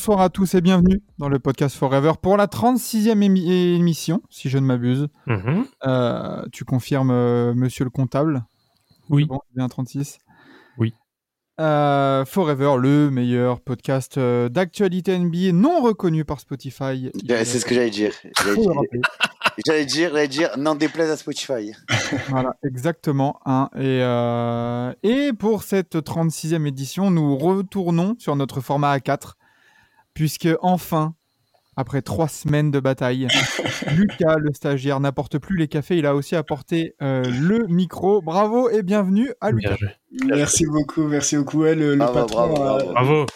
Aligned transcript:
Bonsoir 0.00 0.22
à 0.22 0.30
tous 0.30 0.54
et 0.54 0.62
bienvenue 0.62 1.02
dans 1.18 1.28
le 1.28 1.38
podcast 1.38 1.76
Forever 1.76 2.12
pour 2.22 2.38
la 2.38 2.46
36e 2.46 3.18
émi- 3.20 3.50
émission, 3.76 4.22
si 4.30 4.48
je 4.48 4.56
ne 4.56 4.64
m'abuse. 4.64 5.08
Mhm. 5.26 5.66
Euh, 5.86 6.42
tu 6.52 6.64
confirmes, 6.64 7.10
euh, 7.10 7.52
monsieur 7.54 7.84
le 7.84 7.90
comptable? 7.90 8.42
Oui. 9.10 9.26
Bon, 9.26 9.40
bien 9.54 9.68
36 9.68 10.16
Oui. 10.78 10.94
Euh, 11.60 12.24
Forever, 12.24 12.76
le 12.78 13.10
meilleur 13.10 13.60
podcast 13.60 14.16
euh, 14.16 14.48
d'actualité 14.48 15.18
NBA 15.18 15.52
non 15.52 15.82
reconnu 15.82 16.24
par 16.24 16.40
Spotify. 16.40 17.10
C'est 17.28 17.44
ce 17.44 17.66
que 17.66 17.74
j'allais 17.74 17.90
dire. 17.90 18.14
J'allais 18.38 18.56
dire, 18.56 18.72
j'allais 19.66 19.84
dire, 19.84 20.10
j'allais 20.14 20.28
dire, 20.28 20.48
n'en 20.56 20.76
déplaise 20.76 21.10
à 21.10 21.18
Spotify. 21.18 21.72
Voilà, 22.30 22.56
exactement. 22.64 23.38
hein. 23.44 23.68
Et, 23.74 24.00
euh, 24.00 24.94
et 25.02 25.34
pour 25.34 25.62
cette 25.62 25.94
36e 25.96 26.64
édition, 26.66 27.10
nous 27.10 27.36
retournons 27.36 28.14
sur 28.18 28.34
notre 28.34 28.62
format 28.62 28.96
A4, 28.96 29.32
puisque 30.14 30.48
enfin, 30.60 31.14
après 31.76 32.02
trois 32.02 32.28
semaines 32.28 32.70
de 32.70 32.80
bataille, 32.80 33.26
Lucas, 33.96 34.36
le 34.36 34.52
stagiaire, 34.52 35.00
n'apporte 35.00 35.38
plus 35.38 35.56
les 35.56 35.68
cafés, 35.68 35.96
il 35.98 36.06
a 36.06 36.14
aussi 36.14 36.36
apporté 36.36 36.94
euh, 37.02 37.22
le 37.24 37.66
micro. 37.68 38.20
Bravo 38.20 38.68
et 38.70 38.82
bienvenue 38.82 39.32
à 39.40 39.50
Lucas. 39.50 39.76
Merci 40.26 40.66
beaucoup, 40.66 41.04
merci 41.04 41.36
beaucoup. 41.36 41.60
Ouais, 41.60 41.74
le, 41.74 41.92
le 41.92 41.96
Bravo, 41.98 42.14
patron, 42.20 42.48
bravo, 42.92 43.26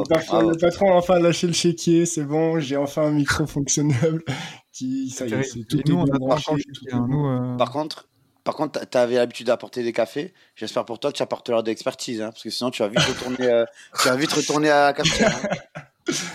le 0.00 0.02
patron- 0.08 0.36
bravo. 0.36 0.50
le 0.50 0.56
patron 0.56 0.92
a 0.92 0.96
enfin 0.96 1.18
lâché 1.20 1.46
le 1.46 1.52
chéquier, 1.52 2.06
c'est 2.06 2.24
bon, 2.24 2.58
j'ai 2.58 2.76
enfin 2.76 3.02
un 3.02 3.10
micro 3.12 3.46
fonctionnable. 3.46 4.24
Qui, 4.72 5.10
ça 5.10 5.26
y 5.26 5.32
est, 5.34 5.42
c'est 5.42 5.64
tout 5.68 5.78
est 5.78 5.88
nous, 5.88 5.96
on 5.96 6.04
a 6.30 6.36
hein. 6.36 7.06
Nous, 7.08 7.26
euh, 7.26 7.56
Par 7.56 7.70
contre, 7.70 8.08
par 8.44 8.54
contre, 8.54 8.80
t'avais 8.88 9.16
l'habitude 9.16 9.46
d'apporter 9.48 9.82
des 9.82 9.92
cafés. 9.92 10.32
J'espère 10.56 10.84
pour 10.84 10.98
toi 10.98 11.10
que 11.12 11.16
tu 11.16 11.22
apporteras 11.22 11.62
de 11.62 11.68
l'expertise, 11.68 12.20
hein, 12.22 12.30
parce 12.30 12.42
que 12.42 12.50
sinon 12.50 12.70
tu 12.70 12.82
vas 12.82 12.88
vite 12.88 13.00
retourner, 13.00 13.46
euh, 13.50 13.64
tu 14.00 14.08
vas 14.08 14.16
vite 14.16 14.32
retourner 14.32 14.70
à 14.70 14.86
la 14.86 14.92
cafetière. 14.92 15.36
hein. 15.44 15.84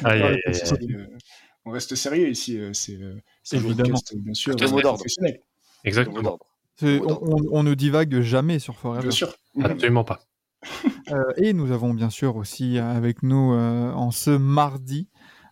Euh, 0.06 1.08
on 1.66 1.72
reste 1.72 1.96
sérieux 1.96 2.30
ici, 2.30 2.58
euh, 2.60 2.72
c'est 2.74 2.94
euh, 3.02 3.16
c'est 3.44 3.58
un 3.58 3.60
Évidemment. 3.60 3.90
podcast, 3.90 4.16
bien 4.18 4.34
sûr, 4.34 4.56
Le 4.60 4.68
mot 4.70 4.82
d'ordre. 4.82 5.04
Exactement. 5.84 6.38
on, 6.82 6.88
on- 6.88 7.48
on 7.52 7.64
ne 7.64 7.74
divague 7.74 8.22
jamais 8.22 8.60
sur 8.60 8.76
Forever. 8.78 9.02
bien 9.04 9.12
sûr. 9.12 9.34
Absolument 9.64 10.04
pas. 10.04 10.20
Euh, 11.12 11.22
et 11.38 11.54
nous 11.54 11.72
avons 11.72 11.94
bien 11.94 12.10
sûr 12.10 12.36
aussi 12.36 12.80
avec 12.80 13.22
nous 13.22 13.54
euh, 13.54 13.92
en 13.92 14.10
ce 14.10 14.32
mardi, 14.32 15.08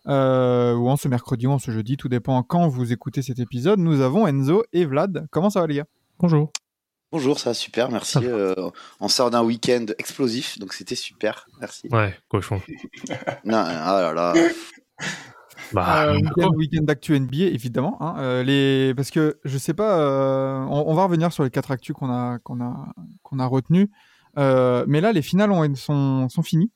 euh, 0.08 0.74
ou 0.74 0.88
en 0.88 0.96
ce 0.96 1.06
mercredi, 1.06 1.46
ou 1.46 1.52
en 1.52 1.60
ce 1.60 1.70
jeudi, 1.70 1.96
tout 1.96 2.08
dépend 2.08 2.42
quand 2.42 2.66
vous 2.66 2.92
écoutez 2.92 3.22
cet 3.22 3.38
épisode, 3.38 3.78
nous 3.78 4.00
avons 4.00 4.26
Enzo 4.26 4.64
et 4.72 4.84
Vlad. 4.84 5.28
Comment 5.30 5.50
ça 5.50 5.60
va 5.60 5.68
les 5.68 5.76
gars? 5.76 5.86
Bonjour. 6.18 6.50
Bonjour, 7.12 7.38
ça 7.38 7.50
va 7.50 7.54
super, 7.54 7.90
merci. 7.90 8.12
Ça. 8.14 8.20
Euh, 8.20 8.70
on 9.00 9.08
sort 9.08 9.30
d'un 9.30 9.42
week-end 9.42 9.86
explosif, 9.98 10.58
donc 10.58 10.72
c'était 10.72 10.94
super, 10.96 11.46
merci. 11.60 11.88
Ouais, 11.92 12.14
cochon. 12.28 12.60
Non, 13.44 13.58
ah 13.66 14.00
là 14.00 14.12
là. 14.12 14.34
Bah, 15.72 16.06
Euh, 16.08 16.18
week-end, 16.56 16.82
d'actu 16.82 17.18
NBA, 17.18 17.44
évidemment. 17.46 17.96
hein, 18.00 18.16
euh, 18.18 18.42
les... 18.42 18.94
Parce 18.94 19.10
que 19.10 19.38
je 19.44 19.58
sais 19.58 19.74
pas, 19.74 19.98
euh, 19.98 20.58
on, 20.68 20.84
on 20.88 20.94
va 20.94 21.04
revenir 21.04 21.32
sur 21.32 21.44
les 21.44 21.50
quatre 21.50 21.70
actus 21.70 21.94
qu'on 21.94 22.10
a, 22.10 22.38
qu'on 22.40 22.60
a, 22.60 22.86
qu'on 23.22 23.38
a 23.38 23.46
retenus. 23.46 23.88
Euh, 24.36 24.84
mais 24.88 25.00
là, 25.00 25.12
les 25.12 25.22
finales 25.22 25.52
ont, 25.52 25.74
sont, 25.76 26.28
sont 26.28 26.42
finies. 26.42 26.72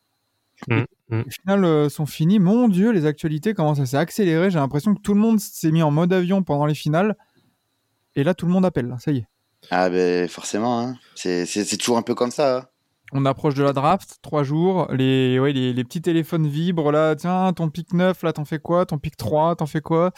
Mm, 0.68 0.80
mm. 1.10 1.22
Les 1.24 1.30
finales 1.30 1.90
sont 1.90 2.06
finies. 2.06 2.38
Mon 2.38 2.68
Dieu, 2.68 2.92
les 2.92 3.06
actualités 3.06 3.54
commencent 3.54 3.80
à 3.80 3.86
s'accélérer. 3.86 4.50
J'ai 4.50 4.58
l'impression 4.58 4.94
que 4.94 5.00
tout 5.00 5.14
le 5.14 5.20
monde 5.20 5.40
s'est 5.40 5.72
mis 5.72 5.82
en 5.82 5.90
mode 5.90 6.12
avion 6.12 6.42
pendant 6.44 6.66
les 6.66 6.74
finales. 6.74 7.16
Et 8.16 8.24
là, 8.24 8.34
tout 8.34 8.46
le 8.46 8.52
monde 8.52 8.64
appelle. 8.64 8.94
Ça 8.98 9.10
y 9.12 9.18
est. 9.18 9.26
Ah 9.70 9.90
ben 9.90 10.28
forcément, 10.28 10.80
hein. 10.80 10.96
c'est 11.14 11.76
toujours 11.78 11.98
un 11.98 12.02
peu 12.02 12.14
comme 12.14 12.30
ça. 12.30 12.58
hein. 12.58 12.64
On 13.12 13.24
approche 13.24 13.54
de 13.54 13.62
la 13.62 13.72
draft, 13.72 14.18
trois 14.22 14.42
jours, 14.44 14.86
les, 14.92 15.38
ouais, 15.40 15.52
les, 15.54 15.72
les 15.72 15.84
petits 15.84 16.02
téléphones 16.02 16.46
vibrent 16.46 16.92
là, 16.92 17.16
tiens, 17.16 17.52
ton 17.54 17.70
pic 17.70 17.92
9, 17.94 18.22
là, 18.22 18.32
t'en 18.34 18.44
fais 18.44 18.58
quoi? 18.58 18.84
Ton 18.86 18.98
pic 18.98 19.16
3, 19.16 19.56
t'en 19.56 19.64
fais 19.66 19.80
quoi? 19.80 20.12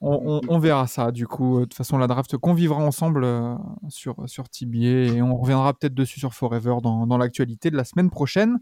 On, 0.00 0.40
on- 0.40 0.40
on 0.48 0.58
verra 0.58 0.86
ça, 0.86 1.10
du 1.10 1.26
coup. 1.26 1.60
De 1.60 1.64
toute 1.64 1.74
façon, 1.74 1.98
la 1.98 2.06
draft 2.06 2.36
qu'on 2.36 2.54
vivra 2.54 2.78
ensemble 2.82 3.24
euh, 3.24 3.54
sur, 3.88 4.16
sur 4.26 4.48
TBA 4.48 5.14
et 5.14 5.22
on 5.22 5.36
reviendra 5.36 5.74
peut-être 5.74 5.94
dessus 5.94 6.20
sur 6.20 6.34
Forever 6.34 6.76
dans, 6.82 7.06
dans 7.06 7.18
l'actualité 7.18 7.70
de 7.70 7.76
la 7.76 7.84
semaine 7.84 8.10
prochaine. 8.10 8.58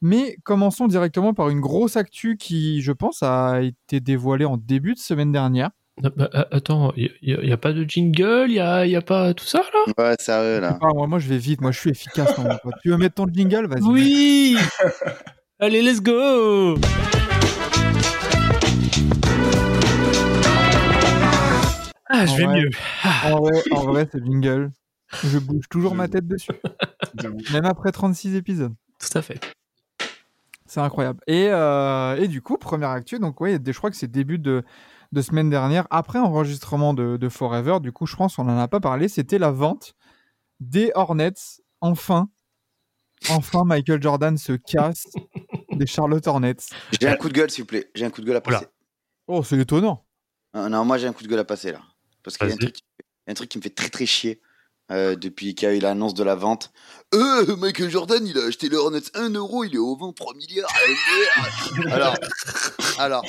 Mais 0.00 0.36
commençons 0.42 0.86
directement 0.88 1.32
par 1.32 1.48
une 1.48 1.60
grosse 1.60 1.96
actu 1.96 2.36
qui, 2.36 2.80
je 2.82 2.92
pense, 2.92 3.22
a 3.22 3.60
été 3.62 4.00
dévoilée 4.00 4.44
en 4.44 4.56
début 4.56 4.94
de 4.94 4.98
semaine 4.98 5.32
dernière. 5.32 5.70
Ah, 6.02 6.10
bah, 6.16 6.28
ah, 6.32 6.48
attends, 6.50 6.92
il 6.96 7.12
n'y 7.22 7.52
a, 7.52 7.56
pas 7.56 7.72
de 7.72 7.84
jingle, 7.84 8.46
il 8.48 8.54
n'y 8.54 8.58
a, 8.58 8.84
y 8.84 8.96
a 8.96 9.00
pas 9.00 9.32
tout 9.32 9.44
ça 9.44 9.62
là? 9.72 9.92
Ouais, 9.96 10.16
sérieux 10.18 10.58
là. 10.58 10.76
Ah, 10.82 10.88
moi, 10.92 11.06
moi, 11.06 11.20
je 11.20 11.28
vais 11.28 11.38
vite, 11.38 11.60
moi, 11.60 11.70
je 11.70 11.78
suis 11.78 11.90
efficace. 11.90 12.36
non, 12.36 12.58
toi. 12.58 12.72
Tu 12.82 12.90
veux 12.90 12.96
mettre 12.96 13.14
ton 13.14 13.28
jingle? 13.32 13.66
Vas-y. 13.68 13.82
Oui 13.84 14.56
Allez, 15.60 15.82
let's 15.82 16.02
go 16.02 16.74
Ah, 22.10 22.26
je 22.26 22.36
vais 22.38 22.46
mieux. 22.48 22.70
En 23.26 23.40
vrai, 23.40 23.62
en 23.70 23.84
vrai, 23.84 24.08
ce 24.12 24.18
jingle, 24.18 24.72
je 25.22 25.38
bouge 25.38 25.68
toujours 25.70 25.94
ma 25.94 26.08
tête 26.08 26.26
dessus, 26.26 26.50
même 27.52 27.66
après 27.66 27.92
36 27.92 28.34
épisodes. 28.34 28.74
Tout 28.98 29.16
à 29.16 29.22
fait. 29.22 29.38
C'est 30.66 30.80
incroyable. 30.80 31.20
Et, 31.28 31.46
euh, 31.50 32.16
et 32.16 32.26
du 32.26 32.42
coup, 32.42 32.58
première 32.58 32.90
actu, 32.90 33.20
donc 33.20 33.40
ouais, 33.40 33.60
je 33.64 33.78
crois 33.78 33.90
que 33.90 33.96
c'est 33.96 34.10
début 34.10 34.38
de, 34.40 34.64
de 35.14 35.22
semaine 35.22 35.48
dernière, 35.48 35.86
après 35.90 36.18
enregistrement 36.18 36.92
de, 36.92 37.16
de 37.16 37.28
Forever, 37.30 37.78
du 37.80 37.92
coup, 37.92 38.04
je 38.06 38.16
pense 38.16 38.36
qu'on 38.36 38.44
n'en 38.44 38.58
a 38.58 38.68
pas 38.68 38.80
parlé, 38.80 39.08
c'était 39.08 39.38
la 39.38 39.50
vente 39.50 39.94
des 40.60 40.90
Hornets. 40.94 41.32
Enfin, 41.80 42.28
enfin, 43.30 43.64
Michael 43.64 44.02
Jordan 44.02 44.36
se 44.36 44.52
casse 44.52 45.04
des 45.72 45.86
Charlotte 45.86 46.26
Hornets. 46.26 46.56
J'ai 47.00 47.08
un 47.08 47.16
coup 47.16 47.28
de 47.28 47.34
gueule, 47.34 47.50
s'il 47.50 47.62
vous 47.64 47.68
plaît. 47.68 47.90
J'ai 47.94 48.04
un 48.04 48.10
coup 48.10 48.20
de 48.20 48.26
gueule 48.26 48.36
à 48.36 48.40
passer. 48.40 48.66
Oh, 49.26 49.42
c'est 49.42 49.58
étonnant. 49.58 50.04
Euh, 50.56 50.68
non, 50.68 50.84
moi 50.84 50.98
j'ai 50.98 51.06
un 51.06 51.12
coup 51.12 51.22
de 51.22 51.28
gueule 51.28 51.38
à 51.38 51.44
passer 51.44 51.72
là. 51.72 51.80
Parce 52.22 52.36
qu'il 52.36 52.48
y, 52.48 52.50
a 52.50 52.54
un 52.54 52.58
truc- 52.58 52.78
il 52.98 53.04
y 53.26 53.30
a 53.30 53.32
un 53.32 53.34
truc 53.34 53.48
qui 53.48 53.58
me 53.58 53.62
fait 53.62 53.74
très 53.74 53.88
très 53.88 54.06
chier 54.06 54.40
euh, 54.90 55.16
depuis 55.16 55.54
qu'il 55.54 55.68
y 55.68 55.70
a 55.72 55.74
eu 55.74 55.78
l'annonce 55.80 56.14
de 56.14 56.22
la 56.22 56.34
vente. 56.34 56.72
Euh, 57.14 57.56
Michael 57.56 57.90
Jordan, 57.90 58.26
il 58.26 58.38
a 58.38 58.44
acheté 58.44 58.68
le 58.68 58.76
Hornets 58.76 59.00
1 59.14 59.30
euro, 59.30 59.64
il 59.64 59.74
est 59.74 59.78
au 59.78 59.96
23 59.96 60.34
milliards. 60.34 60.70
alors, 61.90 62.14
alors, 62.98 63.24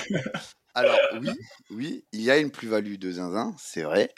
alors, 0.76 1.00
oui, 1.22 1.30
oui, 1.72 2.06
il 2.12 2.22
y 2.22 2.30
a 2.30 2.38
une 2.38 2.52
plus-value 2.52 2.96
de 2.96 3.12
Zinzin, 3.12 3.56
c'est 3.58 3.84
vrai. 3.84 4.14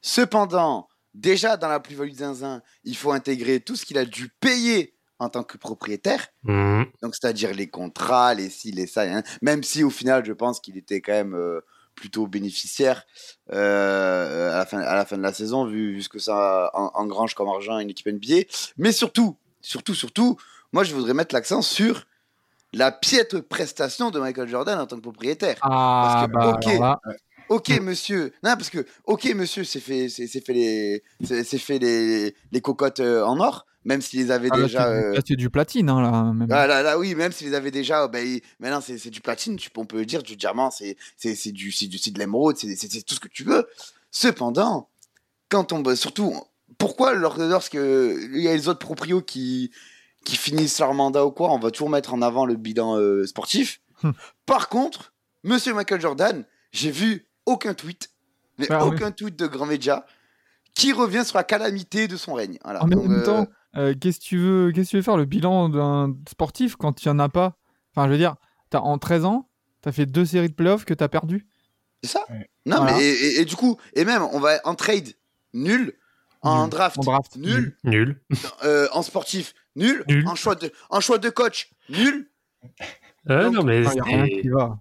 Cependant, 0.00 0.88
déjà 1.14 1.56
dans 1.56 1.68
la 1.68 1.80
plus-value 1.80 2.10
de 2.10 2.16
Zinzin, 2.18 2.62
il 2.84 2.96
faut 2.96 3.12
intégrer 3.12 3.60
tout 3.60 3.76
ce 3.76 3.84
qu'il 3.84 3.98
a 3.98 4.04
dû 4.04 4.28
payer 4.40 4.94
en 5.18 5.28
tant 5.28 5.42
que 5.44 5.56
propriétaire. 5.56 6.28
Mhm. 6.42 6.86
Donc, 7.02 7.14
c'est-à-dire 7.14 7.54
les 7.54 7.68
contrats, 7.68 8.34
les 8.34 8.50
ci, 8.50 8.72
les 8.72 8.86
ça, 8.86 9.02
hein. 9.02 9.22
même 9.40 9.62
si 9.62 9.84
au 9.84 9.90
final, 9.90 10.24
je 10.24 10.32
pense 10.32 10.60
qu'il 10.60 10.76
était 10.76 11.00
quand 11.00 11.12
même 11.12 11.34
euh, 11.34 11.60
plutôt 11.94 12.26
bénéficiaire 12.26 13.04
euh, 13.52 14.52
à, 14.52 14.58
la 14.58 14.66
fin, 14.66 14.80
à 14.80 14.94
la 14.94 15.04
fin 15.04 15.16
de 15.16 15.22
la 15.22 15.32
saison, 15.32 15.64
vu, 15.64 15.94
vu 15.94 16.02
ce 16.02 16.08
que 16.08 16.18
ça 16.18 16.70
en- 16.74 16.90
engrange 16.94 17.34
comme 17.34 17.48
argent 17.48 17.78
une 17.78 17.90
équipe 17.90 18.08
NBA. 18.08 18.46
Mais 18.76 18.92
surtout, 18.92 19.36
surtout, 19.60 19.94
surtout, 19.94 20.36
moi, 20.72 20.84
je 20.84 20.94
voudrais 20.94 21.14
mettre 21.14 21.34
l'accent 21.34 21.62
sur 21.62 22.04
la 22.72 22.90
piètre 22.90 23.40
prestation 23.40 24.10
de 24.10 24.18
Michael 24.18 24.48
Jordan 24.48 24.78
en 24.78 24.86
tant 24.86 24.96
que 24.96 25.02
propriétaire. 25.02 25.56
Ah, 25.62 26.26
que, 26.26 26.32
bah, 26.78 27.00
ok. 27.48 27.80
monsieur. 27.80 28.32
Non, 28.42 28.54
parce 28.56 28.70
que, 28.70 28.86
ok, 29.04 29.34
monsieur, 29.34 29.64
c'est 29.64 29.80
fait, 29.80 30.08
c'est 30.08 30.26
c'est 30.26 30.44
fait 30.44 30.52
les, 30.54 31.02
fait 31.58 31.78
les, 31.78 32.34
les 32.50 32.60
cocottes 32.60 33.00
euh, 33.00 33.24
en 33.24 33.38
or, 33.40 33.66
même 33.84 34.00
s'il 34.00 34.20
les 34.20 34.30
avait 34.30 34.48
ah, 34.50 34.56
là, 34.56 34.62
déjà. 34.62 34.84
c'est 34.86 34.94
euh, 34.94 35.14
là, 35.14 35.20
c'est 35.26 35.36
du 35.36 35.50
platine, 35.50 35.90
hein, 35.90 36.00
là. 36.00 36.32
Même. 36.32 36.48
ah, 36.50 36.66
là, 36.66 36.82
là, 36.82 36.98
oui, 36.98 37.14
même 37.14 37.32
s'ils 37.32 37.54
avaient 37.54 37.70
déjà, 37.70 38.04
oh, 38.04 38.08
ben, 38.08 38.26
il- 38.26 38.40
maintenant 38.58 38.80
c'est 38.80 38.96
c'est 38.98 39.10
du 39.10 39.20
platine, 39.20 39.56
tu, 39.56 39.68
on 39.76 39.84
peut 39.84 40.04
dire, 40.06 40.22
du 40.22 40.36
diamant, 40.36 40.70
c'est 40.70 40.96
c'est- 41.16 41.34
c'est 41.34 41.52
du, 41.52 41.72
c'est 41.72 41.86
du, 41.88 41.98
c'est 41.98 42.10
de 42.10 42.18
l'émeraude, 42.18 42.56
c'est 42.56 43.04
tout 43.04 43.14
ce 43.14 43.20
que 43.20 43.28
tu 43.28 43.44
veux. 43.44 43.66
Cependant, 44.10 44.88
quand 45.48 45.72
on, 45.72 45.94
surtout, 45.96 46.34
pourquoi 46.78 47.14
lors- 47.14 47.38
lorsque 47.38 47.74
il 47.74 48.40
y 48.40 48.48
a 48.48 48.54
les 48.54 48.68
autres 48.68 48.78
proprios 48.78 49.20
qui, 49.20 49.70
qui 50.24 50.36
finissent 50.36 50.78
leur 50.78 50.94
mandat 50.94 51.24
ou 51.26 51.30
quoi, 51.30 51.50
on 51.52 51.58
va 51.58 51.70
toujours 51.70 51.90
mettre 51.90 52.14
en 52.14 52.22
avant 52.22 52.46
le 52.46 52.54
bilan 52.56 52.96
euh, 52.98 53.26
sportif. 53.26 53.80
Hmm. 54.02 54.10
Par 54.46 54.68
contre, 54.68 55.12
Monsieur 55.44 55.74
Michael 55.74 56.00
Jordan, 56.00 56.44
j'ai 56.72 56.90
vu 56.90 57.26
aucun 57.46 57.74
tweet, 57.74 58.10
mais 58.58 58.66
Ah 58.70 58.86
oui. 58.86 58.94
aucun 58.94 59.10
tweet 59.10 59.36
de 59.36 59.46
grand 59.46 59.66
média 59.66 60.06
qui 60.74 60.92
revient 60.92 61.24
sur 61.24 61.36
la 61.36 61.44
calamité 61.44 62.08
de 62.08 62.16
son 62.16 62.34
règne. 62.34 62.58
Voilà. 62.64 62.82
En 62.82 62.86
même 62.86 63.10
euh, 63.12 63.24
temps, 63.24 63.46
euh, 63.76 63.94
qu'est-ce 64.00 64.18
que 64.20 64.24
tu 64.24 64.38
veux, 64.38 64.72
qu'est-ce 64.72 64.86
que 64.86 64.90
tu 64.92 64.96
veux 64.96 65.02
faire 65.02 65.16
le 65.16 65.24
bilan 65.24 65.68
d'un 65.68 66.14
sportif 66.28 66.76
quand 66.76 67.02
il 67.02 67.08
y 67.08 67.10
en 67.10 67.18
a 67.18 67.28
pas? 67.28 67.56
Enfin, 67.94 68.06
je 68.06 68.12
veux 68.12 68.18
dire, 68.18 68.36
as, 68.72 68.80
en 68.80 68.96
13 68.98 69.24
ans, 69.24 69.48
tu 69.82 69.88
as 69.88 69.92
fait 69.92 70.06
deux 70.06 70.24
séries 70.24 70.48
de 70.48 70.54
playoffs 70.54 70.84
que 70.84 70.94
tu 70.94 71.02
as 71.04 71.08
perdu. 71.08 71.46
C'est 72.02 72.10
ça 72.10 72.24
Ouais. 72.30 72.48
Non, 72.64 72.76
Voilà. 72.78 72.96
mais 72.96 73.04
et, 73.04 73.10
et- 73.26 73.40
et 73.40 73.44
du 73.44 73.56
coup, 73.56 73.76
et 73.94 74.04
même, 74.04 74.22
on 74.32 74.38
va 74.40 74.60
en 74.64 74.74
trade, 74.74 75.08
nul. 75.52 75.94
En 76.42 76.62
Nul. 76.62 76.70
draft, 76.70 76.98
En 76.98 77.02
draft, 77.02 77.36
nul. 77.36 77.76
Nul. 77.84 78.20
Euh, 78.64 78.88
en 78.92 79.02
sportif, 79.02 79.54
nul. 79.76 80.04
Nul. 80.08 80.26
En, 80.26 80.34
choix 80.34 80.54
de, 80.56 80.70
en 80.90 81.00
choix 81.00 81.18
de 81.18 81.30
coach, 81.30 81.70
nul. 81.88 82.28
Euh, 83.30 83.44
Donc, 83.44 83.54
non, 83.54 83.62
mais 83.64 83.82
Il 83.82 83.88
n'y 83.90 84.00
a 84.00 84.02
rien 84.04 84.24
c'est- 84.26 84.40
qui 84.42 84.48
va. 84.48 84.78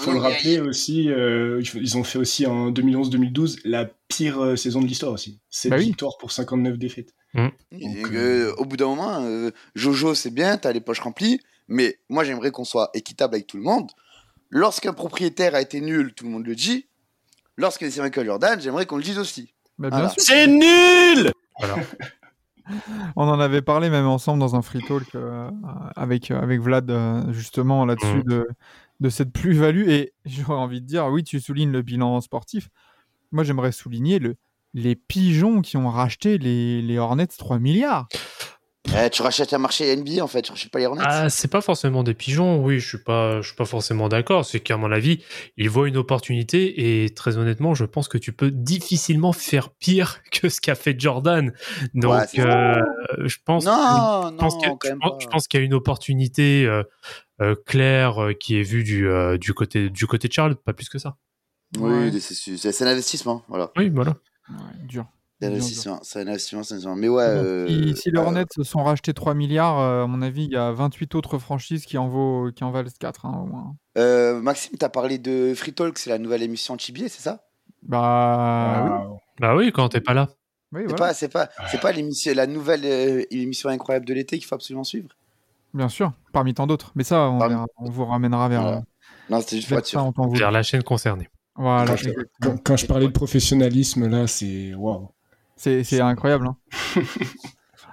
Faut 0.00 0.10
le 0.12 0.18
a- 0.18 0.22
rappeler 0.22 0.58
aussi, 0.58 1.08
euh, 1.10 1.62
ils 1.74 1.96
ont 1.96 2.02
fait 2.02 2.18
aussi 2.18 2.44
en 2.46 2.70
2011-2012 2.72 3.60
la 3.64 3.84
pire 4.08 4.40
euh, 4.42 4.56
saison 4.56 4.80
de 4.80 4.86
l'histoire 4.86 5.12
aussi. 5.12 5.38
7 5.48 5.70
Bah 5.70 5.76
oui. 5.78 5.84
victoires 5.84 6.16
pour 6.18 6.32
59 6.32 6.76
défaites. 6.78 7.14
Donc, 7.34 7.52
euh, 8.12 8.52
au 8.56 8.64
bout 8.64 8.76
d'un 8.78 8.86
moment, 8.86 9.22
euh, 9.22 9.50
Jojo, 9.74 10.14
c'est 10.14 10.30
bien, 10.32 10.56
t'as 10.56 10.72
les 10.72 10.80
poches 10.80 11.00
remplies, 11.00 11.40
mais 11.68 12.00
moi 12.08 12.24
j'aimerais 12.24 12.50
qu'on 12.50 12.64
soit 12.64 12.90
équitable 12.94 13.34
avec 13.34 13.46
tout 13.46 13.58
le 13.58 13.62
monde. 13.62 13.90
Lorsqu'un 14.50 14.92
propriétaire 14.94 15.54
a 15.54 15.60
été 15.60 15.80
nul, 15.82 16.14
tout 16.14 16.24
le 16.24 16.30
monde 16.30 16.46
le 16.46 16.54
dit. 16.56 16.86
Lorsque 17.56 17.88
c'est 17.90 18.00
Michael 18.00 18.26
Jordan, 18.26 18.58
j'aimerais 18.60 18.86
qu'on 18.86 18.96
le 18.96 19.02
dise 19.02 19.18
aussi. 19.18 19.52
Bah, 19.78 19.90
bien 19.90 19.98
Voilà. 19.98 20.08
sûr. 20.10 20.22
C'est 20.22 20.46
nul 20.46 21.30
Voilà. 21.58 21.76
On 23.16 23.28
en 23.28 23.38
avait 23.38 23.62
parlé 23.62 23.90
même 23.90 24.06
ensemble 24.06 24.40
dans 24.40 24.56
un 24.56 24.62
free 24.62 24.82
talk 24.82 25.14
euh, 25.14 25.48
avec, 25.94 26.30
euh, 26.32 26.40
avec 26.40 26.60
Vlad, 26.60 26.90
euh, 26.90 27.32
justement, 27.32 27.84
là-dessus, 27.84 28.18
Mm. 28.18 28.22
de, 28.24 28.48
de 29.00 29.08
cette 29.08 29.32
plus-value. 29.32 29.88
Et 29.88 30.12
j'aurais 30.24 30.54
envie 30.58 30.80
de 30.80 30.86
dire, 30.86 31.06
oui, 31.06 31.22
tu 31.22 31.38
soulignes 31.40 31.70
le 31.70 31.82
bilan 31.82 32.20
sportif. 32.20 32.68
Moi, 33.30 33.44
j'aimerais 33.44 33.70
souligner 33.70 34.18
le, 34.18 34.34
les 34.74 34.96
pigeons 34.96 35.62
qui 35.62 35.76
ont 35.76 35.88
racheté 35.88 36.38
les, 36.38 36.82
les 36.82 36.98
Hornets 36.98 37.26
3 37.28 37.58
milliards. 37.60 38.08
Eh, 38.94 39.10
tu 39.10 39.22
rachètes 39.22 39.52
un 39.52 39.58
marché 39.58 39.94
NBA 39.94 40.22
en 40.22 40.26
fait, 40.28 40.42
tu 40.42 40.52
rachètes 40.52 40.70
pas 40.70 40.78
les 40.78 40.86
Hornets. 40.86 41.02
Ah, 41.04 41.28
c'est 41.28 41.48
pas 41.48 41.60
forcément 41.60 42.02
des 42.02 42.14
pigeons, 42.14 42.62
oui, 42.64 42.78
je 42.78 42.88
suis 42.88 43.02
pas, 43.02 43.40
je 43.42 43.48
suis 43.48 43.56
pas 43.56 43.64
forcément 43.64 44.08
d'accord. 44.08 44.44
C'est 44.44 44.60
qu'à 44.60 44.76
mon 44.76 44.90
avis, 44.92 45.22
ils 45.56 45.68
voient 45.68 45.88
une 45.88 45.96
opportunité 45.96 47.04
et 47.04 47.10
très 47.10 47.36
honnêtement, 47.36 47.74
je 47.74 47.84
pense 47.84 48.08
que 48.08 48.16
tu 48.16 48.32
peux 48.32 48.50
difficilement 48.50 49.32
faire 49.32 49.70
pire 49.70 50.20
que 50.32 50.48
ce 50.48 50.60
qu'a 50.60 50.74
fait 50.76 50.98
Jordan. 50.98 51.52
Donc, 51.94 52.12
Ouais, 52.12 52.40
euh, 52.40 52.74
je 53.24 53.36
pense, 53.44 53.64
non, 53.66 54.28
je 54.28 54.30
non, 54.30 54.36
pense 54.38 54.56
qu'il 55.48 55.60
y 55.60 55.62
a 55.62 55.66
une 55.66 55.74
opportunité 55.74 56.64
euh, 56.66 56.82
euh, 57.42 57.54
claire 57.66 58.22
euh, 58.22 58.32
qui 58.32 58.58
est 58.58 58.62
vue 58.62 58.84
du, 58.84 59.08
euh, 59.08 59.36
du 59.36 59.52
côté, 59.52 59.90
du 59.90 60.06
côté 60.06 60.28
de 60.28 60.32
Charlotte, 60.32 60.62
pas 60.64 60.72
plus 60.72 60.88
que 60.88 60.98
ça. 60.98 61.16
Oui, 61.78 61.90
Ouais. 61.92 62.20
c'est 62.20 62.82
un 62.82 62.86
investissement, 62.86 63.42
voilà. 63.48 63.72
Oui, 63.76 63.90
voilà. 63.90 64.16
Ouais, 64.48 64.56
dur. 64.84 65.06
C'est 65.40 65.46
un 65.46 65.50
Dur, 65.50 65.58
dur. 65.58 65.64
investissement, 65.64 66.00
c'est 66.02 66.18
un 66.20 66.26
investissement, 66.28 66.62
c'est 66.62 66.74
un 66.74 66.76
investissement. 66.76 66.96
Mais 66.96 67.08
ouais. 67.08 67.34
Bon, 67.34 67.40
euh, 67.44 67.68
si, 67.94 67.96
si 68.02 68.10
les 68.10 68.18
euh, 68.18 68.22
Hornets 68.22 68.44
se 68.54 68.62
sont 68.62 68.82
rachetés 68.82 69.12
3 69.12 69.34
milliards, 69.34 69.78
euh, 69.80 70.04
à 70.04 70.06
mon 70.06 70.22
avis, 70.22 70.44
il 70.44 70.52
y 70.52 70.56
a 70.56 70.72
28 70.72 71.14
autres 71.14 71.38
franchises 71.38 71.84
qui 71.84 71.98
en, 71.98 72.08
vaut, 72.08 72.50
qui 72.54 72.64
en 72.64 72.70
valent 72.70 72.88
4 72.98 73.26
hein, 73.26 73.42
au 73.42 73.46
moins. 73.46 73.76
euh, 73.98 74.40
Maxime, 74.40 74.78
t'as 74.78 74.88
parlé 74.88 75.18
de 75.18 75.52
Free 75.54 75.72
Talk, 75.74 75.98
c'est 75.98 76.10
la 76.10 76.18
nouvelle 76.18 76.42
émission 76.42 76.74
de 76.74 76.80
Chibier, 76.80 77.08
c'est 77.08 77.22
ça? 77.22 77.42
Bah 77.82 78.80
oui, 78.82 78.90
Waouh. 78.90 79.18
Bah 79.38 79.54
oui, 79.56 79.70
quand 79.72 79.88
t'es 79.90 80.00
pas 80.00 80.14
là. 80.14 80.28
oui, 80.72 80.82
C'est 80.82 80.88
voilà, 80.88 80.96
pas, 80.96 81.14
c'est 81.14 81.28
pas, 81.28 81.48
c'est 81.70 81.80
pas 81.80 81.92
l'émission, 81.92 82.32
la 82.34 82.46
nouvelle 82.46 82.84
euh, 82.84 83.22
émission 83.30 83.68
incroyable 83.68 84.06
de 84.06 84.14
l'été 84.14 84.38
qu'il 84.38 84.46
faut 84.46 84.54
absolument 84.54 84.84
suivre? 84.84 85.08
bien 85.74 85.88
sûr, 85.88 86.12
parmi 86.32 86.54
tant 86.54 86.66
d'autres. 86.66 86.92
Mais 86.94 87.04
ça, 87.04 87.28
on, 87.28 87.38
Parmi- 87.38 87.54
verra- 87.54 87.66
on 87.76 87.90
vous 87.90 88.04
ramènera 88.06 88.48
vers, 88.48 88.62
Voilà. 88.62 88.82
Non, 89.28 89.40
c'était 89.40 89.56
juste 89.56 89.68
vers 89.68 89.84
ça 89.86 90.50
la 90.50 90.62
chaîne 90.62 90.82
concernée. 90.82 91.28
Voilà, 91.54 91.86
Quand 91.86 91.96
je- 91.96 92.10
quand 92.64 92.76
je 92.76 92.86
parlais 92.86 93.06
de 93.06 93.12
professionnalisme, 93.12 94.08
là, 94.08 94.26
c'est 94.26 94.74
waouh. 94.74 95.08
C'est 95.56 96.00
incroyable. 96.00 96.46
hein. 96.48 96.56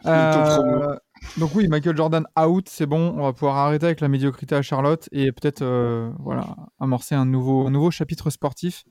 Euh, 0.05 0.97
donc 1.37 1.55
oui, 1.55 1.69
Michael 1.69 1.95
Jordan 1.95 2.25
out, 2.37 2.67
c'est 2.67 2.85
bon, 2.85 3.13
on 3.17 3.23
va 3.23 3.31
pouvoir 3.31 3.55
arrêter 3.55 3.85
avec 3.85 4.01
la 4.01 4.09
médiocrité 4.09 4.53
à 4.53 4.61
Charlotte 4.61 5.07
et 5.13 5.31
peut-être 5.31 5.61
euh, 5.61 6.11
voilà, 6.19 6.57
amorcer 6.77 7.15
un 7.15 7.25
nouveau, 7.25 7.67
un 7.67 7.71
nouveau 7.71 7.89
chapitre 7.89 8.29
sportif. 8.29 8.83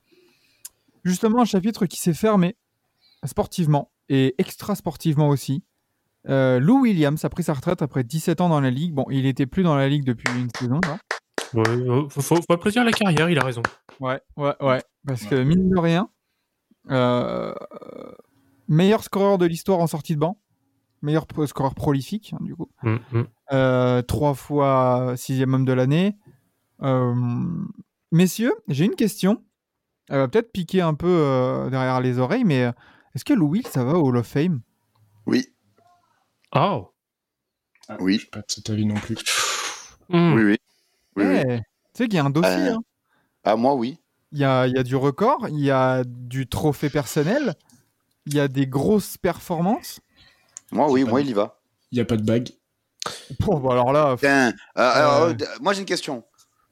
Justement, 1.05 1.43
un 1.43 1.45
chapitre 1.45 1.85
qui 1.85 1.99
s'est 1.99 2.15
fermé 2.15 2.57
sportivement 3.27 3.91
et 4.09 4.35
extra 4.39 4.75
sportivement 4.75 5.29
aussi. 5.29 5.63
Euh, 6.29 6.61
Lou 6.61 6.81
Williams 6.81 7.23
a 7.25 7.29
pris 7.29 7.43
sa 7.43 7.53
retraite 7.53 7.83
après 7.83 8.05
17 8.05 8.41
ans 8.41 8.49
dans 8.49 8.61
la 8.61 8.71
ligue. 8.71 8.95
Bon, 8.95 9.05
il 9.11 9.27
était 9.27 9.47
plus 9.47 9.65
dans 9.65 9.77
la 9.77 9.89
ligue 9.89 10.05
depuis 10.05 10.33
une 10.39 10.49
saison. 10.57 10.81
Là. 10.85 10.99
Ouais, 11.53 12.09
faut, 12.09 12.23
faut, 12.23 12.37
faut 12.37 12.71
la 12.81 12.93
carrière, 12.93 13.29
il 13.29 13.39
a 13.39 13.45
raison. 13.45 13.63
Ouais, 14.01 14.21
ouais, 14.37 14.55
ouais. 14.61 14.83
Parce 15.07 15.25
que 15.25 15.35
mine 15.35 15.69
de 15.69 15.79
rien, 15.79 16.09
euh, 16.91 17.53
meilleur 18.69 19.03
scoreur 19.05 19.39
de 19.39 19.47
l'histoire 19.47 19.79
en 19.81 19.87
sortie 19.87 20.15
de 20.15 20.21
banc, 20.21 20.39
meilleur 21.03 21.27
pro- 21.27 21.47
scoreur 21.47 21.75
prolifique, 21.75 22.33
hein, 22.35 22.39
du 22.43 22.55
coup. 22.55 22.69
Mm, 22.83 22.97
mm. 23.13 23.25
Euh, 23.53 24.03
trois 24.03 24.35
fois 24.35 25.15
sixième 25.17 25.55
homme 25.55 25.65
de 25.65 25.73
l'année. 25.73 26.17
Euh, 26.83 27.15
messieurs, 28.11 28.55
j'ai 28.69 28.85
une 28.85 28.95
question. 28.97 29.45
Elle 30.09 30.19
va 30.19 30.29
peut-être 30.29 30.53
piquer 30.53 30.81
un 30.81 30.95
peu 30.95 31.09
euh, 31.09 31.71
derrière 31.71 32.01
les 32.01 32.19
oreilles, 32.19 32.45
mais 32.45 32.65
euh, 32.65 32.73
est-ce 33.15 33.25
que 33.25 33.33
Louis, 33.35 33.63
ça 33.71 33.85
va 33.85 33.95
au 33.95 34.07
Hall 34.09 34.17
of 34.17 34.27
Fame? 34.27 34.61
Oui, 35.27 35.47
Oh. 36.55 36.93
Ah, 37.89 37.97
Oui. 38.01 38.15
Je 38.15 38.19
suis 38.21 38.29
pas 38.31 38.41
de 38.41 38.45
cet 38.49 38.69
avis 38.71 38.85
non 38.87 38.95
plus. 38.97 39.17
Mm. 40.09 40.35
oui, 40.35 40.43
oui. 40.45 40.57
Oui, 41.17 41.25
oui. 41.27 41.37
Eh, 41.49 41.59
Tu 41.59 41.63
sais 41.95 42.05
qu'il 42.09 42.15
y 42.17 42.19
a 42.19 42.25
un 42.25 42.31
dossier. 42.31 42.51
Euh, 42.69 42.75
hein. 42.75 42.83
Ah, 43.45 43.57
moi, 43.57 43.75
oui. 43.75 43.99
Il 44.33 44.39
y, 44.39 44.45
a, 44.45 44.67
il 44.67 44.75
y 44.75 44.79
a 44.79 44.83
du 44.83 44.97
record, 44.97 45.47
il 45.51 45.61
y 45.61 45.71
a 45.71 46.05
du 46.05 46.47
trophée 46.47 46.89
personnel, 46.91 47.55
il 48.27 48.35
y 48.35 48.41
a 48.41 48.49
des 48.49 48.67
grosses 48.67 49.17
performances. 49.19 50.01
Moi, 50.71 50.91
oui, 50.91 51.05
moi, 51.05 51.21
il 51.21 51.29
y 51.31 51.33
va. 51.33 51.59
Il 51.91 51.97
n'y 51.97 52.01
a 52.01 52.05
pas 52.05 52.17
de 52.17 52.25
bague. 52.25 52.49
Bon, 53.41 53.59
bah 53.59 53.73
alors 53.73 53.93
là, 53.93 54.15
Tiens, 54.19 54.49
euh, 54.51 54.53
alors, 54.77 55.23
Euh. 55.25 55.33
euh, 55.33 55.45
moi, 55.61 55.73
j'ai 55.73 55.81
une 55.81 55.87
question. 55.87 56.25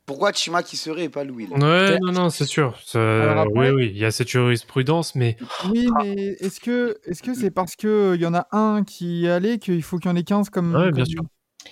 Pourquoi 0.07 0.33
Chima 0.33 0.63
qui 0.63 0.77
serait 0.77 1.05
et 1.05 1.09
pas 1.09 1.23
Louis 1.25 1.47
là 1.47 1.57
Ouais, 1.57 1.99
non, 2.01 2.13
non, 2.13 2.31
c'est 2.31 2.45
sûr. 2.47 2.77
Après- 2.95 3.47
Oui, 3.55 3.69
oui, 3.71 3.91
il 3.93 3.99
y 3.99 4.05
a 4.05 4.11
cette 4.11 4.29
jurisprudence, 4.29 5.15
mais 5.15 5.37
Oui, 5.71 5.89
mais 6.03 6.15
est-ce 6.41 6.59
que 6.61 6.99
est-ce 7.05 7.23
que 7.23 7.33
c'est 7.35 7.51
parce 7.51 7.77
que 7.77 8.15
il 8.17 8.21
y 8.21 8.27
en 8.27 8.35
a 8.35 8.49
un 8.51 8.83
qui 8.83 9.27
est 9.27 9.31
allé 9.31 9.59
qu'il 9.59 9.83
faut 9.83 9.99
qu'il 9.99 10.11
y 10.11 10.13
en 10.13 10.17
ait 10.17 10.25
15 10.25 10.51
comme 10.51 10.75
Ouais, 10.75 10.91
bien 10.91 11.05
comme- 11.05 11.13
sûr. 11.13 11.23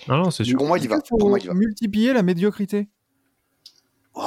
non, 0.08 0.18
non, 0.18 0.30
c'est 0.30 0.44
sûr. 0.44 0.56
Pour 0.58 0.68
moi, 0.68 0.78
il 0.78 0.88
va. 0.88 1.00
qu'il 1.00 1.08
faut 1.08 1.16
Pour 1.18 1.30
moi, 1.30 1.38
il 1.40 1.44
y 1.46 1.48
va. 1.48 1.54
multiplier 1.54 2.12
la 2.12 2.22
médiocrité? 2.22 2.88
Oh. 4.14 4.22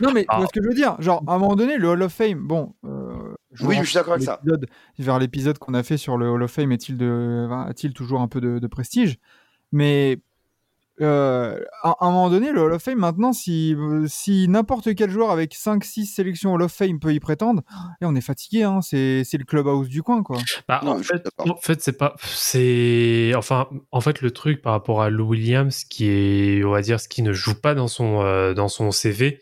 Non, 0.00 0.12
mais 0.12 0.22
tu 0.22 0.26
Ah. 0.30 0.38
vois 0.38 0.46
ce 0.46 0.52
que 0.52 0.62
je 0.62 0.68
veux 0.68 0.74
dire 0.74 0.96
Genre, 1.00 1.22
à 1.26 1.34
un 1.34 1.38
moment 1.38 1.54
donné, 1.56 1.76
le 1.78 1.88
Hall 1.88 2.02
of 2.02 2.12
Fame, 2.12 2.46
bon. 2.46 2.74
euh, 2.84 3.03
Oui, 3.62 3.76
je 3.80 3.84
suis 3.84 3.94
d'accord 3.94 4.14
avec 4.14 4.24
ça. 4.24 4.40
l'épisode- 4.44 4.66
Vers 4.98 5.18
l'épisode 5.18 5.58
qu'on 5.58 5.74
a 5.74 5.82
fait 5.82 5.96
sur 5.96 6.16
le 6.18 6.28
Hall 6.28 6.42
of 6.42 6.50
Fame, 6.50 6.72
est-il 6.72 6.96
de, 6.96 7.48
a-t-il 7.68 7.92
toujours 7.92 8.20
un 8.20 8.28
peu 8.28 8.40
de, 8.40 8.58
de 8.58 8.66
prestige? 8.66 9.18
Mais 9.72 10.18
euh, 11.00 11.60
à, 11.82 11.90
à 11.90 12.06
un 12.06 12.10
moment 12.10 12.30
donné, 12.30 12.52
le 12.52 12.60
Hall 12.62 12.72
of 12.72 12.82
Fame, 12.82 12.98
maintenant, 12.98 13.32
si, 13.32 13.74
si 14.06 14.46
n'importe 14.48 14.94
quel 14.94 15.10
joueur 15.10 15.30
avec 15.30 15.52
5-6 15.52 16.04
sélections 16.06 16.54
Hall 16.54 16.62
of 16.62 16.72
Fame 16.72 17.00
peut 17.00 17.12
y 17.12 17.18
prétendre, 17.18 17.62
et 18.00 18.04
on 18.04 18.14
est 18.14 18.20
fatigué, 18.20 18.62
hein, 18.62 18.80
c'est 18.80 19.24
c'est 19.24 19.36
le 19.36 19.44
clubhouse 19.44 19.88
du 19.88 20.02
coin, 20.04 20.22
quoi. 20.22 20.38
Bah, 20.68 20.80
Non, 20.84 21.02
fait, 21.02 21.26
en 21.38 21.56
fait, 21.56 21.80
c'est 21.82 21.98
pas, 21.98 22.14
c'est, 22.22 23.32
enfin, 23.36 23.68
en 23.90 24.00
fait, 24.00 24.20
le 24.20 24.30
truc 24.30 24.62
par 24.62 24.72
rapport 24.72 25.02
à 25.02 25.10
Lou 25.10 25.26
Williams, 25.30 25.82
qui 25.84 26.06
est, 26.08 26.62
on 26.64 26.70
va 26.70 26.80
dire, 26.80 27.00
ce 27.00 27.08
qui 27.08 27.22
ne 27.22 27.32
joue 27.32 27.60
pas 27.60 27.74
dans 27.74 27.88
son, 27.88 28.20
euh, 28.22 28.54
dans 28.54 28.68
son 28.68 28.92
CV, 28.92 29.40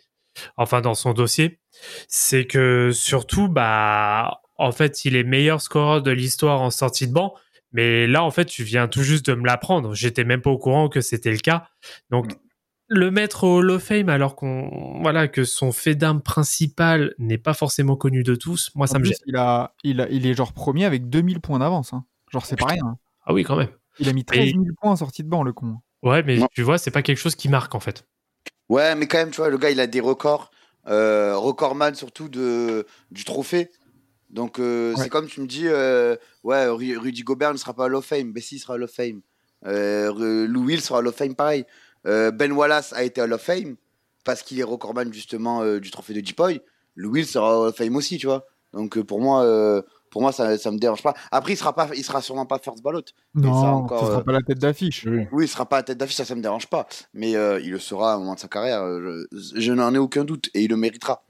enfin, 0.57 0.81
dans 0.81 0.95
son 0.95 1.13
dossier, 1.13 1.61
c'est 2.09 2.47
que 2.47 2.91
surtout, 2.93 3.49
bah, 3.49 4.41
en 4.59 4.73
fait, 4.73 5.05
il 5.05 5.17
est 5.17 5.25
meilleur 5.25 5.61
scoreur 5.61 6.03
de 6.03 6.11
l'histoire 6.11 6.61
en 6.61 6.71
sortie 6.71 7.07
de 7.09 7.13
banc. 7.13 7.35
Mais 7.73 8.07
là, 8.07 8.23
en 8.23 8.31
fait, 8.31 8.45
tu 8.45 8.65
viens 8.65 8.87
tout 8.87 9.03
juste 9.03 9.25
de 9.27 9.35
me 9.35 9.47
l'apprendre. 9.47 9.95
J'étais 9.95 10.25
même 10.25 10.43
pas 10.43 10.51
au 10.51 10.59
courant 10.59 10.89
que 10.89 11.01
c'était 11.01 11.31
le 11.33 11.39
cas. 11.39 11.69
Donc, 12.11 12.33
le 12.89 13.11
mettre 13.11 13.45
au 13.45 13.59
Hall 13.61 13.71
of 13.71 13.83
Fame 13.83 14.11
alors 14.11 14.37
qu'on, 14.37 14.99
voilà, 15.01 15.27
que 15.27 15.45
son 15.45 15.73
fait 15.73 15.95
d'armes 15.95 16.21
principal 16.21 17.15
n'est 17.19 17.39
pas 17.39 17.55
forcément 17.55 17.97
connu 17.97 18.23
de 18.23 18.35
tous, 18.35 18.71
moi, 18.75 18.87
ça 18.87 18.99
me 18.99 19.05
gêne. 19.05 19.17
il, 19.27 19.37
a, 19.37 19.75
il, 19.85 20.01
a- 20.03 20.09
il 20.11 20.27
est 20.27 20.35
genre 20.35 20.53
premier 20.53 20.85
avec 20.85 21.09
2000 21.09 21.41
points 21.41 21.59
d'avance. 21.61 21.95
hein. 21.95 22.05
Genre, 22.31 22.45
c'est 22.45 22.57
pas 22.57 22.67
rien. 22.67 22.85
hein. 22.85 22.99
Ah 23.25 23.33
oui, 23.33 23.45
quand 23.45 23.57
même. 23.57 23.71
Il 23.99 24.09
a 24.09 24.13
mis 24.13 24.25
13 24.25 24.51
000 24.51 24.65
points 24.79 24.91
en 24.91 24.97
sortie 24.97 25.23
de 25.23 25.29
banc, 25.31 25.43
le 25.43 25.53
con. 25.55 25.77
Ouais, 26.03 26.23
mais 26.23 26.37
Non. 26.37 26.49
tu 26.53 26.61
vois, 26.63 26.77
c'est 26.77 26.91
pas 26.91 27.01
quelque 27.03 27.19
chose 27.19 27.37
qui 27.37 27.49
marque 27.49 27.75
en 27.75 27.81
fait. 27.81 28.07
Ouais, 28.69 28.95
mais 28.95 29.07
quand 29.07 29.19
même, 29.19 29.31
tu 29.31 29.37
vois, 29.39 29.49
le 29.49 29.57
gars, 29.59 29.71
il 29.71 29.81
a 29.81 29.87
des 29.87 30.01
records. 30.01 30.51
Euh, 30.89 31.37
recordman 31.37 31.95
surtout 31.95 32.29
de, 32.29 32.87
du 33.11 33.25
trophée. 33.25 33.71
Donc, 34.31 34.59
euh, 34.59 34.95
Ouais. 34.95 35.03
c'est 35.05 35.09
comme 35.11 35.27
tu 35.27 35.41
me 35.41 35.47
dis, 35.47 35.69
euh, 35.69 36.17
ouais, 36.43 36.67
Ru- 36.67 36.97
Rudy 36.99 37.23
Gobert 37.23 37.53
ne 37.53 37.59
sera 37.59 37.75
pas 37.75 37.85
Hall 37.85 37.95
of 37.95 38.05
Fame. 38.05 38.33
Bessie 38.33 38.59
sera 38.59 38.75
Hall 38.75 38.83
of 38.85 38.91
Fame. 38.91 39.21
Lou 39.65 40.65
Will 40.65 40.81
sera 40.81 40.99
Hall 40.99 41.07
of 41.07 41.15
Fame, 41.15 41.35
pareil. 41.35 41.65
Ben 42.05 42.51
Wallace 42.53 42.93
a 42.95 43.05
été 43.05 43.21
Hall 43.21 43.33
of 43.33 43.43
Fame 43.43 43.77
parce 44.25 44.43
qu'il 44.43 44.59
est 44.59 44.65
recordman 44.65 45.13
justement 45.13 45.65
du 45.79 45.91
trophée 45.91 46.15
de 46.15 46.21
Deepoy. 46.21 46.61
Lou 46.97 47.11
Will 47.13 47.27
sera 47.27 47.61
Hall 47.61 47.69
of 47.69 47.77
Fame 47.77 47.95
aussi, 47.97 48.19
tu 48.19 48.27
vois. 48.27 48.47
Donc, 48.73 49.01
pour 49.03 49.21
moi, 49.21 49.45
pour 50.13 50.23
moi 50.23 50.31
ça, 50.31 50.57
ça 50.59 50.71
me 50.71 50.79
dérange 50.79 51.03
pas. 51.03 51.15
Après, 51.33 51.55
il 51.55 51.57
sera, 51.57 51.75
pas, 51.75 51.89
il 51.97 52.05
sera 52.05 52.23
sûrement 52.23 52.47
pas 52.47 52.61
first 52.63 52.81
ballot. 52.83 53.03
Non, 53.35 53.55
ça, 53.55 53.61
ça 53.63 53.67
encore, 53.73 54.07
sera 54.07 54.19
euh, 54.21 54.23
pas 54.23 54.33
la 54.33 54.43
tête 54.43 54.59
d'affiche. 54.61 55.05
Oui. 55.11 55.27
Oui, 55.33 55.47
il 55.47 55.49
sera 55.49 55.67
pas 55.69 55.79
à 55.79 55.83
tête 55.83 55.99
d'affiche, 55.99 56.17
ça, 56.17 56.25
ça 56.25 56.37
me 56.37 56.43
dérange 56.43 56.69
pas. 56.69 56.87
Mais 57.15 57.35
euh, 57.35 57.59
il 57.61 57.71
le 57.73 57.81
sera 57.81 58.13
à 58.13 58.15
un 58.15 58.19
moment 58.19 58.35
de 58.35 58.39
sa 58.39 58.47
carrière. 58.49 58.83
euh, 58.83 59.27
Je, 59.33 59.61
je 59.61 59.73
n'en 59.73 59.93
ai 59.93 59.99
aucun 59.99 60.25
doute 60.25 60.51
et 60.55 60.63
il 60.63 60.71
le 60.71 60.77
méritera. 60.77 61.25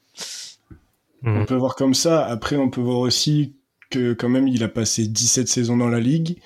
Mhm. 1.22 1.36
On 1.42 1.44
peut 1.46 1.54
voir 1.56 1.76
comme 1.76 1.94
ça. 1.94 2.26
Après, 2.26 2.56
on 2.56 2.68
peut 2.68 2.80
voir 2.80 2.98
aussi 2.98 3.54
que 3.90 4.12
quand 4.12 4.28
même, 4.28 4.48
il 4.48 4.62
a 4.64 4.68
passé 4.68 5.06
17 5.06 5.48
saisons 5.48 5.76
dans 5.76 5.88
la 5.88 6.00
ligue. 6.00 6.38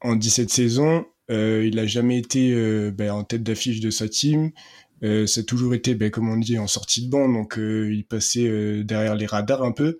en 0.00 0.16
17 0.16 0.50
saisons, 0.50 1.06
euh, 1.30 1.64
il 1.66 1.78
a 1.78 1.86
jamais 1.86 2.18
été 2.18 2.52
euh, 2.52 2.90
ben, 2.90 3.10
en 3.12 3.24
tête 3.24 3.42
d'affiche 3.42 3.80
de 3.80 3.90
sa 3.90 4.08
team. 4.08 4.50
Euh, 5.02 5.26
ça 5.26 5.40
a 5.40 5.44
toujours 5.44 5.74
été, 5.74 5.94
ben, 5.94 6.10
comme 6.10 6.28
on 6.28 6.36
dit, 6.36 6.58
en 6.58 6.66
sortie 6.66 7.06
de 7.06 7.10
banc, 7.10 7.28
donc 7.28 7.58
euh, 7.58 7.92
il 7.92 8.04
passait 8.04 8.46
euh, 8.46 8.82
derrière 8.84 9.14
les 9.14 9.26
radars 9.26 9.62
un 9.62 9.72
peu. 9.72 9.98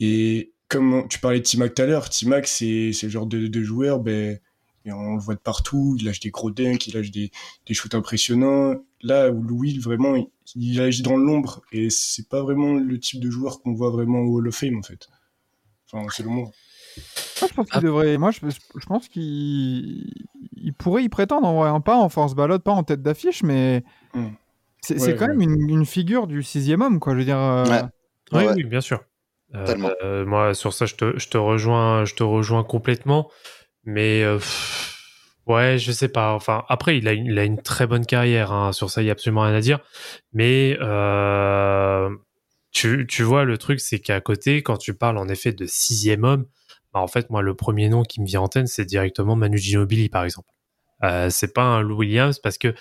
Et 0.00 0.52
comme 0.72 0.94
on- 0.94 1.06
tu 1.08 1.18
parlais 1.18 1.38
de 1.40 1.44
T-Mac 1.44 1.74
tout 1.74 1.82
à 1.82 1.86
l'heure, 1.86 2.08
T-Mac, 2.08 2.46
c'est 2.46 2.92
c'est 2.92 3.06
le 3.06 3.12
genre 3.12 3.26
de, 3.26 3.46
de 3.46 3.62
joueur, 3.62 4.00
ben, 4.00 4.38
et 4.84 4.92
on 4.92 5.14
le 5.14 5.20
voit 5.20 5.34
de 5.34 5.40
partout, 5.40 5.96
il 5.98 6.04
lâche 6.06 6.18
des 6.20 6.30
gros 6.30 6.50
dunks, 6.50 6.86
il 6.88 6.94
lâche 6.94 7.10
des, 7.12 7.30
des 7.66 7.74
shoots 7.74 7.94
impressionnants. 7.94 8.74
Là 9.02 9.30
où 9.30 9.42
Louis, 9.42 9.78
vraiment, 9.78 10.16
il, 10.16 10.26
il 10.56 10.80
agit 10.80 11.02
dans 11.02 11.16
l'ombre, 11.16 11.62
et 11.72 11.90
c'est 11.90 12.28
pas 12.28 12.42
vraiment 12.42 12.74
le 12.74 12.98
type 12.98 13.20
de 13.20 13.30
joueur 13.30 13.60
qu'on 13.60 13.74
voit 13.74 13.90
vraiment 13.90 14.20
au 14.20 14.38
Hall 14.38 14.48
of 14.48 14.54
Fame, 14.56 14.78
en 14.78 14.82
fait. 14.82 15.08
Enfin, 15.92 16.06
selon 16.10 16.30
moi. 16.32 16.44
Moi, 17.40 17.48
je 17.48 17.54
pense 17.54 17.66
qu'il 17.66 17.78
Ah. 17.78 17.80
devrait. 17.80 18.18
Moi, 18.18 18.30
je, 18.32 18.40
je 18.48 18.86
pense 18.86 19.08
qu'il 19.08 20.10
il 20.56 20.72
pourrait 20.74 21.04
y 21.04 21.08
prétendre 21.08 21.46
en 21.46 21.58
vrai, 21.60 21.68
hein, 21.70 21.80
pas 21.80 21.96
en 21.96 22.08
force 22.08 22.34
ballot, 22.34 22.58
pas 22.58 22.72
en 22.72 22.82
tête 22.82 23.02
d'affiche, 23.02 23.42
mais 23.42 23.82
Hmm. 24.14 24.28
c'est 24.80 24.94
Ouais, 24.94 25.00
c'est 25.00 25.16
quand 25.16 25.26
ouais. 25.28 25.36
même 25.36 25.40
une, 25.50 25.68
une 25.70 25.86
figure 25.86 26.26
du 26.26 26.42
sixième 26.42 26.82
homme, 26.82 26.98
quoi. 27.00 27.12
Je 27.14 27.18
veux 27.18 27.24
dire. 27.24 27.38
euh, 27.38 27.64
Ouais. 27.66 27.82
Oui, 28.32 28.44
Ouais. 28.46 28.52
oui, 28.56 28.64
bien 28.64 28.80
sûr. 28.80 29.02
Euh, 29.54 30.24
moi, 30.24 30.54
sur 30.54 30.72
ça, 30.72 30.86
je 30.86 30.94
te, 30.94 31.18
je 31.18 31.28
te 31.28 31.38
rejoins, 31.38 32.04
je 32.04 32.14
te 32.14 32.22
rejoins 32.22 32.64
complètement. 32.64 33.30
Mais 33.84 34.22
euh, 34.22 34.38
ouais, 35.46 35.78
je 35.78 35.92
sais 35.92 36.08
pas. 36.08 36.32
Enfin, 36.34 36.64
après, 36.68 36.96
il 36.98 37.08
a 37.08 37.12
une, 37.12 37.26
il 37.26 37.38
a 37.38 37.44
une 37.44 37.60
très 37.60 37.86
bonne 37.86 38.06
carrière. 38.06 38.52
hein. 38.52 38.72
Sur 38.72 38.90
ça, 38.90 39.02
il 39.02 39.06
y 39.06 39.08
a 39.10 39.12
absolument 39.12 39.42
rien 39.42 39.54
à 39.54 39.60
dire. 39.60 39.80
Mais 40.32 40.76
euh, 40.80 42.08
tu, 42.72 43.06
tu 43.08 43.22
vois, 43.22 43.44
le 43.44 43.58
truc, 43.58 43.80
c'est 43.80 44.00
qu'à 44.00 44.20
côté, 44.20 44.62
quand 44.62 44.76
tu 44.78 44.94
parles 44.94 45.18
en 45.18 45.28
effet 45.28 45.52
de 45.52 45.66
sixième 45.66 46.24
homme, 46.24 46.46
bah, 46.92 47.00
en 47.00 47.06
fait, 47.08 47.30
moi, 47.30 47.42
le 47.42 47.54
premier 47.54 47.88
nom 47.88 48.02
qui 48.02 48.20
me 48.20 48.26
vient 48.26 48.40
en 48.42 48.48
tête, 48.48 48.68
c'est 48.68 48.84
directement 48.84 49.36
Manu 49.36 49.58
Ginobili, 49.58 50.08
par 50.08 50.24
exemple. 50.24 50.48
Euh, 51.04 51.30
c'est 51.30 51.52
pas 51.52 51.62
un 51.64 51.82
Lou 51.82 51.96
Williams 51.98 52.38
parce 52.38 52.58
que, 52.58 52.74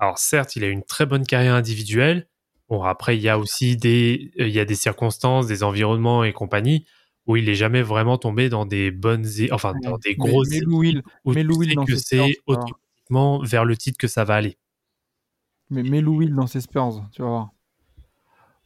alors 0.00 0.18
certes, 0.18 0.56
il 0.56 0.64
a 0.64 0.68
une 0.68 0.82
très 0.84 1.06
bonne 1.06 1.24
carrière 1.24 1.54
individuelle. 1.54 2.26
Bon, 2.68 2.82
après, 2.82 3.16
il 3.16 3.22
y 3.22 3.28
a 3.28 3.38
aussi 3.38 3.76
des, 3.76 4.30
euh, 4.40 4.46
il 4.46 4.52
y 4.54 4.60
a 4.60 4.64
des 4.64 4.74
circonstances, 4.74 5.46
des 5.46 5.62
environnements 5.62 6.24
et 6.24 6.32
compagnie 6.32 6.84
où 7.26 7.36
il 7.36 7.48
est 7.48 7.54
jamais 7.54 7.82
vraiment 7.82 8.16
tombé 8.16 8.48
dans 8.48 8.64
des 8.66 8.90
bonnes, 8.90 9.26
enfin, 9.52 9.72
dans 9.82 9.98
des 9.98 10.16
mais- 10.18 10.28
grosses 10.30 10.48
mais 10.50 10.60
Lou 10.60 10.78
Will, 10.78 11.02
où 11.24 11.32
mais 11.34 11.42
tu 11.42 11.46
Lou 11.46 11.58
Will 11.58 11.68
sais 11.70 11.74
dans 11.74 11.84
que 11.84 11.96
c'est 11.96 12.36
automatiquement 12.46 13.38
vers 13.42 13.64
le 13.66 13.76
titre 13.76 13.98
que 13.98 14.06
ça 14.08 14.24
va 14.24 14.34
aller. 14.36 14.56
mais, 15.70 15.82
mais 15.82 16.00
Lou 16.00 16.16
Will 16.18 16.34
dans 16.34 16.46
ses 16.46 16.62
Spurs, 16.62 17.02
tu 17.12 17.20
vas 17.22 17.28
voir. 17.28 17.50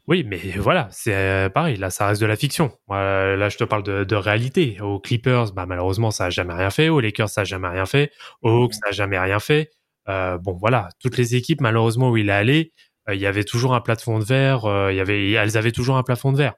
Oui, 0.09 0.25
mais 0.27 0.39
voilà, 0.59 0.89
c'est 0.91 1.15
euh, 1.15 1.49
pareil. 1.49 1.77
Là, 1.77 1.91
ça 1.91 2.07
reste 2.09 2.21
de 2.21 2.27
la 2.27 2.37
fiction. 2.37 2.73
Euh, 2.91 3.37
là, 3.37 3.49
je 3.49 3.57
te 3.57 3.65
parle 3.65 3.83
de, 3.83 4.05
de 4.05 4.17
réalité. 4.17 4.81
Aux 4.81 4.99
Clippers, 5.01 5.53
bah, 5.53 5.67
malheureusement, 5.67 6.11
ça 6.11 6.27
a 6.27 6.31
jamais 6.31 6.55
rien 6.55 6.71
fait. 6.71 6.89
Aux 6.89 7.01
Lakers, 7.01 7.29
ça 7.29 7.43
a 7.43 7.45
jamais 7.45 7.69
rien 7.69 7.87
fait. 7.87 8.11
Aux 8.43 8.51
Hawks, 8.65 8.75
ça 8.75 8.89
a 8.89 8.93
jamais 8.93 9.19
rien 9.19 9.39
fait. 9.39 9.71
Euh, 10.09 10.39
bon, 10.39 10.55
voilà, 10.55 10.89
toutes 11.01 11.17
les 11.17 11.37
équipes, 11.37 11.61
malheureusement, 11.61 12.11
où 12.11 12.17
il 12.17 12.29
est 12.29 12.33
allé, 12.33 12.73
il 13.11 13.19
y 13.21 13.27
avait 13.27 13.45
toujours 13.45 13.75
un 13.75 13.81
plafond 13.81 14.19
de 14.19 14.25
verre. 14.25 14.65
euh, 14.67 14.93
il 14.93 14.97
y 14.97 15.01
avait, 15.01 15.33
elles 15.33 15.57
avaient 15.57 15.73
toujours 15.73 15.97
un 15.97 16.03
plafond 16.03 16.33
de 16.33 16.37
verre. 16.39 16.55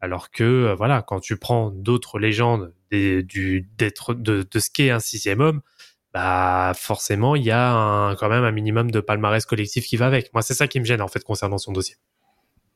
Alors 0.00 0.30
que, 0.30 0.42
euh, 0.42 0.74
voilà, 0.74 1.02
quand 1.02 1.20
tu 1.20 1.36
prends 1.36 1.70
d'autres 1.70 2.18
légendes 2.18 2.74
des, 2.90 3.22
du, 3.22 3.68
d'être, 3.78 4.14
de, 4.14 4.46
de 4.50 4.58
ce 4.58 4.68
qu'est 4.70 4.90
un 4.90 4.98
sixième 5.00 5.40
homme, 5.40 5.60
bah 6.12 6.72
forcément, 6.74 7.36
il 7.36 7.42
y 7.44 7.50
a 7.50 7.72
un, 7.72 8.16
quand 8.16 8.28
même 8.28 8.44
un 8.44 8.50
minimum 8.52 8.90
de 8.90 9.00
palmarès 9.00 9.46
collectif 9.46 9.86
qui 9.86 9.96
va 9.96 10.06
avec. 10.06 10.32
Moi, 10.34 10.42
c'est 10.42 10.54
ça 10.54 10.66
qui 10.68 10.78
me 10.80 10.84
gêne 10.84 11.00
en 11.02 11.08
fait 11.08 11.22
concernant 11.24 11.58
son 11.58 11.72
dossier. 11.72 11.96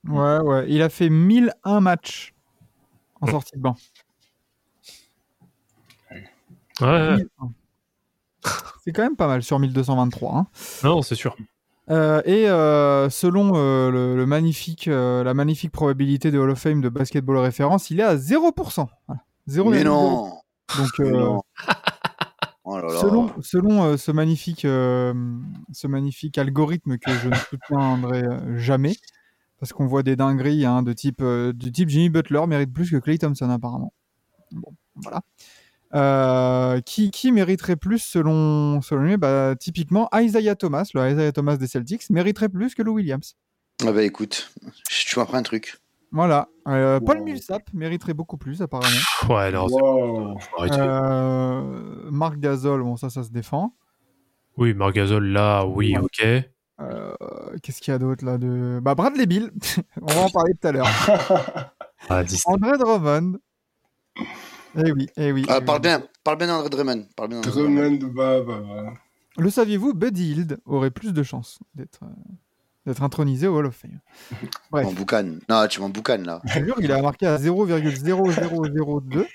Ouais, 0.08 0.38
ouais. 0.38 0.64
Il 0.68 0.80
a 0.82 0.88
fait 0.88 1.08
1001 1.08 1.80
matchs 1.80 2.32
en 3.20 3.26
sortie 3.26 3.56
de 3.56 3.60
banc. 3.62 3.76
Ouais, 6.80 6.86
ouais. 6.86 7.16
1001. 7.16 7.52
C'est 8.84 8.92
quand 8.92 9.02
même 9.02 9.16
pas 9.16 9.26
mal 9.26 9.42
sur 9.42 9.58
1223. 9.58 10.34
hein. 10.36 10.46
non, 10.84 11.02
c'est 11.02 11.14
sûr. 11.16 11.36
Euh, 11.88 12.20
et 12.24 12.48
euh, 12.48 13.08
selon 13.10 13.52
euh, 13.54 13.90
le, 13.90 14.16
le 14.16 14.26
magnifique, 14.26 14.86
la 14.86 15.34
magnifique 15.34 15.72
probabilité 15.72 16.30
de 16.30 16.38
Hall 16.38 16.50
of 16.50 16.58
Fame 16.58 16.80
de 16.80 16.88
basketball 16.88 17.38
référence, 17.38 17.90
il 17.90 18.00
est 18.00 18.04
à 18.04 18.16
0%. 18.16 18.86
Voilà. 19.06 19.22
0,0. 19.48 19.70
Mais 19.70 19.84
non 19.84 20.32
Donc, 20.76 20.98
Mais 20.98 21.10
non. 21.10 21.42
Oh 22.68 22.78
là 22.78 22.88
là. 22.92 23.00
selon, 23.00 23.32
selon 23.42 23.96
ce, 23.96 24.10
magnifique, 24.10 24.62
ce 24.62 25.86
magnifique 25.86 26.36
algorithme 26.36 26.98
que 26.98 27.12
je 27.12 27.28
ne 27.28 27.34
soutiendrai 27.36 28.24
jamais, 28.56 28.96
parce 29.60 29.72
qu'on 29.72 29.86
voit 29.86 30.02
des 30.02 30.16
dingueries 30.16 30.64
hein, 30.64 30.82
de 30.82 30.92
type, 30.92 31.22
du 31.54 31.70
type 31.70 31.88
Jimmy 31.88 32.10
Butler 32.10 32.44
mérite 32.48 32.72
plus 32.72 32.90
que 32.90 32.96
Clay 32.96 33.18
Thompson 33.18 33.50
apparemment. 33.50 33.92
Bon, 34.50 34.74
voilà. 34.96 35.22
Euh, 35.94 36.80
qui, 36.80 37.10
qui 37.10 37.30
mériterait 37.32 37.76
plus 37.76 38.00
selon, 38.00 38.82
selon 38.82 39.02
lui 39.02 39.16
bah, 39.16 39.54
Typiquement, 39.58 40.08
Isaiah 40.14 40.56
Thomas, 40.56 40.88
le 40.94 41.10
Isaiah 41.10 41.32
Thomas 41.32 41.56
des 41.56 41.66
Celtics, 41.68 42.10
mériterait 42.10 42.48
plus 42.48 42.74
que 42.74 42.82
Lou 42.82 42.94
Williams. 42.94 43.36
Ah 43.86 43.92
bah 43.92 44.02
écoute, 44.02 44.52
tu 44.88 45.18
m'apprends 45.18 45.36
un 45.38 45.42
truc. 45.42 45.76
Voilà. 46.10 46.48
Euh, 46.66 46.98
Paul. 46.98 47.22
Millsap 47.22 47.62
mériterait 47.74 48.14
beaucoup 48.14 48.36
plus 48.38 48.62
apparemment. 48.62 48.88
Ouais, 49.28 49.54
Wow. 49.54 50.38
arrêter. 50.58 50.76
Euh, 50.78 52.10
Marc 52.10 52.38
Gasol, 52.38 52.82
bon 52.82 52.96
ça, 52.96 53.10
ça 53.10 53.22
se 53.22 53.30
défend. 53.30 53.74
Oui, 54.56 54.72
Margazol, 54.72 55.26
là, 55.26 55.66
oui, 55.66 55.94
ok. 55.98 56.24
Euh, 56.80 57.12
Qu'est-ce 57.62 57.80
qu'il 57.80 57.92
y 57.92 57.94
a 57.94 57.98
d'autre 57.98 58.24
là 58.24 58.38
de... 58.38 58.80
Bah 58.82 58.94
Bradley 58.94 59.26
Bill, 59.26 59.50
on 60.02 60.06
va 60.06 60.20
en 60.22 60.30
parler 60.30 60.52
tout 60.60 60.68
à 60.68 60.72
l'heure. 60.72 60.86
Ah, 62.08 62.22
10. 62.22 62.42
André 62.44 62.78
Drummond. 62.78 63.38
Eh 64.78 64.92
oui, 64.92 65.08
eh 65.16 65.32
oui. 65.32 65.44
Ah, 65.48 65.58
eh 65.60 65.64
parle 65.64 65.78
oui. 65.78 65.82
bien, 65.88 66.02
parle 66.24 66.38
bien 66.38 66.46
d'André 66.48 66.68
Drummond. 66.68 67.06
Parle 67.16 67.28
bien 67.30 67.40
Drummond. 67.40 67.98
Bah, 68.14 68.40
bah, 68.42 68.60
bah. 68.60 68.92
Le 69.38 69.50
saviez-vous, 69.50 69.94
Buddy 69.94 70.32
Hield 70.32 70.58
aurait 70.66 70.90
plus 70.90 71.12
de 71.12 71.22
chances 71.22 71.58
d'être 71.74 72.00
euh, 72.04 72.08
d'être 72.86 73.02
intronisé 73.02 73.46
au 73.48 73.56
Hall 73.56 73.66
of 73.66 73.74
Fame. 73.76 74.00
Bref, 74.70 74.84
M'en 74.86 74.92
boucane. 74.92 75.40
Non, 75.48 75.66
tu 75.68 75.80
m'en 75.80 75.88
boucanes 75.88 76.24
là. 76.24 76.40
jure, 76.46 76.76
il 76.80 76.92
a 76.92 77.00
marqué 77.02 77.26
à 77.26 77.36
0,0002 77.38 79.26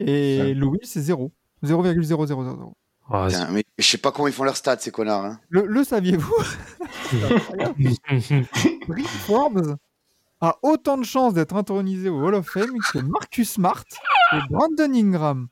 et 0.00 0.54
Louis 0.54 0.80
c'est 0.82 1.00
0. 1.00 1.30
0,0000. 1.64 2.72
Ah, 3.10 3.26
Putain, 3.28 3.50
mais 3.50 3.64
je 3.78 3.84
sais 3.86 3.98
pas 3.98 4.10
comment 4.12 4.26
ils 4.28 4.32
font 4.32 4.44
leurs 4.44 4.56
stats, 4.56 4.78
ces 4.78 4.90
connards. 4.90 5.24
Hein. 5.24 5.40
Le, 5.48 5.66
le 5.66 5.84
saviez-vous? 5.84 6.34
C'est- 8.20 8.42
Rick 8.88 9.06
Forbes 9.08 9.76
a 10.42 10.58
autant 10.62 10.98
de 10.98 11.04
chances 11.04 11.32
d'être 11.32 11.56
intronisé 11.56 12.10
au 12.10 12.20
Hall 12.22 12.34
of 12.34 12.46
Fame 12.46 12.72
que 12.92 12.98
Marcus 12.98 13.52
Smart 13.52 13.84
et 14.34 14.38
Brandon 14.50 14.92
Ingram. 14.92 15.48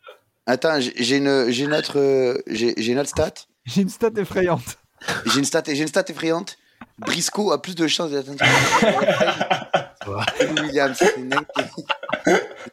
Attends, 0.47 0.81
j'ai 0.81 1.17
une, 1.19 1.49
j'ai 1.51 1.65
une 1.65 1.73
autre, 1.75 1.99
euh, 1.99 2.37
j'ai 2.49 2.75
j'ai 2.77 2.93
une 2.93 2.99
autre 2.99 3.09
stat. 3.09 3.33
J'ai 3.65 3.83
une 3.83 3.89
stat 3.89 4.11
effrayante. 4.17 4.79
J'ai 5.27 5.39
une 5.39 5.45
stat, 5.45 5.63
j'ai 5.67 5.81
une 5.81 5.89
stat 5.89 6.05
effrayante. 6.09 6.59
Briscoe 6.99 7.53
a 7.53 7.63
plus 7.63 7.75
de 7.75 7.87
chances 7.87 8.11
d'être 8.11 8.35
que 8.37 8.45
Williams. 10.63 10.97
C'est 10.99 11.17
une 11.19 11.29
dinguerie. 11.29 11.85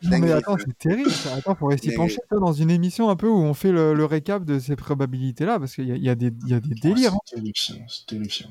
Non, 0.04 0.20
mais 0.20 0.32
attends, 0.32 0.58
c'est 0.58 0.78
terrible. 0.78 1.12
Ça. 1.12 1.36
Attends, 1.36 1.56
faudrait 1.56 1.78
s'y 1.78 1.94
pencher 1.94 2.18
toi, 2.30 2.40
dans 2.40 2.54
une 2.54 2.72
émission 2.72 3.10
un 3.10 3.16
peu 3.16 3.28
où 3.28 3.38
on 3.38 3.54
fait 3.54 3.72
le, 3.72 3.94
le 3.94 4.06
récap 4.06 4.44
de 4.44 4.60
ces 4.60 4.76
probabilités-là, 4.76 5.60
parce 5.60 5.76
qu'il 5.76 5.88
y, 5.88 5.92
a- 5.92 5.96
il 5.96 6.04
y 6.04 6.10
a 6.10 6.16
des, 6.16 6.32
il 6.46 6.50
y 6.50 6.54
a 6.54 6.60
des 6.60 6.76
délires. 6.76 7.14
C'est 7.26 7.36
terrifiant, 7.36 7.76
c'est 7.88 8.06
terrifiant. 8.08 8.50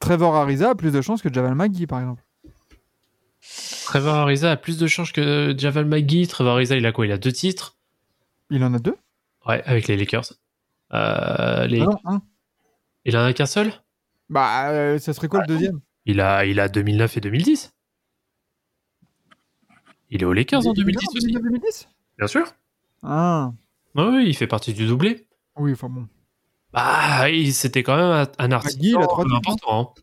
Trevor 0.00 0.36
Ariza 0.36 0.70
a 0.70 0.74
plus 0.74 0.92
de 0.92 1.00
chances 1.00 1.22
que 1.22 1.32
Javal 1.32 1.54
McGee, 1.54 1.86
par 1.86 2.00
exemple. 2.00 2.22
Trevor 3.84 4.14
Ariza 4.14 4.52
a 4.52 4.56
plus 4.56 4.78
de 4.78 4.86
chances 4.86 5.12
que 5.12 5.54
Javal 5.56 5.86
McGee. 5.86 6.26
Trevor 6.26 6.54
Ariza, 6.54 6.76
il 6.76 6.84
a 6.86 6.92
quoi? 6.92 7.06
Il 7.06 7.12
a 7.12 7.18
deux 7.18 7.32
titres? 7.32 7.76
Il 8.50 8.62
en 8.64 8.74
a 8.74 8.78
deux? 8.78 8.96
Ouais, 9.46 9.62
avec 9.64 9.88
les 9.88 9.96
Lakers. 9.96 10.32
Euh, 10.92 11.66
les... 11.66 11.80
Ah 11.80 11.86
non. 12.04 12.20
Il 13.04 13.16
en 13.16 13.24
a 13.24 13.32
qu'un 13.32 13.46
seul? 13.46 13.72
Bah, 14.28 14.70
euh, 14.70 14.98
ça 14.98 15.12
serait 15.14 15.28
quoi 15.28 15.40
le 15.40 15.46
deuxième? 15.46 15.80
il 16.04 16.20
a, 16.20 16.44
il 16.46 16.60
a 16.60 16.68
2009 16.68 17.16
et 17.16 17.20
2010. 17.20 17.72
Il 20.10 20.22
est 20.22 20.24
aux 20.26 20.32
Lakers 20.32 20.66
en 20.66 20.72
Il 20.72 20.80
est 20.80 20.84
2010 20.84 21.06
en 21.06 21.16
aussi. 21.16 21.32
2010 21.32 21.88
Bien 22.18 22.26
sûr. 22.26 22.52
Ah, 23.02 23.52
oui, 23.94 24.24
il 24.26 24.34
fait 24.36 24.46
partie 24.46 24.72
du 24.74 24.86
doublé. 24.86 25.26
oui, 25.56 25.72
enfin 25.72 25.88
bon. 25.88 26.08
Bah, 26.72 27.26
c'était 27.52 27.82
quand 27.82 27.96
même 27.96 28.26
un- 28.38 28.48
McGee, 28.48 28.90
il 28.90 28.96
a 28.96 29.00
important. 29.36 29.94
hein. 29.96 30.02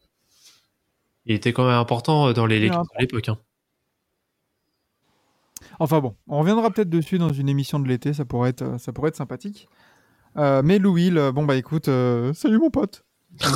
Il 1.25 1.35
était 1.35 1.53
quand 1.53 1.65
même 1.65 1.73
important 1.79 2.31
dans 2.33 2.45
les 2.45 2.69
un 2.69 2.81
de 2.81 2.87
l'époque. 2.99 3.29
hein. 3.29 3.37
Enfin 5.79 5.99
bon, 5.99 6.15
on 6.27 6.39
reviendra 6.39 6.69
peut-être 6.71 6.89
dessus 6.89 7.17
dans 7.17 7.33
une 7.33 7.49
émission 7.49 7.79
de 7.79 7.87
l'été, 7.87 8.13
ça 8.13 8.23
pourrait 8.25 8.51
être, 8.51 8.61
euh, 8.61 8.77
ça 8.77 8.93
pourrait 8.93 9.09
être 9.09 9.15
sympathique. 9.15 9.67
Euh, 10.37 10.61
mais 10.63 10.79
Louis, 10.79 11.09
le- 11.09 11.31
bon 11.31 11.43
bah 11.45 11.55
écoute, 11.55 11.87
euh, 11.87 12.33
salut 12.33 12.59
mon 12.59 12.69
pote. 12.69 13.03
À. 13.41 13.47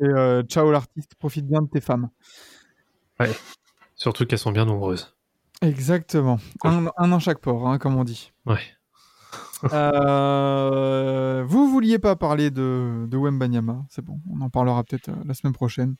Et 0.00 0.04
euh, 0.04 0.42
ciao 0.42 0.70
l'artiste, 0.70 1.14
profite 1.16 1.46
bien 1.46 1.62
de 1.62 1.68
tes 1.68 1.80
femmes. 1.80 2.08
Surtout 3.96 4.26
qu'elles 4.26 4.38
sont 4.38 4.52
bien 4.52 4.64
nombreuses. 4.64 5.14
Exactement. 5.62 6.38
Un, 6.62 6.86
un 6.96 7.12
en 7.12 7.18
chaque 7.18 7.38
port, 7.40 7.68
hein, 7.68 7.78
comme 7.78 7.96
on 7.96 8.04
dit. 8.04 8.32
Ouais. 8.46 8.60
Euh, 9.72 11.44
vous 11.46 11.68
vouliez 11.68 11.98
pas 11.98 12.16
parler 12.16 12.50
de, 12.50 13.06
de 13.08 13.16
Wembanyama, 13.16 13.84
c'est 13.88 14.04
bon, 14.04 14.20
on 14.30 14.40
en 14.40 14.50
parlera 14.50 14.84
peut-être 14.84 15.08
euh, 15.08 15.22
la 15.24 15.34
semaine 15.34 15.52
prochaine. 15.52 15.96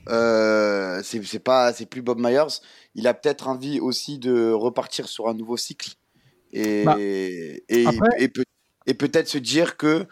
Euh, 0.08 1.00
c'est 1.02 1.22
c'est 1.24 1.38
pas 1.38 1.72
c'est 1.72 1.86
plus 1.86 2.02
Bob 2.02 2.18
Myers. 2.20 2.60
Il 2.94 3.06
a 3.06 3.14
peut-être 3.14 3.48
envie 3.48 3.80
aussi 3.80 4.18
de 4.18 4.50
repartir 4.50 5.08
sur 5.08 5.28
un 5.28 5.34
nouveau 5.34 5.56
cycle 5.56 5.92
et 6.52 6.84
Bah, 6.84 6.96
et, 6.98 7.62
après- 7.86 8.22
et, 8.22 8.28
peut, 8.28 8.44
et 8.86 8.94
peut-être 8.94 9.28
se 9.28 9.38
dire 9.38 9.76
que 9.76 10.06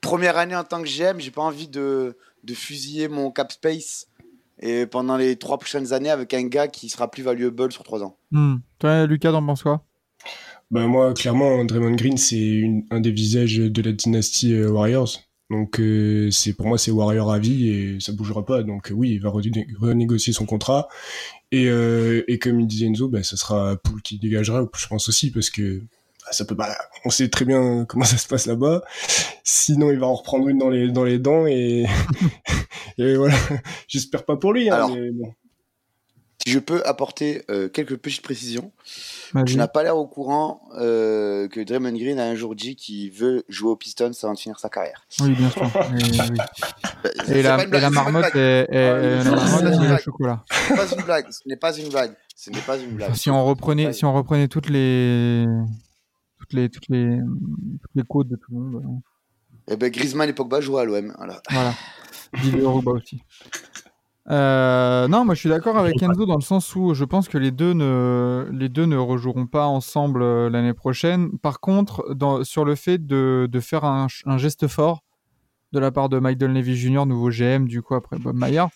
première 0.00 0.36
année 0.36 0.56
en 0.56 0.64
tant 0.64 0.82
que 0.82 0.88
GM, 0.88 1.18
j'ai 1.20 1.30
pas 1.30 1.42
envie 1.42 1.68
de, 1.68 2.16
de 2.44 2.54
fusiller 2.54 3.08
mon 3.08 3.30
cap 3.30 3.50
space 3.52 4.06
et 4.60 4.86
pendant 4.86 5.16
les 5.16 5.36
trois 5.36 5.58
prochaines 5.58 5.92
années 5.92 6.10
avec 6.10 6.34
un 6.34 6.44
gars 6.44 6.68
qui 6.68 6.88
sera 6.88 7.10
plus 7.10 7.22
valuable 7.22 7.70
sur 7.72 7.82
trois 7.84 8.02
ans. 8.02 8.18
Hmm. 8.30 8.56
Toi, 8.78 9.06
Lucas, 9.06 9.30
t'en 9.32 9.44
penses 9.44 9.62
quoi? 9.62 9.84
Bah 10.70 10.86
moi, 10.86 11.14
clairement, 11.14 11.64
Draymond 11.64 11.94
Green, 11.94 12.16
c'est 12.18 12.36
une- 12.38 12.84
un 12.90 13.00
des 13.00 13.10
visages 13.12 13.56
de 13.56 13.82
la 13.82 13.92
dynastie 13.92 14.52
euh, 14.54 14.68
Warriors. 14.70 15.08
Donc 15.50 15.80
euh, 15.80 16.30
c'est 16.30 16.52
pour 16.52 16.66
moi 16.66 16.76
c'est 16.76 16.90
Warrior 16.90 17.32
à 17.32 17.38
vie 17.38 17.68
et 17.70 18.00
ça 18.00 18.12
bougera 18.12 18.44
pas. 18.44 18.62
Donc 18.62 18.90
euh, 18.90 18.94
oui, 18.94 19.12
il 19.12 19.20
va 19.20 19.30
rené- 19.30 19.66
renégocier 19.78 20.32
son 20.32 20.44
contrat 20.44 20.88
et, 21.52 21.66
euh, 21.68 22.22
et 22.28 22.38
comme 22.38 22.60
il 22.60 22.66
disait 22.66 22.86
Enzo, 22.86 23.08
bah, 23.08 23.22
ça 23.22 23.36
sera 23.36 23.76
Poul 23.76 24.02
qui 24.02 24.18
dégagera, 24.18 24.66
je 24.76 24.86
pense 24.86 25.08
aussi 25.08 25.30
parce 25.30 25.48
que 25.50 25.82
ah, 26.26 26.32
ça 26.32 26.44
peut 26.44 26.56
pas. 26.56 26.76
On 27.06 27.10
sait 27.10 27.28
très 27.30 27.46
bien 27.46 27.84
comment 27.88 28.04
ça 28.04 28.18
se 28.18 28.28
passe 28.28 28.46
là-bas. 28.46 28.82
Sinon, 29.44 29.90
il 29.90 29.98
va 29.98 30.06
en 30.06 30.14
reprendre 30.14 30.48
une 30.48 30.58
dans 30.58 30.68
les 30.68 30.90
dans 30.90 31.04
les 31.04 31.18
dents 31.18 31.46
et 31.46 31.86
et 32.98 33.14
voilà. 33.14 33.34
J'espère 33.88 34.26
pas 34.26 34.36
pour 34.36 34.52
lui. 34.52 34.68
Hein, 34.68 34.74
Alors, 34.74 34.90
mais 34.94 35.10
bon. 35.10 35.32
Si 36.48 36.54
je 36.54 36.60
peux 36.60 36.82
apporter 36.86 37.44
euh, 37.50 37.68
quelques 37.68 37.98
petites 37.98 38.22
précisions, 38.22 38.72
tu 39.44 39.58
n'as 39.58 39.68
pas 39.68 39.82
l'air 39.82 39.98
au 39.98 40.06
courant 40.06 40.62
euh, 40.78 41.46
que 41.46 41.60
Draymond 41.60 41.92
Green 41.92 42.18
a 42.18 42.24
un 42.24 42.34
jour 42.36 42.54
dit 42.54 42.74
qu'il 42.74 43.10
veut 43.10 43.44
jouer 43.50 43.72
aux 43.72 43.76
Pistons 43.76 44.12
avant 44.22 44.32
de 44.32 44.38
finir 44.38 44.58
sa 44.58 44.70
carrière. 44.70 45.04
Oui, 45.20 45.34
bien 45.34 45.50
sûr. 45.50 45.62
Et, 47.28 47.42
la, 47.42 47.62
et 47.62 47.68
pas 47.68 47.80
une 47.86 47.90
marmotte 47.90 48.34
est, 48.34 48.66
Ah, 48.72 49.22
la 49.24 49.30
marmotte 49.30 49.74
est 49.74 49.86
blague. 49.86 50.00
chocolat. 50.00 50.44
Ce 50.48 50.72
n'est 50.72 50.76
pas 50.76 50.86
une 50.96 51.02
blague. 51.04 51.26
Ce 51.28 51.48
n'est 51.48 51.56
pas 51.56 51.76
une 51.78 51.88
blague. 51.90 52.14
Ce 52.34 52.50
n'est 52.50 52.60
pas 52.60 52.78
une 52.78 52.90
blague. 52.92 53.14
Si 53.14 53.28
on 53.30 53.44
reprenait, 53.44 53.92
si 53.92 54.06
on 54.06 54.14
reprenait 54.14 54.48
toutes 54.48 54.70
les, 54.70 55.44
toutes 56.38 56.54
les, 56.54 56.70
toutes 56.70 56.88
les, 56.88 57.18
toutes 57.82 57.94
les 57.94 58.02
codes 58.08 58.28
de 58.28 58.36
tout 58.36 58.52
le 58.52 58.58
monde, 58.58 58.82
euh, 58.82 59.72
Eh 59.74 59.76
ben, 59.76 59.90
Griezmann 59.90 60.30
et 60.30 60.32
Pogba 60.32 60.62
jouent 60.62 60.78
à 60.78 60.86
l'OM. 60.86 61.12
Voilà. 61.18 61.42
voilà. 61.50 61.74
Aussi. 62.86 63.22
Euh, 64.30 65.08
non, 65.08 65.24
moi 65.24 65.34
je 65.34 65.40
suis 65.40 65.48
d'accord 65.48 65.78
avec 65.78 66.02
Enzo 66.02 66.26
dans 66.26 66.36
le 66.36 66.42
sens 66.42 66.76
où 66.76 66.92
je 66.92 67.04
pense 67.04 67.28
que 67.28 67.38
les 67.38 67.50
deux 67.50 67.72
ne, 67.72 68.46
les 68.52 68.68
deux 68.68 68.84
ne 68.84 68.96
rejoueront 68.96 69.46
pas 69.46 69.66
ensemble 69.66 70.22
euh, 70.22 70.50
l'année 70.50 70.74
prochaine. 70.74 71.38
Par 71.38 71.60
contre, 71.60 72.14
dans, 72.14 72.44
sur 72.44 72.64
le 72.64 72.74
fait 72.74 72.98
de, 72.98 73.48
de 73.50 73.60
faire 73.60 73.84
un, 73.84 74.06
geste 74.36 74.66
fort 74.66 75.02
de 75.72 75.78
la 75.78 75.90
part 75.90 76.08
de 76.08 76.18
Mike 76.18 76.42
Levy 76.42 76.76
Jr., 76.76 77.06
nouveau 77.06 77.30
GM, 77.30 77.66
du 77.66 77.80
coup 77.82 77.94
après 77.94 78.18
Bob 78.18 78.36
Myers, 78.36 78.68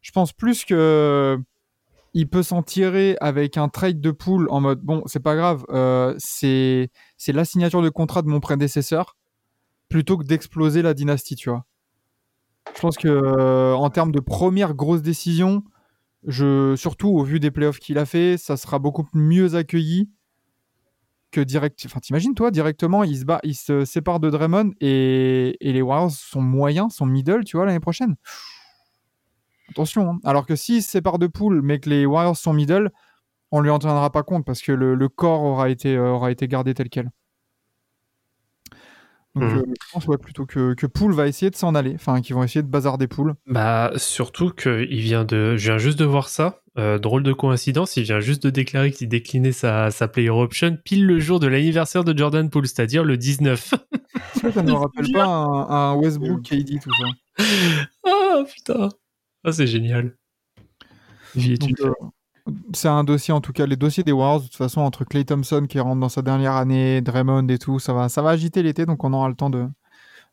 je 0.00 0.10
pense 0.10 0.32
plus 0.32 0.64
que 0.64 1.38
il 2.14 2.28
peut 2.28 2.42
s'en 2.42 2.62
tirer 2.62 3.16
avec 3.20 3.58
un 3.58 3.68
trade 3.68 4.00
de 4.00 4.10
pool 4.10 4.46
en 4.50 4.60
mode 4.60 4.80
bon, 4.80 5.02
c'est 5.06 5.22
pas 5.22 5.34
grave, 5.36 5.64
euh, 5.70 6.14
c'est 6.18 6.90
c'est 7.18 7.32
la 7.32 7.44
signature 7.44 7.82
de 7.82 7.88
contrat 7.90 8.22
de 8.22 8.28
mon 8.28 8.40
prédécesseur 8.40 9.16
plutôt 9.88 10.16
que 10.16 10.24
d'exploser 10.24 10.80
la 10.80 10.94
dynastie, 10.94 11.36
tu 11.36 11.50
vois. 11.50 11.66
Je 12.74 12.80
pense 12.80 12.96
que 12.96 13.08
euh, 13.08 13.74
en 13.74 13.90
termes 13.90 14.12
de 14.12 14.20
première 14.20 14.74
grosse 14.74 15.02
décision, 15.02 15.62
surtout 16.28 17.08
au 17.08 17.22
vu 17.22 17.40
des 17.40 17.50
playoffs 17.50 17.78
qu'il 17.78 17.98
a 17.98 18.06
fait, 18.06 18.36
ça 18.36 18.56
sera 18.56 18.78
beaucoup 18.78 19.06
mieux 19.12 19.54
accueilli 19.54 20.08
que 21.34 21.40
direct. 21.40 21.82
Enfin, 21.86 22.00
t'imagines 22.00 22.34
toi 22.34 22.50
directement, 22.50 23.04
il 23.04 23.54
se 23.54 23.84
sépare 23.84 24.20
de 24.20 24.30
Draymond 24.30 24.70
et, 24.80 25.56
les 25.60 25.82
Warriors 25.82 26.12
sont 26.12 26.40
moyens, 26.40 26.94
sont 26.94 27.06
middle, 27.06 27.44
tu 27.44 27.56
vois 27.56 27.66
l'année 27.66 27.80
prochaine. 27.80 28.16
Attention. 29.70 30.10
hein. 30.10 30.18
Alors 30.24 30.46
que 30.46 30.56
s'il 30.56 30.82
se 30.82 30.90
sépare 30.90 31.18
de 31.18 31.26
Poole, 31.26 31.60
mais 31.62 31.80
que 31.80 31.90
les 31.90 32.06
Warriors 32.06 32.36
sont 32.36 32.52
middle, 32.52 32.90
on 33.50 33.60
lui 33.60 33.70
en 33.70 33.78
tiendra 33.78 34.10
pas 34.10 34.22
compte 34.22 34.44
parce 34.44 34.62
que 34.62 34.72
le, 34.72 34.94
le 34.94 35.08
corps 35.08 35.42
aura 35.42 35.68
été 35.70 35.96
euh, 35.96 36.10
aura 36.10 36.30
été 36.30 36.48
gardé 36.48 36.74
tel 36.74 36.88
quel. 36.88 37.10
Donc 39.34 39.50
Mhm. 39.50 39.58
euh, 39.58 39.62
je 39.66 39.92
pense 39.92 40.06
ouais, 40.06 40.16
plutôt 40.18 40.46
que, 40.46 40.74
que 40.74 40.86
Poole 40.86 41.12
va 41.12 41.26
essayer 41.26 41.50
de 41.50 41.56
s'en 41.56 41.74
aller, 41.74 41.92
enfin 41.94 42.20
qu'ils 42.20 42.34
vont 42.36 42.44
essayer 42.44 42.62
de 42.62 42.68
bazarder 42.68 43.08
Poole. 43.08 43.34
Bah, 43.46 43.92
surtout 43.96 44.50
que 44.50 44.86
il 44.88 45.00
vient 45.00 45.24
de, 45.24 45.56
je 45.56 45.70
viens 45.70 45.78
juste 45.78 45.98
de 45.98 46.04
voir 46.04 46.28
ça. 46.28 46.60
Euh, 46.76 46.98
drôle 46.98 47.22
de 47.22 47.32
coïncidence, 47.32 47.96
il 47.96 48.02
vient 48.02 48.18
juste 48.18 48.42
de 48.44 48.50
déclarer 48.50 48.90
qu'il 48.90 49.08
déclinait 49.08 49.52
sa, 49.52 49.92
sa 49.92 50.08
player 50.08 50.30
option 50.30 50.76
pile 50.84 51.06
le 51.06 51.20
jour 51.20 51.38
de 51.38 51.46
l'anniversaire 51.46 52.02
de 52.02 52.16
Jordan 52.16 52.50
Poole, 52.50 52.66
c'est-à-dire 52.66 53.04
le 53.04 53.16
19. 53.16 53.74
Est-ce 54.14 54.40
que 54.42 54.50
ça 54.50 54.62
ne 54.62 54.72
rappelle 54.72 55.06
pas 55.12 55.24
un, 55.24 55.68
un 55.70 55.94
Westbrook 55.94 56.42
KD 56.42 56.80
tout 56.82 56.90
ça 56.94 57.44
ah 58.06 58.42
putain, 58.52 58.88
ah 59.44 59.52
c'est 59.52 59.66
génial. 59.68 60.16
Donc, 61.36 61.80
euh, 61.80 61.92
C'est 62.74 62.88
un 62.88 63.04
dossier, 63.04 63.32
en 63.32 63.40
tout 63.40 63.52
cas, 63.52 63.66
les 63.66 63.76
dossiers 63.76 64.04
des 64.04 64.12
Warriors, 64.12 64.40
de 64.40 64.44
toute 64.46 64.56
façon, 64.56 64.82
entre 64.82 65.04
Clay 65.04 65.24
Thompson 65.24 65.66
qui 65.68 65.80
rentre 65.80 66.00
dans 66.00 66.08
sa 66.10 66.22
dernière 66.22 66.52
année, 66.52 67.00
Draymond 67.00 67.48
et 67.48 67.58
tout, 67.58 67.78
ça 67.78 67.92
va, 67.94 68.08
ça 68.08 68.20
va 68.20 68.30
agiter 68.30 68.62
l'été, 68.62 68.84
donc 68.84 69.02
on 69.02 69.12
aura 69.14 69.28
le 69.28 69.34
temps 69.34 69.50
de, 69.50 69.66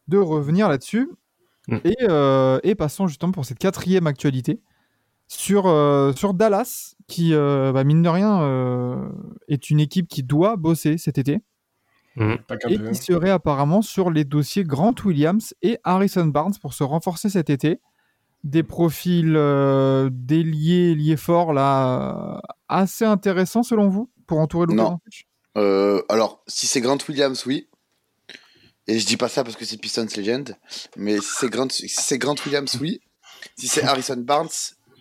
de 0.10 0.18
revenir 0.18 0.68
là-dessus. 0.68 1.10
Mm. 1.68 1.78
Et, 1.86 1.96
euh, 2.02 2.60
et 2.64 2.76
passons 2.76 3.08
justement 3.08 3.32
pour 3.32 3.46
cette 3.46 3.60
quatrième 3.60 4.08
actualité 4.08 4.60
sur, 5.32 5.68
euh, 5.68 6.12
sur 6.12 6.34
Dallas, 6.34 6.96
qui, 7.08 7.34
euh, 7.34 7.72
bah, 7.72 7.86
mine 7.86 8.02
de 8.02 8.10
rien, 8.10 8.42
euh, 8.42 9.10
est 9.48 9.70
une 9.70 9.80
équipe 9.80 10.10
qui 10.10 10.24
doit 10.24 10.58
bosser 10.58 10.98
cet 10.98 11.18
été 11.18 11.40
qu'un 12.18 12.70
et 12.70 12.78
qui 12.78 12.96
serait 12.96 13.30
apparemment 13.30 13.82
sur 13.82 14.12
les 14.12 14.26
dossiers 14.26 14.66
Grant 14.66 14.94
Williams 15.06 15.54
et 15.62 15.78
Harrison 15.86 16.26
Barnes 16.26 16.56
pour 16.62 16.74
se 16.74 16.84
renforcer 16.84 17.30
cet 17.30 17.50
été. 17.50 17.80
Des 18.44 18.64
profils 18.64 19.36
euh, 19.36 20.10
d'ailier, 20.12 20.96
liés 20.96 21.18
forts 21.18 21.54
là, 21.54 22.38
euh, 22.38 22.40
assez 22.70 23.06
intéressants 23.06 23.64
selon 23.64 23.90
vous 23.90 24.10
pour 24.26 24.40
entourer 24.40 24.66
Luka 24.68 24.84
Non. 24.84 25.00
Euh, 25.58 26.02
alors, 26.10 26.44
si 26.48 26.66
c'est 26.66 26.82
Grant 26.82 26.98
Williams, 27.08 27.46
oui. 27.46 27.68
Et 28.88 28.98
je 28.98 29.06
dis 29.06 29.18
pas 29.18 29.30
ça 29.30 29.44
parce 29.44 29.56
que 29.56 29.66
c'est 29.66 29.78
Pistons 29.78 30.08
Legend. 30.18 30.56
Mais 30.98 31.20
si 31.20 31.30
c'est 31.40 31.50
Grant, 31.50 31.70
si 31.70 31.88
c'est 31.88 32.18
Grant 32.18 32.36
Williams, 32.46 32.78
oui. 32.82 33.02
Si 33.58 33.68
c'est 33.68 33.84
Harrison 33.84 34.18
Barnes, 34.18 34.50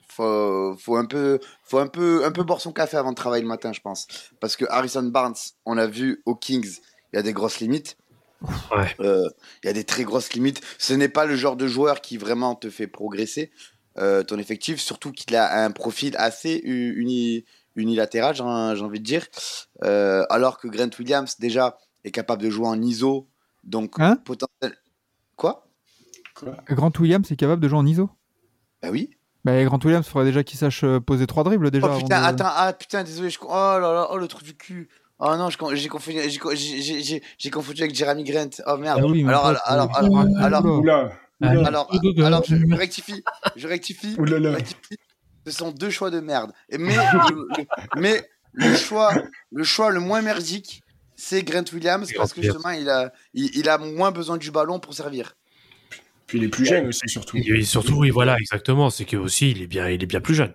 faut, 0.08 0.76
faut 0.78 0.96
un 0.96 1.06
peu, 1.06 1.38
faut 1.64 1.78
un 1.78 1.86
peu, 1.86 2.24
un 2.24 2.32
peu 2.32 2.42
boire 2.42 2.60
son 2.60 2.72
café 2.72 2.96
avant 2.96 3.10
de 3.10 3.16
travailler 3.16 3.42
le 3.42 3.48
matin, 3.48 3.72
je 3.72 3.80
pense. 3.80 4.06
Parce 4.40 4.56
que 4.56 4.64
Harrison 4.68 5.02
Barnes, 5.02 5.36
on 5.64 5.74
l'a 5.74 5.86
vu 5.86 6.22
aux 6.26 6.34
Kings, 6.34 6.78
il 7.12 7.16
y 7.16 7.18
a 7.18 7.22
des 7.22 7.32
grosses 7.32 7.60
limites. 7.60 7.96
Ouais. 8.42 8.94
Euh, 9.00 9.28
Il 9.62 9.66
y 9.66 9.70
a 9.70 9.72
des 9.72 9.84
très 9.84 10.04
grosses 10.04 10.32
limites. 10.32 10.60
Ce 10.78 10.92
n'est 10.94 11.08
pas 11.08 11.26
le 11.26 11.36
genre 11.36 11.56
de 11.56 11.66
joueur 11.66 12.00
qui 12.00 12.16
vraiment 12.16 12.54
te 12.54 12.70
fait 12.70 12.86
progresser 12.86 13.50
euh, 13.98 14.22
ton 14.22 14.38
effectif, 14.38 14.80
surtout 14.80 15.12
qu'il 15.12 15.34
a 15.36 15.62
un 15.64 15.70
profil 15.70 16.14
assez 16.16 16.60
uni- 16.64 17.44
unilatéral, 17.76 18.34
j'ai 18.34 18.42
envie 18.42 19.00
de 19.00 19.04
dire. 19.04 19.26
Euh, 19.84 20.24
alors 20.30 20.58
que 20.58 20.68
Grant 20.68 20.90
Williams, 20.98 21.36
déjà, 21.38 21.76
est 22.04 22.10
capable 22.10 22.42
de 22.42 22.50
jouer 22.50 22.66
en 22.68 22.80
ISO. 22.80 23.28
Donc, 23.64 23.94
Hein? 23.98 24.16
potentiel. 24.16 24.76
Quoi? 25.36 25.66
Quoi? 26.34 26.56
Grant 26.68 26.92
Williams 26.98 27.30
est 27.30 27.36
capable 27.36 27.62
de 27.62 27.68
jouer 27.68 27.78
en 27.78 27.86
ISO? 27.86 28.08
Bah 28.82 28.88
oui. 28.90 29.10
Bah, 29.44 29.62
Grant 29.64 29.78
Williams, 29.84 30.06
faudrait 30.06 30.26
déjà 30.26 30.42
qu'il 30.44 30.58
sache 30.58 30.84
poser 31.06 31.26
trois 31.26 31.44
dribbles 31.44 31.70
déjà. 31.70 31.90
Oh 31.94 31.98
putain, 31.98 32.20
de- 32.20 32.26
attends, 32.26 32.44
ah 32.48 32.72
putain, 32.72 33.04
désolé, 33.04 33.28
je... 33.30 33.38
oh 33.42 33.48
là 33.48 33.80
là, 33.80 34.08
oh 34.10 34.16
le 34.18 34.28
trou 34.28 34.42
du 34.42 34.54
cul. 34.56 34.88
Oh 35.22 35.36
non, 35.36 35.50
j'ai 35.50 35.88
confondu, 35.88 36.18
j'ai 36.26 37.50
avec 37.82 37.94
Jeremy 37.94 38.24
Grant. 38.24 38.48
Oh 38.66 38.78
merde. 38.78 39.02
Ah 39.02 39.06
oui, 39.06 39.22
alors, 39.28 39.46
alors, 39.46 39.62
alors, 39.66 39.96
alors, 39.96 40.26
alors, 40.38 40.64
Oula, 40.64 41.12
Ah, 41.42 41.52
oula, 41.52 41.66
alors, 41.66 41.90
alors, 42.24 42.44
je, 42.46 42.56
je 42.56 42.74
rectifie, 42.74 43.22
je 43.54 43.68
rectifie, 43.68 44.16
je 44.16 44.34
rectifie. 44.48 44.96
Ce 45.46 45.52
sont 45.52 45.72
deux 45.72 45.90
choix 45.90 46.10
de 46.10 46.20
merde. 46.20 46.52
Mais, 46.78 46.96
mais 47.96 48.22
le 48.52 48.74
choix, 48.76 49.12
le 49.52 49.64
choix 49.64 49.90
le 49.90 50.00
moins 50.00 50.22
merdique, 50.22 50.82
c'est 51.16 51.42
Grant 51.42 51.64
Williams 51.72 52.10
parce 52.16 52.32
que 52.32 52.40
justement, 52.40 52.70
il 52.70 52.88
a, 52.88 53.12
il, 53.34 53.50
il 53.54 53.68
a 53.68 53.76
moins 53.76 54.12
besoin 54.12 54.38
du 54.38 54.50
ballon 54.50 54.80
pour 54.80 54.94
servir. 54.94 55.34
Puis 56.26 56.38
il 56.38 56.44
est 56.44 56.48
plus 56.48 56.64
jeune 56.64 56.86
aussi, 56.86 57.08
surtout. 57.08 57.36
Et 57.36 57.62
surtout, 57.64 57.96
oui, 57.98 58.10
voilà, 58.10 58.38
exactement. 58.38 58.88
C'est 58.88 59.04
que 59.04 59.16
aussi, 59.16 59.50
il 59.50 59.60
est 59.62 59.66
bien, 59.66 59.88
il 59.90 60.02
est 60.02 60.06
bien 60.06 60.20
plus 60.20 60.34
jeune. 60.34 60.54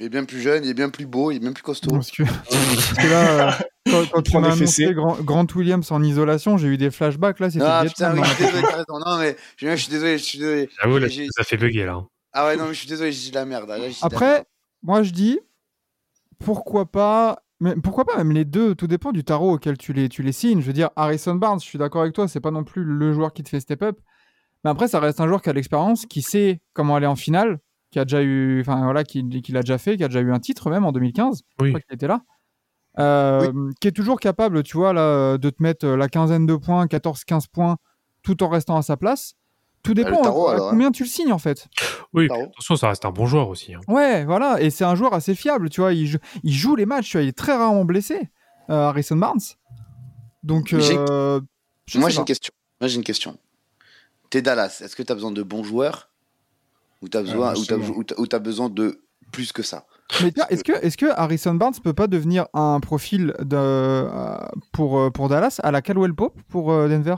Il 0.00 0.06
est 0.06 0.08
bien 0.08 0.24
plus 0.24 0.40
jeune, 0.40 0.64
il 0.64 0.70
est 0.70 0.74
bien 0.74 0.88
plus 0.88 1.04
beau, 1.04 1.30
il 1.30 1.36
est 1.36 1.40
bien 1.40 1.52
plus 1.52 1.62
costaud. 1.62 1.90
Parce 1.90 2.10
que, 2.10 2.22
parce 2.22 2.92
que 2.94 3.06
là, 3.06 3.48
euh, 3.48 3.52
quand, 3.90 4.10
quand 4.14 4.22
tu 4.24 4.38
m'as 4.38 4.52
annoncé 4.52 4.94
Grant, 4.94 5.16
Grant 5.20 5.46
Williams 5.54 5.92
en 5.92 6.02
isolation, 6.02 6.56
j'ai 6.56 6.68
eu 6.68 6.78
des 6.78 6.90
flashbacks 6.90 7.38
là. 7.38 7.50
C'était 7.50 7.64
Ah 7.68 7.84
putain, 7.86 8.14
oui, 8.14 8.22
je 8.24 8.28
suis 8.34 8.44
désolé, 8.46 8.62
t'as 8.62 8.76
raison. 8.76 8.98
Non, 9.06 9.18
mais 9.18 9.36
je 9.58 9.76
suis 9.76 9.90
désolé, 9.90 10.16
je 10.18 10.22
suis 10.24 10.38
désolé. 10.38 10.70
J'avoue, 10.82 10.96
là, 10.98 11.06
ça 11.36 11.44
fait 11.44 11.56
bugger 11.58 11.84
là. 11.84 11.92
hein. 11.92 12.08
Ah 12.32 12.46
ouais, 12.46 12.56
non, 12.56 12.64
mais 12.68 12.72
je 12.74 12.78
suis 12.78 12.88
désolé, 12.88 13.12
j'ai 13.12 13.20
dit 13.24 13.30
de 13.30 13.34
la 13.34 13.44
merde. 13.44 13.68
là, 13.68 13.76
la 13.76 13.84
Après, 14.00 14.26
merde. 14.32 14.44
moi 14.82 15.02
je 15.02 15.10
dis, 15.10 15.38
pourquoi 16.38 16.86
pas, 16.90 17.42
mais 17.60 17.74
pourquoi 17.76 18.04
pas 18.06 18.16
même 18.16 18.32
les 18.32 18.44
deux, 18.46 18.74
tout 18.74 18.86
dépend 18.86 19.12
du 19.12 19.24
tarot 19.24 19.52
auquel 19.54 19.76
tu 19.76 19.92
les, 19.92 20.08
tu 20.08 20.22
les 20.22 20.32
signes. 20.32 20.60
Je 20.60 20.66
veux 20.66 20.72
dire, 20.72 20.90
Harrison 20.96 21.34
Barnes, 21.34 21.60
je 21.60 21.66
suis 21.66 21.78
d'accord 21.78 22.02
avec 22.02 22.14
toi, 22.14 22.26
c'est 22.28 22.40
pas 22.40 22.50
non 22.50 22.64
plus 22.64 22.84
le 22.84 23.12
joueur 23.12 23.32
qui 23.32 23.42
te 23.42 23.48
fait 23.50 23.60
step 23.60 23.82
up. 23.82 23.98
Mais 24.64 24.70
après, 24.70 24.88
ça 24.88 25.00
reste 25.00 25.20
un 25.20 25.26
joueur 25.26 25.42
qui 25.42 25.50
a 25.50 25.52
l'expérience, 25.52 26.06
qui 26.06 26.22
sait 26.22 26.60
comment 26.72 26.96
aller 26.96 27.06
en 27.06 27.16
finale, 27.16 27.58
qui 27.90 27.98
a 27.98 28.04
déjà 28.04 28.22
eu, 28.22 28.60
enfin 28.60 28.82
voilà, 28.84 29.04
qui, 29.04 29.26
qui 29.42 29.52
l'a 29.52 29.60
déjà 29.62 29.78
fait, 29.78 29.96
qui 29.96 30.04
a 30.04 30.08
déjà 30.08 30.20
eu 30.20 30.32
un 30.32 30.38
titre 30.38 30.70
même 30.70 30.84
en 30.84 30.92
2015. 30.92 31.42
Je 31.58 31.64
Oui. 31.64 31.70
crois 31.70 31.80
qu'il 31.80 31.94
était 31.94 32.06
là. 32.06 32.22
Euh, 32.98 33.70
Qui 33.80 33.88
est 33.88 33.92
toujours 33.92 34.18
capable, 34.20 34.62
tu 34.62 34.76
vois, 34.76 34.92
là, 34.92 35.38
de 35.38 35.50
te 35.50 35.62
mettre 35.62 35.86
euh, 35.86 35.96
la 35.96 36.08
quinzaine 36.08 36.44
de 36.46 36.56
points, 36.56 36.86
14-15 36.86 37.44
points, 37.52 37.76
tout 38.22 38.42
en 38.42 38.48
restant 38.48 38.76
à 38.76 38.82
sa 38.82 38.96
place. 38.96 39.34
Tout 39.82 39.92
le 39.92 40.02
dépend 40.04 40.20
tarot, 40.22 40.48
à, 40.48 40.50
à 40.50 40.54
alors, 40.54 40.66
hein. 40.66 40.70
combien 40.72 40.90
tu 40.90 41.04
le 41.04 41.08
signes 41.08 41.32
en 41.32 41.38
fait. 41.38 41.68
Oui, 42.12 42.28
attention, 42.30 42.76
ça 42.76 42.88
reste 42.88 43.04
un 43.06 43.12
bon 43.12 43.24
joueur 43.26 43.48
aussi. 43.48 43.72
hein. 43.74 43.80
Ouais, 43.88 44.24
voilà, 44.26 44.60
et 44.60 44.68
c'est 44.68 44.84
un 44.84 44.94
joueur 44.94 45.14
assez 45.14 45.34
fiable, 45.34 45.70
tu 45.70 45.80
vois, 45.80 45.94
il, 45.94 46.06
joue- 46.06 46.18
il 46.42 46.52
joue 46.52 46.76
les 46.76 46.84
matchs, 46.84 47.10
tu 47.10 47.16
vois, 47.16 47.22
il 47.22 47.28
est 47.28 47.36
très 47.38 47.56
rarement 47.56 47.84
blessé, 47.86 48.28
euh, 48.68 48.88
Harrison 48.88 49.16
Barnes. 49.16 49.40
Donc, 50.42 50.74
euh, 50.74 51.40
Moi, 51.94 52.10
j'ai 52.10 52.18
une 52.18 52.24
question. 52.26 52.52
Moi, 52.80 52.88
j'ai 52.88 52.96
une 52.96 53.04
question. 53.04 53.38
T'es 54.28 54.42
Dallas. 54.42 54.80
Est-ce 54.84 54.94
que 54.96 55.02
t'as 55.02 55.14
besoin 55.14 55.32
de 55.32 55.42
bons 55.42 55.64
joueurs 55.64 56.09
ou 57.02 57.08
t'as 57.08 57.22
besoin, 57.22 57.50
ou 57.52 57.64
t'as, 57.64 57.76
justement. 57.78 57.96
ou 57.98 58.04
t'as- 58.04 58.14
ou 58.18 58.26
t'as 58.26 58.38
besoin 58.38 58.68
de 58.68 59.02
plus 59.32 59.52
que 59.52 59.62
ça 59.62 59.86
Mais 60.22 60.32
tiens, 60.32 60.46
est-ce 60.50 60.64
que, 60.64 60.72
est 60.72 60.96
que 60.96 61.06
Harrison 61.06 61.54
Barnes 61.54 61.74
peut 61.82 61.92
pas 61.92 62.06
devenir 62.08 62.46
un 62.52 62.80
profil 62.80 63.34
de, 63.38 63.56
euh, 63.56 64.38
pour, 64.72 64.98
euh, 64.98 65.10
pour 65.10 65.28
Dallas 65.28 65.60
à 65.62 65.70
la 65.70 65.82
Caldwell 65.82 66.14
Pope 66.14 66.40
pour 66.48 66.72
euh, 66.72 66.88
Denver? 66.88 67.16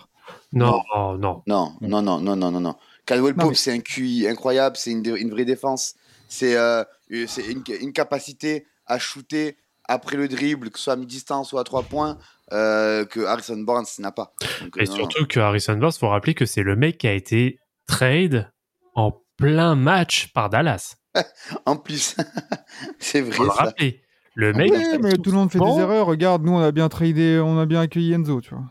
Non, 0.52 0.82
non, 0.94 1.18
non. 1.18 1.42
Non, 1.46 1.72
non, 1.80 2.02
non, 2.02 2.20
non, 2.20 2.36
non, 2.36 2.50
non, 2.50 2.60
non. 2.60 2.74
Caldwell 3.06 3.34
Non, 3.34 3.44
Pope, 3.44 3.50
mais- 3.50 3.56
c'est 3.56 3.72
un 3.72 3.80
QI 3.80 4.28
incroyable, 4.28 4.76
c'est 4.76 4.90
une, 4.92 5.04
une 5.16 5.30
vraie 5.30 5.44
défense. 5.44 5.94
C'est, 6.28 6.56
euh, 6.56 6.84
une, 7.08 7.62
une 7.80 7.92
capacité 7.92 8.66
à 8.86 8.98
shooter 8.98 9.56
après 9.88 10.16
le 10.16 10.28
dribble, 10.28 10.70
que 10.70 10.78
ce 10.78 10.84
soit 10.84 10.92
à 10.92 10.96
mi-distance 10.96 11.52
ou 11.52 11.58
à 11.58 11.64
trois 11.64 11.82
points, 11.82 12.18
euh, 12.52 13.04
que 13.04 13.20
Harrison 13.20 13.58
Barnes 13.58 13.84
n'a 13.98 14.12
pas. 14.12 14.32
Donc, 14.60 14.76
Et 14.78 14.84
non, 14.84 14.92
surtout 14.94 15.26
que 15.26 15.40
Harrison 15.40 15.76
Barnes, 15.76 15.92
faut 15.92 16.08
rappeler 16.08 16.34
que 16.34 16.46
c'est 16.46 16.62
le 16.62 16.76
mec 16.76 16.98
qui 16.98 17.08
a 17.08 17.12
été 17.14 17.58
trade 17.86 18.50
en 18.94 19.12
plein 19.36 19.74
match 19.74 20.32
par 20.32 20.50
Dallas. 20.50 20.96
En 21.66 21.76
plus, 21.76 22.16
c'est 22.98 23.20
vrai. 23.20 23.36
Le 23.38 23.46
ça. 23.46 23.52
rappeler. 23.52 24.00
Le 24.34 24.52
Ah 24.54 24.58
mec. 24.58 24.72
A 24.72 24.98
mais 24.98 25.12
tout 25.18 25.30
le 25.30 25.36
monde 25.36 25.50
fait 25.52 25.58
des 25.58 25.78
erreurs. 25.78 26.06
Regarde, 26.06 26.42
nous, 26.42 26.52
on 26.52 26.60
a 26.60 26.72
bien 26.72 26.88
tradé, 26.88 27.38
on 27.38 27.58
a 27.58 27.66
bien 27.66 27.80
accueilli 27.82 28.12
Enzo, 28.14 28.40
tu 28.40 28.54
vois. 28.54 28.64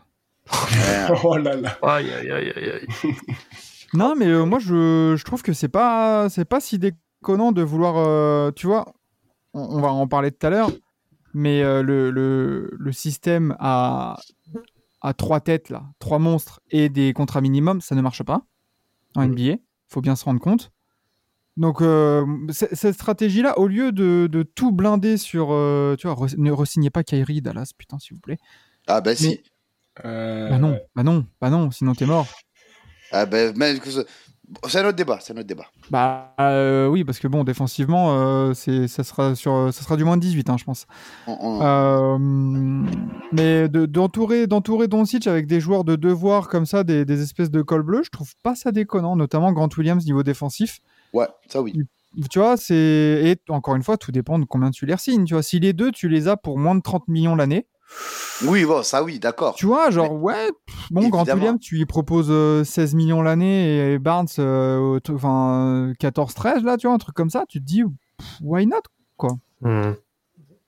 Ouais. 0.50 1.16
Oh 1.24 1.36
là 1.36 1.54
là. 1.54 1.78
Aïe, 1.82 2.10
aïe, 2.12 2.30
aïe, 2.32 2.52
aïe. 2.56 3.14
Non, 3.94 4.14
mais 4.16 4.26
euh, 4.26 4.44
moi, 4.44 4.58
je, 4.58 5.14
je 5.16 5.24
trouve 5.24 5.42
que 5.42 5.52
c'est 5.52 5.68
pas, 5.68 6.28
c'est 6.30 6.44
pas 6.44 6.60
si 6.60 6.78
déconnant 6.78 7.52
de 7.52 7.62
vouloir, 7.62 7.94
euh, 7.98 8.50
tu 8.50 8.66
vois, 8.66 8.92
on, 9.54 9.60
on 9.76 9.80
va 9.80 9.88
en 9.92 10.08
parler 10.08 10.32
tout 10.32 10.44
à 10.46 10.50
l'heure, 10.50 10.70
mais 11.34 11.62
euh, 11.62 11.82
le, 11.82 12.10
le, 12.10 12.70
le 12.72 12.92
système 12.92 13.54
à, 13.60 14.16
à 15.02 15.12
trois 15.14 15.40
têtes, 15.40 15.68
là, 15.68 15.82
trois 16.00 16.18
monstres 16.18 16.60
et 16.70 16.88
des 16.88 17.12
contrats 17.12 17.40
minimum, 17.42 17.80
ça 17.80 17.94
ne 17.94 18.00
marche 18.00 18.22
pas 18.22 18.40
en 19.14 19.26
NBA. 19.26 19.56
Faut 19.92 20.00
bien 20.00 20.16
se 20.16 20.24
rendre 20.24 20.40
compte. 20.40 20.72
Donc, 21.58 21.82
euh, 21.82 22.24
cette 22.50 22.94
stratégie-là, 22.94 23.58
au 23.58 23.66
lieu 23.68 23.92
de, 23.92 24.26
de 24.30 24.42
tout 24.42 24.72
blinder 24.72 25.18
sur, 25.18 25.48
euh, 25.52 25.96
tu 25.98 26.06
vois, 26.06 26.16
re- 26.16 26.34
ne 26.38 26.50
resignez 26.50 26.88
pas 26.90 27.02
Kyrie, 27.04 27.42
Dallas, 27.42 27.72
putain, 27.76 27.98
s'il 27.98 28.14
vous 28.14 28.20
plaît. 28.20 28.38
Ah 28.86 29.00
bah 29.00 29.14
si. 29.14 29.28
Mais- 29.28 29.42
Euh, 30.06 30.48
Bah 30.48 30.58
non, 30.58 30.80
bah 30.96 31.02
non, 31.02 31.26
bah 31.38 31.50
non, 31.50 31.70
sinon 31.70 31.94
t'es 31.94 32.06
mort. 32.06 32.26
Ah 33.10 33.26
bah, 33.26 33.52
mais 33.54 33.78
que 33.78 33.90
ce- 33.90 34.00
bon, 34.00 34.06
c'est 34.68 34.78
un 34.80 34.84
autre 34.86 34.96
débat, 34.96 35.18
c'est 35.20 35.32
un 35.32 35.36
autre 35.36 35.46
débat. 35.46 35.64
Bah 35.90 36.34
euh, 36.40 36.86
oui, 36.88 37.04
parce 37.04 37.18
que 37.18 37.28
bon, 37.28 37.44
défensivement, 37.44 38.12
euh, 38.12 38.54
c'est, 38.54 38.88
ça, 38.88 39.04
sera 39.04 39.34
sur, 39.34 39.72
ça 39.72 39.82
sera 39.82 39.96
du 39.96 40.04
moins 40.04 40.16
de 40.16 40.22
18, 40.22 40.50
hein, 40.50 40.56
je 40.58 40.64
pense. 40.64 40.86
On- 41.26 41.36
on- 41.40 41.60
Euh, 41.62 42.18
mais 43.32 43.68
de- 43.68 43.86
d'entourer, 43.86 44.46
d'entourer 44.46 44.88
Doncic 44.88 45.26
avec 45.26 45.46
des 45.46 45.60
joueurs 45.60 45.84
de 45.84 45.96
devoir 45.96 46.48
comme 46.48 46.66
ça, 46.66 46.84
des, 46.84 47.04
des 47.04 47.22
espèces 47.22 47.50
de 47.50 47.62
col 47.62 47.82
bleu, 47.82 48.02
je 48.04 48.10
trouve 48.10 48.32
pas 48.42 48.54
ça 48.54 48.72
déconnant, 48.72 49.16
notamment 49.16 49.52
Grant 49.52 49.68
Williams 49.76 50.04
niveau 50.04 50.22
défensif. 50.22 50.80
Ouais, 51.12 51.26
ça 51.48 51.60
oui. 51.62 51.74
Tu 52.30 52.38
vois, 52.38 52.56
c'est 52.58 52.74
et 52.74 53.36
encore 53.48 53.74
une 53.74 53.82
fois, 53.82 53.96
tout 53.96 54.12
dépend 54.12 54.38
de 54.38 54.44
combien 54.44 54.70
tu 54.70 54.84
les 54.84 54.96
signes. 54.98 55.24
Tu 55.24 55.32
vois, 55.34 55.42
si 55.42 55.60
les 55.60 55.72
deux, 55.72 55.90
tu 55.92 56.08
les 56.08 56.28
as 56.28 56.36
pour 56.36 56.58
moins 56.58 56.74
de 56.74 56.82
30 56.82 57.08
millions 57.08 57.34
l'année, 57.34 57.66
Oui, 58.44 58.64
bon, 58.64 58.82
ça 58.82 59.02
oui, 59.04 59.18
d'accord. 59.20 59.54
tu 59.54 59.66
vois, 59.66 59.90
genre 59.90 60.12
ouais, 60.12 60.48
pff, 60.66 60.76
bon, 60.90 61.08
Grant. 61.08 61.24
Williams, 61.24 61.60
tu 61.60 61.76
lui 61.76 61.86
proposes 61.86 62.28
euh, 62.30 62.64
16 62.64 62.94
millions 62.94 63.22
l'année 63.22 63.92
et 63.92 63.98
Barnes, 63.98 64.26
euh, 64.40 64.98
enfin 65.10 65.92
14-13 66.00 66.64
là, 66.64 66.76
tu 66.76 66.86
vois, 66.88 66.94
un 66.94 66.98
truc 66.98 67.14
comme 67.14 67.30
ça, 67.30 67.44
tu 67.48 67.60
te 67.60 67.64
dis 67.64 67.82
pff, 67.82 68.26
why 68.42 68.66
not 68.66 68.80
Hmm. 69.60 69.92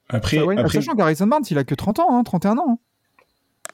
Après, 0.07 0.37
Ah 0.37 0.45
ouais, 0.45 0.57
après 0.57 0.79
Sachant 0.79 0.95
qu'Harrison 0.95 1.27
Barnes, 1.27 1.43
il 1.49 1.57
a 1.57 1.65
que 1.65 1.75
30 1.75 1.99
ans, 1.99 2.07
hein, 2.17 2.23
31 2.23 2.57
ans. 2.59 2.65
hein. 2.69 2.77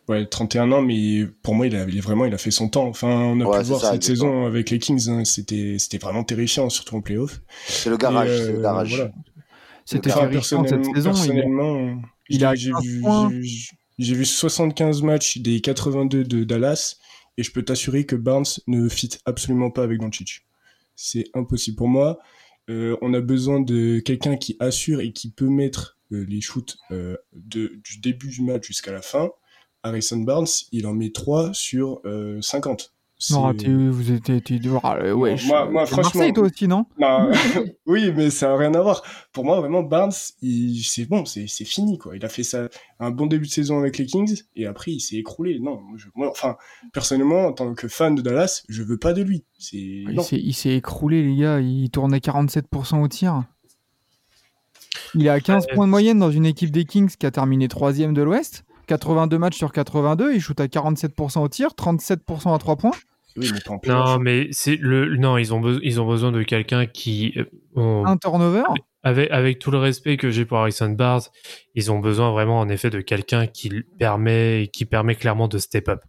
ouais, 0.07 0.25
31 0.25 0.71
ans, 0.71 0.81
mais 0.81 1.27
pour 1.43 1.53
moi, 1.53 1.67
il 1.67 1.75
a, 1.75 1.83
il 1.83 2.01
vraiment, 2.01 2.25
il 2.25 2.33
a 2.33 2.39
fait 2.39 2.49
son 2.49 2.69
temps. 2.69 2.87
Enfin, 2.87 3.07
on 3.09 3.39
a 3.41 3.45
Ouais, 3.45 3.59
pu 3.59 3.65
voir 3.67 3.81
ça, 3.81 3.91
cette 3.91 4.03
saison 4.03 4.47
avec 4.47 4.71
les 4.71 4.79
Kings. 4.79 5.09
hein, 5.09 5.25
c'était, 5.25 5.75
c'était 5.77 5.99
vraiment 5.99 6.23
terrifiant, 6.23 6.69
surtout 6.69 6.95
en 6.95 7.01
playoff. 7.01 7.41
C'est 7.67 7.91
le 7.91 7.97
garage, 7.97 8.29
c'est 8.29 8.51
le 8.53 8.57
euh, 8.59 8.61
garage. 8.63 8.95
voilà. 8.95 9.11
C'était 9.86 10.10
terrifiant 10.12 10.63
cette 10.65 10.82
personnellement- 10.82 10.94
saison. 10.96 11.10
Personnellement, 11.12 12.02
il 12.30 12.39
je 12.39 12.46
a 12.46 12.56
dis 12.56 12.67
que 12.67 12.72
15 12.72 12.82
j'ai 12.84 12.89
vu, 12.89 13.02
points. 13.02 13.30
j'ai 13.30 13.39
vu- 13.39 13.70
j'ai 14.00 14.15
vu 14.15 14.26
75 14.26 15.02
matchs 15.04 15.38
des 15.39 15.62
82 15.62 16.24
de 16.24 16.44
Dallas 16.44 16.96
et 17.38 17.44
je 17.44 17.52
peux 17.52 17.63
t'assurer 17.63 18.06
que 18.06 18.15
Barnes 18.15 18.46
ne 18.67 18.89
fit 18.89 19.10
absolument 19.26 19.70
pas 19.72 19.84
avec 19.84 20.00
Doncic. 20.00 20.41
C'est 20.96 21.26
impossible 21.34 21.78
pour 21.78 21.88
moi. 21.88 22.20
Euh, 22.70 22.96
on 23.02 23.13
a 23.13 23.22
besoin 23.22 23.60
de 23.60 24.00
quelqu'un 24.00 24.38
qui 24.38 24.56
assure 24.60 25.02
et 25.02 25.12
qui 25.13 25.32
peut 25.32 25.50
mettre 25.50 25.98
euh, 26.12 26.26
les 26.28 26.41
shoots 26.41 26.78
euh, 26.91 27.17
de, 27.34 27.80
du 27.84 28.00
début 28.00 28.28
du 28.30 28.41
match 28.44 28.67
jusqu'à 28.67 28.91
la 28.91 29.02
fin. 29.02 29.30
Harrison 29.84 30.17
Barnes, 30.17 30.48
il 30.72 30.86
en 30.86 30.94
met 30.94 31.10
3 31.12 31.54
sur 31.54 32.02
euh, 32.06 32.39
50. 32.41 32.94
Non, 33.29 33.53
vous 33.91 34.12
êtes 34.12 34.23
t'es- 34.23 34.41
t'es- 34.41 34.60
ah, 34.84 35.13
ouais, 35.13 35.38
je- 35.38 35.47
moi- 35.47 35.67
franchement- 35.86 35.97
Marseille, 36.03 36.34
toi 36.34 36.45
aussi, 36.45 36.67
non? 36.67 36.86
Non, 36.99 37.29
oui, 37.86 38.12
mais 38.15 38.29
ça 38.31 38.47
n'a 38.47 38.57
rien 38.57 38.73
à 38.73 38.81
voir. 38.81 39.03
Pour 39.31 39.45
moi, 39.45 39.60
vraiment, 39.60 39.84
Barnes, 39.84 40.12
c'est 40.12 41.05
bon, 41.07 41.25
c'est 41.25 41.47
fini, 41.65 41.97
quoi. 41.99 42.15
Il 42.15 42.25
a 42.25 42.29
fait 42.29 42.43
ça, 42.43 42.67
un 42.99 43.12
bon 43.12 43.27
début 43.27 43.45
de 43.45 43.51
saison 43.51 43.77
avec 43.77 43.97
les 43.99 44.05
Kings, 44.07 44.41
et 44.55 44.65
après, 44.65 44.91
il 44.91 44.99
s'est 44.99 45.17
écroulé. 45.17 45.60
Non, 45.60 45.79
moi, 45.81 45.97
je- 45.97 46.07
moi, 46.15 46.29
enfin, 46.31 46.57
personnellement, 46.93 47.45
en 47.47 47.53
tant 47.53 47.73
que 47.75 47.88
fan 47.88 48.15
de 48.15 48.21
Dallas, 48.21 48.63
je 48.69 48.81
veux 48.81 48.97
pas 48.97 49.13
de 49.13 49.21
lui. 49.21 49.43
Il 49.71 50.23
s'est- 50.23 50.69
écroulé, 50.75 51.21
les 51.23 51.36
gars. 51.36 51.60
Il 51.60 51.89
tournait 51.91 52.19
47% 52.19 53.01
au 53.01 53.07
tir. 53.07 53.43
Il 55.13 55.25
est 55.25 55.29
à 55.29 55.39
15 55.39 55.65
Ouais. 55.67 55.75
points 55.75 55.86
de 55.86 55.91
moyenne 55.91 56.19
dans 56.19 56.31
une 56.31 56.45
équipe 56.45 56.71
des 56.71 56.86
Kings 56.86 57.10
qui 57.19 57.25
a 57.25 57.31
terminé 57.31 57.67
3 57.67 57.93
de 57.93 58.21
l'Ouest. 58.21 58.63
82 58.97 59.38
matchs 59.38 59.58
sur 59.58 59.71
82. 59.71 60.34
Il 60.34 60.41
shoot 60.41 60.60
à 60.60 60.65
47% 60.67 61.39
au 61.41 61.47
tir, 61.47 61.69
37% 61.77 62.54
à 62.54 62.58
3 62.58 62.75
points. 62.75 62.91
Oui, 63.38 63.49
mais. 63.54 63.89
Non, 63.93 64.19
mais 64.19 64.47
c'est 64.51 64.75
le. 64.75 65.15
Non, 65.15 65.38
ils 65.38 65.54
ont, 65.54 65.62
be- 65.62 65.80
ils 65.84 66.01
ont 66.01 66.08
besoin 66.08 66.32
de 66.34 66.43
quelqu'un 66.43 66.86
qui. 66.86 67.34
euh, 67.77 68.04
Un 68.06 68.17
turnover? 68.17 68.63
Avec, 69.04 69.32
avec 69.32 69.60
tout 69.60 69.71
le 69.71 69.77
respect 69.77 70.17
que 70.17 70.30
j'ai 70.30 70.43
pour 70.45 70.58
Harrison 70.58 70.89
Barnes, 70.89 71.21
ils 71.73 71.91
ont 71.91 71.99
besoin 71.99 72.32
vraiment 72.32 72.60
en 72.60 72.67
effet 72.69 72.89
de 72.89 72.99
quelqu'un 73.01 73.47
qui 73.47 73.71
permet, 73.97 74.69
qui 74.73 74.84
permet 74.86 75.15
clairement 75.15 75.47
de 75.47 75.58
step 75.58 75.88
up. 75.89 76.01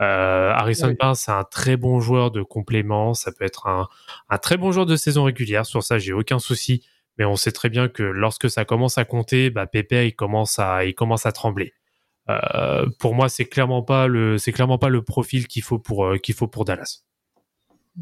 Euh, 0.00 0.50
Harrison 0.52 0.88
Oui. 0.88 0.96
Barnes, 0.98 1.14
c'est 1.16 1.32
un 1.32 1.44
très 1.44 1.76
bon 1.76 2.00
joueur 2.00 2.30
de 2.30 2.42
complément. 2.42 3.12
Ça 3.14 3.32
peut 3.32 3.44
être 3.44 3.66
un, 3.66 3.86
un 4.30 4.38
très 4.38 4.56
bon 4.56 4.70
joueur 4.72 4.86
de 4.86 4.94
saison 4.96 5.24
régulière. 5.24 5.66
Sur 5.66 5.82
ça, 5.82 5.98
j'ai 5.98 6.12
aucun 6.12 6.38
souci. 6.38 6.84
Mais 7.18 7.24
on 7.24 7.34
sait 7.34 7.50
très 7.50 7.68
bien 7.68 7.88
que 7.88 8.04
lorsque 8.04 8.48
ça 8.48 8.64
commence 8.64 8.96
à 8.96 9.04
compter, 9.04 9.50
bah, 9.50 9.66
Pépé, 9.66 10.06
il 10.06 10.14
commence 10.14 10.60
à, 10.60 10.84
il 10.84 10.94
commence 10.94 11.26
à 11.26 11.32
trembler. 11.32 11.72
Euh, 12.30 12.86
pour 12.98 13.14
moi, 13.14 13.28
c'est 13.28 13.46
clairement 13.46 13.82
pas 13.82 14.06
le, 14.06 14.38
c'est 14.38 14.52
clairement 14.52 14.78
pas 14.78 14.88
le 14.90 15.02
profil 15.02 15.46
qu'il 15.46 15.62
faut 15.62 15.78
pour, 15.78 16.04
euh, 16.04 16.18
qu'il 16.18 16.34
faut 16.34 16.48
pour 16.48 16.64
Dallas. 16.64 17.02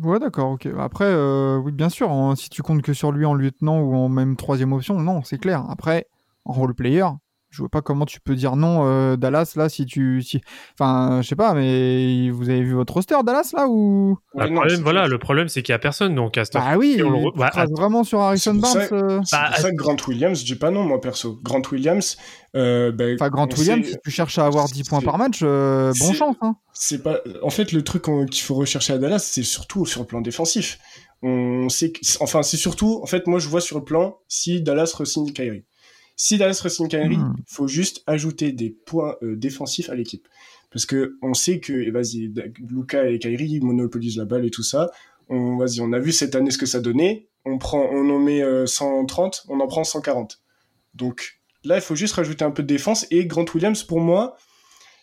Ouais, 0.03 0.19
d'accord, 0.19 0.51
ok. 0.51 0.67
Après, 0.79 1.07
euh, 1.07 1.57
oui, 1.57 1.73
bien 1.73 1.89
sûr, 1.89 2.11
en- 2.11 2.37
si 2.37 2.51
tu 2.51 2.63
comptes 2.63 2.83
que 2.83 2.93
sur 2.93 3.13
lui 3.13 3.25
en 3.25 3.33
lieutenant 3.35 3.81
ou 3.81 3.95
en 3.95 4.09
même 4.09 4.37
troisième 4.37 4.73
option, 4.73 4.99
non, 5.01 5.23
c'est 5.23 5.39
clair. 5.39 5.65
Après, 5.71 6.07
en 6.45 6.53
role 6.53 6.75
player, 6.75 7.05
je 7.51 7.59
vois 7.63 7.69
pas 7.69 7.81
comment 7.81 8.05
tu 8.07 8.21
peux 8.21 8.35
dire 8.35 8.57
non, 8.57 8.87
euh, 8.87 9.17
Dallas, 9.17 9.53
là, 9.57 9.69
si 9.69 9.87
tu. 9.87 10.21
Si... 10.23 10.41
Enfin, 10.79 11.21
je 11.23 11.29
sais 11.29 11.37
pas, 11.37 11.55
mais 11.55 12.29
vous 12.31 12.49
avez 12.51 12.63
vu 12.63 12.75
votre 12.75 12.93
roster, 12.95 13.17
Dallas, 13.25 13.51
là, 13.57 13.67
ou? 13.69 14.19
Ouais, 14.35 14.45
le 14.45 14.51
non, 14.51 14.57
problème, 14.57 14.77
c'est- 14.77 14.83
voilà, 14.83 15.07
le 15.09 15.19
problème, 15.19 15.49
c'est 15.49 15.63
qu'il 15.63 15.73
y 15.73 15.75
a 15.75 15.79
personne. 15.79 16.15
Donc, 16.15 16.37
à 16.37 16.45
ce 16.45 16.51
Bah 16.53 16.77
oui, 16.77 17.01
on 17.05 17.11
le 17.11 17.31
bah, 17.39 17.51
vraiment 17.71 18.05
sur 18.05 18.21
Harrison 18.21 18.53
c'est 18.55 18.61
pour 18.61 18.75
Barnes. 18.75 18.89
ça- 18.89 18.95
euh, 18.95 19.21
C'est 19.25 19.37
Bah, 19.37 19.47
pour 19.49 19.57
ça 19.59 19.71
que 19.71 19.77
Grant 19.77 19.97
Williams, 20.09 20.39
je 20.41 20.45
dis 20.45 20.57
pas 20.57 20.71
non, 20.71 20.83
moi 20.85 21.01
perso. 21.01 21.39
Grant 21.43 21.63
Williams, 21.73 22.17
euh, 22.55 22.93
ben, 22.93 23.15
Enfin, 23.19 23.31
Grant 23.31 23.49
Williams, 23.57 23.85
sait- 23.85 23.93
si 23.93 23.97
tu 24.05 24.11
cherches 24.11 24.39
à 24.39 24.47
avoir 24.47 24.67
10 24.67 24.83
points 24.85 25.01
par 25.01 25.17
match, 25.17 25.41
euh, 25.43 25.93
bon 25.99 26.07
c'est- 26.07 26.15
chance, 26.15 26.37
hein. 26.43 26.57
c'est 26.73 27.03
pas. 27.03 27.21
En 27.43 27.51
fait, 27.51 27.73
le 27.73 27.83
truc 27.83 28.03
qu'on- 28.03 28.27
qu'il 28.27 28.43
faut 28.43 28.55
rechercher 28.55 28.93
à 28.93 28.99
Dallas, 28.99 29.21
c'est 29.21 29.43
surtout 29.43 29.87
sur 29.87 30.01
le 30.03 30.07
plan 30.07 30.21
défensif. 30.21 30.79
On 31.23 31.69
sait 31.71 31.93
que... 31.93 32.01
Enfin, 32.21 32.43
c'est 32.43 32.59
surtout. 32.59 33.01
En 33.03 33.07
fait, 33.07 33.27
moi, 33.27 33.39
je 33.39 33.49
vois 33.49 33.63
sur 33.63 33.79
le 33.79 33.85
plan 33.85 34.19
si 34.29 34.61
Dallas 34.61 34.93
re-signe 34.99 35.33
Kyrie. 35.33 35.65
Si 36.17 36.39
Dallas 36.39 36.61
Kyrie, 36.89 37.17
Hmm. 37.19 37.35
il 37.39 37.45
faut 37.47 37.69
juste 37.69 38.03
ajouter 38.07 38.53
des 38.53 38.71
points 38.71 39.17
euh, 39.23 39.37
défensifs 39.37 39.91
à 39.91 39.95
l'équipe. 39.95 40.27
Parce 40.73 40.87
que 40.87 41.17
on 41.23 41.35
sait 41.35 41.61
que, 41.61 41.91
vas-y, 41.91 42.33
Luca 42.69 43.09
et 43.09 43.19
ils 43.23 43.65
monopolisent 43.65 44.17
la 44.17 44.25
balle 44.25 44.45
et 44.45 44.51
tout 44.51 44.63
ça. 44.63 44.91
On, 45.29 45.57
vas-y, 45.57 45.81
on 45.81 45.93
a 45.93 45.99
vu 45.99 46.13
cette 46.13 46.35
année 46.35 46.51
ce 46.51 46.59
que 46.59 46.67
ça 46.67 46.81
donnait. 46.81 47.29
On 47.45 47.59
prend, 47.59 47.81
on 47.93 48.09
en 48.11 48.19
met 48.19 48.43
euh, 48.43 48.67
130, 48.67 49.45
on 49.49 49.61
en 49.61 49.67
prend 49.67 49.85
140. 49.85 50.41
Donc 50.95 51.39
là, 51.65 51.77
il 51.77 51.83
faut 51.83 51.95
juste 51.95 52.15
rajouter 52.15 52.45
un 52.45 52.51
peu 52.51 52.63
de 52.63 52.69
défense. 52.69 53.07
Et 53.11 53.27
Grant 53.27 53.45
Williams, 53.55 53.83
pour 53.85 54.01
moi, 54.01 54.37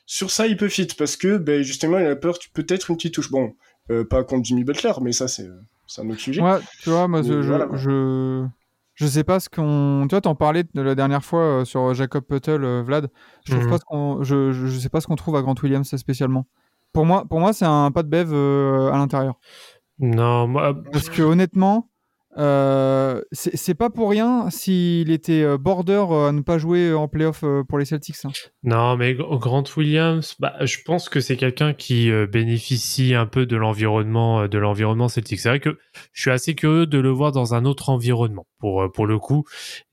sur 0.06 0.32
ça, 0.32 0.48
il 0.48 0.58
peut 0.58 0.68
fit 0.70 0.88
parce 0.98 1.16
que, 1.16 1.38
ben, 1.38 1.62
justement, 1.62 2.00
il 2.00 2.06
a 2.08 2.16
peur 2.16 2.38
peut-être 2.54 2.90
une 2.90 2.98
petite 2.98 3.14
touche. 3.14 3.32
Bon, 3.32 3.54
euh, 3.92 4.04
pas 4.04 4.24
contre 4.24 4.46
Jimmy 4.46 4.64
Butler, 4.64 4.92
mais 5.02 5.12
ça, 5.14 5.28
c'est 5.28 5.48
c'est 5.88 6.02
un 6.02 6.10
autre 6.10 6.20
sujet. 6.20 6.42
Ouais, 6.42 6.60
tu 6.82 6.90
vois, 6.90 7.08
moi, 7.08 7.22
Mais 7.22 7.28
je, 7.28 7.42
je, 7.42 7.48
voilà, 7.48 7.66
quoi. 7.68 7.78
je, 7.78 8.46
je 9.04 9.08
sais 9.08 9.24
pas 9.26 9.40
ce 9.42 9.50
qu'on. 9.50 10.06
Tu 10.08 10.14
vois, 10.16 10.22
t'en 10.22 10.36
parlais 10.36 10.64
de 10.64 10.82
la 10.82 10.96
dernière 10.96 11.24
fois 11.26 11.42
euh, 11.42 11.66
sur 11.66 11.94
Jacob 11.94 12.24
Puttle, 12.24 12.64
euh, 12.64 12.82
Vlad. 12.82 13.10
Je 13.46 13.52
trouve 13.52 13.66
Mhm. 13.66 13.70
pas 13.72 13.78
ce 13.78 13.84
qu'on. 13.86 14.24
Je, 14.24 14.52
je, 14.54 14.68
je 14.68 14.80
sais 14.80 14.90
pas 14.90 15.02
ce 15.02 15.08
qu'on 15.08 15.16
trouve 15.18 15.36
à 15.36 15.42
Grant 15.42 15.56
Williams 15.62 15.94
spécialement. 15.98 16.46
Pour 16.94 17.06
moi, 17.06 17.26
pour 17.30 17.40
moi, 17.40 17.52
c'est 17.54 17.66
un 17.66 17.92
pas 17.92 18.04
de 18.04 18.08
bev 18.08 18.30
euh, 18.34 18.92
à 18.92 18.98
l'intérieur. 18.98 19.36
non, 20.00 20.48
moi, 20.48 20.74
Parce 20.92 21.10
que 21.10 21.22
honnêtement, 21.22 21.90
euh, 22.38 23.22
c'est 23.32 23.74
pas 23.76 23.90
pour 23.90 24.10
rien 24.10 24.50
s'il 24.50 25.12
était 25.12 25.44
euh, 25.44 25.58
border 25.58 26.06
euh, 26.10 26.30
à 26.30 26.32
ne 26.32 26.42
pas 26.42 26.58
jouer 26.58 26.94
en 26.94 27.08
playoff 27.08 27.44
pour 27.68 27.78
les 27.80 27.86
Celtics. 27.86 28.16
hein. 28.26 28.32
Non, 28.64 28.96
mais 28.98 29.14
Gr- 29.14 29.40
Grant 29.40 29.64
Williams, 29.78 30.36
bah, 30.40 30.54
je 30.62 30.78
pense 30.86 31.10
que 31.10 31.20
c'est 31.20 31.38
quelqu'un 31.38 31.74
qui 31.74 32.12
bénéficie 32.32 33.14
un 33.16 33.26
peu 33.26 33.46
de 33.46 33.56
l'environnement, 33.56 34.48
de 34.48 34.58
l'environnement 34.58 35.08
celtique. 35.08 35.40
C'est 35.40 35.50
vrai 35.50 35.60
que 35.60 35.78
je 36.12 36.22
suis 36.22 36.32
assez 36.32 36.56
curieux 36.56 36.86
de 36.88 36.98
le 37.00 37.10
voir 37.10 37.32
dans 37.32 37.54
un 37.54 37.66
autre 37.66 37.90
environnement 37.90 38.48
pour 38.60 38.92
pour 38.92 39.06
le 39.06 39.20
coup. 39.20 39.44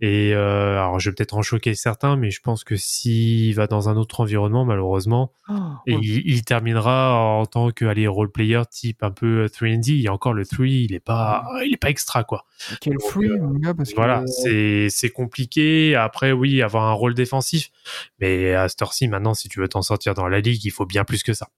Et 0.00 0.32
euh, 0.34 0.78
alors, 0.78 0.98
je 1.00 1.10
vais 1.10 1.14
peut-être 1.14 1.34
en 1.36 1.42
choquer 1.42 1.74
certains, 1.74 2.16
mais 2.16 2.30
je 2.30 2.40
pense 2.40 2.64
que 2.64 2.76
s'il 2.76 3.54
va 3.54 3.66
dans 3.66 3.88
un 3.88 3.96
autre 3.96 4.20
environnement, 4.20 4.64
malheureusement, 4.64 5.32
Oh, 5.48 5.54
et 5.88 5.94
il, 6.00 6.22
il 6.26 6.44
terminera 6.44 7.16
en 7.16 7.44
tant 7.44 7.70
que 7.72 7.84
allez 7.84 8.06
role 8.06 8.30
player 8.30 8.62
type 8.70 9.02
un 9.02 9.10
peu 9.10 9.46
3D. 9.46 10.04
Et 10.04 10.08
encore 10.08 10.32
le 10.32 10.46
3, 10.46 10.64
il 10.66 10.94
est 10.94 11.00
pas, 11.00 11.44
il 11.66 11.74
est 11.74 11.76
pas 11.76 11.90
extra 11.90 12.22
quoi. 12.30 12.46
quel 12.80 12.94
donc, 12.94 13.02
fruit, 13.02 13.28
euh, 13.28 13.38
mon 13.38 13.52
gars. 13.58 13.74
Parce 13.74 13.90
que, 13.90 13.96
Voilà, 13.96 14.20
euh, 14.22 14.26
c'est 14.26 14.88
c'est 14.88 15.10
compliqué. 15.10 15.94
Après, 15.94 16.32
oui, 16.32 16.62
avoir 16.62 16.84
un 16.84 16.92
rôle 16.92 17.14
défensif, 17.14 17.70
mais 18.20 18.54
à 18.54 18.68
cette 18.68 18.80
heure-ci, 18.80 19.08
maintenant, 19.08 19.34
si 19.34 19.48
tu 19.48 19.60
veux 19.60 19.68
t'en 19.68 19.82
sortir 19.82 20.14
dans 20.14 20.28
la 20.28 20.40
ligue, 20.40 20.64
il 20.64 20.70
faut 20.70 20.86
bien 20.86 21.04
plus 21.04 21.22
que 21.22 21.34
ça. 21.34 21.48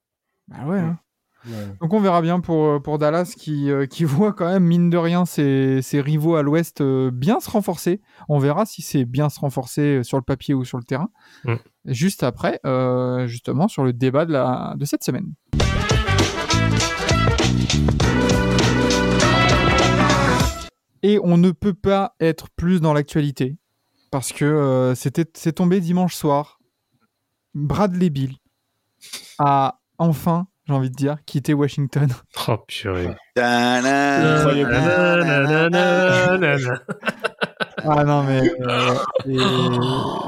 bah 0.49 0.65
ouais, 0.65 0.79
hein. 0.79 0.99
Ouais. 1.45 1.75
Donc 1.81 1.93
on 1.93 1.99
verra 1.99 2.21
bien 2.21 2.39
pour, 2.39 2.65
euh, 2.65 2.79
pour 2.79 2.97
Dallas 2.97 3.33
qui, 3.37 3.69
euh, 3.69 3.85
qui 3.85 4.03
voit 4.05 4.33
quand 4.33 4.47
même, 4.47 4.63
mine 4.63 4.89
de 4.89 4.97
rien, 4.97 5.25
ses, 5.25 5.81
ses 5.81 6.01
rivaux 6.01 6.35
à 6.35 6.41
l'ouest 6.41 6.81
euh, 6.81 7.11
bien 7.11 7.39
se 7.39 7.49
renforcer. 7.49 8.01
On 8.29 8.39
verra 8.39 8.65
si 8.65 8.81
c'est 8.81 9.05
bien 9.05 9.29
se 9.29 9.39
renforcer 9.39 10.01
sur 10.03 10.17
le 10.17 10.23
papier 10.23 10.53
ou 10.53 10.63
sur 10.63 10.77
le 10.77 10.83
terrain. 10.83 11.09
Mm. 11.43 11.55
Juste 11.85 12.23
après, 12.23 12.59
euh, 12.65 13.27
justement, 13.27 13.67
sur 13.67 13.83
le 13.83 13.91
débat 13.91 14.25
de, 14.25 14.31
la, 14.31 14.75
de 14.77 14.85
cette 14.85 15.03
semaine. 15.03 15.33
Et 21.03 21.19
on 21.21 21.37
ne 21.37 21.51
peut 21.51 21.73
pas 21.73 22.15
être 22.19 22.47
plus 22.55 22.81
dans 22.81 22.93
l'actualité 22.93 23.57
parce 24.11 24.31
que 24.31 24.45
euh, 24.45 24.95
c'était 24.95 25.25
c'est 25.33 25.53
tombé 25.53 25.79
dimanche 25.79 26.15
soir. 26.15 26.59
Bradley 27.53 28.09
Bill 28.09 28.37
a 29.37 29.79
enfin, 29.97 30.47
j'ai 30.65 30.73
envie 30.73 30.89
de 30.89 30.95
dire, 30.95 31.17
quitté 31.25 31.53
Washington. 31.53 32.07
Oh 32.47 32.57
purée. 32.67 33.09
Ah 37.85 38.05
non, 38.05 38.23
mais 38.23 38.49
euh, 38.61 38.95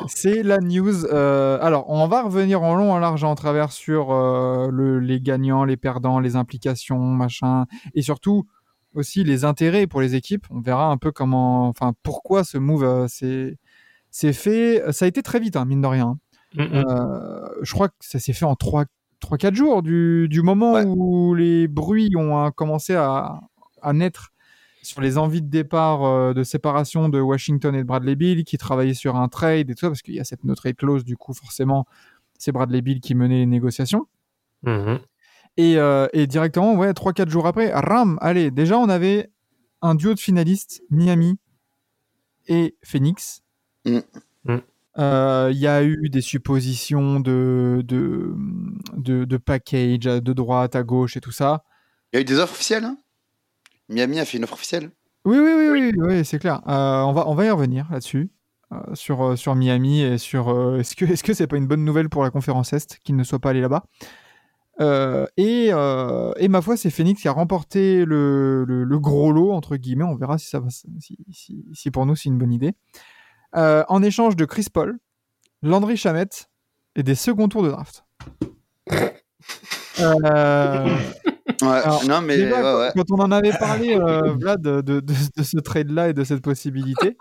c'est 0.08 0.44
la 0.44 0.58
news. 0.58 1.06
euh, 1.06 1.58
alors, 1.62 1.90
on 1.90 2.06
va 2.08 2.24
revenir 2.24 2.62
en 2.64 2.76
long, 2.76 2.92
en 2.92 3.00
large, 3.00 3.24
en 3.24 3.34
travers 3.36 3.72
sur 3.72 4.12
euh, 4.12 4.68
le, 4.72 5.00
les 5.00 5.22
gagnants, 5.22 5.64
les 5.64 5.78
perdants, 5.78 6.20
les 6.20 6.36
implications, 6.36 7.00
machin, 7.00 7.66
et 7.94 8.02
surtout 8.02 8.46
aussi 8.96 9.24
les 9.24 9.46
intérêts 9.46 9.88
pour 9.88 10.02
les 10.02 10.16
équipes. 10.16 10.46
On 10.50 10.60
verra 10.62 10.88
un 10.92 10.98
peu 10.98 11.12
comment, 11.12 11.68
enfin, 11.68 11.94
pourquoi 12.04 12.44
ce 12.44 12.58
move 12.58 12.84
euh, 12.84 13.08
s'est 13.08 13.58
s'est 14.12 14.34
fait. 14.34 14.82
Ça 14.92 15.06
a 15.06 15.08
été 15.08 15.22
très 15.22 15.40
vite, 15.40 15.56
hein, 15.56 15.66
mine 15.66 15.82
de 15.82 15.88
rien. 15.88 16.18
Mm, 16.56 16.62
mm. 16.64 16.84
Euh, 16.88 17.48
je 17.62 17.74
crois 17.74 17.90
que 17.90 17.96
ça 18.00 18.20
s'est 18.20 18.32
fait 18.34 18.46
en 18.46 18.54
3-4 18.56 19.54
jours 19.56 19.82
du, 19.84 20.28
du 20.30 20.42
moment 20.42 20.74
Ouais. 20.74 20.86
où 20.86 21.34
les 21.36 21.68
bruits 21.68 22.12
ont 22.16 22.46
euh, 22.46 22.50
commencé 22.52 22.96
à, 22.96 23.42
à 23.82 23.94
naître 23.94 24.30
sur 24.82 25.02
les 25.02 25.18
envies 25.18 25.42
de 25.42 25.50
départ 25.50 26.04
euh, 26.06 26.34
de 26.34 26.44
séparation 26.44 27.10
de 27.10 27.20
Washington 27.20 27.74
et 27.76 27.80
de 27.80 27.84
Bradley 27.88 28.16
Bill 28.16 28.44
qui 28.46 28.58
travaillaient 28.58 28.94
sur 28.94 29.16
un 29.16 29.28
trade 29.28 29.70
et 29.70 29.74
tout 29.74 29.82
ça 29.82 29.88
parce 29.90 30.02
qu'il 30.04 30.14
y 30.14 30.20
a 30.20 30.24
cette 30.24 30.44
no 30.44 30.54
trade 30.56 30.76
clause 30.76 31.04
du 31.04 31.18
coup 31.18 31.34
forcément 31.34 31.86
c'est 32.38 32.52
Bradley 32.52 32.82
Bill 32.82 33.02
qui 33.02 33.16
menait 33.16 33.40
les 33.40 33.46
négociations 33.48 34.06
Mhm. 34.64 35.00
Et, 35.58 35.78
euh, 35.78 36.08
et 36.14 36.28
directement 36.28 36.76
ouais 36.76 36.92
3-4 36.94 37.30
jours 37.30 37.48
après 37.48 37.72
ram 37.74 38.18
allez 38.22 38.52
déjà 38.52 38.78
on 38.78 38.90
avait 38.90 39.32
un 39.82 39.96
duo 39.96 40.14
de 40.14 40.20
finalistes 40.20 40.82
Miami 40.90 41.38
et 42.48 42.76
Phoenix 42.84 43.42
Mm. 43.86 44.00
Mm. 44.46 44.58
Euh, 44.98 45.50
il 45.52 45.58
y 45.58 45.68
a 45.68 45.84
eu 45.84 46.10
des 46.10 46.22
suppositions 46.22 47.20
de, 47.20 47.84
de, 47.86 48.34
de, 48.96 49.26
de 49.26 49.38
package 49.38 50.06
de 50.06 50.34
droite 50.34 50.76
à 50.76 50.84
gauche 50.84 51.18
et 51.18 51.22
tout 51.22 51.32
ça. 51.32 51.64
Il 52.12 52.18
y 52.18 52.20
a 52.20 52.22
eu 52.22 52.26
des 52.26 52.40
offres 52.40 52.54
officielles 52.54 52.86
hein? 52.86 52.98
Miami 53.90 54.20
a 54.20 54.26
fait 54.26 54.38
une 54.38 54.46
offre 54.46 54.54
officielle? 54.54 54.92
Oui, 55.26 55.38
oui, 55.38 55.54
oui, 55.56 55.70
oui, 55.70 55.94
oui, 55.98 56.26
c'est 56.26 56.40
clair. 56.40 56.62
Euh, 56.68 57.02
on, 57.02 57.14
va, 57.14 57.28
on 57.28 57.36
va 57.36 57.46
y 57.46 57.50
revenir 57.50 57.88
là-dessus, 57.92 58.32
euh, 58.72 58.78
sur, 58.94 59.38
sur 59.38 59.56
Miami 59.56 60.02
et 60.02 60.18
sur 60.18 60.50
euh, 60.50 60.80
est-ce 60.80 60.96
que 60.96 61.06
est-ce 61.06 61.24
que 61.24 61.34
c'est 61.34 61.48
pas 61.48 61.58
une 61.58 61.68
bonne 61.68 61.84
nouvelle 61.84 62.10
pour 62.10 62.24
la 62.24 62.32
conférence 62.32 62.74
Est 62.74 63.00
qu'il 63.04 63.16
ne 63.16 63.24
soit 63.24 63.40
pas 63.40 63.52
allé 63.52 63.62
là-bas? 63.62 63.86
Euh, 64.82 65.26
et, 65.38 65.70
euh, 65.72 66.34
et 66.38 66.48
ma 66.50 66.62
foi, 66.62 66.76
c'est 66.76 66.90
Phoenix 66.90 67.22
qui 67.22 67.28
a 67.28 67.32
remporté 67.32 68.04
le, 68.06 68.66
le, 68.66 68.84
le 68.84 69.00
gros 69.00 69.32
lot, 69.32 69.52
entre 69.54 69.78
guillemets. 69.78 70.04
On 70.04 70.16
verra 70.16 70.38
si, 70.38 70.48
ça 70.50 70.60
va, 70.60 70.70
si, 70.70 70.86
si, 71.32 71.66
si 71.74 71.92
pour 71.92 72.06
nous 72.06 72.16
c'est 72.16 72.30
une 72.30 72.38
bonne 72.38 72.52
idée. 72.54 72.74
Euh, 73.56 73.84
en 73.88 74.04
échange 74.04 74.36
de 74.36 74.44
Chris 74.46 74.68
Paul, 74.74 74.98
Landry 75.62 75.96
Chamette 75.96 76.50
et 76.98 77.04
des 77.04 77.16
seconds 77.16 77.48
tours 77.48 77.64
de 77.64 77.70
draft. 77.70 78.06
Ouais, 81.62 81.68
Alors, 81.68 82.04
non, 82.06 82.22
mais 82.22 82.36
déjà, 82.38 82.56
ouais, 82.56 82.62
quand- 82.62 82.80
ouais. 82.80 82.92
quand 82.96 83.12
on 83.12 83.20
en 83.24 83.32
avait 83.32 83.52
parlé, 83.58 83.98
Vlad, 83.98 84.62
de, 84.62 84.82
de, 85.00 85.14
ce 85.44 85.58
trade-là 85.60 86.10
et 86.10 86.14
de 86.14 86.24
cette 86.26 86.42
possibilité, 86.42 87.16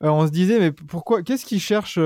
on 0.00 0.26
se 0.26 0.30
disait, 0.30 0.60
mais 0.60 0.70
pourquoi 0.72 1.22
Qu'est-ce 1.22 1.44
qu'ils 1.44 1.60
cherchent 1.60 1.98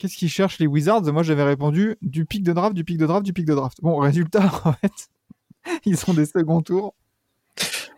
Qu'est-ce 0.00 0.16
qu'ils 0.16 0.30
cherchent 0.30 0.58
les 0.58 0.66
Wizards? 0.66 1.02
Moi, 1.12 1.22
j'avais 1.22 1.42
répondu 1.44 1.96
du 2.00 2.24
pic 2.24 2.42
de 2.42 2.54
draft, 2.54 2.74
du 2.74 2.84
pic 2.84 2.96
de 2.96 3.04
draft, 3.06 3.22
du 3.24 3.34
pic 3.34 3.44
de 3.44 3.54
draft. 3.54 3.76
Bon, 3.82 3.98
résultat, 3.98 4.42
en 4.64 4.72
fait, 4.72 5.10
ils 5.84 5.98
sont 5.98 6.14
des 6.14 6.24
seconds 6.24 6.62
tours. 6.62 6.94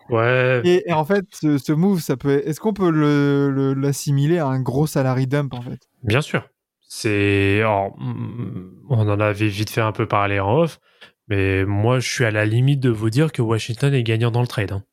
Ouais. 0.09 0.61
Et, 0.65 0.89
et 0.89 0.91
en 0.93 1.05
fait, 1.05 1.25
ce, 1.31 1.57
ce 1.57 1.71
move, 1.71 2.01
ça 2.01 2.17
peut. 2.17 2.41
Est-ce 2.45 2.59
qu'on 2.59 2.73
peut 2.73 2.89
le- 2.91 3.49
le- 3.49 3.73
l'assimiler 3.73 4.37
à 4.37 4.47
un 4.47 4.59
gros 4.59 4.85
salary 4.85 5.27
dump, 5.27 5.53
en 5.53 5.61
fait? 5.61 5.79
Bien 6.03 6.19
sûr. 6.19 6.43
C'est, 6.81 7.59
alors, 7.61 7.97
mm, 7.97 8.83
on 8.89 9.09
en 9.09 9.19
avait 9.21 9.47
vite 9.47 9.69
fait 9.69 9.79
un 9.81 9.93
peu 9.93 10.05
parler 10.05 10.41
en 10.41 10.57
off, 10.57 10.81
mais 11.29 11.63
moi, 11.63 11.99
je 11.99 12.09
suis 12.09 12.25
à 12.25 12.31
la 12.31 12.45
limite 12.45 12.81
de 12.81 12.89
vous 12.89 13.09
dire 13.09 13.31
que 13.31 13.41
Washington 13.41 13.93
est 13.93 14.03
gagnant 14.03 14.29
dans 14.29 14.41
le 14.41 14.47
trade. 14.47 14.73
hein. 14.73 14.83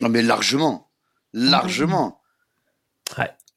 Non, 0.00 0.08
mais 0.08 0.22
largement. 0.22 0.90
Largement. 1.32 2.20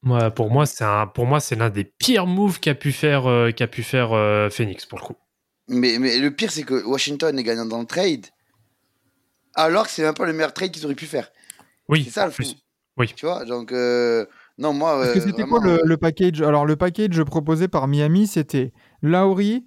Moi, 0.05 0.29
pour 0.29 0.51
moi, 0.51 0.67
c'est 0.67 0.83
un, 0.83 1.07
pour 1.07 1.25
moi, 1.25 1.39
c'est 1.39 1.55
l'un 1.55 1.71
des 1.71 1.83
pires 1.83 2.27
moves 2.27 2.59
qu'a 2.59 2.75
pu 2.75 2.91
faire, 2.91 3.27
euh, 3.27 3.51
qu'a 3.51 3.67
pu 3.67 3.81
faire 3.81 4.13
euh, 4.13 4.49
Phoenix 4.51 4.85
pour 4.85 4.99
le 4.99 5.03
coup. 5.03 5.15
Mais, 5.67 5.97
mais 5.99 6.19
le 6.19 6.29
pire, 6.29 6.51
c'est 6.51 6.61
que 6.61 6.85
Washington 6.85 7.37
est 7.37 7.43
gagnant 7.43 7.65
dans 7.65 7.79
le 7.79 7.87
trade, 7.87 8.27
alors 9.55 9.85
que 9.85 9.91
c'est 9.91 10.03
même 10.03 10.13
pas 10.13 10.27
le 10.27 10.33
meilleur 10.33 10.53
trade 10.53 10.69
qu'ils 10.71 10.85
auraient 10.85 10.93
pu 10.93 11.07
faire. 11.07 11.31
Oui. 11.89 12.03
C'est 12.03 12.11
ça 12.11 12.27
le 12.27 12.31
plus. 12.31 12.51
fou. 12.51 12.55
Oui. 12.97 13.11
Tu 13.15 13.25
vois, 13.25 13.45
donc, 13.45 13.71
euh, 13.71 14.25
non, 14.59 14.73
moi. 14.73 14.99
Parce 15.01 15.13
que 15.15 15.19
c'était 15.21 15.41
vraiment, 15.41 15.57
quoi 15.59 15.65
le, 15.65 15.81
le 15.83 15.97
package? 15.97 16.41
Alors, 16.41 16.65
le 16.65 16.75
package 16.75 17.23
proposé 17.23 17.67
par 17.67 17.87
Miami, 17.87 18.27
c'était 18.27 18.73
Lowry, 19.01 19.65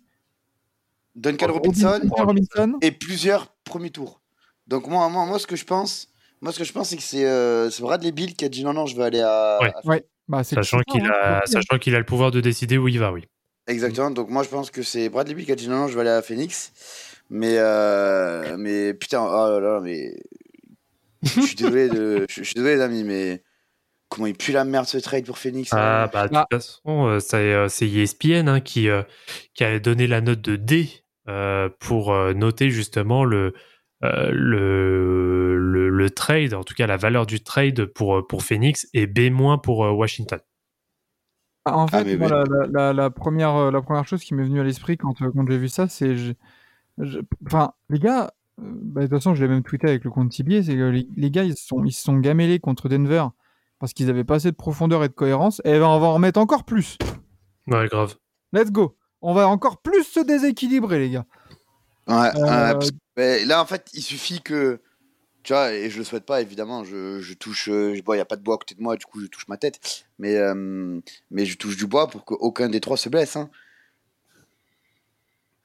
Duncan 1.16 1.52
Robinson 1.52 1.98
Robinson, 2.00 2.24
Robinson. 2.24 2.78
et 2.80 2.92
plusieurs 2.92 3.48
premiers 3.64 3.90
tours. 3.90 4.22
Donc, 4.68 4.86
moi, 4.86 5.08
moi, 5.08 5.26
moi 5.26 5.38
ce 5.40 5.48
que 5.48 5.56
je 5.56 5.64
pense, 5.64 6.08
moi, 6.40 6.52
ce 6.52 6.58
que 6.60 6.64
je 6.64 6.72
pense, 6.72 6.90
c'est 6.90 6.96
que 6.96 7.02
c'est 7.02 7.26
euh, 7.26 7.70
c'est 7.70 7.82
Bradley 7.82 8.12
Bill 8.12 8.34
qui 8.36 8.44
a 8.44 8.48
dit 8.48 8.62
non, 8.62 8.72
non, 8.72 8.86
je 8.86 8.94
veux 8.94 9.02
aller 9.02 9.20
à. 9.20 9.58
Ouais. 9.60 9.72
à- 9.74 9.86
Ouais, 9.86 10.04
bah, 10.28 10.44
Sachant 10.44 10.80
qu'il 10.82 11.04
hein, 11.04 11.12
a, 11.12 11.46
sachant 11.46 11.78
qu'il 11.78 11.94
a 11.94 11.98
le 11.98 12.04
pouvoir 12.04 12.30
de 12.30 12.40
décider 12.40 12.78
où 12.78 12.88
il 12.88 12.98
va, 12.98 13.12
oui. 13.12 13.24
Exactement. 13.66 14.10
Donc, 14.10 14.30
moi, 14.30 14.42
je 14.42 14.48
pense 14.48 14.70
que 14.70 14.82
c'est 14.82 15.08
Bradley 15.08 15.34
Bill 15.34 15.46
qui 15.46 15.52
a 15.52 15.56
dit 15.56 15.68
non, 15.68 15.76
non, 15.76 15.88
je 15.88 15.94
veux 15.94 16.00
aller 16.00 16.10
à 16.10 16.22
Phoenix. 16.22 16.72
Mais, 17.30 17.56
euh, 17.58 18.56
mais 18.58 18.94
putain, 18.94 19.20
oh 19.22 19.50
là 19.50 19.60
là, 19.60 19.80
mais. 19.82 20.14
Je 21.22 21.40
suis 21.40 21.56
désolé, 21.56 21.88
de... 21.88 22.26
je 22.28 22.36
je 22.36 22.44
suis 22.44 22.54
désolé, 22.54 22.76
les 22.76 22.80
amis, 22.82 23.04
mais. 23.04 23.42
Comment 24.10 24.26
il 24.26 24.34
pue 24.34 24.52
la 24.52 24.64
merde 24.64 24.86
ce 24.86 24.96
trade 24.96 25.26
pour 25.26 25.36
Phoenix 25.36 25.68
Ah, 25.74 26.04
hein. 26.04 26.10
bah, 26.10 26.28
de 26.28 26.34
Ah. 26.34 26.46
toute 26.50 26.62
façon, 26.62 27.06
euh, 27.08 27.18
c'est 27.20 27.52
euh, 27.52 27.66
ESPN 27.66 28.48
hein, 28.48 28.60
qui, 28.60 28.88
euh, 28.88 29.02
qui 29.52 29.64
a 29.64 29.78
donné 29.78 30.06
la 30.06 30.22
note 30.22 30.40
de 30.40 30.56
D 30.56 30.88
euh, 31.28 31.68
pour 31.78 32.14
euh, 32.14 32.32
noter 32.32 32.70
justement 32.70 33.24
le, 33.26 33.52
euh, 34.04 34.30
le, 34.32 35.58
le, 35.58 35.77
le 35.98 36.10
trade, 36.10 36.54
en 36.54 36.64
tout 36.64 36.74
cas 36.74 36.86
la 36.86 36.96
valeur 36.96 37.26
du 37.26 37.40
trade 37.42 37.84
pour, 37.86 38.16
euh, 38.18 38.26
pour 38.26 38.42
Phoenix 38.42 38.88
et 38.94 39.06
B- 39.06 39.60
pour 39.60 39.84
euh, 39.84 39.90
Washington. 39.90 40.40
Ah, 41.64 41.76
En 41.76 41.86
fait, 41.86 42.04
mais 42.04 42.16
moi, 42.16 42.28
ouais. 42.28 42.44
la, 42.48 42.60
la- 42.60 42.66
la- 42.68 42.92
la 42.94 43.10
première, 43.10 43.54
euh, 43.56 43.70
la 43.70 43.82
première 43.82 44.06
chose 44.06 44.22
qui 44.22 44.34
m'est 44.34 44.44
venue 44.44 44.60
à 44.60 44.64
l'esprit 44.64 44.96
quand, 44.96 45.12
quand 45.18 45.46
j'ai 45.46 45.58
vu 45.58 45.68
ça, 45.68 45.88
c'est. 45.88 46.16
je- 46.16 46.32
je- 46.98 47.18
Enfin, 47.46 47.72
les 47.90 47.98
gars, 47.98 48.32
bah, 48.56 49.02
de 49.02 49.06
toute 49.06 49.16
façon, 49.18 49.34
je 49.34 49.42
l'ai 49.42 49.48
même 49.48 49.62
tweeté 49.62 49.86
avec 49.88 50.04
le 50.04 50.10
compte 50.10 50.30
Tibier, 50.30 50.62
c'est 50.62 50.74
que 50.74 50.88
les, 50.88 51.06
les 51.16 51.30
gars, 51.30 51.44
ils 51.44 51.56
se 51.56 51.66
sont, 51.66 51.84
ils 51.84 51.92
se 51.92 52.02
sont 52.02 52.16
gamellés 52.18 52.58
contre 52.58 52.88
Denver 52.88 53.26
parce 53.78 53.92
qu'ils 53.92 54.08
avaient 54.10 54.24
pas 54.24 54.36
assez 54.36 54.50
de 54.50 54.56
profondeur 54.56 55.04
et 55.04 55.08
de 55.08 55.12
cohérence, 55.14 55.60
et 55.64 55.78
ben, 55.78 55.86
on 55.86 56.00
va 56.00 56.06
en 56.06 56.14
remettre 56.14 56.40
encore 56.40 56.64
plus. 56.64 56.96
Ouais, 57.68 57.86
grave. 57.86 58.16
Let's 58.52 58.72
go. 58.72 58.96
On 59.20 59.34
va 59.34 59.46
encore 59.48 59.82
plus 59.82 60.04
se 60.04 60.20
déséquilibrer, 60.20 60.98
les 61.00 61.10
gars. 61.10 61.26
Ouais, 62.08 62.14
ouais, 62.16 62.30
Euh, 62.50 62.72
parce 62.72 62.90
que, 62.90 63.46
là, 63.48 63.62
en 63.62 63.66
fait, 63.66 63.88
il 63.92 64.02
suffit 64.02 64.40
que. 64.40 64.80
Tu 65.48 65.54
vois, 65.54 65.72
et 65.72 65.88
je 65.88 65.96
le 65.96 66.04
souhaite 66.04 66.26
pas, 66.26 66.42
évidemment. 66.42 66.84
Je, 66.84 67.20
je 67.22 67.32
touche. 67.32 67.70
euh, 67.70 67.94
je- 67.94 68.02
Bon, 68.02 68.12
il 68.12 68.16
n'y 68.16 68.20
a 68.20 68.26
pas 68.26 68.36
de 68.36 68.42
bois 68.42 68.56
à 68.56 68.58
côté 68.58 68.74
de 68.74 68.82
moi, 68.82 68.96
du 68.98 69.06
coup, 69.06 69.18
je 69.22 69.26
touche 69.28 69.48
ma 69.48 69.56
tête. 69.56 70.04
Mais, 70.18 70.36
euh, 70.36 71.00
mais 71.30 71.46
je 71.46 71.56
touche 71.56 71.78
du 71.78 71.86
bois 71.86 72.06
pour 72.06 72.26
qu'aucun 72.26 72.68
des 72.68 72.80
trois 72.80 72.98
se 72.98 73.08
blesse. 73.08 73.34
Hein. 73.34 73.48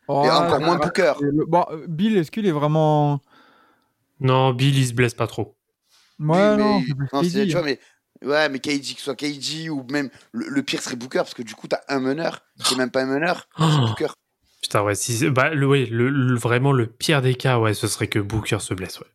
Oh, 0.08 0.24
Et 0.26 0.30
encore 0.30 0.62
moins 0.62 0.78
Booker. 0.78 1.16
et 1.20 1.26
le- 1.26 1.46
bon, 1.46 1.66
Bill, 1.90 2.16
est-ce 2.16 2.32
qu'il 2.32 2.46
est 2.46 2.52
vraiment. 2.52 3.20
Non, 4.22 4.54
Bill, 4.54 4.78
il 4.78 4.88
se 4.88 4.94
blesse 4.94 5.14
pas 5.16 5.28
trop. 5.28 5.54
Ouais, 6.18 6.56
mais- 6.56 6.58
non, 6.64 6.82
c'est 6.88 6.96
plus 6.96 7.08
non, 7.12 7.24
c'est- 7.24 7.30
KD, 7.32 7.48
tu 7.50 7.58
hein. 7.58 7.60
vois, 7.60 7.64
mais. 7.70 7.80
Ouais, 8.26 8.48
mais 8.48 8.60
KG, 8.60 8.94
que 8.94 9.00
ce 9.00 9.04
soit 9.04 9.16
KG 9.16 9.70
ou 9.70 9.86
même. 9.92 10.10
Le, 10.32 10.48
le 10.48 10.64
pire 10.64 10.82
serait 10.82 10.96
Booker, 10.96 11.18
parce 11.18 11.34
que 11.34 11.42
du 11.44 11.56
coup, 11.56 11.68
t'as 11.68 11.82
un 11.90 12.00
meneur 12.00 12.40
qui 12.64 12.76
est 12.76 12.78
même 12.78 12.90
pas 12.92 13.02
un 13.04 13.06
meneur. 13.08 13.50
C'est 13.58 13.64
Oh. 13.66 13.88
Booker. 13.88 14.08
Putain, 14.62 14.82
ouais, 14.84 14.96
si, 14.96 15.12
c'est- 15.18 15.30
bah, 15.30 15.54
le, 15.54 15.68
ouais, 15.68 15.86
le, 15.88 16.08
le- 16.08 16.36
vraiment 16.38 16.72
le 16.72 16.88
pire 16.88 17.22
des 17.22 17.36
cas, 17.36 17.60
ouais, 17.60 17.74
ce 17.74 17.88
serait 17.88 18.08
que 18.08 18.20
Booker 18.20 18.60
se 18.62 18.74
blesse, 18.74 19.02
ouais. 19.02 19.08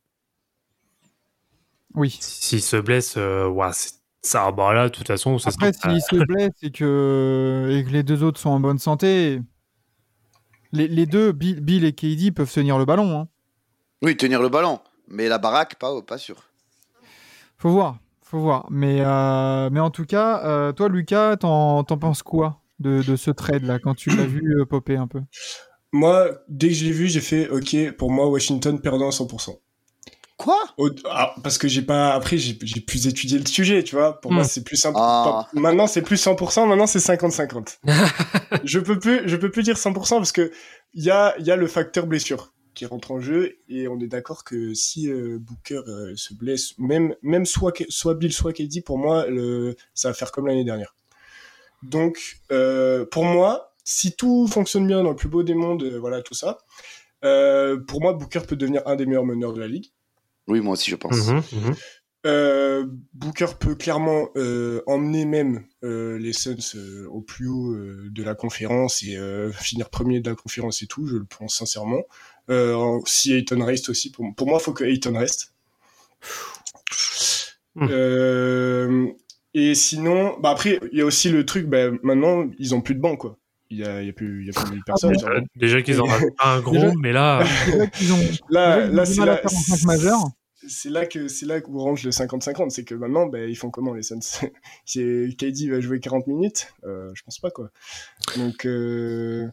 Oui. 1.95 2.17
S'il 2.21 2.63
se 2.63 2.77
blesse, 2.77 3.15
euh, 3.17 3.49
ouais, 3.49 3.69
c'est- 3.73 3.95
ça, 4.23 4.51
bah 4.53 4.75
là, 4.75 4.89
de 4.89 4.95
toute 4.95 5.07
façon, 5.07 5.39
ça 5.39 5.51
Après, 5.51 5.73
s'il 5.73 6.01
se 6.03 6.25
blesse 6.25 6.53
et 6.63 6.71
que, 6.71 7.69
et 7.71 7.85
que 7.85 7.91
les 7.91 8.03
deux 8.03 8.23
autres 8.23 8.41
sont 8.41 8.51
en 8.51 8.61
bonne 8.61 8.79
santé, 8.79 9.41
les, 10.73 10.89
les 10.89 11.07
deux, 11.07 11.33
Bill, 11.33 11.61
Bill 11.61 11.85
et 11.85 11.93
KD, 11.93 12.31
peuvent 12.33 12.53
tenir 12.53 12.79
le 12.79 12.85
ballon. 12.85 13.19
Hein. 13.21 13.29
Oui, 14.03 14.17
tenir 14.17 14.43
le 14.43 14.49
ballon. 14.49 14.81
Mais 15.09 15.29
la 15.29 15.39
baraque, 15.39 15.77
pas, 15.77 16.03
pas 16.03 16.19
sûr. 16.19 16.37
Faut 17.57 17.71
voir, 17.71 17.99
faut 18.23 18.39
voir. 18.41 18.67
Mais, 18.71 19.01
euh, 19.01 19.71
mais 19.71 19.81
en 19.81 19.91
tout 19.91 20.05
cas, 20.05 20.45
euh, 20.45 20.73
toi, 20.73 20.89
Lucas, 20.89 21.37
t'en 21.39 21.83
t'en 21.85 21.97
penses 21.97 22.23
quoi 22.23 22.61
de, 22.79 23.03
de 23.03 23.17
ce 23.17 23.31
trade-là, 23.31 23.79
quand 23.79 23.95
tu 23.95 24.11
l'as 24.11 24.27
vu 24.27 24.61
euh, 24.61 24.67
popper 24.67 24.97
un 24.97 25.07
peu? 25.07 25.21
Moi, 25.93 26.29
dès 26.49 26.69
que 26.69 26.75
je 26.75 26.85
l'ai 26.85 26.93
vu, 26.93 27.09
j'ai 27.09 27.23
fait 27.23 27.49
OK, 27.49 27.75
pour 27.97 28.11
moi, 28.13 28.29
Washington 28.29 28.79
perdant 28.81 29.09
à 29.09 29.13
100%. 29.13 29.59
Quoi? 30.39 30.57
Ah, 31.05 31.35
parce 31.43 31.59
que 31.59 31.67
j'ai 31.69 31.83
pas 31.83 32.15
après 32.15 32.39
j'ai 32.39 32.57
j'ai 32.63 32.81
plus 32.81 33.07
étudié 33.09 33.39
le 33.39 33.45
sujet 33.47 33.83
tu 33.83 33.97
vois. 33.97 34.21
Pour 34.21 34.31
Hmm. 34.31 34.37
moi 34.37 34.45
c'est 34.45 34.63
plus 34.65 34.77
simple. 34.77 34.97
Ah. 34.99 35.47
maintenant 35.53 35.87
c'est 35.89 36.01
plus 36.03 36.17
100% 36.25 36.67
maintenant 36.69 36.87
c'est 36.87 37.01
50-50 37.01 37.79
je 38.65 38.79
peux 38.79 38.99
plus 38.99 39.23
je 39.29 39.37
peux 39.37 39.51
plus 39.51 39.65
dire 39.65 39.77
100% 39.77 39.93
parce 40.17 40.31
que 40.33 40.53
il 40.95 41.03
y 41.05 41.11
a 41.11 41.35
il 41.41 41.45
y 41.47 41.51
a 41.51 41.57
le 41.57 41.67
facteur 41.67 42.07
blessure 42.07 42.53
qui 42.75 42.87
rentre 42.87 43.11
en 43.11 43.19
jeu 43.21 43.57
et 43.69 43.89
on 43.89 43.99
est 43.99 44.07
d'accord 44.07 44.45
que 44.45 44.73
si 44.75 45.11
euh, 45.11 45.39
Booker 45.41 45.81
euh, 45.89 46.13
se 46.15 46.33
blesse 46.35 46.75
même 46.79 47.17
même 47.23 47.45
soit 47.45 47.73
soit 47.89 48.15
Bill 48.15 48.33
soit 48.33 48.53
KD 48.53 48.85
pour 48.85 48.97
moi 48.99 49.27
le 49.27 49.75
ça 49.95 50.07
va 50.09 50.15
faire 50.15 50.31
comme 50.31 50.47
l'année 50.47 50.65
dernière. 50.65 50.95
Donc 51.83 52.39
euh, 52.53 53.05
pour 53.11 53.25
moi 53.25 53.75
si 53.83 54.15
tout 54.15 54.47
fonctionne 54.47 54.87
bien 54.87 55.03
dans 55.03 55.11
le 55.11 55.17
plus 55.17 55.29
beau 55.29 55.43
des 55.43 55.55
mondes 55.55 55.83
voilà 55.99 56.23
tout 56.23 56.35
ça 56.35 56.59
euh, 57.25 57.77
pour 57.89 58.01
moi 58.01 58.13
Booker 58.13 58.43
peut 58.47 58.55
devenir 58.55 58.83
un 58.87 58.95
des 58.95 59.05
meilleurs 59.07 59.25
meneurs 59.25 59.53
de 59.53 59.61
la 59.61 59.67
ligue 59.67 59.91
Oui, 60.49 60.61
moi 60.61 60.73
aussi, 60.73 60.91
je 60.91 60.97
pense. 60.97 61.29
Mhm, 61.29 61.37
mhm. 61.53 61.75
euh, 62.27 62.87
Booker 63.15 63.47
peut 63.61 63.75
clairement 63.75 64.29
euh, 64.37 64.83
emmener 64.87 65.25
même 65.25 65.65
euh, 65.85 66.19
les 66.19 66.33
Suns 66.33 66.57
euh, 66.75 67.07
au 67.11 67.21
plus 67.21 67.47
haut 67.49 67.73
euh, 67.75 68.09
de 68.11 68.23
la 68.23 68.35
conférence 68.35 69.03
et 69.03 69.17
euh, 69.17 69.53
finir 69.53 69.89
premier 69.91 70.21
de 70.21 70.29
la 70.31 70.35
conférence 70.37 70.83
et 70.83 70.87
tout, 70.87 71.07
je 71.07 71.17
le 71.17 71.25
pense 71.25 71.57
sincèrement. 71.57 72.03
Euh, 72.51 72.75
en- 72.75 73.05
si 73.05 73.33
Ayton 73.35 73.65
reste 73.65 73.89
aussi, 73.91 74.11
pour, 74.11 74.25
pour 74.37 74.47
moi, 74.49 74.59
il 74.61 74.65
faut 74.65 74.73
que 74.73 74.85
Ayton 74.85 75.17
reste. 75.19 75.53
Hmm. 77.75 77.87
Euh, 77.91 79.07
et 79.55 79.75
sinon, 79.75 80.37
bah 80.41 80.51
après, 80.51 80.81
il 80.93 80.99
y 80.99 81.03
a 81.03 81.05
aussi 81.07 81.29
le 81.31 81.45
truc, 81.47 81.67
bah, 81.67 81.91
maintenant, 82.03 82.49
ils 82.59 82.75
ont 82.75 82.81
plus 82.81 82.95
de 82.95 83.01
banc, 83.01 83.17
quoi. 83.17 83.37
Il 83.71 83.79
y 83.79 83.85
a, 83.85 84.03
y 84.03 84.09
a 84.09 84.13
plus, 84.15 84.41
il 84.43 84.47
y 84.47 84.51
a 84.51 84.61
plus 84.65 84.81
personne. 84.85 85.15
Euh, 85.25 85.41
déjà 85.55 85.83
qu'ils 85.83 86.01
en 86.01 86.05
ont 86.07 86.31
pas 86.39 86.55
un 86.57 86.61
gros, 86.61 86.73
Déjà- 86.73 86.93
mais 87.01 87.13
là, 87.13 87.45
Là, 88.49 89.05
c'est 89.05 89.15
5 89.49 89.85
majeur. 89.85 90.19
C'est 90.69 90.91
là 90.91 91.07
que 91.07 91.29
c'est 91.29 91.47
là 91.47 91.61
où 91.67 91.79
range 91.79 92.05
le 92.05 92.11
50-50 92.11 92.71
c'est 92.71 92.85
que 92.85 92.95
maintenant 92.95 93.27
ben, 93.27 93.49
ils 93.49 93.57
font 93.57 93.71
comment 93.71 93.95
les 93.95 94.03
Suns? 94.03 94.21
KD 94.87 95.71
va 95.71 95.81
jouer 95.81 96.01
40 96.01 96.27
minutes 96.27 96.73
euh, 96.85 97.11
je 97.15 97.23
pense 97.23 97.39
pas 97.39 97.51
quoi. 97.51 97.71
Donc 98.37 98.67
euh, 98.67 99.49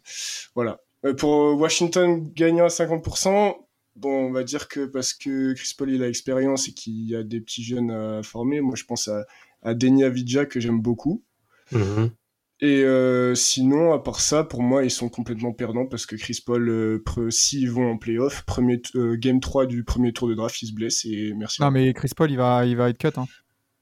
voilà. 0.53 0.81
Euh, 1.05 1.13
pour 1.13 1.59
Washington 1.59 2.29
gagnant 2.33 2.65
à 2.65 2.69
50% 2.69 3.55
bon 3.95 4.27
on 4.27 4.31
va 4.31 4.43
dire 4.43 4.67
que 4.67 4.85
parce 4.85 5.13
que 5.13 5.53
Chris 5.53 5.73
Paul 5.77 5.91
il 5.91 6.03
a 6.03 6.07
l'expérience 6.07 6.67
et 6.67 6.73
qu'il 6.73 7.09
y 7.09 7.15
a 7.15 7.23
des 7.23 7.41
petits 7.41 7.63
jeunes 7.63 7.91
à 7.91 8.23
former 8.23 8.61
moi 8.61 8.75
je 8.75 8.83
pense 8.83 9.07
à, 9.07 9.25
à 9.63 9.73
Denny 9.73 10.03
Avdija 10.03 10.45
que 10.45 10.59
j'aime 10.59 10.81
beaucoup. 10.81 11.23
Mhm. 11.71 12.11
Et 12.61 12.83
euh, 12.83 13.35
sinon, 13.35 13.93
à 13.93 13.99
part 13.99 14.19
ça, 14.21 14.43
pour 14.43 14.61
moi, 14.63 14.83
ils 14.83 14.91
sont 14.91 15.09
complètement 15.09 15.51
perdants 15.51 15.85
parce 15.85 16.05
que 16.05 16.15
Chris 16.15 16.41
Paul, 16.45 16.69
euh, 16.69 17.01
s'ils 17.29 17.69
vont 17.69 17.91
en 17.91 17.97
playoff, 17.97 18.43
premier 18.45 18.81
euh, 18.95 19.15
game 19.17 19.39
3 19.39 19.65
du 19.65 19.83
premier 19.83 20.13
tour 20.13 20.27
de 20.29 20.33
draft, 20.35 20.61
il 20.61 20.67
se 20.67 20.73
blesse 20.73 21.03
et 21.05 21.33
merci. 21.35 21.61
Non, 21.61 21.71
mais 21.71 21.93
Chris 21.93 22.11
Paul, 22.15 22.31
il 22.31 22.37
va, 22.37 22.65
il 22.65 22.77
va 22.77 22.89
être 22.89 22.97
cut. 22.97 23.09
Hein. 23.19 23.25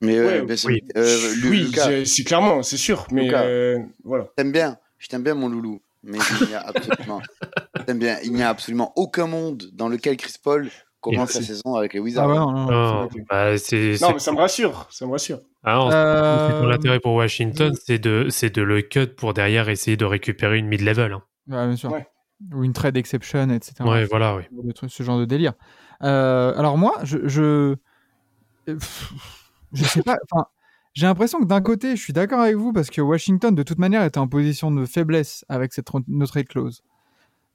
Mais 0.02 0.18
euh, 0.18 0.44
Ouais, 0.44 0.56
oui. 0.66 0.82
euh, 0.98 1.34
oui, 1.46 1.72
c'est- 2.06 2.24
clairement, 2.24 2.62
c'est 2.64 2.78
sûr, 2.78 3.08
mais 3.12 3.30
euh, 3.34 3.78
voilà. 4.04 4.28
t'aimes 4.36 4.52
bien, 4.52 4.78
je 4.98 5.08
t'aime 5.08 5.24
bien 5.24 5.34
mon 5.36 5.48
loulou, 5.48 5.82
mais 6.04 6.18
il 6.42 6.48
n'y 6.48 6.56
a 6.56 6.62
absolument, 6.68 7.22
t'aimes 7.86 8.00
bien, 8.00 8.18
il 8.24 8.34
n'y 8.34 8.44
a 8.44 8.50
absolument 8.50 8.92
aucun 8.98 9.28
monde 9.28 9.70
dans 9.72 9.88
lequel 9.88 10.18
Chris 10.18 10.34
Paul 10.44 10.70
commence 11.04 11.36
Merci. 11.36 11.44
saison 11.46 11.76
avec 11.76 11.94
les 11.94 12.00
Wizards. 12.00 12.26
Ah 12.26 12.28
ouais, 12.32 12.38
non, 12.40 12.52
non, 12.52 12.66
non, 12.66 13.02
Non, 13.04 13.10
bah, 13.30 13.52
Non, 13.52 14.12
mais 14.14 14.20
ça 14.20 14.32
me 14.32 14.38
rassure, 14.38 14.88
ça 14.90 15.06
me 15.06 15.12
rassure. 15.12 15.40
Ah 15.64 15.76
non, 15.76 15.92
Euh, 15.92 16.66
l'intérêt 16.68 17.00
pour 17.00 17.14
Washington, 17.14 17.74
c'est 17.86 18.00
de, 18.00 18.28
c'est 18.30 18.50
de 18.56 18.62
le 18.64 18.82
cut 18.82 19.08
pour 19.08 19.34
derrière 19.34 19.70
essayer 19.70 19.98
de 19.98 20.06
récupérer 20.06 20.58
une 20.58 20.68
mid-level. 20.68 21.12
hein. 21.14 21.22
Ouais, 21.48 21.68
bien 21.68 21.76
sûr. 21.76 21.92
Ouais. 21.92 22.08
Ou 22.54 22.64
une 22.64 22.74
trade 22.74 22.98
exception, 22.98 23.50
etc. 23.52 23.76
Ouais, 23.82 24.06
voilà, 24.06 24.36
oui. 24.36 24.44
ce 24.88 25.04
genre 25.04 25.20
de 25.20 25.26
délire. 25.26 25.54
Euh, 26.04 26.54
alors 26.58 26.78
moi, 26.78 26.96
je, 27.04 27.18
je, 27.28 27.76
sais 29.74 30.04
pas. 30.04 30.18
Enfin, 30.32 30.46
j'ai 30.94 31.06
l'impression 31.06 31.40
que 31.40 31.46
d'un 31.46 31.62
côté, 31.62 31.96
je 31.96 32.02
suis 32.02 32.14
d'accord 32.14 32.40
avec 32.40 32.56
vous 32.56 32.74
parce 32.74 32.90
que 32.90 33.02
Washington, 33.02 33.54
de 33.56 33.64
toute 33.64 33.80
manière, 33.80 34.04
était 34.04 34.18
en 34.20 34.28
position 34.28 34.72
de 34.72 34.86
faiblesse 34.86 35.46
avec 35.50 35.74
cette 35.74 35.88
no 36.08 36.26
trade 36.26 36.48
clause. 36.48 36.84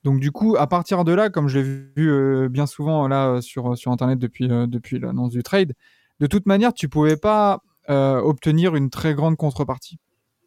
Donc 0.04 0.20
du 0.20 0.30
coup, 0.30 0.56
à 0.56 0.66
partir 0.66 1.04
de 1.04 1.12
là, 1.12 1.28
comme 1.30 1.48
je 1.48 1.58
l'ai 1.58 1.64
vu 1.96 2.10
euh, 2.10 2.48
bien 2.48 2.66
souvent 2.66 3.08
là 3.08 3.28
euh, 3.28 3.40
sur 3.40 3.76
sur 3.76 3.90
internet 3.92 4.18
depuis 4.18 4.50
euh, 4.50 4.66
depuis 4.66 4.98
l'annonce 4.98 5.32
du 5.32 5.42
trade, 5.42 5.72
de 6.20 6.26
toute 6.26 6.46
manière, 6.46 6.72
tu 6.72 6.88
pouvais 6.88 7.16
pas 7.16 7.60
euh, 7.90 8.18
obtenir 8.20 8.76
une 8.76 8.90
très 8.90 9.14
grande 9.14 9.36
contrepartie. 9.36 9.98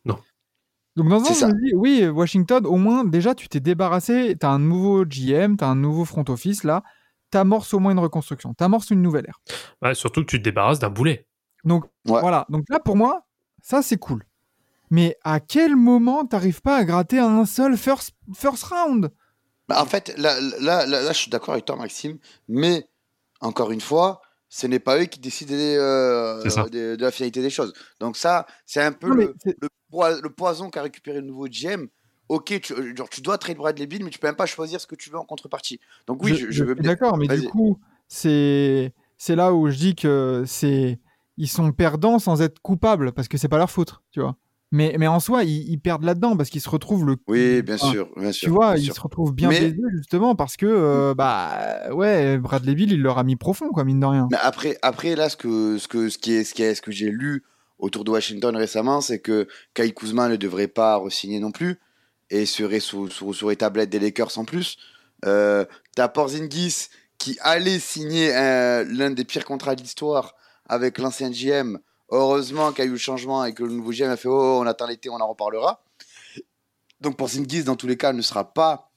Non. 0.05 0.17
Donc 0.95 1.09
dans 1.09 1.21
un 1.21 1.33
sens, 1.33 1.51
oui, 1.75 2.07
Washington, 2.07 2.65
au 2.65 2.75
moins 2.77 3.03
déjà, 3.05 3.33
tu 3.35 3.47
t'es 3.47 3.59
débarrassé, 3.59 4.35
tu 4.39 4.45
as 4.45 4.49
un 4.51 4.59
nouveau 4.59 5.05
GM, 5.05 5.55
tu 5.57 5.63
as 5.63 5.67
un 5.67 5.75
nouveau 5.75 6.05
front 6.05 6.25
office 6.27 6.63
là, 6.63 6.83
t'amorces 7.29 7.73
au 7.73 7.79
moins 7.79 7.91
une 7.93 7.99
reconstruction, 7.99 8.53
t'amorces 8.53 8.89
une 8.89 9.01
nouvelle 9.01 9.25
ère. 9.27 9.39
Ouais, 9.81 9.95
surtout 9.95 10.21
que 10.21 10.27
tu 10.27 10.37
te 10.39 10.43
débarrasses 10.43 10.79
d'un 10.79 10.89
boulet. 10.89 11.27
Donc 11.63 11.85
Ouais. 12.07 12.19
voilà. 12.21 12.45
Donc 12.49 12.65
là, 12.69 12.79
pour 12.79 12.95
moi, 12.97 13.25
ça 13.61 13.81
c'est 13.81 13.97
cool. 13.97 14.23
Mais 14.89 15.15
à 15.23 15.39
quel 15.39 15.75
moment 15.77 16.25
t'arrives 16.25 16.61
pas 16.61 16.75
à 16.77 16.83
gratter 16.83 17.19
un 17.19 17.45
seul 17.45 17.77
first, 17.77 18.11
first 18.33 18.63
round? 18.65 19.11
Bah, 19.71 19.81
en 19.81 19.85
fait, 19.85 20.13
là, 20.17 20.37
là, 20.59 20.85
là, 20.85 21.01
là, 21.01 21.11
je 21.13 21.17
suis 21.17 21.29
d'accord 21.31 21.53
avec 21.53 21.63
toi, 21.63 21.77
Maxime, 21.77 22.17
mais 22.49 22.87
encore 23.39 23.71
une 23.71 23.79
fois, 23.79 24.21
ce 24.49 24.67
n'est 24.67 24.79
pas 24.79 24.99
eux 24.99 25.05
qui 25.05 25.19
décident 25.21 25.53
euh, 25.53 26.43
de, 26.69 26.95
de 26.97 27.01
la 27.01 27.09
finalité 27.11 27.41
des 27.41 27.49
choses. 27.49 27.71
Donc 28.01 28.17
ça, 28.17 28.45
c'est 28.65 28.81
un 28.81 28.91
peu 28.91 29.07
Non, 29.07 29.15
le, 29.15 29.35
c'est- 29.41 29.55
le, 29.61 29.69
poi- 29.89 30.19
le 30.19 30.29
poison 30.29 30.69
qu'a 30.69 30.81
récupéré 30.81 31.21
le 31.21 31.27
nouveau 31.27 31.47
GM. 31.47 31.87
Ok, 32.27 32.59
tu, 32.61 32.95
genre, 32.97 33.09
tu 33.09 33.21
dois 33.21 33.37
trade 33.37 33.55
Bradley 33.55 33.87
Beal, 33.87 34.03
mais 34.03 34.09
tu 34.09 34.19
peux 34.19 34.27
même 34.27 34.35
pas 34.35 34.45
choisir 34.45 34.81
ce 34.81 34.87
que 34.87 34.95
tu 34.95 35.09
veux 35.09 35.17
en 35.17 35.23
contrepartie. 35.25 35.79
Donc 36.05 36.21
oui, 36.21 36.35
je, 36.35 36.51
je 36.51 36.63
veux 36.65 36.73
suis 36.73 36.81
bien. 36.81 36.91
D'accord, 36.91 37.17
mais 37.17 37.27
du 37.29 37.47
coup, 37.47 37.79
c'est 38.09 38.93
c'est 39.17 39.35
là 39.37 39.53
où 39.53 39.69
je 39.69 39.77
dis 39.77 39.95
que 39.95 40.43
c'est 40.45 40.99
ils 41.37 41.47
sont 41.47 41.71
perdants 41.71 42.19
sans 42.19 42.41
être 42.41 42.59
coupables 42.59 43.13
parce 43.13 43.29
que 43.29 43.37
c'est 43.37 43.47
pas 43.47 43.57
leur 43.57 43.71
faute, 43.71 44.01
tu 44.11 44.19
vois. 44.19 44.35
Mais 44.73 44.95
mais 44.97 45.07
en 45.07 45.19
soi, 45.19 45.43
ils, 45.43 45.69
ils 45.69 45.79
perdent 45.79 46.03
là-dedans 46.03 46.37
parce 46.37 46.49
qu'ils 46.49 46.61
se 46.61 46.69
retrouvent 46.69 47.05
le. 47.05 47.17
Oui, 47.27 47.61
bien 47.61 47.75
Enfin, 47.75 47.91
sûr, 47.91 48.09
bien 48.15 48.31
sûr. 48.31 48.47
Tu 48.47 48.51
vois, 48.53 48.77
ils 48.77 48.85
sûr. 48.85 48.95
se 48.95 49.01
retrouvent 49.01 49.33
bien 49.33 49.49
Mais- 49.49 49.59
baisés 49.59 49.77
justement 49.97 50.35
parce 50.35 50.55
que 50.55 50.65
euh, 50.65 51.13
bah 51.13 51.91
ouais, 51.93 52.37
Bradley 52.37 52.73
Bill, 52.75 52.91
il 52.93 53.01
leur 53.01 53.17
a 53.17 53.23
mis 53.23 53.35
profond 53.35 53.69
quoi, 53.69 53.83
mine 53.83 53.99
de 53.99 54.05
rien. 54.05 54.27
Mais 54.31 54.37
après, 54.41 54.77
après 54.81 55.15
là, 55.15 55.27
ce 55.29 55.35
que, 55.35 55.77
ce 55.77 55.87
que, 55.89 56.07
ce 56.09 56.17
qui 56.17 56.33
est, 56.33 56.43
ce 56.45 56.53
qui 56.53 56.63
est, 56.63 56.75
ce 56.75 56.81
que 56.81 56.91
j'ai 56.91 57.09
lu 57.11 57.43
autour 57.79 58.03
de 58.05 58.11
Washington 58.11 58.55
récemment, 58.55 59.01
c'est 59.01 59.19
que 59.19 59.47
Kai 59.73 59.91
Kuzma 59.93 60.29
ne 60.29 60.35
devrait 60.37 60.67
pas 60.67 60.95
re-signer 60.97 61.39
non 61.39 61.51
plus 61.51 61.77
et 62.29 62.45
serait 62.45 62.79
sous, 62.79 63.09
sous, 63.09 63.33
sur 63.33 63.49
les 63.49 63.57
tablettes 63.57 63.89
des 63.89 63.99
Lakers 63.99 64.37
en 64.37 64.45
plus. 64.45 64.77
Euh, 65.25 65.65
T'as 65.95 66.07
Porzingis 66.07 66.87
qui 67.17 67.37
allait 67.41 67.77
signer 67.79 68.33
un- 68.33 68.83
l'un 68.85 69.11
des 69.11 69.25
pires 69.25 69.43
contrats 69.45 69.75
de 69.75 69.81
l'histoire 69.81 70.33
avec 70.69 70.97
l'ancien 70.97 71.29
GM. 71.29 71.77
Heureusement 72.11 72.71
qu'il 72.71 72.83
y 72.83 72.87
a 72.87 72.89
eu 72.89 72.93
le 72.93 72.97
changement 72.97 73.43
et 73.45 73.53
que 73.53 73.63
le 73.63 73.71
nouveau 73.71 73.91
GM 73.91 74.09
a 74.09 74.17
fait 74.17 74.27
Oh, 74.27 74.59
on 74.61 74.67
attend 74.67 74.85
l'été, 74.87 75.09
on 75.09 75.15
en 75.19 75.27
reparlera. 75.27 75.83
Donc 76.99 77.17
Porzingis, 77.17 77.63
dans 77.63 77.75
tous 77.75 77.87
les 77.87 77.97
cas, 77.97 78.13
ne 78.13 78.21
sera 78.21 78.53
pas 78.53 78.91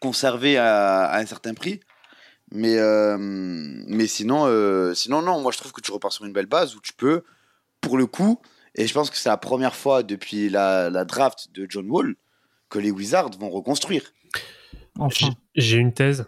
conservé 0.00 0.56
à, 0.58 1.04
à 1.06 1.18
un 1.20 1.26
certain 1.26 1.54
prix. 1.54 1.80
Mais, 2.50 2.76
euh, 2.78 3.16
mais 3.18 4.06
sinon, 4.06 4.46
euh, 4.46 4.94
sinon, 4.94 5.22
non, 5.22 5.40
moi 5.40 5.52
je 5.52 5.58
trouve 5.58 5.72
que 5.72 5.80
tu 5.80 5.92
repars 5.92 6.12
sur 6.12 6.24
une 6.24 6.32
belle 6.32 6.46
base 6.46 6.74
où 6.76 6.80
tu 6.80 6.92
peux, 6.94 7.22
pour 7.80 7.98
le 7.98 8.06
coup, 8.06 8.40
et 8.74 8.86
je 8.86 8.94
pense 8.94 9.10
que 9.10 9.16
c'est 9.18 9.28
la 9.28 9.36
première 9.36 9.74
fois 9.76 10.02
depuis 10.02 10.48
la, 10.48 10.88
la 10.88 11.04
draft 11.04 11.48
de 11.52 11.66
John 11.68 11.88
Wall 11.90 12.16
que 12.70 12.78
les 12.78 12.90
Wizards 12.90 13.30
vont 13.38 13.50
reconstruire. 13.50 14.02
Enfin, 14.98 15.26
J'ai- 15.54 15.62
J'ai 15.62 15.76
une 15.78 15.92
thèse. 15.92 16.24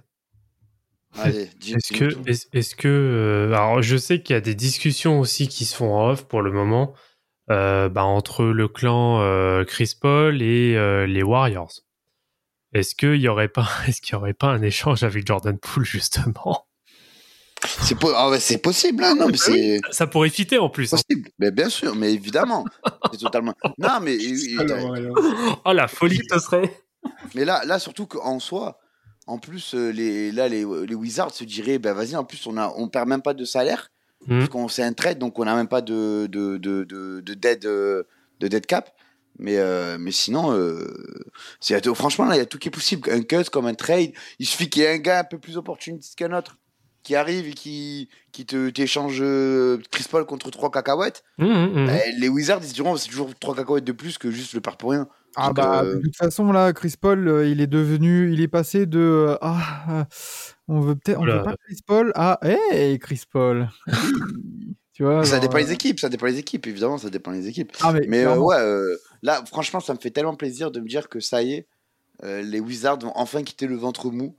Est-ce 1.19 1.93
que, 1.93 2.29
est-ce 2.55 2.77
euh, 2.87 3.49
alors 3.53 3.83
je 3.83 3.97
sais 3.97 4.23
qu'il 4.23 4.35
y 4.35 4.37
a 4.37 4.41
des 4.41 4.55
discussions 4.55 5.21
aussi 5.21 5.49
qui 5.49 5.65
se 5.65 5.75
font 5.77 5.93
en 5.95 6.11
off 6.11 6.25
pour 6.27 6.41
le 6.43 6.53
moment, 6.53 6.95
euh, 7.51 7.89
bah, 7.89 8.05
entre 8.05 8.45
le 8.45 8.69
clan 8.69 9.21
euh, 9.21 9.65
Chris 9.65 9.95
Paul 10.01 10.41
et 10.41 10.77
euh, 10.77 11.07
les 11.07 11.23
Warriors. 11.23 11.73
Est-ce 12.73 12.95
qu'il 12.95 13.17
y 13.17 13.29
aurait 13.29 13.49
pas, 13.49 13.69
est-ce 13.89 14.01
qu'il 14.01 14.13
y 14.13 14.17
aurait 14.17 14.35
pas 14.35 14.49
un 14.49 14.63
échange 14.63 15.03
avec 15.03 15.27
Jordan 15.27 15.59
Poole 15.59 15.85
justement? 15.85 16.67
C'est 17.67 17.99
po- 17.99 18.13
ah 18.15 18.31
ouais, 18.31 18.41
c'est 18.41 18.57
possible, 18.59 19.05
hein, 19.05 19.15
non, 19.17 19.27
mais 19.29 19.37
c'est 19.37 19.81
Ça 19.91 20.07
pourrait 20.07 20.31
fitter 20.31 20.57
en 20.59 20.71
plus. 20.71 20.95
hein. 20.95 20.97
possible. 20.97 21.29
Mais 21.39 21.51
bien 21.51 21.69
sûr, 21.69 21.95
mais 21.95 22.13
évidemment, 22.15 22.65
c'est 23.13 23.19
totalement. 23.19 23.55
Non, 23.77 23.99
mais, 24.01 24.17
Alors, 24.59 24.95
alors, 24.95 25.61
Oh 25.67 25.73
la 25.73 25.87
folie 25.89 26.19
que 26.21 26.39
ce 26.39 26.39
serait. 26.45 26.73
mais 27.35 27.45
là, 27.45 27.63
là 27.67 27.79
surtout 27.79 28.07
qu'en 28.07 28.39
soi, 28.39 28.79
en 29.31 29.39
plus, 29.39 29.75
euh, 29.75 29.91
les, 29.91 30.33
là, 30.33 30.49
les, 30.49 30.65
les 30.87 30.95
Wizards 30.95 31.33
se 31.35 31.45
diraient, 31.45 31.79
ben 31.79 31.93
vas-y, 31.93 32.17
en 32.17 32.25
plus, 32.25 32.47
on 32.47 32.57
a, 32.57 32.73
on 32.77 32.89
perd 32.89 33.09
même 33.09 33.23
pas 33.23 33.35
de 33.35 33.45
salaire. 33.45 33.91
Hmm. 34.27 34.41
parce 34.41 34.51
qu'on 34.51 34.69
c'est 34.69 34.83
un 34.83 34.93
trade, 34.93 35.19
donc 35.19 35.39
on 35.39 35.47
n'a 35.47 35.55
même 35.57 35.67
pas 35.67 35.81
de, 35.81 36.27
de, 36.27 36.59
de, 36.59 36.85
de, 36.85 37.21
de 37.25 37.35
dead, 37.35 37.65
euh, 37.65 38.03
de 38.41 38.49
dead 38.49 38.67
cap. 38.67 38.91
Mais, 39.39 39.57
euh, 39.57 39.97
mais 39.99 40.11
sinon, 40.13 40.53
euh, 40.53 40.85
c'est- 41.59 41.95
franchement, 41.95 42.27
là, 42.27 42.35
il 42.35 42.39
y 42.39 42.43
a 42.43 42.45
tout 42.47 42.59
qui 42.59 42.69
est 42.69 42.71
possible. 42.71 43.09
Un 43.11 43.23
cut 43.23 43.45
comme 43.51 43.65
un 43.65 43.73
trade, 43.73 44.13
il 44.39 44.47
suffit 44.47 44.69
qu'il 44.69 44.83
y 44.83 44.85
ait 44.85 44.93
un 44.93 44.99
gars 44.99 45.21
un 45.21 45.25
peu 45.25 45.39
plus 45.39 45.57
opportuniste 45.57 46.19
qu'un 46.19 46.37
autre 46.37 46.59
qui 47.03 47.17
arrive 47.17 47.47
et 47.49 47.55
qui, 47.55 48.11
qui 48.31 48.45
te 48.45 48.69
t'échange 48.69 49.23
Chris 49.91 50.05
Paul 50.11 50.27
contre 50.27 50.51
trois 50.51 50.71
cacahuètes. 50.71 51.25
Hum, 51.39 51.49
hum. 51.51 51.89
Eh, 51.89 52.13
les 52.21 52.29
Wizards, 52.29 52.61
ils 52.63 52.69
se 52.69 52.75
diront, 52.75 52.97
c'est 52.97 53.09
toujours 53.09 53.31
trois 53.41 53.55
cacahuètes 53.57 53.85
de 53.85 53.93
plus 53.93 54.19
que 54.19 54.31
juste 54.31 54.53
le 54.53 54.61
perd 54.61 54.77
pour 54.77 54.91
rien. 54.91 55.09
Ah 55.37 55.49
Donc, 55.49 55.57
bah 55.57 55.83
euh, 55.85 55.97
de 55.97 56.01
toute 56.03 56.17
façon 56.17 56.51
là, 56.53 56.73
Chris 56.73 56.95
Paul, 57.01 57.29
euh, 57.29 57.49
il 57.49 57.61
est 57.61 57.67
devenu, 57.67 58.33
il 58.33 58.41
est 58.41 58.49
passé 58.49 58.87
de 58.87 58.99
euh, 58.99 59.37
ah 59.41 59.85
euh, 60.01 60.05
on 60.69 60.81
veut 60.81 60.95
peut-être, 60.97 61.19
on 61.19 61.23
Oula. 61.23 61.39
veut 61.39 61.43
pas 61.45 61.57
Chris 61.65 61.79
Paul 61.87 62.13
à 62.15 62.39
hey 62.43 62.99
Chris 62.99 63.23
Paul. 63.31 63.69
tu 64.93 65.05
vois. 65.05 65.25
ça 65.25 65.33
genre, 65.37 65.41
dépend 65.43 65.59
euh, 65.59 65.65
des 65.65 65.73
équipes, 65.73 66.01
ça 66.01 66.09
dépend 66.09 66.27
des 66.27 66.39
équipes, 66.39 66.67
évidemment, 66.67 66.99
ça 66.99 67.11
dépend 67.11 67.33
des 67.33 67.49
équipes. 67.49 67.73
Ah 67.83 67.93
mais, 68.09 68.25
euh, 68.25 68.37
ouais, 68.39 68.57
euh, 68.59 68.97
là, 69.23 69.43
franchement, 69.47 69.81
ça 69.81 69.95
me 69.95 69.99
fait 69.99 70.11
tellement 70.11 70.35
plaisir 70.37 70.71
de 70.71 70.81
me 70.81 70.89
dire 70.89 71.09
que 71.09 71.21
ça 71.21 71.43
y 71.43 71.55
est, 71.55 71.69
euh, 72.25 72.43
les 72.43 72.61
Wizards 72.61 72.99
vont 73.01 73.13
enfin 73.15 73.43
quitter 73.43 73.67
le 73.67 73.77
ventre 73.77 74.11
mou. 74.11 74.37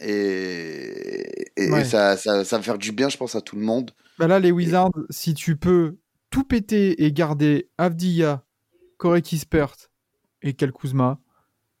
Et, 0.00 1.50
et- 1.56 1.84
ça, 1.84 2.16
ça, 2.16 2.44
ça 2.44 2.56
va 2.56 2.62
faire 2.62 2.78
du 2.78 2.92
bien, 2.92 3.08
je 3.08 3.16
pense, 3.16 3.34
à 3.34 3.40
tout 3.40 3.56
le 3.56 3.62
monde. 3.62 3.90
Bah 4.18 4.26
là, 4.26 4.38
les 4.38 4.50
Wizards, 4.52 4.90
si 5.10 5.34
tu 5.34 5.56
peux 5.56 5.96
tout 6.30 6.44
péter 6.44 7.04
et 7.04 7.12
garder 7.12 7.68
Avdia, 7.78 8.44
Corey 8.96 9.22
Kispert 9.22 9.74
et 10.42 10.54
Kel 10.54 10.72
Kuzma, 10.72 11.18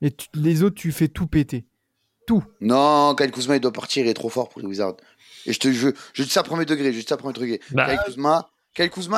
et 0.02 0.10
tu- 0.10 0.28
les 0.34 0.62
autres, 0.62 0.76
tu 0.76 0.92
fais 0.92 1.08
tout 1.08 1.26
péter. 1.26 1.66
Tout. 2.26 2.42
Non, 2.60 3.14
Kyle 3.16 3.30
Kuzma, 3.30 3.56
il 3.56 3.60
doit 3.60 3.72
partir, 3.72 4.04
il 4.04 4.08
est 4.08 4.14
trop 4.14 4.28
fort 4.28 4.48
pour 4.50 4.60
les 4.60 4.66
Wizards. 4.66 4.96
Et 5.46 5.52
je 5.52 5.58
te 5.58 5.72
je, 5.72 5.88
je 6.12 6.22
dis 6.22 6.28
ça 6.28 6.40
à 6.40 6.42
premier 6.42 6.66
degré, 6.66 6.92
je 6.92 6.98
dis 7.00 7.06
ça 7.08 7.14
à 7.14 7.18
premier 7.18 7.32
degré. 7.32 7.60
Bah, 7.70 7.86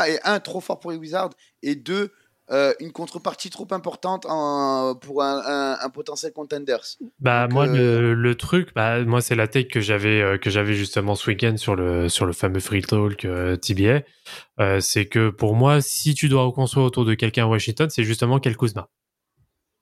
est 0.09 0.20
un, 0.24 0.38
trop 0.41 0.61
fort 0.61 0.78
pour 0.78 0.93
les 0.93 0.97
Wizards, 0.97 1.30
et 1.62 1.74
deux, 1.74 2.12
euh, 2.53 2.72
une 2.80 2.93
contrepartie 2.93 3.51
trop 3.51 3.66
importante 3.72 4.26
en- 4.28 4.95
pour 4.95 5.22
un, 5.22 5.43
un- 5.45 5.78
un 5.80 5.88
potentiel 5.91 6.32
contenders. 6.32 6.80
Bah 7.18 7.43
Donc, 7.49 7.53
moi 7.55 7.66
euh, 7.68 8.01
le, 8.01 8.14
le 8.14 8.34
truc, 8.36 8.70
bah 8.74 9.03
moi 9.05 9.20
c'est 9.20 9.34
la 9.34 9.49
take 9.49 9.68
que 9.68 9.80
j'avais 9.80 10.20
euh, 10.22 10.38
que 10.38 10.51
j'avais 10.51 10.74
justement 10.74 11.14
ce 11.16 11.28
week-end 11.30 11.57
sur 11.57 11.74
le 11.76 12.09
sur 12.09 12.26
le 12.26 12.32
fameux 12.32 12.61
free 12.61 12.82
talk 12.82 13.24
euh, 13.24 13.57
TBA, 13.57 14.03
Euh, 14.61 14.80
c'est 14.80 15.07
que 15.07 15.30
pour 15.30 15.55
moi 15.57 15.80
si 15.80 16.14
tu 16.14 16.28
dois 16.28 16.43
reconstruire 16.45 16.86
autour 16.86 17.05
de 17.05 17.14
quelqu'un 17.14 17.45
à 17.45 17.49
Washington, 17.49 17.88
c'est 17.91 18.05
justement 18.05 18.38
Kel 18.41 18.57
Kuzma. 18.57 18.88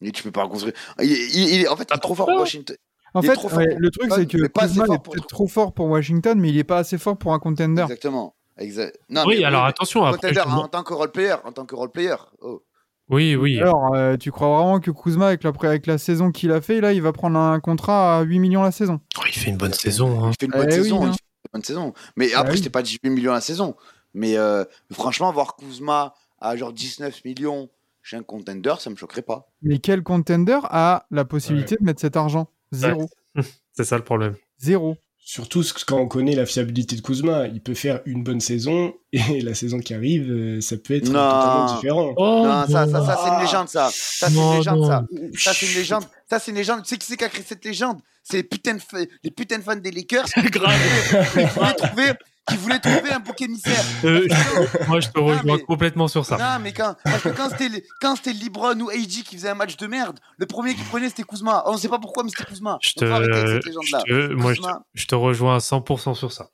Et 0.00 0.12
tu 0.12 0.22
peux 0.22 0.30
pas 0.30 0.44
reconstruire. 0.44 0.74
Il, 1.00 1.10
il- 1.10 1.54
il 1.54 1.60
est, 1.62 1.68
en 1.68 1.76
fait, 1.76 1.88
il 1.90 1.96
est 1.96 1.98
trop 1.98 2.14
fort 2.14 2.26
pour 2.26 2.26
pourquoi 2.26 2.42
Washington. 2.42 2.76
En 3.14 3.22
fait, 3.22 3.28
ouais, 3.28 3.34
pour 3.68 3.78
le 3.78 3.90
truc, 3.90 4.12
c'est 4.14 4.26
que 4.26 4.36
mais 4.36 4.48
pas 4.48 4.62
assez 4.62 4.72
Kuzma 4.74 4.86
fort 4.86 4.94
est 4.94 4.98
pour- 5.02 5.12
peut-être 5.14 5.26
trop 5.28 5.48
fort 5.48 5.72
pour 5.72 5.86
Washington, 5.86 6.38
mais 6.38 6.50
il 6.50 6.58
est 6.58 6.64
pas 6.64 6.78
assez 6.78 6.98
fort 6.98 7.16
pour 7.16 7.32
un 7.32 7.38
contender. 7.38 7.82
Exactement. 7.82 8.34
Exact. 8.58 8.98
Non, 9.08 9.24
oui, 9.26 9.36
mais 9.38 9.44
alors 9.44 9.62
mais 9.64 9.68
attention 9.70 10.04
après. 10.04 10.30
contender 10.32 10.50
je- 10.50 10.56
en 10.56 10.68
tant 10.68 10.82
que 10.82 10.92
role 10.92 11.10
player, 11.12 11.34
en 11.44 11.52
tant 11.52 11.64
que 11.64 11.74
role 11.74 11.90
player. 11.90 12.16
Oh. 12.40 12.62
Oui, 13.08 13.34
oui. 13.36 13.58
Alors, 13.60 13.94
euh, 13.94 14.16
tu 14.18 14.30
crois 14.30 14.48
vraiment 14.48 14.80
que 14.80 14.90
Kuzma, 14.90 15.28
avec 15.28 15.42
la, 15.42 15.52
avec 15.62 15.86
la 15.86 15.96
saison 15.96 16.30
qu'il 16.30 16.52
a 16.52 16.60
fait, 16.60 16.80
là, 16.82 16.92
il 16.92 17.00
va 17.00 17.12
prendre 17.12 17.38
un 17.38 17.58
contrat 17.60 18.18
à 18.18 18.22
8 18.22 18.38
millions 18.38 18.62
la 18.62 18.70
saison? 18.72 19.00
Oh, 19.18 19.22
il 19.26 19.32
fait 19.32 19.48
une 19.50 19.56
bonne 19.56 19.72
saison. 19.72 20.24
hein. 20.24 20.30
Il 20.32 20.36
fait 20.38 20.46
une 20.46 20.52
bonne 20.52 20.68
Eh 20.70 20.76
oui, 20.78 20.82
saison. 20.82 20.96
hein. 21.06 21.10
il 21.10 21.12
fait 21.12 21.18
une 21.46 21.50
bonne 21.54 21.64
saison. 21.64 21.92
Mais 22.16 22.28
Ah 22.34 22.40
après, 22.40 22.52
oui. 22.52 22.58
c'était 22.58 22.68
pas 22.70 22.82
18 22.82 23.08
millions 23.08 23.32
la 23.32 23.40
saison. 23.40 23.74
Mais 24.12 24.36
euh, 24.36 24.64
franchement, 24.92 25.32
voir 25.32 25.56
Kuzma 25.56 26.14
à 26.40 26.56
genre 26.56 26.72
19 26.72 27.24
millions 27.24 27.70
chez 28.08 28.16
un 28.16 28.22
contender, 28.22 28.72
ça 28.78 28.88
me 28.88 28.96
choquerait 28.96 29.20
pas. 29.22 29.50
Mais 29.60 29.80
quel 29.80 30.02
contender 30.02 30.58
a 30.64 31.04
la 31.10 31.26
possibilité 31.26 31.76
de 31.78 31.84
mettre 31.84 32.00
cet 32.00 32.16
argent? 32.16 32.48
Zéro. 32.72 33.10
C'est 33.72 33.84
ça 33.84 33.98
le 33.98 34.04
problème. 34.04 34.34
Zéro. 34.58 34.96
Surtout 35.18 35.62
quand 35.86 35.98
on 35.98 36.08
connaît 36.08 36.34
la 36.34 36.46
fiabilité 36.46 36.96
de 36.96 37.02
Kuzma, 37.02 37.48
il 37.48 37.60
peut 37.60 37.74
faire 37.74 38.00
une 38.06 38.22
bonne 38.24 38.40
saison 38.40 38.94
et 39.12 39.40
la 39.42 39.52
saison 39.54 39.78
qui 39.78 39.92
arrive, 39.92 40.30
euh, 40.30 40.60
ça 40.62 40.78
peut 40.78 40.94
être 40.94 41.04
Non. 41.10 41.12
totalement 41.12 41.74
différent. 41.76 42.14
Oh, 42.16 42.44
non, 42.46 42.66
ça, 42.66 42.86
ça, 42.86 43.04
ça 43.04 43.20
c'est 43.22 43.28
une 43.34 43.40
légende, 43.42 43.68
ça. 43.68 43.90
Ça, 43.92 44.28
c'est 44.30 44.34
une 44.40 44.56
légende, 44.56 44.80
non. 44.80 44.86
ça. 44.86 45.04
Ça, 45.34 45.52
c'est 45.52 45.66
une 45.66 45.74
légende. 45.74 46.04
Ça, 46.30 46.38
c'est 46.38 46.50
une 46.50 46.56
légende. 46.56 46.82
Tu 46.84 46.88
sais 46.88 46.96
qui 46.96 47.06
c'est 47.06 47.16
qui 47.18 47.24
a 47.24 47.28
créé 47.28 47.44
cette 47.46 47.62
légende? 47.62 48.00
C'est 48.22 48.38
les 48.38 48.42
putains 48.42 48.74
de, 48.74 48.80
fa- 48.80 49.04
les 49.22 49.30
putains 49.30 49.58
de 49.58 49.62
fans 49.64 49.76
des 49.76 49.90
Lakers 49.90 50.24
trouver, 51.76 52.12
qui 52.48 52.56
voulaient 52.56 52.78
trouver 52.78 53.10
un 53.12 53.20
bouc 53.20 53.40
émissaire. 53.40 53.84
Euh, 54.04 54.26
moi 54.88 55.00
je 55.00 55.08
te 55.08 55.18
rejoins 55.18 55.56
mais- 55.56 55.62
complètement 55.62 56.08
sur 56.08 56.24
ça. 56.24 56.36
Non, 56.36 56.62
mais 56.62 56.72
quand, 56.72 56.94
parce 57.04 57.22
que 57.22 57.28
quand 57.30 57.48
c'était, 57.50 57.68
les- 57.68 57.84
quand 58.00 58.16
c'était 58.16 58.32
Libron 58.32 58.78
ou 58.80 58.90
AG 58.90 59.22
qui 59.24 59.36
faisait 59.36 59.48
un 59.50 59.54
match 59.54 59.76
de 59.76 59.86
merde, 59.86 60.18
le 60.38 60.46
premier 60.46 60.74
qui 60.74 60.82
prenait 60.82 61.08
c'était 61.08 61.24
Kuzma. 61.24 61.64
On 61.66 61.76
sait 61.76 61.88
pas 61.88 61.98
pourquoi, 61.98 62.22
mais 62.22 62.30
c'était 62.30 62.44
Kuzma. 62.44 62.78
Je 62.80 62.92
Donc, 62.96 63.10
avec 63.10 63.30
te, 63.30 64.32
moi 64.34 64.52
je 64.94 65.06
te 65.06 65.14
rejoins 65.14 65.56
à 65.56 65.58
100% 65.58 66.14
sur 66.14 66.32
ça. 66.32 66.48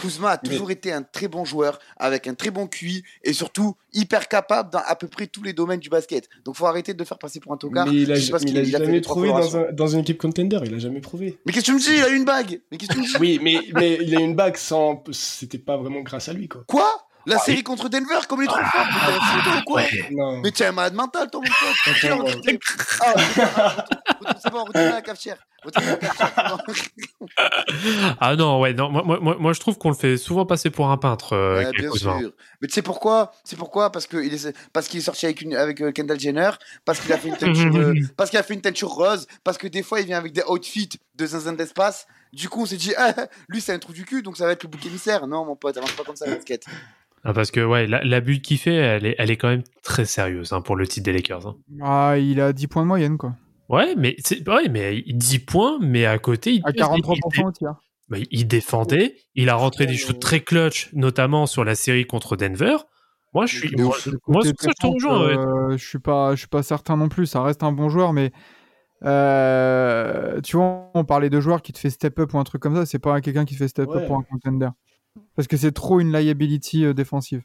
Kuzma 0.00 0.30
a 0.30 0.38
toujours 0.38 0.70
été 0.70 0.92
un 0.92 1.02
très 1.02 1.28
bon 1.28 1.44
joueur, 1.44 1.78
avec 1.96 2.26
un 2.26 2.34
très 2.34 2.50
bon 2.50 2.66
QI 2.66 3.02
et 3.22 3.32
surtout 3.32 3.76
hyper 3.92 4.28
capable 4.28 4.70
dans 4.70 4.82
à 4.86 4.96
peu 4.96 5.08
près 5.08 5.26
tous 5.26 5.42
les 5.42 5.52
domaines 5.52 5.80
du 5.80 5.88
basket. 5.88 6.28
Donc 6.44 6.56
faut 6.56 6.66
arrêter 6.66 6.94
de 6.94 6.98
le 6.98 7.04
faire 7.04 7.18
passer 7.18 7.40
pour 7.40 7.52
un 7.52 7.56
tocard. 7.56 7.86
Mais 7.86 7.94
il 7.94 8.12
a, 8.12 8.14
Je 8.14 8.32
il 8.42 8.56
il 8.58 8.64
jamais 8.70 9.00
prouvé 9.00 9.28
dans, 9.28 9.34
colorations. 9.34 9.66
un- 9.68 9.72
dans 9.72 9.86
une 9.88 10.00
équipe 10.00 10.18
contender, 10.18 10.58
il 10.64 10.74
a 10.74 10.78
jamais 10.78 11.00
prouvé. 11.00 11.38
Mais 11.44 11.52
qu'est-ce 11.52 11.66
que 11.66 11.70
tu 11.72 11.74
me 11.74 11.80
dis? 11.80 11.96
Il 11.96 12.02
a 12.02 12.08
eu 12.10 12.16
une 12.16 12.24
bague. 12.24 12.60
Mais 12.70 12.78
qu'est-ce 12.78 12.90
que 12.90 12.94
tu 12.94 13.00
me 13.00 13.06
dis? 13.06 13.16
Oui, 13.20 13.40
mais, 13.42 13.58
mais 13.74 13.98
il 14.00 14.16
a 14.16 14.20
une 14.20 14.34
bague 14.34 14.56
sans. 14.56 15.02
C'était 15.12 15.58
pas 15.58 15.76
vraiment 15.76 16.00
grâce 16.00 16.28
à 16.28 16.32
lui, 16.32 16.48
quoi. 16.48 16.64
Quoi? 16.66 17.06
La 17.26 17.38
série 17.38 17.62
contre 17.62 17.88
Denver, 17.88 18.18
comme 18.28 18.40
il 18.42 18.44
est 18.44 18.48
trop 18.48 18.56
fort. 18.58 18.86
Un 18.86 19.20
fou, 19.20 19.42
toi, 19.44 19.52
ou 19.58 19.62
quoi 19.64 19.82
Non. 20.10 20.40
Mais 20.42 20.50
t'es 20.50 20.64
un 20.66 20.72
malade 20.72 20.94
mental, 20.94 21.30
toi, 21.30 21.40
mon 21.40 21.46
pote. 21.46 21.94
Tiens, 22.00 22.18
ouais. 22.20 22.58
Ah, 23.02 23.14
C'est 24.42 24.50
bon, 24.50 24.64
retourne 24.64 24.86
à 24.86 24.90
la 24.92 25.02
cafetière. 25.02 25.36
Retourne 25.62 25.86
à 25.86 25.90
la 25.90 25.96
cafetière. 25.96 26.58
Ah 28.20 28.36
non, 28.36 28.60
ouais, 28.60 28.72
non, 28.72 28.90
moi, 28.90 29.02
moi, 29.20 29.36
moi, 29.38 29.52
je 29.52 29.60
trouve 29.60 29.78
qu'on 29.78 29.90
le 29.90 29.94
fait 29.96 30.16
souvent 30.16 30.46
passer 30.46 30.70
pour 30.70 30.90
un 30.90 30.96
peintre. 30.96 31.34
euh, 31.34 31.64
Ouais, 31.64 31.70
bien 31.72 31.90
sûr. 31.92 32.32
Mais 32.60 32.68
tu 32.68 32.74
sais 32.74 32.82
pourquoi? 32.82 33.32
C'est 33.44 33.56
pourquoi? 33.56 33.90
Parce 33.92 34.06
qu'il 34.06 34.32
est, 34.32 34.56
parce 34.72 34.88
qu'il 34.88 35.00
est 35.00 35.02
sorti 35.02 35.26
avec, 35.26 35.40
une, 35.42 35.54
avec 35.54 35.80
euh, 35.80 35.92
Kendall 35.92 36.18
Jenner, 36.18 36.50
parce 36.84 37.00
qu'il 37.00 37.12
a 37.12 37.18
fait 37.18 37.28
une 37.28 37.36
teinture, 37.36 37.74
euh, 37.76 37.94
parce 38.16 38.30
qu'il 38.30 38.38
a 38.38 38.42
fait 38.42 38.54
une 38.54 38.60
teinture 38.62 38.88
rose, 38.90 39.26
parce 39.44 39.58
que 39.58 39.66
des 39.68 39.82
fois 39.82 40.00
il 40.00 40.06
vient 40.06 40.18
avec 40.18 40.32
des 40.32 40.42
outfits 40.48 40.88
de 41.16 41.26
zinzin 41.26 41.52
d'espace. 41.52 42.06
Du 42.32 42.48
coup, 42.48 42.62
on 42.62 42.66
s'est 42.66 42.76
dit, 42.76 42.94
ah, 42.96 43.12
lui 43.48 43.60
c'est 43.60 43.72
un 43.72 43.78
trou 43.78 43.92
du 43.92 44.04
cul, 44.04 44.22
donc 44.22 44.36
ça 44.36 44.46
va 44.46 44.52
être 44.52 44.62
le 44.62 44.68
bouc 44.68 44.84
émissaire. 44.86 45.26
Non, 45.26 45.44
mon 45.44 45.56
pote, 45.56 45.74
ça 45.74 45.80
marche 45.80 45.96
pas 45.96 46.04
comme 46.04 46.16
ça 46.16 46.26
la 46.26 46.36
basket. 46.36 46.64
Ah, 47.24 47.32
parce 47.34 47.50
que 47.50 47.60
ouais, 47.64 47.86
la, 47.86 48.02
la 48.02 48.20
bulle 48.20 48.40
qu'il 48.40 48.56
fait, 48.58 48.74
elle 48.74 49.04
est, 49.06 49.14
elle 49.18 49.30
est 49.30 49.36
quand 49.36 49.48
même 49.48 49.62
très 49.82 50.04
sérieuse 50.06 50.52
hein, 50.52 50.62
pour 50.62 50.74
le 50.76 50.86
titre 50.86 51.04
des 51.04 51.12
Lakers. 51.12 51.46
hein. 51.46 51.56
Ah, 51.82 52.16
il 52.18 52.40
a 52.40 52.52
10 52.52 52.66
points 52.66 52.82
de 52.82 52.88
moyenne, 52.88 53.18
quoi. 53.18 53.34
Ouais, 53.68 53.94
mais 53.96 54.16
ouais, 54.48 54.68
mais 54.70 55.02
il 55.06 55.16
10 55.18 55.38
points, 55.40 55.78
mais 55.80 56.06
à 56.06 56.18
côté, 56.18 56.54
il, 56.54 56.62
À 56.64 56.70
il- 56.70 56.80
43% 56.80 57.44
au 57.46 57.52
tir. 57.52 57.74
bah, 58.08 58.16
il 58.30 58.48
défendait, 58.48 59.16
il 59.34 59.48
a 59.50 59.54
rentré 59.54 59.86
des 59.86 59.96
shoots 59.96 60.18
très 60.18 60.40
clutch, 60.40 60.88
notamment 60.94 61.46
sur 61.46 61.62
la 61.64 61.74
série 61.74 62.06
contre 62.06 62.36
Denver. 62.36 62.76
Moi, 63.34 63.46
je 63.46 63.58
suis, 63.58 63.76
moi, 63.76 63.94
c'est 64.42 64.60
ça 64.60 64.68
que 64.70 64.74
je 64.76 64.80
te 64.80 64.86
rejoins. 64.92 65.26
ouais. 65.26 65.36
euh, 65.38 65.76
je 65.76 65.86
suis 65.86 66.00
pas, 66.00 66.32
je 66.34 66.38
suis 66.40 66.48
pas 66.48 66.62
certain 66.64 66.96
non 66.96 67.08
plus. 67.08 67.26
Ça 67.26 67.42
reste 67.42 67.62
un 67.62 67.70
bon 67.70 67.88
joueur, 67.90 68.12
mais 68.12 68.32
euh, 69.04 70.40
tu 70.40 70.56
vois, 70.56 70.90
on 70.94 71.04
parlait 71.04 71.30
de 71.30 71.40
joueurs 71.40 71.62
qui 71.62 71.72
te 71.72 71.78
fait 71.78 71.90
step 71.90 72.18
up 72.18 72.34
ou 72.34 72.38
un 72.38 72.44
truc 72.44 72.60
comme 72.62 72.74
ça. 72.74 72.86
C'est 72.86 72.98
pas 72.98 73.20
quelqu'un 73.20 73.44
qui 73.44 73.54
fait 73.54 73.68
step 73.68 73.88
Ouais. 73.88 73.98
up 74.02 74.06
pour 74.06 74.16
un 74.16 74.22
contender, 74.22 74.68
parce 75.36 75.48
que 75.48 75.56
c'est 75.56 75.72
trop 75.72 76.00
une 76.00 76.12
liability 76.12 76.84
euh, 76.84 76.94
défensive. 76.94 77.42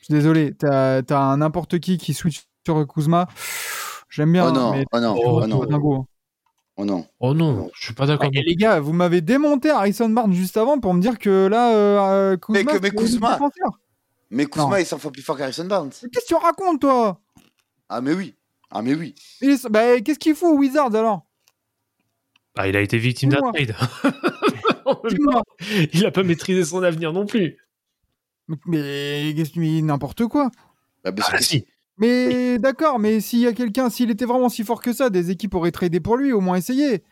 Je 0.00 0.06
suis 0.06 0.14
désolé. 0.14 0.54
T'as 0.54 1.02
as 1.08 1.16
un 1.18 1.36
n'importe 1.38 1.78
qui 1.78 1.98
qui 1.98 2.14
switch 2.14 2.42
sur 2.64 2.86
Kuzma. 2.86 3.28
J'aime 4.08 4.32
bien, 4.32 4.48
Oh 4.48 4.52
non, 4.52 4.70
mais 4.72 4.84
oh 4.92 5.00
non, 5.00 5.14
Oh 5.16 5.40
oh 5.42 5.46
non, 5.46 5.64
dingo, 5.64 6.06
oh 6.76 6.84
non. 6.84 7.06
Oh 7.20 7.34
non, 7.34 7.70
je 7.74 7.84
suis 7.84 7.94
pas 7.94 8.06
d'accord. 8.06 8.28
Et 8.32 8.42
les 8.42 8.56
gars, 8.56 8.80
vous 8.80 8.92
m'avez 8.92 9.20
démonté 9.20 9.70
Harrison 9.70 10.08
Barnes 10.08 10.32
juste 10.32 10.56
avant 10.56 10.80
pour 10.80 10.94
me 10.94 11.00
dire 11.00 11.18
que 11.18 11.46
là, 11.46 11.72
euh, 11.74 12.32
euh, 12.32 12.36
Kuzma, 12.36 12.58
Mais 12.64 12.64
que- 12.78 12.82
mais 12.82 12.90
Kuzma-. 12.90 13.38
Mais 14.30 14.46
Kuzma, 14.46 14.80
il 14.80 14.86
s'en 14.86 14.98
fout 14.98 15.12
plus 15.12 15.22
fort 15.22 15.36
qu'Harrison 15.36 15.64
Barnes. 15.66 15.90
Mais 16.02 16.08
Qu'est-ce 16.08 16.24
que 16.24 16.28
tu 16.28 16.34
racontes, 16.34 16.80
toi? 16.80 17.20
Ah, 17.88 18.00
mais 18.00 18.14
oui. 18.14 18.34
Ah, 18.70 18.82
mais 18.82 18.94
oui. 18.94 19.14
Est- 19.42 19.68
bah, 19.68 20.00
Qu'est-ce 20.00 20.18
qu'il 20.18 20.34
fout, 20.34 20.58
Wizards 20.58 20.94
alors? 20.94 21.26
Ah, 22.56 22.66
il 22.68 22.76
a 22.76 22.80
été 22.80 22.98
victime 22.98 23.30
d'un 23.30 23.40
trade. 23.52 23.74
Il 25.92 26.06
a 26.06 26.10
pas 26.10 26.22
maîtrisé 26.22 26.64
son 26.64 26.82
avenir 26.82 27.12
non 27.12 27.26
plus. 27.26 27.56
Mais, 28.66 29.32
mais 29.36 29.44
que 29.44 29.80
n'importe 29.82 30.26
quoi. 30.26 30.50
Bah, 31.04 31.10
bien 31.12 31.24
sûr 31.24 31.34
Ah, 31.34 31.38
que 31.38 31.44
si. 31.44 31.64
Mais 31.98 32.58
d'accord, 32.58 32.98
mais 32.98 33.20
s'il 33.20 33.40
y 33.40 33.46
a 33.46 33.52
quelqu'un, 33.52 33.90
s'il 33.90 34.10
était 34.10 34.24
vraiment 34.24 34.48
si 34.48 34.64
fort 34.64 34.80
que 34.80 34.92
ça, 34.92 35.10
des 35.10 35.30
équipes 35.30 35.54
auraient 35.54 35.70
tradé 35.70 36.00
pour 36.00 36.16
lui, 36.16 36.32
au 36.32 36.40
moins 36.40 36.56
essayer. 36.56 37.02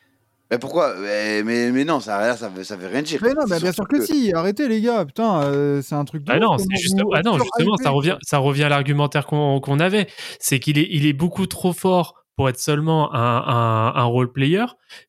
Mais 0.51 0.59
pourquoi? 0.59 0.95
Mais, 0.99 1.43
mais, 1.43 1.71
mais 1.71 1.85
non, 1.85 2.01
ça, 2.01 2.35
ça, 2.37 2.49
veut, 2.49 2.65
ça 2.65 2.77
veut 2.77 2.87
rien 2.87 3.03
dire. 3.03 3.21
Mais 3.23 3.35
non, 3.35 3.43
bah, 3.47 3.59
bien 3.59 3.73
sûr 3.73 3.75
surtout 3.75 3.99
que, 3.99 4.07
si. 4.07 4.33
Arrêtez 4.33 4.67
les 4.67 4.81
gars, 4.81 5.05
putain, 5.05 5.43
euh, 5.43 5.83
c'est 5.83 5.95
un 5.95 6.07
truc. 6.07 6.25
De 6.25 6.33
Ah 6.33 6.39
non, 6.39 6.57
justement, 6.71 7.11
ah 7.13 7.23
non, 7.23 7.39
justement, 7.39 7.77
ça 7.77 7.91
revient, 7.91 8.17
ça 8.23 8.39
revient 8.39 8.65
à 8.65 8.69
l'argumentaire 8.71 9.27
qu'on 9.27 9.61
qu'on 9.61 9.79
avait. 9.79 10.09
C'est 10.41 10.59
qu'il 10.59 10.79
est, 10.79 10.89
il 10.91 11.05
est 11.05 11.13
beaucoup 11.13 11.47
trop 11.47 11.75
fort 11.75 12.25
pour 12.35 12.49
être 12.49 12.59
seulement 12.59 13.15
un, 13.15 13.19
un, 13.19 13.93
un 13.95 14.05
role 14.05 14.33
player, 14.33 14.65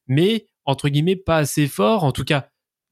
mais 0.08 0.48
entre 0.66 0.90
guillemets 0.90 1.16
pas 1.16 1.38
assez 1.38 1.68
fort, 1.68 2.04
en 2.04 2.12
tout 2.12 2.26
cas 2.26 2.50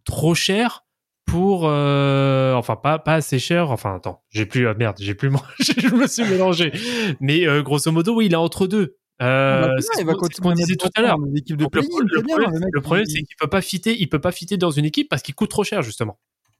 trop 0.08 0.34
cher 0.34 0.86
pour, 1.26 1.68
euh, 1.68 2.53
enfin 2.53 2.76
pas 2.76 2.97
pas 2.97 3.16
assez 3.16 3.38
cher. 3.38 3.70
Enfin 3.70 3.95
attends, 3.95 4.24
j'ai 4.30 4.45
plus, 4.47 4.68
ah, 4.68 4.74
merde, 4.74 4.95
j'ai 4.99 5.14
plus, 5.14 5.30
je 5.60 5.93
me 5.93 6.08
suis 6.08 6.24
mélangé. 6.24 6.72
Mais 7.20 7.45
euh, 7.45 7.62
grosso 7.62 7.91
modo, 7.91 8.16
oui, 8.16 8.26
il 8.26 8.34
est 8.34 8.38
entre 8.38 8.66
deux. 8.66 8.97
Euh, 9.22 9.62
bah, 9.68 9.74
c'est 9.80 10.03
ce 10.03 10.41
qu'on- 10.41 10.51
disait 10.53 10.76
tout 10.76 10.89
à 10.95 11.01
l'heure. 11.01 11.18
le, 11.18 12.82
problème, 12.82 13.05
c'est 13.05 13.20
qu'il 13.24 13.36
peut 13.39 13.49
pas 13.49 13.62
fitter, 13.62 13.99
il 13.99 14.08
peut 14.10 14.22
pas 14.22 14.32
fitter 14.32 14.58
dans 14.58 14.72
une 14.72 14.86
équipe 14.86 15.10
parce 15.10 15.22
qu'il 15.22 15.36
coûte 15.36 15.49
trop 15.49 15.64
cher 15.64 15.82
justement. 15.82 16.20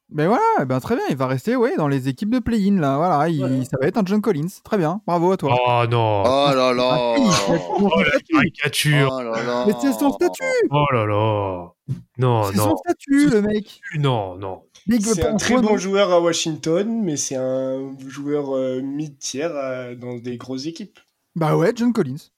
Mais 0.10 0.26
voilà, 0.26 0.64
ben, 0.66 0.80
très 0.80 0.96
bien, 0.96 1.04
il 1.10 1.18
va 1.18 1.28
rester 1.28 1.58
ouais, 1.58 1.76
dans 1.76 1.90
les 1.90 2.08
équipes 2.08 2.30
de 2.30 2.40
play-in, 2.40 2.80
là. 2.80 2.96
Voilà, 2.96 3.28
il- 3.28 3.44
Ouais. 3.44 3.66
ça 3.66 3.78
va 3.82 3.88
être 3.88 3.98
un 3.98 4.06
John 4.06 4.22
Collins. 4.22 4.48
Très 4.64 4.78
bien, 4.78 5.02
bravo 5.06 5.34
à 5.34 5.38
toi. 5.38 5.54
Oh 5.54 5.84
non, 5.90 6.24
Oh 6.26 6.48
là 6.56 6.74
là. 6.74 6.90
Ah, 6.94 7.16
c'est 7.18 7.58
son 7.58 7.90
oh 7.92 8.02
la 8.02 8.20
caricature, 8.22 9.10
Oh 9.14 9.22
là 9.22 9.44
là. 9.44 9.64
Mais 9.68 9.74
c'est 9.82 9.92
son 9.92 10.12
statut, 10.14 10.44
oh 10.72 10.86
là 10.94 11.06
là, 11.06 11.74
non 12.18 12.44
c'est 12.46 12.56
non. 12.58 12.70
son 12.70 12.78
statut, 12.78 13.30
le 13.30 13.42
mec. 13.42 13.82
Non, 14.00 14.36
non. 14.38 14.64
Big- 14.88 15.02
C'est 15.06 15.26
un 15.26 15.36
très 15.36 15.62
bon 15.62 15.78
joueur 15.78 16.12
à 16.14 16.22
Washington, 16.22 17.02
mais 17.04 17.18
c'est 17.18 17.36
un 17.36 17.94
joueur 18.08 18.56
euh, 18.56 18.82
mid-tier 18.82 19.50
euh, 19.52 19.96
dans 19.96 20.16
des 20.16 20.38
grosses 20.38 20.66
équipes. 20.68 20.98
Bah 21.36 21.58
ouais, 21.58 21.74
John 21.76 21.92
Collins. 21.92 22.30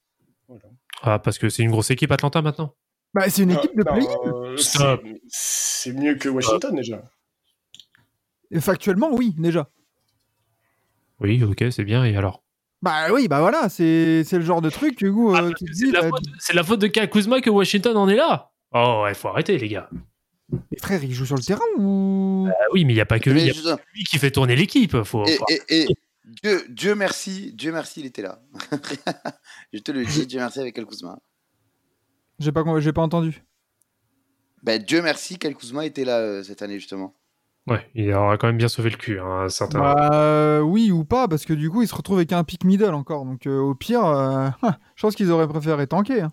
Voilà. 0.48 0.64
Ah, 1.02 1.18
parce 1.20 1.38
que 1.38 1.48
c'est 1.48 1.62
une 1.62 1.70
grosse 1.70 1.92
équipe 1.92 2.10
Atlanta 2.10 2.42
maintenant? 2.42 2.74
Bah 3.14 3.30
c'est 3.30 3.42
une 3.42 3.52
équipe 3.52 3.76
de 3.76 3.84
play-in. 3.84 4.08
euh, 4.26 4.56
c'est- 4.56 5.00
C'est 5.28 5.92
mieux 5.92 6.16
que 6.16 6.28
Washington 6.28 6.74
déjà. 6.74 7.00
Et 8.50 8.60
Factuellement, 8.60 9.10
oui, 9.12 9.34
déjà. 9.38 9.70
Oui, 11.20 11.42
ok, 11.44 11.64
c'est 11.70 11.84
bien. 11.84 12.04
Et 12.04 12.16
alors? 12.16 12.42
Bah 12.82 13.12
oui, 13.12 13.28
bah 13.28 13.40
voilà, 13.40 13.68
c'est 13.68 14.24
c'est 14.24 14.38
le 14.38 14.44
genre 14.44 14.62
de 14.62 14.70
truc, 14.70 14.96
du 14.96 15.12
coup, 15.12 15.34
Ah, 15.34 15.42
euh, 15.42 15.52
C'est 15.72 15.88
de, 15.88 15.92
la 15.92 16.00
bah, 16.02 16.08
faute- 16.08 16.24
c'est 16.38 16.52
de 16.54 16.56
la 16.56 16.64
faute 16.64 16.80
de 16.80 16.86
Kyle 16.86 17.10
Kuzma 17.10 17.40
que 17.42 17.50
Washington 17.50 17.94
en 17.96 18.08
est 18.08 18.16
là. 18.16 18.50
Oh 18.72 19.02
ouais, 19.04 19.12
faut 19.14 19.28
arrêter 19.28 19.58
les 19.58 19.68
gars. 19.68 19.90
mais 20.50 20.78
frère, 20.78 21.04
il 21.04 21.12
joue 21.12 21.26
sur 21.26 21.36
le 21.36 21.42
terrain 21.42 21.60
ou? 21.76 22.48
Ah 22.50 22.64
oui, 22.72 22.86
mais 22.86 22.94
il 22.94 22.96
y 22.96 23.00
a 23.02 23.06
pas 23.06 23.20
que 23.20 23.28
lui, 23.28 23.42
y 23.44 23.50
a 23.50 23.76
pas 23.76 23.82
lui 23.94 24.04
qui 24.04 24.18
fait 24.18 24.30
tourner 24.30 24.56
l'équipe. 24.56 25.02
Faut, 25.02 25.26
Et, 25.26 25.36
faut- 25.36 25.44
et, 25.50 25.82
et 25.82 25.88
Dieu, 26.42 26.64
Dieu 26.70 26.94
merci, 26.94 27.52
Dieu 27.52 27.70
merci, 27.70 28.00
il 28.00 28.06
était 28.06 28.22
là. 28.22 28.40
je 29.74 29.78
te 29.80 29.92
le 29.92 30.04
dis, 30.06 30.26
Dieu 30.26 30.38
merci 30.38 30.60
avec 30.60 30.78
El 30.78 30.86
Kuzma. 30.86 31.18
J'ai 32.38 32.50
pas, 32.52 32.64
j'ai 32.80 32.92
pas 32.94 33.02
entendu. 33.02 33.44
Ben, 34.62 34.82
Dieu 34.82 35.02
merci 35.02 35.38
qu'El 35.38 35.54
Kuzma 35.54 35.84
était 35.84 36.04
là 36.06 36.18
euh, 36.18 36.42
cette 36.42 36.62
année 36.62 36.78
justement. 36.78 37.14
Ouais, 37.70 37.88
il 37.94 38.12
aura 38.12 38.36
quand 38.36 38.48
même 38.48 38.56
bien 38.56 38.66
sauvé 38.68 38.90
le 38.90 38.96
cul, 38.96 39.20
hein, 39.20 39.42
un 39.44 39.48
certain. 39.48 39.78
Bah 39.80 40.60
oui 40.62 40.90
ou 40.90 41.04
pas, 41.04 41.28
parce 41.28 41.44
que 41.44 41.52
du 41.52 41.70
coup, 41.70 41.82
il 41.82 41.88
se 41.88 41.94
retrouve 41.94 42.16
avec 42.18 42.32
un 42.32 42.42
pick 42.44 42.64
middle 42.64 42.94
encore. 42.94 43.24
Donc 43.24 43.46
euh, 43.46 43.58
au 43.60 43.74
pire, 43.76 44.04
euh, 44.04 44.48
je 44.96 45.02
pense 45.02 45.14
qu'ils 45.14 45.30
auraient 45.30 45.46
préféré 45.48 45.86
tanker. 45.86 46.22
hein. 46.22 46.32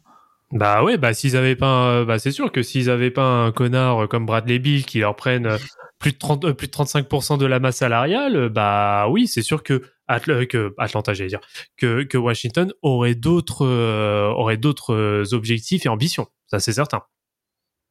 Bah 0.52 0.84
ouais, 0.84 0.98
bah 0.98 1.14
s'ils 1.14 1.36
avaient 1.38 1.56
pas, 1.58 1.68
un- 1.68 2.04
bah 2.06 2.20
c'est 2.20 2.32
sûr 2.32 2.52
que 2.52 2.64
s'ils 2.64 2.90
avaient 2.90 3.12
pas 3.12 3.24
un 3.46 3.52
connard 3.52 4.08
comme 4.08 4.26
Bradley 4.26 4.60
Bill 4.60 4.86
qui 4.86 5.00
leur 5.00 5.16
prenne 5.16 5.46
euh, 5.46 5.58
plus 6.00 6.14
de 6.14 6.18
30, 6.18 6.46
euh, 6.46 6.54
plus 6.54 6.68
de 6.68 6.72
35% 6.72 7.38
de 7.38 7.46
la 7.46 7.60
masse 7.60 7.78
salariale, 7.78 8.50
bah 8.50 9.08
oui, 9.10 9.28
c'est 9.28 9.42
sûr 9.42 9.62
que, 9.62 9.84
Atl- 10.10 10.48
que 10.48 10.74
Atlanta, 10.78 11.14
j'allais 11.14 11.30
dire, 11.30 11.42
que, 11.76 12.04
que 12.04 12.18
Washington 12.18 12.72
aurait 12.82 13.14
d'autres, 13.16 13.66
euh, 13.66 14.30
aurait 14.30 14.58
d'autres 14.58 15.24
objectifs 15.34 15.86
et 15.86 15.90
ambitions. 15.90 16.28
Ça 16.48 16.60
c'est 16.60 16.74
certain. 16.74 17.02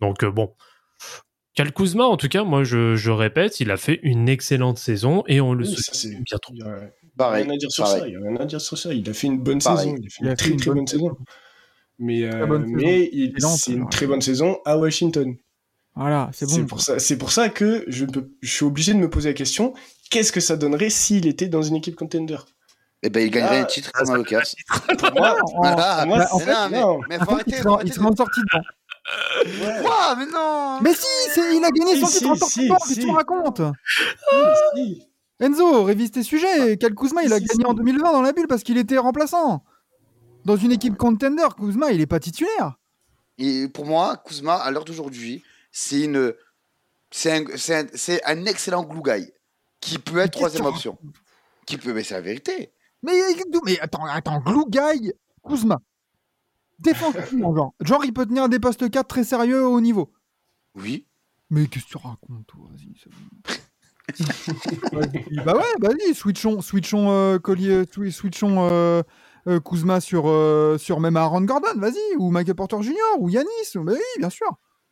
Donc 0.01 0.25
bon. 0.25 0.55
Cal 1.57 1.73
Kuzma, 1.73 2.05
en 2.05 2.17
tout 2.17 2.29
cas, 2.29 2.45
moi 2.45 2.63
je, 2.65 2.95
je 2.97 3.11
répète, 3.11 3.61
il 3.61 3.71
a 3.71 3.77
fait 3.77 3.99
une 4.03 4.29
excellente 4.29 4.79
saison 4.79 5.25
et 5.27 5.41
on 5.41 5.55
le 5.55 5.65
Oui, 5.65 5.73
souhaite 5.73 5.85
ça, 5.87 5.93
c'est- 5.95 6.11
bien 6.23 6.39
trop. 6.41 6.53
Il 6.55 6.61
y 6.61 6.63
a 6.63 6.79
Pareil. 7.17 7.45
rien 7.45 7.55
à 7.55 7.57
dire 7.57 7.71
sur 7.73 7.87
ça. 7.87 8.07
Il 8.07 8.13
y 8.13 8.17
a 8.17 8.21
rien 8.21 8.37
à 8.37 8.45
dire 8.45 8.61
sur 8.61 8.77
ça. 8.77 8.93
Il 8.93 9.09
a 9.09 9.15
fait 9.15 9.27
une 9.27 9.39
bonne 9.39 9.61
Pareil. 9.63 9.89
saison. 9.91 9.97
Il 9.99 10.07
a 10.07 10.11
fait 10.11 10.21
Il 10.21 10.27
a 10.29 10.31
une 10.31 10.37
fait 10.37 10.45
très 10.45 10.51
une 10.51 10.57
très 10.59 10.67
bonne 10.71 10.77
bonne 10.77 10.87
saison. 10.87 11.17
Mais, 11.99 12.25
euh, 12.25 12.47
bonne 12.47 12.65
saison. 12.67 12.77
mais 12.77 13.09
il- 13.13 13.31
Excellente, 13.31 13.57
c'est 13.59 13.71
une 13.73 13.77
alors. 13.79 13.89
très 13.91 14.07
bonne 14.07 14.21
saison 14.21 14.59
à 14.67 14.77
Washington. 14.77 15.35
Voilà, 15.95 16.29
c'est 16.35 16.47
bon. 16.47 16.67
pour 16.67 16.83
ça. 16.83 16.99
C'est 16.99 17.17
pour 17.17 17.33
ça 17.33 17.49
que 17.49 17.85
je, 17.89 18.05
peux, 18.05 18.29
je 18.43 18.53
suis 18.53 18.67
obligé 18.67 18.93
de 18.93 18.99
me 18.99 19.09
poser 19.09 19.31
la 19.31 19.35
question 19.35 19.73
qu'est-ce 20.11 20.31
que 20.31 20.41
ça 20.41 20.59
donnerait 20.59 20.91
s'il 20.91 21.27
était 21.27 21.49
dans 21.49 21.63
une 21.63 21.77
équipe 21.77 21.97
contender? 21.97 22.37
Et 23.03 23.09
ben, 23.09 23.21
il 23.27 23.31
gagnerait 23.31 23.61
Ah, 23.61 23.63
un 23.63 23.65
titre 23.65 23.93
comme 23.93 24.11
un 24.11 24.19
Lakers. 24.19 24.43
Pour 24.99 25.13
moi, 25.15 25.37
En- 25.43 25.57
Voilà. 25.63 26.05
moi, 26.07 26.19
bah, 26.19 26.29
en 26.33 26.39
Mais 26.39 26.45
fait, 26.45 26.53
non, 26.53 26.69
mais, 26.71 26.81
non. 26.81 26.99
mais 27.09 27.19
faut 27.19 27.31
arrêter. 27.31 27.51
il 27.51 27.55
faut 27.57 27.63
serait- 27.63 27.71
il 27.71 27.75
arrêter 27.77 27.93
serait 27.93 28.07
en 28.07 28.17
sortie 28.17 28.41
de 28.41 28.47
banc. 28.53 28.63
Ouais, 29.47 29.83
Quoi 29.83 30.17
Mais 30.17 30.27
non 30.27 30.79
Mais 30.83 30.95
si, 30.95 31.07
c'est- 31.35 31.57
il 31.57 31.65
a 31.65 31.71
gagné 31.71 32.01
son 32.01 32.07
Si, 32.07 32.19
titre 32.19 32.31
en 32.33 32.35
si, 32.47 32.69
qu'est-ce 32.69 32.89
que 32.89 32.95
si. 32.95 33.01
tu 33.01 33.07
me 33.07 33.13
racontes 33.13 33.63
si. 34.75 35.03
Enzo, 35.41 35.85
révise 35.85 36.11
tes 36.11 36.23
sujets. 36.23 36.77
Cal 36.79 36.95
Kuzma, 36.95 37.23
il 37.23 37.33
a 37.33 37.39
Si, 37.39 37.45
gagné 37.45 37.65
si. 37.65 37.67
en 37.71 37.75
2020 37.75 38.13
dans 38.13 38.23
la 38.23 38.33
bulle 38.33 38.47
parce 38.49 38.63
qu'il 38.63 38.79
était 38.79 38.99
remplaçant. 38.99 39.63
Dans 40.45 40.57
une 40.57 40.73
équipe 40.73 40.97
contender, 40.97 41.47
Kuzma, 41.59 41.93
il 41.93 42.01
est 42.01 42.07
pas 42.07 42.21
titulaire. 42.21 42.77
Et 43.39 43.69
pour 43.69 43.85
moi, 43.85 44.17
Kuzma, 44.25 44.55
à 44.55 44.71
l'heure 44.71 44.85
d'aujourd'hui, 44.85 45.43
c'est 45.73 46.01
une, 46.03 46.33
c'est 47.11 47.33
un, 47.33 47.45
c'est 47.57 47.75
un, 47.75 47.87
c'est 47.95 48.25
un 48.25 48.47
excellent 48.47 48.83
glue 48.85 49.03
guy 49.03 49.31
qui 49.81 49.99
peut 49.99 50.19
être 50.19 50.33
troisième 50.33 50.65
option. 50.65 50.97
Qui 51.67 51.77
peut, 51.77 51.93
mais 51.93 52.03
c'est 52.03 52.15
la 52.15 52.21
vérité. 52.23 52.73
Mais, 53.03 53.13
mais 53.67 53.79
attends, 53.81 54.07
attends, 54.07 54.39
glue 54.41 54.65
guy, 54.69 55.13
Kuzma. 55.47 55.79
Défensivement, 56.79 57.55
genre. 57.55 57.75
Genre, 57.81 58.05
il 58.05 58.13
peut 58.13 58.27
tenir 58.27 58.49
des 58.49 58.59
postes 58.59 58.91
4 58.91 59.07
très 59.07 59.25
sérieux 59.25 59.67
au 59.67 59.81
niveau. 59.81 60.13
Oui. 60.75 61.07
Mais 61.51 61.67
qu'est-ce 61.67 61.85
que 61.87 61.91
tu 61.91 61.97
racontes, 61.99 62.47
toi? 62.47 62.67
Vas-y, 62.71 62.93
bah 65.45 65.55
ouais, 65.57 65.65
vas-y, 65.81 66.15
switchons, 66.15 66.61
switchons, 66.61 67.11
euh, 67.11 67.39
collier, 67.39 67.83
switchons 68.13 68.69
euh, 68.71 69.03
euh, 69.49 69.59
Kuzma 69.61 70.01
sur, 70.01 70.25
sur 70.79 71.01
même 71.01 71.17
Aaron 71.17 71.41
Gordon, 71.43 71.75
vas-y, 71.77 72.17
ou 72.19 72.31
Michael 72.31 72.55
Porter 72.55 72.83
Jr., 72.83 72.95
ou 73.19 73.29
Yanis, 73.29 73.49
ou- 73.75 73.83
bah 73.83 73.93
oui, 73.95 74.01
bien 74.19 74.31
sûr. 74.31 74.47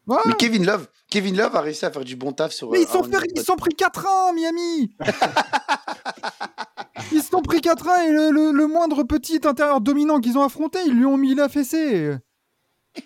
Ouais. 0.06 0.16
Mais 0.26 0.34
Kevin 0.34 0.66
Love, 0.66 0.88
Kevin 1.08 1.36
Love 1.36 1.54
a 1.56 1.60
réussi 1.60 1.84
à 1.86 1.90
faire 1.90 2.04
du 2.04 2.16
bon 2.16 2.32
taf 2.32 2.52
sur. 2.52 2.70
Mais 2.70 2.82
ils 2.82 2.88
sont, 2.88 3.00
Gordon. 3.00 3.18
ils 3.36 3.42
sont 3.42 3.56
pris 3.56 3.70
4-1, 3.74 4.34
Miami 4.34 4.94
Ils 7.12 7.22
se 7.22 7.28
sont 7.30 7.42
pris 7.42 7.58
4-1 7.60 8.06
et 8.08 8.12
le, 8.12 8.30
le- 8.30 8.52
le 8.52 8.66
moindre 8.66 9.02
petit 9.04 9.40
intérieur 9.44 9.80
dominant 9.80 10.20
qu'ils 10.20 10.36
ont 10.38 10.42
affronté, 10.42 10.78
ils 10.86 10.94
lui 10.94 11.04
ont 11.06 11.16
mis 11.16 11.34
la 11.34 11.48
fessée. 11.48 12.16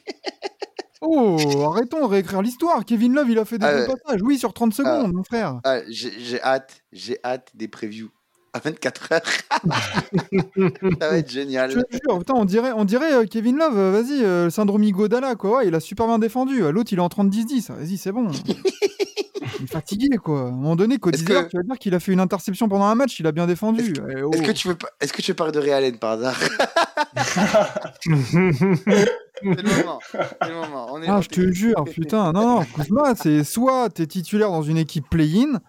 Oh, 1.00 1.36
arrêtons 1.72 2.00
de 2.00 2.06
réécrire 2.10 2.42
l'histoire. 2.42 2.84
Kevin 2.84 3.14
Love, 3.14 3.30
il 3.30 3.38
a 3.38 3.44
fait 3.44 3.56
des 3.56 3.66
Ah 3.66 3.72
bons 3.86 3.92
ouais. 3.92 3.98
passages. 4.04 4.20
Oui, 4.24 4.36
sur 4.36 4.52
30 4.52 4.74
secondes, 4.74 5.12
mon 5.14 5.22
frère. 5.22 5.60
Ah, 5.62 5.78
j'ai 5.88 6.42
hâte, 6.42 6.82
j'ai 6.90 7.18
hâte 7.24 7.52
des 7.54 7.68
previews 7.68 8.10
à 8.52 8.58
24 8.58 9.12
heures. 9.12 9.20
Ça 11.00 11.08
va 11.10 11.18
être 11.18 11.30
génial. 11.30 11.70
Je 11.70 11.78
te 11.78 11.92
jure, 12.04 12.18
putain, 12.18 12.34
on 12.34 12.44
dirait, 12.44 12.72
on 12.72 12.84
dirait 12.84 13.12
euh, 13.14 13.26
Kevin 13.26 13.58
Love, 13.58 13.78
euh, 13.78 13.92
vas-y, 13.92 14.24
euh, 14.24 14.44
le 14.46 14.50
syndrome 14.50 14.90
Godala, 14.90 15.36
quoi. 15.36 15.58
Ouais, 15.58 15.68
il 15.68 15.74
a 15.76 15.78
super 15.78 16.06
bien 16.08 16.18
défendu. 16.18 16.64
Euh, 16.64 16.72
L'autre, 16.72 16.92
il 16.92 16.98
est 16.98 17.02
en 17.02 17.06
30-10-10. 17.06 17.70
Vas-y, 17.74 17.96
c'est 17.96 18.10
bon. 18.10 18.26
il 19.58 19.64
est 19.64 19.68
fatigué, 19.72 20.16
quoi. 20.18 20.40
À 20.40 20.44
un 20.44 20.50
moment 20.50 20.76
donné, 20.76 20.98
Cody 20.98 21.24
que- 21.24 21.48
tu 21.48 21.56
vas 21.56 21.62
dire 21.62 21.78
qu'il 21.78 21.94
a 21.94 22.00
fait 22.00 22.12
une 22.12 22.20
interception 22.20 22.68
pendant 22.68 22.84
un 22.86 22.94
match, 22.94 23.18
il 23.20 23.26
a 23.26 23.32
bien 23.32 23.46
défendu. 23.46 23.80
Est-ce 23.92 24.18
Eh, 24.18 24.22
oh. 24.22 24.30
Que 24.30 24.52
tu 24.52 24.68
veux 24.68 24.74
pas- 24.76 24.88
est-ce 25.00 25.12
que 25.12 25.22
tu 25.22 25.30
veux 25.32 25.36
parler 25.36 25.52
de 25.52 25.58
Ray 25.58 25.72
Allen 25.72 25.98
par 25.98 26.12
hasard? 26.12 26.38
C'est 28.10 29.62
le 29.62 29.76
moment. 29.84 29.98
C'est 30.12 30.48
le 30.48 30.54
moment. 30.54 30.86
On 30.92 31.02
est 31.02 31.08
Ah, 31.08 31.20
je 31.20 31.28
te 31.28 31.52
jure, 31.52 31.84
putain. 31.92 32.32
Non, 32.32 32.58
non, 32.60 32.64
Kuzma, 32.64 33.14
c'est 33.14 33.44
soit 33.44 33.88
t'es 33.90 34.06
titulaire 34.06 34.50
dans 34.50 34.62
une 34.62 34.76
équipe 34.78 35.08
play-in, 35.08 35.60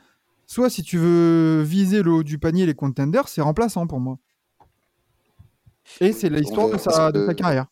soit 0.48 0.70
si 0.70 0.82
tu 0.84 0.98
veux 0.98 1.62
viser 1.62 2.02
le 2.02 2.12
haut 2.12 2.24
du 2.24 2.40
panier, 2.40 2.66
les 2.66 2.74
contenders, 2.74 3.28
c'est 3.28 3.42
remplaçant 3.42 3.86
pour 3.88 4.00
moi. 4.00 4.18
Et 6.02 6.14
c'est 6.14 6.30
l'histoire 6.30 6.70
de 6.70 6.78
sa, 6.78 7.12
de 7.12 7.26
sa 7.26 7.34
carrière. 7.34 7.66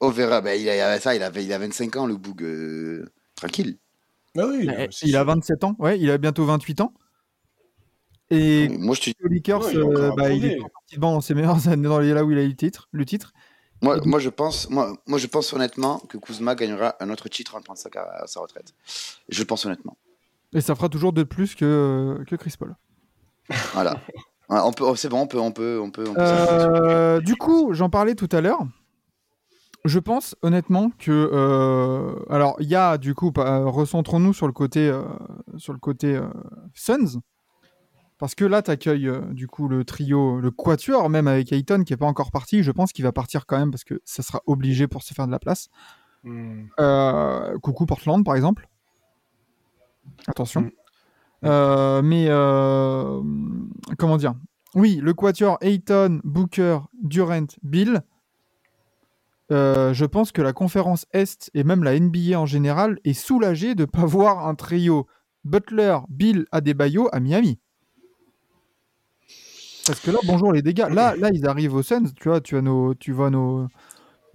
On 0.00 0.10
verra. 0.10 0.40
Ben, 0.40 0.60
il 0.60 0.68
a 0.68 0.98
ça, 0.98 1.14
il 1.14 1.22
avait, 1.22 1.44
il 1.44 1.52
a 1.52 1.58
25 1.58 1.96
ans 1.96 2.06
le 2.06 2.16
boug. 2.16 2.42
euh, 2.42 3.04
Tranquille. 3.36 3.78
Ah 4.38 4.46
oui, 4.46 4.68
Il 5.02 5.16
a 5.16 5.20
sûr. 5.20 5.24
27 5.24 5.64
ans, 5.64 5.76
ouais, 5.78 5.98
il 5.98 6.10
a 6.10 6.18
bientôt 6.18 6.44
28 6.44 6.80
ans. 6.80 6.94
Et 8.30 8.68
Moi, 8.68 8.94
je 8.94 9.12
te, 9.12 9.28
Lakers, 9.28 9.66
Ouais, 9.66 9.72
il 9.74 9.78
euh, 9.78 10.10
bah, 10.16 10.30
il 10.30 10.44
est 10.46 10.58
dans 10.96 11.20
ses 11.20 11.34
meilleures 11.34 11.68
années, 11.68 11.88
dans 11.88 11.98
les, 11.98 12.14
là 12.14 12.24
où 12.24 12.30
il 12.30 12.38
a 12.38 12.42
eu 12.42 12.48
le 12.48 12.56
titre. 12.56 12.88
Le 12.92 13.04
titre. 13.04 13.32
moi, 13.82 13.98
moi, 14.04 14.18
je 14.18 14.30
pense, 14.30 14.70
moi, 14.70 14.96
moi, 15.06 15.18
je 15.18 15.26
pense 15.26 15.52
honnêtement 15.52 15.98
que 16.08 16.16
Kuzma 16.16 16.54
gagnera 16.54 16.96
un 17.00 17.10
autre 17.10 17.28
titre 17.28 17.56
en 17.56 17.60
prenant 17.60 17.76
sa, 17.76 17.90
sa 18.26 18.40
retraite. 18.40 18.72
Je 19.28 19.40
le 19.40 19.44
pense 19.44 19.66
honnêtement. 19.66 19.98
Et 20.54 20.60
ça 20.60 20.74
fera 20.74 20.88
toujours 20.88 21.12
de 21.12 21.22
plus 21.22 21.54
que, 21.54 22.24
que 22.26 22.36
Chris 22.36 22.54
Paul. 22.58 22.74
Voilà. 23.74 24.00
On 24.48 24.72
peut, 24.72 24.84
oh, 24.84 24.94
c'est 24.96 25.08
bon, 25.08 25.20
on 25.20 25.26
peut, 25.26 25.38
on 25.38 25.50
peut, 25.50 25.80
on 25.82 25.90
peut. 25.90 26.04
on 26.06 26.12
peut 26.12 26.20
s'arrêter. 26.20 26.68
Euh, 26.68 27.20
du 27.20 27.36
coup, 27.36 27.72
j'en 27.72 27.88
parlais 27.88 28.14
tout 28.14 28.28
à 28.32 28.42
l'heure. 28.42 28.60
Je 29.84 29.98
pense 29.98 30.36
honnêtement 30.42 30.90
que, 30.98 31.10
euh, 31.32 32.14
alors 32.30 32.56
il 32.60 32.68
y 32.68 32.76
a 32.76 32.98
du 32.98 33.14
coup, 33.14 33.32
pas- 33.32 33.64
recentrons-nous 33.64 34.32
sur 34.32 34.46
le 34.46 34.52
côté, 34.52 34.88
euh, 34.88 35.02
sur 35.56 35.72
le 35.72 35.80
côté 35.80 36.14
euh, 36.14 36.28
Suns, 36.72 37.20
parce 38.18 38.36
que 38.36 38.44
là, 38.44 38.62
tu 38.62 38.70
accueilles 38.70 39.10
du 39.32 39.48
coup 39.48 39.66
le 39.66 39.84
trio, 39.84 40.38
le 40.38 40.52
quatuor 40.52 41.10
même 41.10 41.26
avec 41.26 41.52
Ayton 41.52 41.82
qui 41.82 41.92
est 41.92 41.96
pas 41.96 42.06
encore 42.06 42.30
parti. 42.30 42.62
Je 42.62 42.70
pense 42.70 42.92
qu'il 42.92 43.04
va 43.04 43.10
partir 43.10 43.46
quand 43.46 43.58
même 43.58 43.72
parce 43.72 43.82
que 43.82 44.00
ça 44.04 44.22
sera 44.22 44.40
obligé 44.46 44.86
pour 44.86 45.02
se 45.02 45.12
faire 45.14 45.26
de 45.26 45.32
la 45.32 45.40
place. 45.40 45.68
Hmm. 46.22 46.66
Euh, 46.78 47.58
coucou 47.58 47.84
Portland 47.84 48.24
par 48.24 48.36
exemple. 48.36 48.68
Attention. 50.28 50.62
Mm. 50.62 50.70
Euh, 51.44 52.02
mais 52.02 52.26
euh, 52.28 53.20
comment 53.98 54.16
dire? 54.16 54.34
Oui, 54.74 55.00
le 55.02 55.12
quatuor 55.12 55.58
Ayton, 55.60 56.20
Booker, 56.24 56.78
Durant, 57.02 57.46
Bill. 57.62 58.02
Euh, 59.50 59.92
je 59.92 60.04
pense 60.04 60.32
que 60.32 60.40
la 60.40 60.52
conférence 60.52 61.06
Est 61.12 61.50
et 61.54 61.64
même 61.64 61.82
la 61.82 61.98
NBA 61.98 62.38
en 62.38 62.46
général 62.46 62.98
est 63.04 63.12
soulagée 63.12 63.74
de 63.74 63.82
ne 63.82 63.86
pas 63.86 64.06
voir 64.06 64.46
un 64.46 64.54
trio 64.54 65.06
Butler, 65.44 65.98
Bill, 66.08 66.46
Adebayo 66.52 67.08
à 67.12 67.20
Miami. 67.20 67.58
Parce 69.86 69.98
que 69.98 70.12
là, 70.12 70.18
bonjour 70.24 70.52
les 70.52 70.62
dégâts. 70.62 70.86
Là, 70.90 71.16
là 71.16 71.30
ils 71.32 71.46
arrivent 71.46 71.74
au 71.74 71.82
Suns. 71.82 72.12
Tu 72.14 72.28
vois, 72.28 72.40
tu 72.40 72.56
as 72.56 72.62
nos, 72.62 72.94
tu 72.94 73.10
vois 73.10 73.30
nos, 73.30 73.66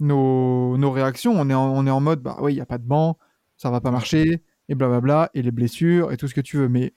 nos, 0.00 0.76
nos 0.76 0.90
réactions. 0.90 1.32
On 1.34 1.48
est 1.48 1.54
en, 1.54 1.70
on 1.74 1.86
est 1.86 1.90
en 1.90 2.00
mode, 2.00 2.20
bah 2.20 2.36
oui, 2.40 2.52
il 2.52 2.56
n'y 2.56 2.60
a 2.60 2.66
pas 2.66 2.78
de 2.78 2.86
banc, 2.86 3.16
ça 3.56 3.70
va 3.70 3.80
pas 3.80 3.90
marcher, 3.90 4.42
et 4.68 4.74
blablabla, 4.74 5.30
et 5.32 5.42
les 5.42 5.50
blessures, 5.50 6.12
et 6.12 6.18
tout 6.18 6.28
ce 6.28 6.34
que 6.34 6.42
tu 6.42 6.58
veux. 6.58 6.68
Mais 6.68 6.92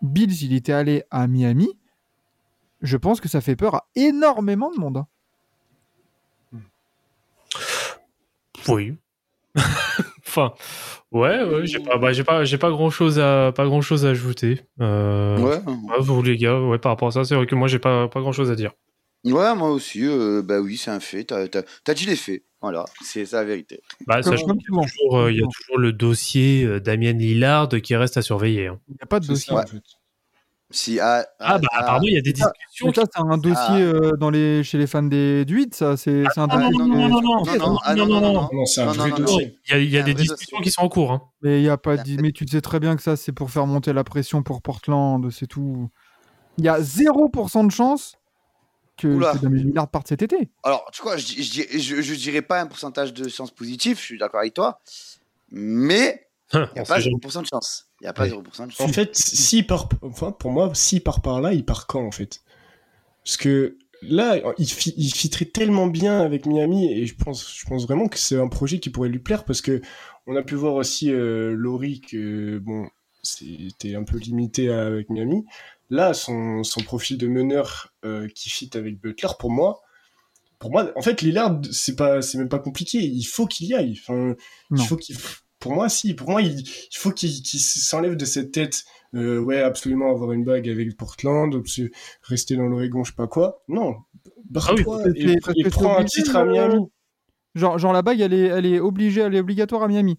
Bill, 0.00 0.34
s'il 0.34 0.54
était 0.54 0.72
allé 0.72 1.04
à 1.10 1.26
Miami, 1.26 1.68
je 2.80 2.96
pense 2.96 3.20
que 3.20 3.28
ça 3.28 3.40
fait 3.40 3.56
peur 3.56 3.74
à 3.74 3.88
énormément 3.94 4.70
de 4.70 4.78
monde. 4.78 5.04
Oui. 8.68 8.94
enfin, 10.26 10.54
ouais, 11.10 11.42
ouais, 11.44 11.66
j'ai 11.66 11.78
pas, 11.80 11.98
bah, 11.98 12.12
j'ai 12.12 12.24
pas, 12.24 12.44
j'ai 12.44 12.58
pas 12.58 12.70
grand 12.70 12.90
chose 12.90 13.18
à, 13.18 13.52
pas 13.54 13.66
grand 13.66 13.82
chose 13.82 14.06
à 14.06 14.10
ajouter. 14.10 14.60
Euh, 14.80 15.36
Ouais. 15.38 15.56
ouais, 15.66 15.98
vous 16.00 16.22
les 16.22 16.36
gars, 16.36 16.58
ouais, 16.60 16.78
par 16.78 16.92
rapport 16.92 17.08
à 17.08 17.10
ça, 17.12 17.24
c'est 17.24 17.34
vrai 17.34 17.46
que 17.46 17.54
moi 17.54 17.68
j'ai 17.68 17.78
pas, 17.78 18.08
pas 18.08 18.20
grand 18.20 18.32
chose 18.32 18.50
à 18.50 18.54
dire. 18.54 18.72
Ouais, 19.24 19.54
moi 19.54 19.70
aussi. 19.70 20.04
euh, 20.04 20.42
bah 20.42 20.60
oui, 20.60 20.76
c'est 20.76 20.90
un 20.90 21.00
fait. 21.00 21.24
T'as, 21.24 21.94
dit 21.94 22.06
les 22.06 22.16
faits. 22.16 22.42
Voilà, 22.60 22.84
c'est 23.04 23.26
ça 23.26 23.38
la 23.38 23.44
vérité. 23.44 23.80
Bah, 24.06 24.22
sachant 24.22 24.46
qu'il 24.46 24.56
y 24.56 24.62
a 24.62 24.66
souvent. 24.66 24.82
toujours, 24.84 25.18
euh, 25.18 25.32
il 25.32 25.38
y 25.38 25.42
a 25.42 25.46
toujours 25.46 25.78
le 25.78 25.92
dossier 25.92 26.80
Damien 26.80 27.12
Lillard 27.12 27.68
qui 27.82 27.94
reste 27.96 28.16
à 28.16 28.22
surveiller. 28.22 28.68
hein. 28.68 28.80
Il 28.88 28.92
n'y 28.94 28.98
a 29.02 29.06
pas 29.06 29.20
de 29.20 29.26
dossier. 29.26 29.46
ça, 29.50 29.54
Ouais. 29.56 29.62
en 29.64 29.66
fait. 29.66 29.82
Si, 30.72 30.98
ah, 31.00 31.24
Ah, 31.38 31.58
bah, 31.58 31.68
apparemment, 31.72 32.06
il 32.06 32.14
y 32.14 32.18
a 32.18 32.22
des 32.22 32.32
discussions. 32.32 32.92
Ça, 32.94 33.02
c'est 33.14 33.20
un 33.20 33.36
dossier 33.38 33.82
euh, 33.82 34.12
dans 34.18 34.30
les, 34.30 34.64
chez 34.64 34.78
les 34.78 34.86
fans 34.86 35.02
des, 35.02 35.44
du 35.44 35.56
8, 35.56 35.74
ça. 35.74 35.96
C'est 35.96 36.24
c'est 36.34 36.40
un 36.40 36.48
Ah, 36.50 36.56
non, 36.58 36.70
dossier. 36.70 36.78
non, 36.78 36.86
non, 36.86 37.08
non, 37.08 37.20
non, 37.20 37.44
non, 37.44 37.56
non, 37.58 37.78
ah, 37.84 37.94
non, 37.94 38.06
non, 38.06 38.20
non, 38.20 38.32
non. 38.32 38.48
Non, 38.52 38.66
c'est 38.66 38.80
un 38.80 38.86
Non, 38.86 38.92
vrai 38.92 39.10
non, 39.10 39.18
non, 39.18 39.24
dossier. 39.24 39.58
Il 39.66 39.70
y 39.70 39.74
a, 39.74 39.78
il 39.78 39.90
y 39.90 39.98
a 39.98 40.02
des 40.02 40.14
discussions 40.14 40.58
dossier. 40.58 40.64
qui 40.64 40.70
sont 40.70 40.82
en 40.82 40.88
cours. 40.88 41.12
Hein. 41.12 41.22
Mais 41.42 41.60
il 41.60 41.64
y 41.64 41.68
a 41.68 41.76
pas 41.76 41.96
mais 42.20 42.32
tu 42.32 42.46
sais 42.48 42.60
très 42.60 42.80
bien 42.80 42.96
que 42.96 43.02
ça, 43.02 43.16
c'est 43.16 43.32
pour 43.32 43.50
faire 43.50 43.66
monter 43.66 43.92
la 43.92 44.04
pression 44.04 44.42
pour 44.42 44.62
Portland, 44.62 45.30
c'est 45.30 45.46
tout. 45.46 45.88
Il 46.58 46.64
y 46.64 46.68
a 46.68 46.80
0% 46.80 47.66
de 47.66 47.70
chance 47.70 48.16
que, 48.96 49.08
Damien 49.40 49.56
Lillard 49.62 49.88
parte 49.88 50.08
cet 50.08 50.22
été. 50.22 50.50
Alors, 50.62 50.88
tu 50.92 51.02
vois, 51.02 51.16
je, 51.16 51.26
je, 51.42 51.78
je, 51.78 52.02
je 52.02 52.14
dirais 52.14 52.42
pas 52.42 52.60
un 52.60 52.66
pourcentage 52.66 53.12
de 53.14 53.28
chance 53.28 53.50
positive, 53.50 53.96
je 53.98 54.02
suis 54.02 54.18
d'accord 54.18 54.40
avec 54.40 54.54
toi, 54.54 54.80
mais 55.50 56.26
il 56.54 56.58
n'y 56.74 56.80
a 56.80 56.84
pas 56.84 56.96
sait 56.96 57.02
jamais. 57.02 57.16
0% 57.16 57.42
de 57.42 57.46
chance. 57.46 57.88
Il 58.00 58.04
n'y 58.04 58.08
a 58.08 58.12
pas 58.12 58.24
Oui. 58.24 58.30
0% 58.30 58.66
de 58.66 58.72
chance. 58.72 58.80
En 58.80 58.92
fait, 58.92 59.16
s'il 59.16 59.66
part, 59.66 59.88
enfin, 60.02 60.32
pour 60.32 60.50
moi, 60.50 60.70
s'il 60.74 61.02
part 61.02 61.22
par 61.22 61.40
là, 61.40 61.52
il 61.52 61.64
part 61.64 61.86
quand, 61.86 62.04
en 62.06 62.10
fait? 62.10 62.40
Parce 63.24 63.36
que 63.36 63.78
là, 64.02 64.36
il, 64.58 64.66
fi- 64.68 64.94
il 64.96 65.12
fitterait 65.14 65.44
tellement 65.46 65.86
bien 65.86 66.20
avec 66.20 66.46
Miami, 66.46 66.92
et 66.92 67.06
je 67.06 67.14
pense, 67.14 67.56
je 67.58 67.64
pense 67.66 67.84
vraiment 67.86 68.08
que 68.08 68.18
c'est 68.18 68.38
un 68.38 68.48
projet 68.48 68.80
qui 68.80 68.90
pourrait 68.90 69.08
lui 69.08 69.20
plaire, 69.20 69.44
parce 69.44 69.60
que 69.62 69.80
on 70.26 70.36
a 70.36 70.42
pu 70.42 70.54
voir 70.54 70.74
aussi 70.74 71.10
euh, 71.10 71.54
Laurie 71.56 72.00
que, 72.00 72.58
bon, 72.58 72.88
c'était 73.22 73.94
un 73.94 74.04
peu 74.04 74.18
limité 74.18 74.70
à- 74.72 74.86
avec 74.86 75.10
Miami. 75.10 75.44
Là, 75.90 76.14
son, 76.14 76.64
son 76.64 76.80
profil 76.82 77.18
de 77.18 77.28
meneur 77.28 77.92
euh, 78.04 78.28
qui 78.34 78.50
fit 78.50 78.70
avec 78.74 79.00
Butler, 79.00 79.28
pour 79.38 79.50
moi, 79.50 79.82
pour 80.58 80.70
moi, 80.70 80.92
en 80.96 81.02
fait, 81.02 81.22
Lillard, 81.22 81.60
c'est 81.72 81.96
pas, 81.96 82.22
c'est 82.22 82.38
même 82.38 82.48
pas 82.48 82.60
compliqué. 82.60 82.98
Il 82.98 83.24
faut 83.24 83.46
qu'il 83.46 83.66
y 83.66 83.74
aille. 83.74 83.98
Enfin, 84.00 84.34
il 84.70 84.78
faut 84.86 84.96
qu'il, 84.96 85.16
pour 85.62 85.72
moi, 85.72 85.88
si, 85.88 86.12
pour 86.14 86.28
moi, 86.28 86.42
il, 86.42 86.58
il 86.60 86.96
faut 86.96 87.12
qu'il 87.12 87.30
s'enlève 87.30 88.16
de 88.16 88.24
cette 88.24 88.50
tête. 88.50 88.82
euh, 89.14 89.38
ouais, 89.38 89.60
absolument 89.60 90.10
avoir 90.10 90.32
une 90.32 90.44
bague 90.44 90.68
avec 90.68 90.96
Portland, 90.96 91.54
rester 92.22 92.56
dans 92.56 92.66
l'Oregon, 92.66 93.04
je 93.04 93.12
sais 93.12 93.16
pas 93.16 93.28
quoi. 93.28 93.62
Non, 93.68 93.96
barre-toi 94.50 95.02
parce 95.04 95.14
que 95.14 95.60
et, 95.60 95.70
prends 95.70 95.96
un 95.96 96.04
titre 96.04 96.34
à 96.34 96.42
euh, 96.42 96.46
Miami. 96.50 96.86
Genre, 97.54 97.78
genre 97.78 97.92
la 97.92 98.02
bague, 98.02 98.20
elle 98.20 98.34
est, 98.34 98.46
elle 98.46 98.66
est 98.66 98.80
obligée, 98.80 99.20
elle 99.20 99.36
est 99.36 99.40
obligatoire 99.40 99.84
à 99.84 99.88
Miami. 99.88 100.16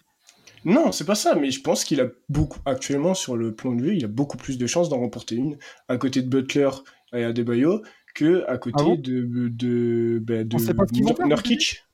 Non, 0.64 0.92
c'est 0.92 1.04
pas 1.04 1.14
ça, 1.14 1.34
mais 1.34 1.50
je 1.50 1.60
pense 1.60 1.84
qu'il 1.84 2.00
a 2.00 2.06
beaucoup, 2.30 2.60
actuellement, 2.64 3.12
sur 3.12 3.36
le 3.36 3.54
plan 3.54 3.72
de 3.72 3.84
jeu, 3.84 3.94
il 3.96 4.04
a 4.04 4.08
beaucoup 4.08 4.38
plus 4.38 4.56
de 4.56 4.66
chances 4.66 4.88
d'en 4.88 5.00
remporter 5.00 5.34
une 5.34 5.58
à 5.88 5.98
côté 5.98 6.22
de 6.22 6.28
Butler 6.28 6.70
et 7.12 7.22
Adebayo 7.22 7.82
que 8.14 8.44
à 8.48 8.56
côté 8.56 8.76
Ah 8.78 8.82
bon? 8.84 8.94
de, 8.94 9.48
de, 9.48 10.22
bah, 10.22 10.42
de 10.42 10.54
On 10.54 10.58
sait 10.58 10.72
pas 10.72 10.86
ce 10.86 10.92
qu'ils 10.94 11.04
vont 11.04 11.14
faire, 11.14 11.26
Nurkic. 11.26 11.84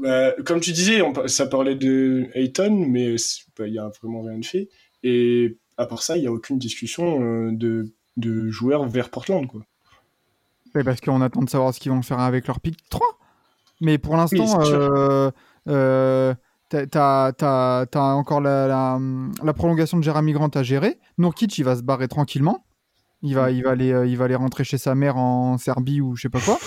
Bah, 0.00 0.32
comme 0.44 0.60
tu 0.60 0.72
disais, 0.72 1.02
on 1.02 1.12
ça 1.28 1.46
parlait 1.46 1.74
de 1.74 2.28
Ayton, 2.34 2.86
mais 2.88 3.16
bah, 3.58 3.66
il 3.66 3.74
y 3.74 3.78
a 3.78 3.90
vraiment 4.02 4.22
rien 4.22 4.38
de 4.38 4.44
fait. 4.44 4.68
Et 5.02 5.58
à 5.76 5.86
part 5.86 6.02
ça, 6.02 6.16
il 6.16 6.24
y 6.24 6.26
a 6.26 6.32
aucune 6.32 6.58
discussion 6.58 7.22
euh, 7.22 7.50
de, 7.52 7.92
de 8.16 8.48
joueurs 8.48 8.86
vers 8.86 9.10
Portland, 9.10 9.46
quoi. 9.46 9.62
Parce 10.84 11.00
qu'on 11.00 11.20
attend 11.20 11.42
de 11.42 11.50
savoir 11.50 11.74
ce 11.74 11.80
qu'ils 11.80 11.90
vont 11.90 12.02
faire 12.02 12.20
avec 12.20 12.46
leur 12.46 12.60
pick 12.60 12.76
3. 12.90 13.06
Mais 13.80 13.98
pour 13.98 14.16
l'instant, 14.16 14.60
euh, 14.66 15.30
euh, 15.68 16.34
t'as- 16.68 17.32
t'as 17.32 18.12
encore 18.12 18.40
la, 18.40 18.68
la, 18.68 18.98
la 19.42 19.52
prolongation 19.52 19.98
de 19.98 20.04
Jeremy 20.04 20.32
Grant 20.32 20.48
à 20.54 20.62
gérer. 20.62 20.98
Nurkic, 21.18 21.58
il 21.58 21.64
va 21.64 21.74
se 21.76 21.82
barrer 21.82 22.06
tranquillement. 22.08 22.64
Il 23.22 23.34
va, 23.34 23.50
il 23.50 23.62
va, 23.64 23.70
aller, 23.70 24.04
il 24.06 24.16
va 24.16 24.26
aller 24.26 24.34
rentrer 24.34 24.64
chez 24.64 24.78
sa 24.78 24.94
mère 24.94 25.16
en 25.16 25.58
Serbie 25.58 26.00
ou 26.00 26.14
je 26.14 26.22
sais 26.22 26.28
pas 26.30 26.40
quoi. 26.40 26.58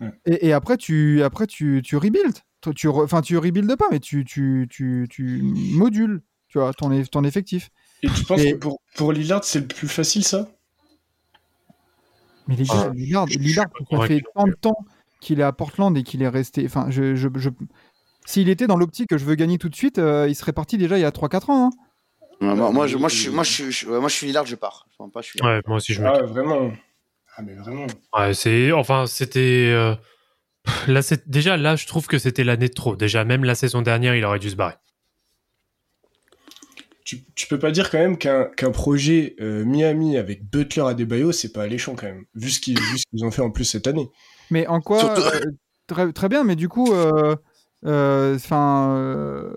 Ouais. 0.00 0.12
Et, 0.26 0.48
et 0.48 0.52
après, 0.52 0.76
tu, 0.76 1.22
après 1.22 1.46
tu, 1.46 1.82
tu 1.84 1.96
rebuild. 1.96 2.34
Toi, 2.60 2.72
Tu, 2.74 2.88
enfin, 2.88 3.20
tu 3.22 3.36
rebuildes 3.38 3.76
pas, 3.76 3.86
mais 3.90 4.00
tu, 4.00 4.24
tu, 4.24 4.66
tu, 4.70 5.06
tu 5.10 5.40
modules 5.42 6.22
tu 6.48 6.58
vois, 6.58 6.72
ton, 6.72 7.02
ton 7.04 7.24
effectif. 7.24 7.68
Et 8.02 8.08
tu 8.08 8.24
penses 8.24 8.40
Et- 8.40 8.52
que 8.52 8.56
pour, 8.56 8.80
pour 8.96 9.12
Lillard, 9.12 9.44
c'est 9.44 9.60
le 9.60 9.66
plus 9.66 9.86
facile, 9.88 10.24
ça? 10.24 10.48
Mais 12.46 12.56
les 12.56 12.64
gars, 12.64 12.86
Ah, 12.88 12.92
Lillard, 12.94 13.26
ça 13.90 14.06
fait 14.06 14.22
tant 14.34 14.46
de 14.46 14.52
temps 14.52 14.78
qu'il 15.20 15.40
est 15.40 15.44
à 15.44 15.52
Portland 15.52 15.96
et 15.96 16.02
qu'il 16.02 16.22
est 16.22 16.28
resté. 16.28 16.64
Enfin, 16.64 16.86
je, 16.90 17.14
je, 17.14 17.28
je- 17.36 17.50
S'il 18.24 18.48
était 18.48 18.66
dans 18.66 18.76
l'optique 18.76 19.08
que 19.10 19.18
je 19.18 19.24
veux 19.24 19.34
gagner 19.34 19.58
tout 19.58 19.68
de 19.68 19.74
suite, 19.74 19.98
euh, 19.98 20.26
il 20.28 20.34
serait 20.34 20.52
parti 20.52 20.78
déjà 20.78 20.96
il 20.98 21.02
y 21.02 21.04
a 21.04 21.10
3-4 21.10 21.50
ans. 21.50 21.66
hein. 21.66 21.70
Ouais, 22.40 22.54
moi, 22.54 22.70
moi, 22.70 22.86
je, 22.86 22.96
moi, 22.96 23.08
je 23.08 23.16
suis, 23.16 23.30
moi, 23.30 23.42
je 23.44 23.50
suis, 23.52 23.72
je- 23.72 23.86
ouais, 23.88 23.98
moi, 24.00 24.08
je 24.08 24.14
suis 24.14 24.26
Lillard, 24.28 24.46
je 24.46 24.54
pars. 24.54 24.86
Pas, 25.12 25.20
je 25.20 25.26
suis. 25.26 25.42
Ouais, 25.42 25.60
moi 25.66 25.76
aussi, 25.76 25.92
je 25.92 26.00
me. 26.00 26.06
Ah, 26.08 26.22
vraiment. 26.22 26.70
Ah, 27.38 27.42
mais 27.42 27.54
vraiment. 27.54 27.86
Ouais, 28.16 28.34
c'est. 28.34 28.72
Enfin, 28.72 29.06
c'était. 29.06 29.70
euh, 29.72 29.94
Là, 30.88 31.00
c'est... 31.02 31.30
Déjà, 31.30 31.56
là, 31.56 31.76
je 31.76 31.86
trouve 31.86 32.06
que 32.08 32.18
c'était 32.18 32.42
l'année 32.44 32.68
de 32.68 32.74
trop. 32.74 32.96
Déjà, 32.96 33.24
même 33.24 33.44
la 33.44 33.54
saison 33.54 33.80
dernière, 33.80 34.14
il 34.16 34.24
aurait 34.24 34.40
dû 34.40 34.50
se 34.50 34.56
barrer. 34.56 34.74
Tu, 37.04 37.24
tu 37.34 37.46
peux 37.46 37.58
pas 37.58 37.70
dire 37.70 37.88
quand 37.90 37.98
même 37.98 38.18
qu'un 38.18 38.44
qu'un 38.44 38.70
projet 38.70 39.34
euh, 39.40 39.64
Miami 39.64 40.18
avec 40.18 40.44
Butler 40.50 40.82
à 40.82 40.92
Debayo, 40.94 41.32
c'est 41.32 41.52
pas 41.52 41.62
alléchant 41.62 41.94
quand 41.94 42.06
même, 42.06 42.24
vu 42.34 42.50
ce 42.50 42.60
qu'ils 42.60 42.78
vu 42.78 42.98
ce 42.98 43.04
qu'ils 43.10 43.24
ont 43.24 43.30
fait 43.30 43.40
en 43.40 43.50
plus 43.50 43.64
cette 43.64 43.86
année. 43.86 44.10
Mais 44.50 44.66
en 44.66 44.80
quoi 44.82 45.00
Surtout- 45.00 45.22
euh, 45.22 45.40
très, 45.86 46.12
très 46.12 46.28
bien, 46.28 46.44
mais 46.44 46.54
du 46.56 46.68
coup, 46.68 46.92
euh, 46.92 47.34
euh, 47.86 48.34
enfin, 48.36 48.94
euh, 48.98 49.54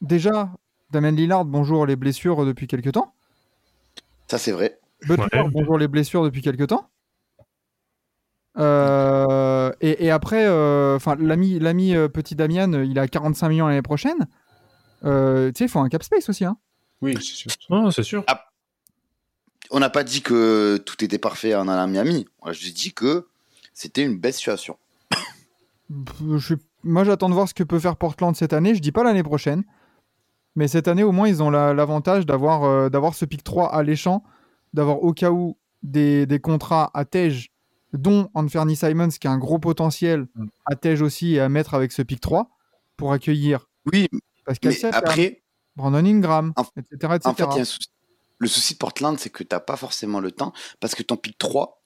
déjà, 0.00 0.50
Damien 0.92 1.10
Lillard, 1.10 1.44
bonjour 1.44 1.86
les 1.86 1.96
blessures 1.96 2.44
depuis 2.46 2.68
quelques 2.68 2.92
temps. 2.92 3.14
Ça, 4.28 4.38
c'est 4.38 4.52
vrai. 4.52 4.78
Butler, 5.06 5.40
Ouais. 5.40 5.48
bonjour 5.50 5.78
les 5.78 5.88
blessures 5.88 6.24
depuis 6.24 6.42
quelques 6.42 6.66
temps. 6.68 6.88
Euh, 8.58 9.70
et, 9.80 10.06
et 10.06 10.10
après, 10.10 10.46
euh, 10.46 10.96
enfin, 10.96 11.16
l'ami, 11.18 11.58
l'ami 11.58 11.94
euh, 11.94 12.08
petit 12.08 12.34
Damian, 12.34 12.72
il 12.82 12.98
a 12.98 13.06
45 13.06 13.48
millions 13.48 13.68
l'année 13.68 13.82
prochaine. 13.82 14.26
Euh, 15.04 15.52
tu 15.52 15.58
sais, 15.58 15.64
il 15.66 15.68
faut 15.68 15.78
un 15.78 15.88
cap 15.88 16.02
space 16.02 16.28
aussi. 16.28 16.44
Hein. 16.44 16.56
Oui, 17.00 17.14
c'est 17.16 17.22
sûr. 17.22 17.50
Non, 17.70 17.90
c'est 17.90 18.02
sûr. 18.02 18.24
On 19.70 19.78
n'a 19.80 19.90
pas 19.90 20.02
dit 20.02 20.22
que 20.22 20.78
tout 20.78 21.04
était 21.04 21.18
parfait 21.18 21.54
en 21.54 21.68
allant 21.68 21.82
à 21.82 21.86
Miami. 21.86 22.26
On 22.42 22.48
a 22.48 22.52
juste 22.52 22.76
dit 22.76 22.92
que 22.92 23.28
c'était 23.74 24.02
une 24.02 24.18
belle 24.18 24.32
situation. 24.32 24.76
Je 26.28 26.38
suis- 26.38 26.56
Moi, 26.82 27.04
j'attends 27.04 27.28
de 27.28 27.34
voir 27.34 27.48
ce 27.48 27.54
que 27.54 27.62
peut 27.62 27.78
faire 27.78 27.96
Portland 27.96 28.34
cette 28.34 28.52
année. 28.52 28.74
Je 28.74 28.80
dis 28.80 28.92
pas 28.92 29.04
l'année 29.04 29.22
prochaine. 29.22 29.62
Mais 30.56 30.66
cette 30.66 30.88
année, 30.88 31.04
au 31.04 31.12
moins, 31.12 31.28
ils 31.28 31.42
ont 31.42 31.50
la- 31.50 31.74
l'avantage 31.74 32.26
d'avoir 32.26 32.64
euh, 32.64 32.88
d'avoir 32.88 33.14
ce 33.14 33.24
pick 33.24 33.44
3 33.44 33.72
alléchant, 33.72 34.24
d'avoir 34.74 35.02
au 35.02 35.12
cas 35.12 35.30
où 35.30 35.56
des, 35.82 36.26
des 36.26 36.40
contrats 36.40 36.90
à 36.94 37.04
Tej, 37.04 37.50
dont 37.92 38.30
Anthony 38.34 38.76
Simons, 38.76 39.08
qui 39.08 39.26
a 39.26 39.30
un 39.30 39.38
gros 39.38 39.58
potentiel 39.58 40.26
Mm. 40.34 40.46
à 40.66 40.76
Tej 40.76 41.02
aussi 41.02 41.34
et 41.34 41.40
à 41.40 41.48
mettre 41.48 41.74
avec 41.74 41.92
ce 41.92 42.02
pick 42.02 42.20
3 42.20 42.50
pour 42.96 43.12
accueillir 43.12 43.68
Oui, 43.92 44.08
Pascal 44.44 44.74
mais 44.82 44.94
après, 44.94 45.42
Brandon 45.76 46.04
Ingram, 46.04 46.52
En- 46.56 46.64
etc. 46.76 47.14
etc. 47.14 47.18
en 47.24 47.34
fait, 47.34 47.44
il 47.44 47.54
y 47.54 47.58
a 47.58 47.62
un 47.62 47.64
souci. 47.64 47.88
Le 48.40 48.46
souci 48.48 48.74
de 48.74 48.78
Portland, 48.78 49.18
c'est 49.18 49.30
que 49.30 49.42
t'as 49.42 49.60
pas 49.60 49.76
forcément 49.76 50.20
le 50.20 50.30
temps 50.32 50.52
parce 50.80 50.94
que 50.94 51.02
ton 51.02 51.16
pick 51.16 51.36
3, 51.38 51.82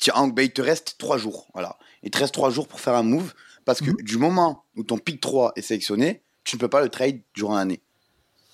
tu- 0.00 0.10
en- 0.12 0.28
ben, 0.28 0.42
il 0.44 0.52
te 0.52 0.62
reste 0.62 0.96
3 0.98 1.18
jours. 1.18 1.48
Voilà. 1.54 1.76
Il 2.02 2.10
te 2.10 2.18
reste 2.18 2.34
3 2.34 2.50
jours 2.50 2.66
pour 2.68 2.80
faire 2.80 2.94
un 2.94 3.02
move 3.02 3.32
parce 3.64 3.80
que 3.80 3.90
Mhm. 3.90 3.96
du 4.02 4.16
moment 4.18 4.64
où 4.76 4.82
ton 4.84 4.98
pick 4.98 5.20
3 5.20 5.52
est 5.56 5.62
sélectionné, 5.62 6.22
tu 6.44 6.56
ne 6.56 6.60
peux 6.60 6.68
pas 6.68 6.82
le 6.82 6.88
trade 6.88 7.20
durant 7.34 7.54
l'année. 7.56 7.80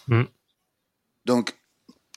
Mhm. 0.08 0.26
Donc, 1.26 1.56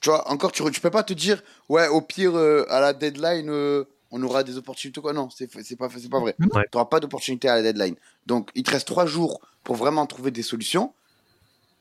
tu 0.03 0.09
vois, 0.09 0.29
encore, 0.29 0.51
tu, 0.51 0.61
tu 0.71 0.81
peux 0.81 0.91
pas 0.91 1.03
te 1.03 1.13
dire, 1.13 1.41
ouais, 1.69 1.87
au 1.87 2.01
pire, 2.01 2.35
euh, 2.35 2.65
à 2.69 2.79
la 2.81 2.91
deadline, 2.93 3.49
euh, 3.49 3.85
on 4.11 4.21
aura 4.21 4.43
des 4.43 4.57
opportunités. 4.57 4.99
Quoi. 5.01 5.13
Non, 5.13 5.29
c'est 5.29 5.49
c'est 5.63 5.75
pas, 5.77 5.87
c'est 5.97 6.09
pas 6.09 6.19
vrai. 6.19 6.35
Ouais. 6.39 6.47
Tu 6.71 6.77
n'auras 6.77 6.85
pas 6.89 6.99
d'opportunité 6.99 7.47
à 7.47 7.55
la 7.55 7.61
deadline. 7.63 7.95
Donc, 8.27 8.49
il 8.53 8.63
te 8.63 8.71
reste 8.71 8.85
3 8.87 9.05
jours 9.05 9.39
pour 9.63 9.75
vraiment 9.77 10.05
trouver 10.05 10.29
des 10.31 10.43
solutions. 10.43 10.93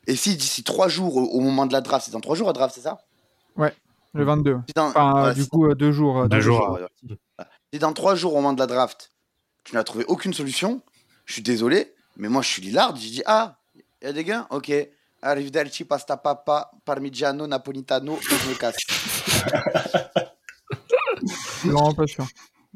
Et 0.07 0.15
si 0.15 0.35
d'ici 0.37 0.63
3 0.63 0.87
jours, 0.87 1.17
au, 1.17 1.25
au 1.25 1.39
moment 1.41 1.65
de 1.65 1.73
la 1.73 1.81
draft, 1.81 2.05
c'est 2.05 2.11
dans 2.11 2.21
3 2.21 2.35
jours 2.35 2.47
la 2.47 2.53
draft, 2.53 2.73
c'est 2.75 2.81
ça? 2.81 3.01
Le 4.15 4.23
22. 4.25 4.57
Si 4.67 4.73
dans, 4.75 4.87
Enfin, 4.87 5.11
voilà, 5.11 5.33
du 5.33 5.45
coup, 5.47 5.65
euh, 5.67 5.73
deux 5.75 5.91
jours. 5.91 6.19
euh, 6.19 6.23
Deux 6.27 6.37
deux 6.37 6.41
jours. 6.41 6.79
Si 7.73 7.79
dans 7.79 7.93
3 7.93 8.15
jours, 8.15 8.33
au 8.33 8.35
moment 8.37 8.53
de 8.53 8.59
la 8.59 8.67
draft, 8.67 9.11
tu 9.63 9.73
n'as 9.75 9.83
trouvé 9.83 10.05
aucune 10.07 10.33
solution, 10.33 10.81
je 11.25 11.33
suis 11.33 11.41
désolé, 11.41 11.93
mais 12.17 12.29
moi, 12.29 12.41
je 12.43 12.47
suis 12.47 12.61
Lillard. 12.61 12.95
J'ai 12.95 13.09
dit, 13.09 13.23
ah, 13.25 13.57
il 13.75 14.05
y 14.05 14.07
a 14.09 14.13
des 14.13 14.23
gains? 14.23 14.45
Ok. 14.51 14.71
Arrivederci, 15.25 15.85
pasta 15.85 16.17
papa, 16.17 16.69
parmigiano, 16.83 17.47
napolitano, 17.47 18.19
je 18.21 18.49
me 18.49 18.55
casse. 18.55 18.75
Vraiment 21.63 21.93
pas 21.93 22.07
sûr. 22.07 22.27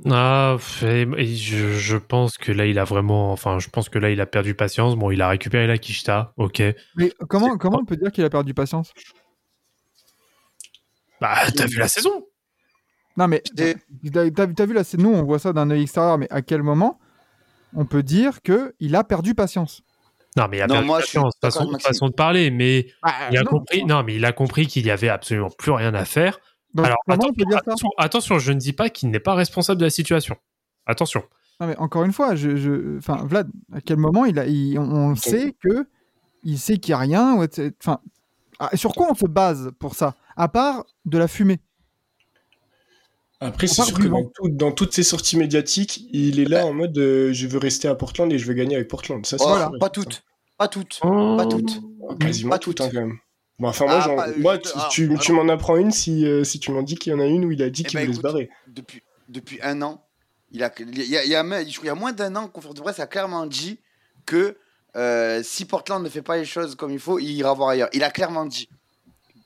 Ah, 0.10 0.56
pff, 0.58 0.84
et- 0.84 1.08
et 1.18 1.36
je, 1.36 1.74
je 1.74 1.98
pense 1.98 2.38
que 2.38 2.52
là, 2.52 2.66
il 2.66 2.80
a 2.80 2.84
vraiment. 2.84 3.32
Enfin, 3.34 3.60
je 3.60 3.68
pense 3.70 3.90
que 3.90 4.00
là, 4.00 4.10
il 4.12 4.22
a 4.22 4.26
perdu 4.26 4.54
patience. 4.56 4.96
Bon, 4.96 5.12
il 5.12 5.22
a 5.22 5.28
récupéré 5.28 5.68
la 5.68 5.78
Kishta. 5.78 6.34
Ok. 6.38 6.62
Mais 6.96 7.12
comment, 7.28 7.58
comment 7.58 7.80
on 7.82 7.86
peut 7.86 7.98
dire 7.98 8.12
qu'il 8.12 8.24
a 8.24 8.30
perdu 8.30 8.54
patience? 8.54 8.94
Bah, 11.20 11.36
t'as 11.56 11.66
vu 11.66 11.78
la 11.80 11.88
saison 11.88 12.28
Non, 13.18 13.28
mais 13.28 13.42
t'as 13.56 13.74
t'as- 14.30 14.48
t'as 14.48 14.66
vu 14.66 14.74
là, 14.74 14.84
c'est 14.84 14.98
nous, 15.00 15.10
on 15.10 15.24
voit 15.24 15.40
ça 15.40 15.52
d'un 15.52 15.70
œil 15.72 15.82
extérieur, 15.82 16.18
mais 16.20 16.28
à 16.30 16.42
quel 16.44 16.62
moment 16.64 17.00
on 17.74 17.86
peut 17.86 18.04
dire 18.04 18.42
que 18.44 18.74
il 18.80 18.96
a 18.96 19.04
perdu 19.04 19.34
patience? 19.36 19.82
Non, 20.38 20.48
mais 20.50 20.58
il 20.58 20.62
a 20.62 20.68
Non, 20.68 20.74
perdu 20.76 20.88
moi, 20.88 21.00
je 21.02 21.06
suis 21.08 21.16
patience. 21.18 21.34
d'accord 21.42 21.62
Façon, 21.72 21.80
façon 21.80 22.08
de 22.10 22.14
parler, 22.14 22.52
mais 22.52 22.88
Bah, 23.04 23.12
il 23.32 23.38
a 23.38 23.42
non. 23.44 23.50
compris. 23.50 23.84
Non, 23.86 24.04
mais 24.04 24.16
il 24.16 24.24
a 24.26 24.32
compris 24.32 24.68
qu'il 24.68 24.86
y 24.86 24.92
avait 24.92 25.10
absolument 25.10 25.50
plus 25.50 25.72
rien 25.72 25.94
à 25.94 26.06
faire. 26.06 26.40
Donc, 26.74 26.86
Alors, 26.86 26.98
attention, 27.08 27.30
on 27.32 27.34
peut 27.34 27.46
dire 27.46 27.54
ça? 27.58 27.60
attention, 27.66 27.90
attention, 27.98 28.40
je 28.40 28.52
ne 28.52 28.60
dis 28.60 28.74
pas 28.74 28.90
qu'il 28.90 29.10
n'est 29.10 29.20
pas 29.20 29.34
responsable 29.34 29.80
de 29.80 29.86
la 29.86 29.90
situation. 29.90 30.36
Attention. 30.86 31.24
Non, 31.60 31.68
mais 31.68 31.78
encore 31.78 32.04
une 32.04 32.14
fois, 32.14 32.36
je, 32.36 32.56
je- 32.56 32.98
enfin, 33.00 33.26
Vlad, 33.26 33.50
à 33.74 33.82
quel 33.82 33.98
moment 33.98 34.26
il 34.26 34.38
a, 34.38 34.46
il- 34.46 34.78
on, 34.78 34.84
on 35.12 35.16
sait 35.16 35.56
que 35.60 35.88
il 36.44 36.60
sait 36.60 36.78
qu'il 36.78 36.92
n'y 36.92 36.96
a 36.96 37.00
rien 37.00 37.34
ou. 37.36 37.44
Enfin, 37.82 38.00
ah, 38.60 38.70
sur 38.76 38.94
quoi 38.94 39.08
on 39.10 39.16
se 39.16 39.26
base 39.26 39.72
pour 39.80 39.96
ça 39.96 40.16
À 40.36 40.48
part 40.50 40.86
de 41.06 41.18
la 41.18 41.28
fumée? 41.28 41.60
Après, 43.40 43.68
c'est 43.68 43.84
sûr 43.84 43.98
que 44.00 44.08
dans, 44.08 44.24
tout- 44.26 44.50
dans 44.50 44.72
toutes 44.72 44.94
ses 44.94 45.04
sorties 45.04 45.38
médiatiques, 45.38 46.08
il 46.12 46.40
est 46.40 46.46
là 46.46 46.66
en 46.66 46.74
mode 46.74 46.98
euh, 46.98 47.32
je 47.34 47.46
veux 47.48 47.60
rester 47.60 47.88
à 47.88 47.94
Portland 47.94 48.32
et 48.34 48.40
je 48.40 48.48
veux 48.48 48.56
gagner 48.56 48.76
avec 48.76 48.88
Portland. 48.88 49.24
Ça, 49.28 49.38
c'est 49.38 49.44
sûr. 49.44 49.72
Pas 49.80 49.90
toutes. 49.90 50.24
Pas 50.58 50.68
toutes. 50.68 51.00
Pas 51.02 51.46
toutes. 51.46 51.80
Quasiment 52.20 52.50
Pas 52.52 52.60
toutes, 52.60 52.78
toutes. 52.78 52.86
hein, 52.88 52.90
quand 52.94 53.00
même. 53.02 53.18
Bon, 53.60 53.70
enfin, 53.70 53.86
moi, 53.86 53.96
Ah, 54.20 54.28
moi 54.38 54.56
juste- 54.56 54.76
tu, 54.92 55.06
alors, 55.06 55.20
tu- 55.20 55.32
m'en 55.32 55.48
apprends 55.50 55.78
une 55.78 55.92
si, 55.92 56.26
euh, 56.26 56.44
si 56.44 56.60
tu 56.60 56.72
m'en 56.72 56.84
dis 56.84 56.96
qu'il 56.96 57.12
y 57.12 57.16
en 57.16 57.20
a 57.20 57.26
une 57.26 57.46
où 57.46 57.52
il 57.52 57.62
a 57.64 57.70
dit 57.70 57.82
Eh 57.86 57.90
qu'il 57.90 58.00
ben, 58.00 58.06
voulait 58.06 58.18
se 58.18 58.22
barrer. 58.22 58.50
Depuis, 58.68 59.02
depuis 59.30 59.60
un 59.64 59.82
an, 59.82 60.04
il, 60.52 60.64
a, 60.64 60.72
il, 60.80 60.98
y 61.08 61.18
a, 61.18 61.24
il, 61.24 61.30
y 61.32 61.36
a, 61.36 61.42
même- 61.44 61.66
je 61.68 61.72
crois 61.72 61.80
qu'il 61.82 61.88
y 61.88 61.90
a 61.90 61.96
moins 61.96 62.12
d'un 62.14 62.36
an, 62.36 62.48
conférence 62.48 62.76
de 62.76 62.82
presse 62.82 63.00
a 63.00 63.08
clairement 63.08 63.46
dit 63.48 63.80
que 64.26 64.58
euh, 64.96 65.42
si 65.44 65.66
Portland 65.66 66.04
ne 66.04 66.10
fait 66.10 66.22
pas 66.22 66.38
les 66.38 66.46
choses 66.46 66.76
comme 66.76 66.92
il 66.92 67.00
faut, 67.00 67.18
il 67.20 67.32
ira 67.32 67.54
voir 67.54 67.70
ailleurs. 67.70 67.90
Il 67.94 68.04
a 68.04 68.10
clairement 68.12 68.46
dit. 68.46 68.70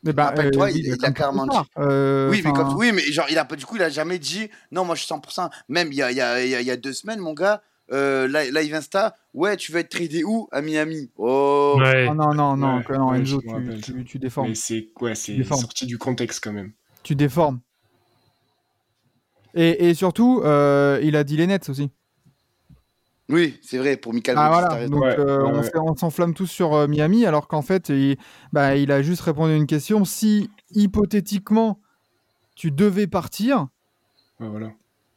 Eh 0.06 0.14
ben, 0.14 0.24
Rappelle-toi, 0.24 0.72
il- 0.72 0.90
oui, 0.90 0.96
il 0.98 1.06
a 1.06 1.12
clairement. 1.12 1.48
Euh, 1.78 2.30
oui, 2.32 2.42
mais 2.44 2.50
enfin, 2.52 2.64
comme, 2.66 2.76
oui, 2.78 2.92
mais 2.92 3.04
genre, 3.04 3.28
il 3.30 3.38
a 3.38 3.46
pas 3.46 3.56
du 3.56 3.66
coup, 3.66 3.76
il 3.78 3.84
a 3.84 3.90
jamais 3.90 4.18
dit 4.20 4.50
non, 4.72 4.84
moi 4.84 4.96
je 4.96 5.02
suis 5.04 5.08
100%. 5.08 5.50
Même 5.70 5.90
il 5.92 5.96
y 5.96 6.02
a, 6.02 6.12
il 6.12 6.18
y 6.18 6.22
a, 6.22 6.44
il 6.44 6.50
y 6.50 6.56
a, 6.56 6.62
il 6.62 6.68
y 6.68 6.72
a 6.72 6.76
deux 6.78 6.94
semaines, 6.94 7.20
mon 7.20 7.34
gars, 7.34 7.62
euh, 7.92 8.28
Live 8.28 8.74
Insta, 8.74 9.16
ouais, 9.34 9.58
tu 9.58 9.72
veux 9.72 9.80
être 9.80 9.90
tradé 9.90 10.24
où 10.24 10.48
À 10.52 10.62
Miami? 10.62 11.12
Oh, 11.18 11.78
Ouais. 11.80 12.08
oh 12.10 12.14
non, 12.14 12.34
non, 12.34 12.56
non, 12.58 12.78
Ouais, 12.78 12.98
non, 12.98 13.14
Enzo, 13.14 13.42
tu, 13.42 13.50
rappelle. 13.50 13.82
tu, 13.82 14.06
tu 14.06 14.20
déformes. 14.20 14.50
Mais 14.50 14.56
c'est 14.56 14.90
ouais, 15.02 15.16
c'est 15.16 15.44
sorti 15.44 15.86
du 15.86 15.98
contexte 15.98 16.44
quand 16.44 16.54
même. 16.54 16.72
Tu 17.04 17.16
déformes. 17.16 17.60
Et, 19.54 19.90
et 19.90 19.94
surtout, 19.94 20.42
euh, 20.46 21.00
il 21.04 21.16
a 21.16 21.24
dit 21.24 21.36
les 21.36 21.48
Nets 21.48 21.70
aussi. 21.70 21.90
oui, 23.30 23.60
c'est 23.62 23.78
vrai, 23.78 23.98
pour 23.98 24.14
Michael 24.14 24.38
Ah 24.38 24.50
voilà, 24.50 24.88
donc 24.88 25.02
Ouais, 25.04 25.20
euh, 25.20 25.44
ouais, 25.44 25.52
on 25.76 25.90
ouais. 25.90 25.98
s'enflamme 25.98 26.34
tous 26.34 26.48
sur 26.48 26.74
euh, 26.74 26.88
Miami, 26.88 27.26
alors 27.26 27.48
qu'en 27.48 27.62
fait, 27.62 27.90
il, 27.90 28.18
bah, 28.54 28.76
il 28.76 28.92
a 28.92 29.02
juste 29.02 29.22
répondu 29.22 29.54
à 29.54 29.56
une 29.56 29.68
question. 29.68 30.06
Si 30.06 30.50
hypothétiquement 30.72 31.80
tu 32.56 32.72
devais 32.72 33.08
partir, 33.08 33.68
Ouais, 34.40 34.48
voilà. 34.50 34.72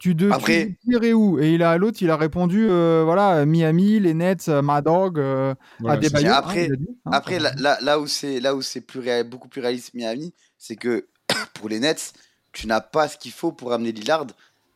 Tu 0.05 0.13
devais 0.13 0.33
Après- 0.35 0.77
tirer 0.87 1.13
où? 1.13 1.39
Et 1.39 1.53
il 1.55 1.63
a 1.63 1.77
l'autre, 1.79 1.97
il 2.01 2.11
a 2.11 2.15
répondu 2.17 2.67
euh, 2.69 3.01
voilà 3.03 3.43
Miami, 3.45 3.99
les 3.99 4.13
Nets, 4.13 4.49
euh, 4.49 4.61
Mad 4.61 4.83
Dog, 4.85 5.17
euh, 5.17 5.55
Voilà, 5.79 5.97
à 5.97 6.01
c'est 6.01 6.13
des 6.13 6.21
ça. 6.27 6.37
Après- 6.37 6.69
Après, 7.05 7.39
là, 7.39 7.51
là, 7.57 7.77
là 7.81 7.99
où 7.99 8.05
c'est 8.05 8.39
là 8.39 8.53
où 8.55 8.61
c'est 8.61 8.81
plus 8.81 8.99
réel- 8.99 9.27
beaucoup 9.27 9.47
plus 9.47 9.61
réaliste 9.61 9.95
Miami, 9.95 10.31
c'est 10.59 10.75
que 10.75 11.07
pour 11.55 11.69
les 11.69 11.79
Nets, 11.79 12.13
tu 12.53 12.67
n'as 12.67 12.81
pas 12.81 13.07
ce 13.07 13.17
qu'il 13.17 13.31
faut 13.31 13.51
pour 13.51 13.73
amener 13.73 13.91
Lillard 13.91 14.27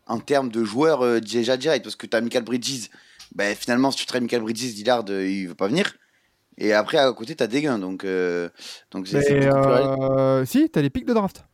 en 0.08 0.20
termes 0.20 0.50
de 0.50 0.64
joueurs 0.64 1.04
euh, 1.04 1.20
déjà 1.20 1.58
direct 1.58 1.84
parce 1.84 1.96
que 1.96 2.08
tu 2.08 2.18
as 2.18 2.22
Michael 2.22 2.44
Bridges. 2.44 2.90
Ben, 3.36 3.56
finalement, 3.56 3.92
si 3.92 3.98
tu 4.00 4.06
traites 4.08 4.24
Michael 4.24 4.42
Bridges, 4.42 4.74
Lillard, 4.76 5.06
euh, 5.10 5.28
il 5.30 5.48
veut 5.50 5.54
pas 5.54 5.68
venir. 5.68 5.94
Et 6.58 6.74
après, 6.74 6.98
à 6.98 7.14
côté, 7.14 7.36
tu 7.36 7.44
as 7.44 7.48
des 7.48 7.62
gains. 7.62 7.78
Donc, 7.78 8.04
euh, 8.04 8.50
donc 8.90 9.08
Mais, 9.14 9.20
euh, 9.46 10.44
si, 10.46 10.68
t'as 10.72 10.82
les 10.82 10.90
pics 10.90 11.06
de 11.06 11.14
draft. 11.14 11.46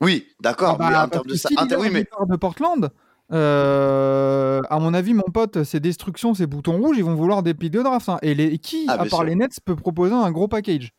Oui, 0.00 0.26
d'accord. 0.40 0.72
Ah 0.74 0.78
bah, 0.78 0.88
mais 0.90 0.96
en 0.96 1.08
termes 1.08 1.26
de 1.26 1.34
ça. 1.34 1.48
oui, 1.78 1.90
mais 1.92 2.04
part 2.04 2.26
de 2.26 2.36
Portland, 2.36 2.90
euh, 3.32 4.60
à 4.70 4.78
mon 4.78 4.94
avis, 4.94 5.14
mon 5.14 5.22
pote, 5.32 5.62
ces 5.64 5.78
destructions, 5.80 6.34
ces 6.34 6.46
boutons 6.46 6.78
rouges, 6.78 6.96
ils 6.98 7.04
vont 7.04 7.14
vouloir 7.14 7.42
des 7.42 7.54
pics 7.54 7.70
de 7.72 7.82
draft. 7.82 8.08
hein. 8.08 8.18
Et 8.22 8.34
les, 8.34 8.58
qui, 8.58 8.86
Ah, 8.88 8.94
à 8.94 8.96
part 8.98 9.08
sûr. 9.08 9.24
les 9.24 9.34
Nets, 9.34 9.60
peut 9.64 9.76
proposer 9.76 10.14
un 10.14 10.30
gros 10.30 10.48
package? 10.48 10.92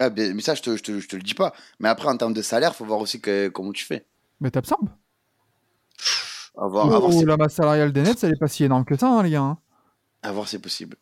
Ah, 0.00 0.10
mais 0.10 0.40
ça, 0.40 0.54
je 0.56 0.62
te, 0.62 0.76
je, 0.76 0.82
te, 0.82 0.98
je 0.98 1.08
te 1.08 1.14
le 1.16 1.22
dis 1.22 1.34
pas. 1.34 1.54
Mais 1.78 1.88
après, 1.88 2.08
en 2.08 2.16
termes 2.16 2.34
de 2.34 2.42
salaire, 2.42 2.74
faut 2.74 2.84
voir 2.84 2.98
aussi 2.98 3.20
que, 3.20 3.48
comment 3.48 3.72
tu 3.72 3.84
fais. 3.84 4.04
Mais 4.40 4.50
t'absorbes. 4.50 4.88
À 6.58 6.66
voir, 6.66 6.92
à 6.92 6.98
voir 6.98 7.10
Oh, 7.14 7.24
la 7.24 7.36
masse 7.36 7.54
salariale 7.54 7.92
des 7.92 8.02
Nets, 8.02 8.22
elle 8.24 8.32
est 8.32 8.38
pas 8.38 8.48
si 8.48 8.64
énorme 8.64 8.84
que 8.84 8.96
ça, 8.96 9.08
hein, 9.08 9.22
les 9.22 9.30
gars. 9.30 9.40
hein. 9.42 9.58
à 10.22 10.32
voir 10.32 10.46
si 10.46 10.52
c'est 10.52 10.58
possible. 10.62 10.96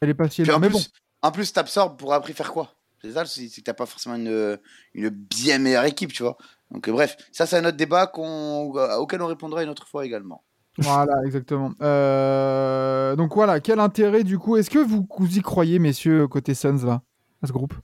Elle 0.00 0.10
est 0.10 0.14
pas 0.14 0.28
si 0.28 0.42
Puis 0.42 0.50
en 0.50 0.56
énorme. 0.56 0.62
Mais 0.62 0.68
bon, 0.70 0.78
plus, 0.78 0.90
en 1.22 1.30
plus, 1.32 1.52
t'absorbes 1.52 1.96
pour 1.98 2.12
après 2.14 2.32
faire 2.32 2.52
quoi? 2.52 2.72
C'est 3.02 3.12
ça, 3.12 3.24
c'est 3.26 3.48
que 3.48 3.60
t'as 3.60 3.74
pas 3.74 3.86
forcément 3.86 4.16
une, 4.16 4.58
une 4.94 5.08
bien 5.10 5.58
meilleure 5.58 5.84
équipe, 5.84 6.12
tu 6.12 6.22
vois. 6.22 6.36
Donc 6.70 6.88
euh, 6.88 6.92
bref, 6.92 7.16
ça 7.32 7.46
c'est 7.46 7.56
un 7.56 7.64
autre 7.64 7.76
débat 7.76 8.06
qu'on, 8.06 8.72
euh, 8.76 8.96
auquel 8.96 9.22
on 9.22 9.26
répondra 9.26 9.62
une 9.62 9.68
autre 9.68 9.86
fois 9.86 10.04
également. 10.06 10.42
Voilà, 10.78 11.14
exactement. 11.24 11.72
Euh, 11.80 13.16
donc 13.16 13.34
voilà, 13.34 13.60
quel 13.60 13.80
intérêt 13.80 14.24
du 14.24 14.38
coup 14.38 14.56
Est-ce 14.56 14.68
que 14.70 14.78
vous, 14.78 15.06
vous 15.18 15.38
y 15.38 15.40
croyez, 15.40 15.78
messieurs, 15.78 16.26
côté 16.28 16.52
Suns, 16.54 16.84
là, 16.84 17.02
à 17.42 17.46
ce 17.46 17.52
groupe? 17.52 17.74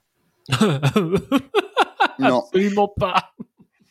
Non. 2.18 2.40
Absolument 2.40 2.88
pas. 2.88 3.32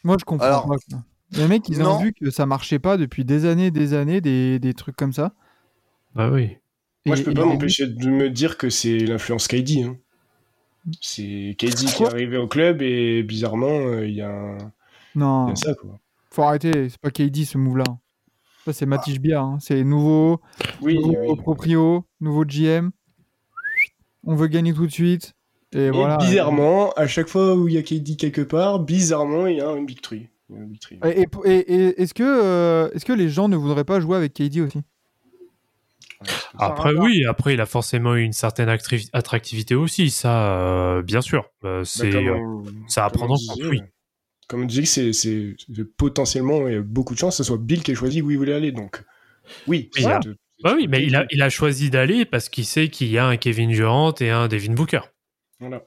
Moi, 0.04 0.18
je 0.20 0.26
comprends 0.26 0.46
Alors, 0.46 0.68
pas. 0.68 0.76
quoi. 0.90 1.00
Les 1.32 1.48
mecs, 1.48 1.68
ils 1.70 1.82
ont 1.82 1.98
vu 2.00 2.14
que 2.14 2.30
ça 2.30 2.46
marchait 2.46 2.80
pas 2.80 2.98
depuis 2.98 3.26
des 3.26 3.46
années, 3.46 3.72
des 3.72 3.94
années, 3.94 4.22
des, 4.22 4.60
des 4.60 4.74
trucs 4.74 4.96
comme 4.96 5.14
ça. 5.14 5.34
Bah 6.14 6.30
oui. 6.32 6.58
Moi, 7.06 7.16
Et- 7.16 7.20
je 7.20 7.24
peux 7.26 7.34
pas 7.34 7.46
m'empêcher 7.46 7.88
de 7.88 8.08
me 8.10 8.30
dire 8.30 8.58
que 8.58 8.70
c'est 8.70 8.98
l'influence 9.00 9.48
KD. 9.48 9.84
hein. 9.84 9.98
C'est 11.02 11.56
KD 11.58 11.76
qui 11.86 12.04
est 12.04 12.08
arrivé 12.08 12.38
au 12.38 12.48
club 12.48 12.82
et 12.82 13.24
bizarrement, 13.24 13.68
euh, 13.68 14.08
il 14.08 14.16
y, 14.16 14.22
a 14.22 14.30
un- 14.30 14.58
Non, 15.16 15.50
y 15.50 15.52
a 15.52 15.56
ça. 15.56 15.74
Quoi. 15.76 16.00
faut 16.32 16.44
arrêter. 16.44 16.90
C'est 16.90 17.00
pas 17.00 17.12
KD 17.12 17.46
ce 17.46 17.58
move-là. 17.58 17.84
Ça, 18.66 18.74
c'est 18.74 18.86
Matisse 18.86 19.20
Bia. 19.20 19.42
hein. 19.42 19.58
C'est 19.60 19.84
nouveau, 19.84 20.40
Oui, 20.82 20.96
nouveau 20.96 21.32
oui. 21.34 21.36
proprio, 21.38 22.06
nouveau 22.20 22.46
GM. 22.46 22.92
On 24.24 24.36
veut 24.36 24.48
gagner 24.48 24.74
tout 24.74 24.86
de 24.86 24.92
suite. 24.92 25.34
Et, 25.74 25.86
Et 25.86 25.90
voilà. 25.92 26.18
bizarrement, 26.18 26.92
à 26.94 27.08
chaque 27.08 27.28
fois 27.28 27.56
où 27.56 27.68
il 27.68 27.74
y 27.76 27.78
a 27.78 27.82
KD 27.82 28.18
quelque 28.18 28.42
part, 28.42 28.80
bizarrement, 28.80 29.48
il 29.48 29.58
y 29.58 29.62
a 29.62 29.70
un 29.70 29.82
Big 29.84 30.02
Tree. 30.02 30.28
Et, 31.06 31.22
et- 31.22 31.28
et- 31.46 31.74
et 31.74 32.02
est-ce 32.02 32.14
que, 32.14 32.24
euh, 32.24 32.90
est-ce 32.94 33.06
que 33.06 33.14
les 33.14 33.30
gens 33.30 33.48
ne 33.48 33.56
voudraient 33.56 33.86
pas 33.86 34.00
jouer 34.02 34.18
avec 34.18 34.34
KD 34.34 34.60
aussi? 34.62 34.82
Après, 36.58 36.94
oui, 36.94 37.26
après, 37.26 37.54
il 37.54 37.62
a 37.62 37.66
forcément 37.66 38.16
eu 38.16 38.22
une 38.24 38.34
certaine 38.34 38.70
attractivité 39.14 39.76
aussi, 39.76 40.10
ça, 40.10 40.54
euh, 40.60 41.02
bien 41.02 41.22
sûr. 41.22 41.46
Euh, 41.64 41.80
Bah, 41.80 41.86
c'est, 41.86 42.30
on- 42.30 42.64
ça 42.88 43.06
à 43.06 43.10
prendre 43.10 43.34
en 43.34 43.38
compte, 43.38 43.64
oui. 43.70 43.82
Comme 44.48 44.64
on 44.64 44.66
disait, 44.66 45.14
c'est, 45.14 45.56
potentiellement, 45.98 46.68
il 46.68 46.74
y 46.74 46.78
a 46.78 46.82
beaucoup 46.82 47.14
de 47.14 47.20
chances 47.20 47.38
que 47.38 47.44
ce 47.44 47.48
soit 47.48 47.58
Bill 47.58 47.84
qui 47.84 47.92
ait 47.92 47.96
choisi 47.96 48.22
où 48.22 48.32
il 48.32 48.38
voulait 48.38 48.54
aller. 48.54 48.72
Donc, 48.72 49.02
oui. 49.68 49.90
Oui, 49.96 50.04
de- 50.24 50.36
Bah 50.64 50.74
oui, 50.76 50.88
mais 50.90 51.04
il 51.04 51.16
a, 51.16 51.26
il 51.32 51.42
a 51.42 51.50
choisi 51.50 51.90
d'aller 51.90 52.26
parce 52.26 52.50
qu'il 52.50 52.66
sait 52.66 52.90
qu'il 52.90 53.08
y 53.08 53.18
a 53.18 53.26
un 53.26 53.38
Kevin 53.38 53.70
Durant 53.72 54.14
et 54.20 54.30
un 54.30 54.48
Devin 54.48 54.74
Booker. 54.74 55.02
Voilà. 55.60 55.84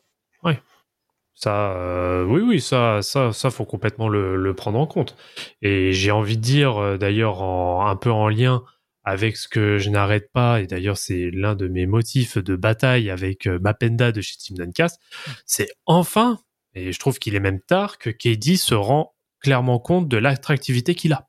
Ça, 1.36 1.72
euh, 1.72 2.24
oui, 2.24 2.40
oui, 2.42 2.60
ça, 2.60 3.00
ça, 3.02 3.32
ça, 3.32 3.50
faut 3.50 3.64
complètement 3.64 4.08
le, 4.08 4.36
le 4.36 4.54
prendre 4.54 4.78
en 4.78 4.86
compte. 4.86 5.16
Et 5.62 5.92
j'ai 5.92 6.12
envie 6.12 6.36
de 6.36 6.42
dire, 6.42 6.96
d'ailleurs, 6.96 7.42
un 7.42 7.96
peu 7.96 8.10
en 8.12 8.28
lien 8.28 8.62
avec 9.04 9.36
ce 9.36 9.48
que 9.48 9.78
je 9.78 9.90
n'arrête 9.90 10.32
pas, 10.32 10.60
et 10.60 10.66
d'ailleurs, 10.66 10.96
c'est 10.96 11.30
l'un 11.30 11.54
de 11.54 11.68
mes 11.68 11.86
motifs 11.86 12.38
de 12.38 12.56
bataille 12.56 13.10
avec 13.10 13.46
euh, 13.46 13.58
Mapenda 13.58 14.12
de 14.12 14.20
chez 14.20 14.36
Team 14.36 14.56
Duncast, 14.56 15.00
c'est 15.44 15.68
enfin, 15.84 16.40
et 16.74 16.90
je 16.90 16.98
trouve 16.98 17.18
qu'il 17.18 17.34
est 17.34 17.40
même 17.40 17.60
tard, 17.60 17.98
que 17.98 18.10
KD 18.10 18.56
se 18.56 18.74
rend 18.74 19.14
clairement 19.40 19.78
compte 19.78 20.08
de 20.08 20.16
l'attractivité 20.16 20.94
qu'il 20.94 21.12
a. 21.12 21.28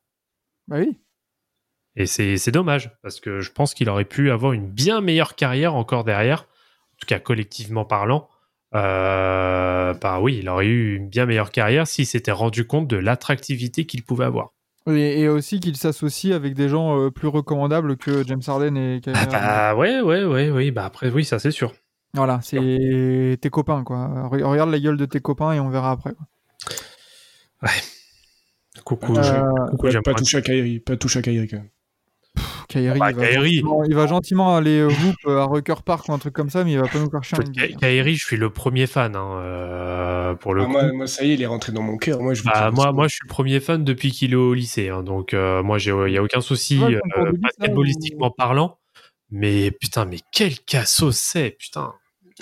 Bah 0.68 0.78
oui. 0.80 0.98
Et 1.98 2.06
c'est 2.06 2.38
c'est 2.38 2.52
dommage, 2.52 2.92
parce 3.02 3.20
que 3.20 3.42
je 3.42 3.52
pense 3.52 3.74
qu'il 3.74 3.90
aurait 3.90 4.06
pu 4.06 4.32
avoir 4.32 4.54
une 4.54 4.70
bien 4.70 5.02
meilleure 5.02 5.36
carrière 5.36 5.76
encore 5.76 6.06
derrière, 6.06 6.44
en 6.44 6.98
tout 7.00 7.08
cas 7.08 7.20
collectivement 7.20 7.86
parlant. 7.86 8.30
Euh, 8.74 9.94
bah 9.94 10.20
oui, 10.20 10.40
il 10.40 10.50
aurait 10.50 10.66
eu 10.66 10.96
une 10.96 11.08
bien 11.08 11.26
meilleure 11.26 11.52
carrière 11.52 11.88
s'il 11.88 12.06
s'était 12.06 12.32
rendu 12.32 12.66
compte 12.68 12.88
de 12.88 12.98
l'attractivité 12.98 13.86
qu'il 13.86 14.04
pouvait 14.04 14.26
avoir. 14.26 14.55
Et, 14.88 15.22
et 15.22 15.28
aussi 15.30 15.60
qu'il 15.60 15.76
s'associe 15.78 16.34
avec 16.34 16.54
des 16.54 16.70
gens 16.70 17.00
euh, 17.00 17.10
plus 17.10 17.28
recommandables 17.28 17.98
que 17.98 18.24
James 18.28 18.42
Harden 18.46 18.76
et 18.78 19.02
Kyrie 19.02 19.18
Ah 19.34 19.74
bah 19.74 19.76
ouais, 19.76 20.02
ouais, 20.02 20.26
ouais, 20.26 20.50
oui. 20.52 20.72
Bah 20.72 20.86
après, 20.86 21.10
oui, 21.10 21.26
ça 21.26 21.40
c'est 21.40 21.52
sûr. 21.52 21.74
Voilà, 22.14 22.40
c'est 22.44 23.38
tes 23.42 23.50
copains, 23.50 23.84
quoi. 23.84 24.30
Re- 24.32 24.44
Regarde 24.44 24.70
la 24.70 24.80
gueule 24.80 24.96
de 24.98 25.06
tes 25.06 25.20
copains 25.20 25.54
et 25.54 25.60
on 25.60 25.70
verra 25.70 25.92
après. 25.92 26.14
Quoi. 26.14 27.70
Coucou, 28.84 29.18
Euh, 29.18 29.24
je- 29.24 29.72
coucou, 29.72 29.84
Pas, 29.88 29.90
j'aime 29.92 30.04
pas 30.04 30.14
pas- 30.14 30.20
toucher 30.20 30.38
à 30.38 30.42
Kyrie, 30.42 30.80
pas 30.80 30.96
toucher 30.98 31.20
à 31.20 31.22
Kyrie 31.24 31.48
quand 31.48 31.58
même. 31.58 31.70
Kyrie, 32.68 33.00
bah, 33.00 33.12
il, 33.12 33.16
va 33.18 33.32
gentiment, 33.32 33.84
il 33.84 33.96
va 33.96 34.08
gentiment 34.08 34.56
aller 34.56 34.84
hoop 34.84 35.16
euh, 35.28 35.40
à 35.40 35.46
Rucker 35.46 35.82
Park 35.84 36.08
ou 36.10 36.14
un 36.14 36.18
truc 36.18 36.34
comme 36.34 36.50
ça, 36.50 36.64
mais 36.64 36.74
il 36.74 36.80
va 36.80 36.88
pas 36.88 37.00
nous 37.00 37.10
faire 37.10 37.24
chier. 37.24 37.76
Kairi, 37.80 38.16
je 38.16 38.26
suis 38.26 38.38
le 38.38 38.50
premier 38.50 38.88
fan 38.88 39.16
hein, 39.16 39.38
euh, 39.40 40.36
pour 40.36 40.54
le 40.54 40.64
Ah, 40.64 40.66
coup. 40.66 40.72
moi, 40.72 40.92
moi, 40.94 41.08
ça 41.08 41.24
y 41.24 41.32
est, 41.32 41.34
il 41.36 41.42
est 41.42 41.46
rentré 41.46 41.72
dans 41.72 41.82
mon 41.82 41.98
cœur. 41.98 42.22
Moi, 42.22 42.34
je 42.34 42.44
Bah, 42.44 42.72
moi, 42.72 42.92
moi, 42.92 43.08
je 43.08 43.16
suis 43.16 43.24
le 43.24 43.30
premier 43.30 43.60
fan 43.60 43.84
depuis 43.84 44.12
qu'il 44.12 44.34
est 44.34 44.36
au 44.36 44.54
lycée, 44.54 44.90
hein, 44.90 45.04
donc 45.04 45.34
euh, 45.34 45.64
moi, 45.64 45.78
il 45.80 45.94
n'y 46.12 46.18
a 46.18 46.24
aucun 46.24 46.42
souci 46.42 46.80
Ouais, 46.80 47.00
euh, 47.18 47.32
basketballistiquement 47.34 48.32
parlant. 48.32 48.78
Mais 49.32 49.72
putain, 49.72 50.06
mais 50.06 50.18
quel 50.32 50.60
cassos 50.60 51.16
c'est, 51.16 51.52
putain. 51.52 51.94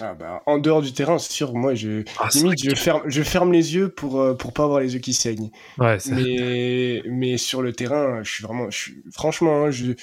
Ah, 0.02 0.16
bah, 0.16 0.41
en 0.48 0.58
dehors 0.58 0.82
du 0.82 0.91
terrain, 0.91 1.20
c'est 1.20 1.32
sûr. 1.32 1.54
Moi, 1.54 1.76
je, 1.76 2.04
Ah, 2.18 2.28
limite, 2.34 2.64
je 2.64 2.74
ferme, 2.76 3.04
je 3.06 3.22
ferme 3.22 3.52
les 3.52 3.76
yeux 3.76 3.89
pour, 3.89 4.20
euh, 4.20 4.34
pour 4.34 4.52
pas 4.52 4.64
avoir 4.64 4.80
les 4.80 4.94
yeux 4.96 5.00
qui 5.00 5.14
saignent. 5.14 5.52
Ouais, 5.78 6.00
c'est- 6.00 6.16
mais, 6.16 7.04
mais 7.06 7.38
sur 7.38 7.62
le 7.62 7.74
terrain, 7.74 8.24
je 8.24 8.32
suis 8.32 8.44
vraiment, 8.44 8.70
je 8.72 8.78
suis, 8.78 9.04
franchement, 9.12 9.66
hein, 9.66 9.72
je, 9.72 9.94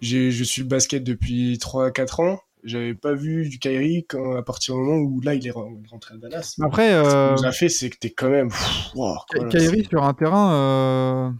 je 0.00 0.44
suis 0.44 0.62
le 0.62 0.68
basket 0.68 1.04
depuis 1.04 1.58
3-4 1.58 2.20
ans. 2.20 2.40
J'avais 2.64 2.94
pas 2.94 3.14
vu 3.14 3.48
du 3.48 3.60
Kyrie 3.60 4.04
quand, 4.08 4.34
à 4.36 4.42
partir 4.42 4.74
du 4.74 4.80
moment 4.80 4.96
où 4.96 5.20
là, 5.20 5.34
il 5.34 5.46
est 5.46 5.52
ren- 5.52 5.80
rentré 5.88 6.14
à 6.14 6.18
Dallas. 6.18 6.56
Après, 6.60 6.88
Ce 6.90 6.94
euh, 6.94 7.26
qu'il 7.26 7.42
nous 7.42 7.48
a 7.48 7.52
fait, 7.52 7.68
c'est 7.68 7.90
que 7.90 7.96
t'es 7.96 8.10
quand 8.10 8.28
même. 8.28 8.48
pff, 8.48 8.94
wow, 8.96 9.14
Kyrie 9.50 9.86
sur 9.88 10.02
un 10.02 10.14
terrain, 10.14 10.52
euh, 10.52 11.30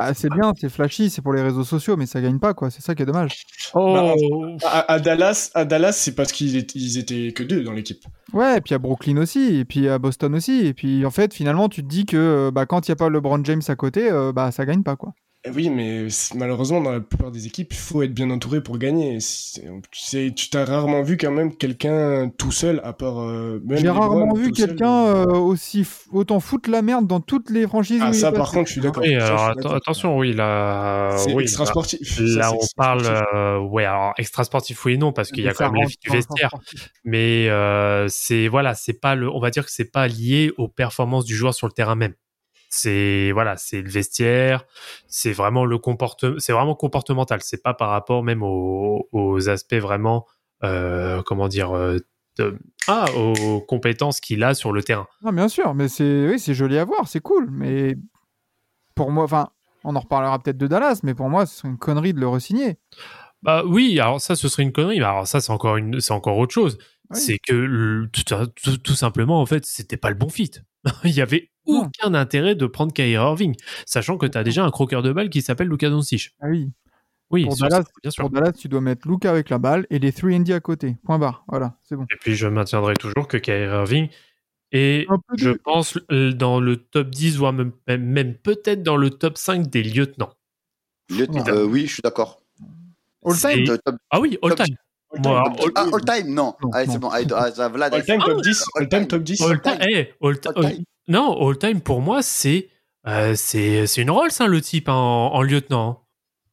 ah, 0.00 0.14
c'est 0.14 0.30
bien, 0.30 0.52
c'est 0.58 0.68
flashy, 0.68 1.10
c'est 1.10 1.22
pour 1.22 1.32
les 1.32 1.42
réseaux 1.42 1.64
sociaux, 1.64 1.96
mais 1.96 2.06
ça 2.06 2.20
gagne 2.20 2.38
pas, 2.38 2.54
quoi. 2.54 2.70
C'est 2.70 2.82
ça 2.82 2.94
qui 2.94 3.02
est 3.02 3.06
dommage. 3.06 3.44
Oh, 3.74 4.14
c'est- 4.58 4.66
à, 4.66 4.92
à 4.92 4.98
Dallas, 4.98 5.50
à 5.54 5.64
Dallas, 5.64 5.92
c'est 5.92 6.14
parce 6.14 6.32
qu'ils 6.32 6.56
étaient, 6.56 7.32
que 7.32 7.42
deux 7.42 7.62
dans 7.62 7.72
l'équipe. 7.72 8.02
Ouais, 8.32 8.58
et 8.58 8.60
puis 8.60 8.74
à 8.74 8.78
Brooklyn 8.78 9.16
aussi, 9.18 9.56
et 9.58 9.64
puis 9.64 9.88
à 9.88 9.98
Boston 9.98 10.34
aussi. 10.34 10.66
Et 10.66 10.74
puis 10.74 11.04
en 11.04 11.10
fait, 11.10 11.34
finalement, 11.34 11.68
tu 11.68 11.82
te 11.82 11.88
dis 11.88 12.06
que 12.06 12.50
bah, 12.52 12.66
quand 12.66 12.88
il 12.88 12.90
n'y 12.90 12.94
a 12.94 12.96
pas 12.96 13.08
LeBron 13.08 13.44
James 13.44 13.62
à 13.68 13.76
côté, 13.76 14.10
euh, 14.10 14.32
bah, 14.32 14.50
ça 14.50 14.64
gagne 14.64 14.82
pas, 14.82 14.96
quoi. 14.96 15.12
Eh 15.42 15.50
Oui, 15.50 15.70
mais 15.70 16.06
malheureusement, 16.34 16.82
dans 16.82 16.92
la 16.92 17.00
plupart 17.00 17.30
des 17.30 17.46
équipes, 17.46 17.72
il 17.72 17.78
faut 17.78 18.02
être 18.02 18.12
bien 18.12 18.28
entouré 18.28 18.62
pour 18.62 18.76
gagner. 18.76 19.20
C'est- 19.20 19.62
Tu 19.90 20.00
sais, 20.00 20.32
tu 20.36 20.50
t'as 20.50 20.66
rarement 20.66 21.02
vu 21.02 21.16
quand 21.16 21.30
même 21.30 21.56
quelqu'un 21.56 22.30
tout 22.36 22.52
seul, 22.52 22.78
à 22.84 22.92
part. 22.92 23.20
euh, 23.20 23.58
même 23.64 23.78
J'ai 23.78 23.88
rarement 23.88 24.34
vu 24.34 24.52
quelqu'un 24.52 25.06
euh, 25.06 25.24
aussi 25.38 25.86
autant 26.12 26.40
foutre 26.40 26.68
la 26.68 26.82
merde 26.82 27.06
dans 27.06 27.20
toutes 27.20 27.48
les 27.48 27.66
franchises. 27.66 28.02
Ah, 28.04 28.12
ça, 28.12 28.32
par 28.32 28.50
contre, 28.50 28.66
je 28.68 28.72
suis 28.72 28.80
d'accord. 28.82 29.02
oui, 29.02 29.14
attention, 29.16 30.18
oui, 30.18 30.34
là, 30.34 31.16
C'est 31.16 31.32
oui, 31.32 31.44
extra 31.44 31.64
là- 31.64 31.70
sportif. 31.70 32.20
Là, 32.20 32.42
Ça, 32.50 32.52
on 32.54 32.58
parle, 32.76 32.98
extra 33.00 33.24
euh, 33.34 33.58
ouais, 33.60 33.86
alors 33.86 34.12
extra 34.18 34.44
sportif 34.44 34.84
oui 34.84 34.92
et 34.94 34.96
non 34.98 35.12
parce 35.12 35.30
qu'il 35.30 35.42
y 35.44 35.48
a 35.48 35.54
quand 35.54 35.64
même 35.64 35.74
la 35.74 35.80
rentre 35.80 35.90
vie 35.90 35.96
du 36.02 36.08
dans 36.08 36.14
le 36.14 36.18
vestiaire, 36.20 36.50
mais 37.04 37.48
euh, 37.48 38.08
c'est 38.08 38.46
voilà, 38.48 38.74
c'est 38.74 38.92
pas 39.00 39.14
le, 39.14 39.30
on 39.30 39.40
va 39.40 39.50
dire 39.50 39.64
que 39.64 39.70
c'est 39.72 39.90
pas 39.90 40.06
lié 40.06 40.52
aux 40.58 40.68
performances 40.68 41.24
du 41.24 41.34
joueur 41.34 41.54
sur 41.54 41.66
le 41.66 41.72
terrain 41.72 41.94
même. 41.94 42.12
C'est 42.72 43.32
voilà, 43.32 43.56
c'est 43.56 43.82
le 43.82 43.90
vestiaire, 43.90 44.64
c'est 45.08 45.32
vraiment 45.32 45.64
le 45.64 45.76
comportement, 45.78 46.36
c'est 46.38 46.52
vraiment 46.52 46.76
comportemental. 46.76 47.40
C'est 47.42 47.62
pas 47.62 47.74
par 47.74 47.90
rapport 47.90 48.22
même 48.22 48.42
aux, 48.44 49.08
aux 49.10 49.48
aspects 49.48 49.74
vraiment, 49.74 50.24
euh, 50.62 51.20
comment 51.22 51.48
dire, 51.48 51.72
euh, 51.76 51.98
de- 52.38 52.56
ah, 52.86 53.06
aux 53.16 53.60
compétences 53.60 54.20
qu'il 54.20 54.44
a 54.44 54.54
sur 54.54 54.70
le 54.72 54.84
terrain. 54.84 55.08
Bien 55.32 55.48
sûr, 55.48 55.74
mais 55.74 55.88
c'est 55.88 56.28
oui, 56.28 56.38
c'est 56.38 56.54
joli 56.54 56.78
à 56.78 56.84
voir, 56.84 57.08
c'est 57.08 57.20
cool. 57.20 57.48
Mais 57.50 57.96
pour 58.94 59.10
moi, 59.10 59.24
enfin, 59.24 59.48
on 59.82 59.96
en 59.96 60.00
reparlera 60.00 60.38
peut-être 60.38 60.58
de 60.58 60.66
Dallas, 60.68 61.00
mais 61.02 61.14
pour 61.14 61.28
moi, 61.28 61.46
ce 61.46 61.56
serait 61.56 61.68
une 61.68 61.78
connerie 61.78 62.14
de 62.14 62.20
le 62.20 62.28
resigner. 62.28 62.78
Bah 63.42 63.62
oui, 63.66 63.98
alors 63.98 64.20
ça, 64.20 64.36
ce 64.36 64.48
serait 64.48 64.62
une 64.62 64.72
connerie. 64.72 64.98
Mais 65.00 65.04
alors 65.06 65.26
ça, 65.26 65.40
c'est 65.40 65.50
encore 65.50 65.76
une, 65.76 66.00
c'est 66.00 66.12
encore 66.12 66.38
autre 66.38 66.54
chose. 66.54 66.78
Oui. 67.10 67.18
C'est 67.18 67.38
que 67.38 68.06
tout, 68.12 68.22
tout- 68.62 68.76
tout 68.78 68.94
simplement, 68.94 69.40
en 69.40 69.46
fait, 69.46 69.66
c'était 69.66 69.96
pas 69.96 70.10
le 70.10 70.14
bon 70.16 70.28
fit. 70.28 70.52
Il 71.04 71.10
y 71.10 71.20
avait. 71.20 71.49
Aucun 71.66 72.14
intérêt 72.14 72.54
de 72.54 72.66
prendre 72.66 72.92
Kyrie 72.92 73.12
Irving, 73.12 73.54
sachant 73.86 74.16
que 74.18 74.26
tu 74.26 74.36
as 74.38 74.44
déjà 74.44 74.64
un 74.64 74.70
croqueur 74.70 75.02
de 75.02 75.12
balle 75.12 75.30
qui 75.30 75.42
s'appelle 75.42 75.68
Luka 75.68 75.88
Doncic. 75.90 76.30
Ah 76.40 76.46
oui. 76.48 76.70
Oui, 77.32 77.44
Pour 77.44 77.56
Dallas, 77.56 77.84
bien 78.02 78.10
sûr. 78.10 78.22
Pour 78.24 78.30
Dallas, 78.30 78.52
tu 78.52 78.66
dois 78.68 78.80
mettre 78.80 79.06
Luke 79.06 79.24
avec 79.24 79.50
la 79.50 79.58
balle 79.58 79.86
et 79.90 80.00
les 80.00 80.12
3 80.12 80.40
D 80.40 80.52
à 80.52 80.58
côté. 80.58 80.96
Point 81.04 81.18
barre. 81.20 81.44
Voilà, 81.46 81.76
c'est 81.84 81.94
bon. 81.94 82.02
Et 82.10 82.16
puis 82.20 82.34
je 82.34 82.48
maintiendrai 82.48 82.94
toujours 82.94 83.28
que 83.28 83.36
Kyrie 83.36 83.66
Irving 83.72 84.08
est, 84.72 85.08
Un 85.08 85.18
peu 85.28 85.36
de- 85.36 85.40
je 85.40 85.50
pense, 85.50 85.96
dans 86.08 86.58
le 86.58 86.76
top 86.76 87.08
10, 87.10 87.36
voire 87.36 87.52
même, 87.52 87.70
même- 87.86 88.34
peut-être 88.34 88.82
dans 88.82 88.96
le 88.96 89.10
top 89.10 89.38
5 89.38 89.68
des 89.70 89.84
lieutenants. 89.84 90.32
Le- 91.08 91.26
euh, 91.48 91.64
oui, 91.66 91.86
je 91.86 91.94
suis 91.94 92.02
d'accord. 92.02 92.42
All 93.24 93.36
time 93.36 93.64
Euh, 93.68 93.76
top- 93.84 93.96
Ah 94.10 94.20
oui, 94.20 94.36
all 94.42 94.54
Top- 94.54 94.66
time. 94.66 94.76
All 95.12 95.20
Moi, 95.22 95.42
time, 95.44 95.54
all- 95.64 95.72
Ah, 95.74 95.86
all 95.92 96.04
time, 96.04 96.34
non. 96.34 96.54
Non, 96.62 96.70
Allez, 96.72 96.90
c'est 96.92 96.98
bon. 96.98 97.08
Allez, 97.10 97.26
ah, 97.34 97.50
ça, 97.52 97.68
Vlad, 97.68 97.94
all 97.94 98.04
time 98.04 98.18
ah, 98.22 98.26
top 98.26 98.42
10. 98.42 98.64
All 98.76 98.88
time 98.88 99.06
top 99.06 99.22
10. 99.22 99.40
All 99.42 99.60
time. 99.60 99.78
time. 99.78 99.88
eh, 99.88 100.14
all 100.20 100.34
all 100.46 100.52
all- 100.56 100.64
time. 100.64 100.84
Non, 101.10 101.36
all 101.46 101.58
time 101.58 101.80
pour 101.80 102.00
moi, 102.00 102.22
c'est 102.22 102.68
euh, 103.06 103.34
c'est 103.36 103.86
c'est 103.86 104.00
une 104.02 104.10
Rolls, 104.10 104.30
hein, 104.38 104.46
le 104.46 104.60
type 104.60 104.88
hein, 104.88 104.94
en, 104.94 105.34
en 105.34 105.42
lieutenant. 105.42 106.04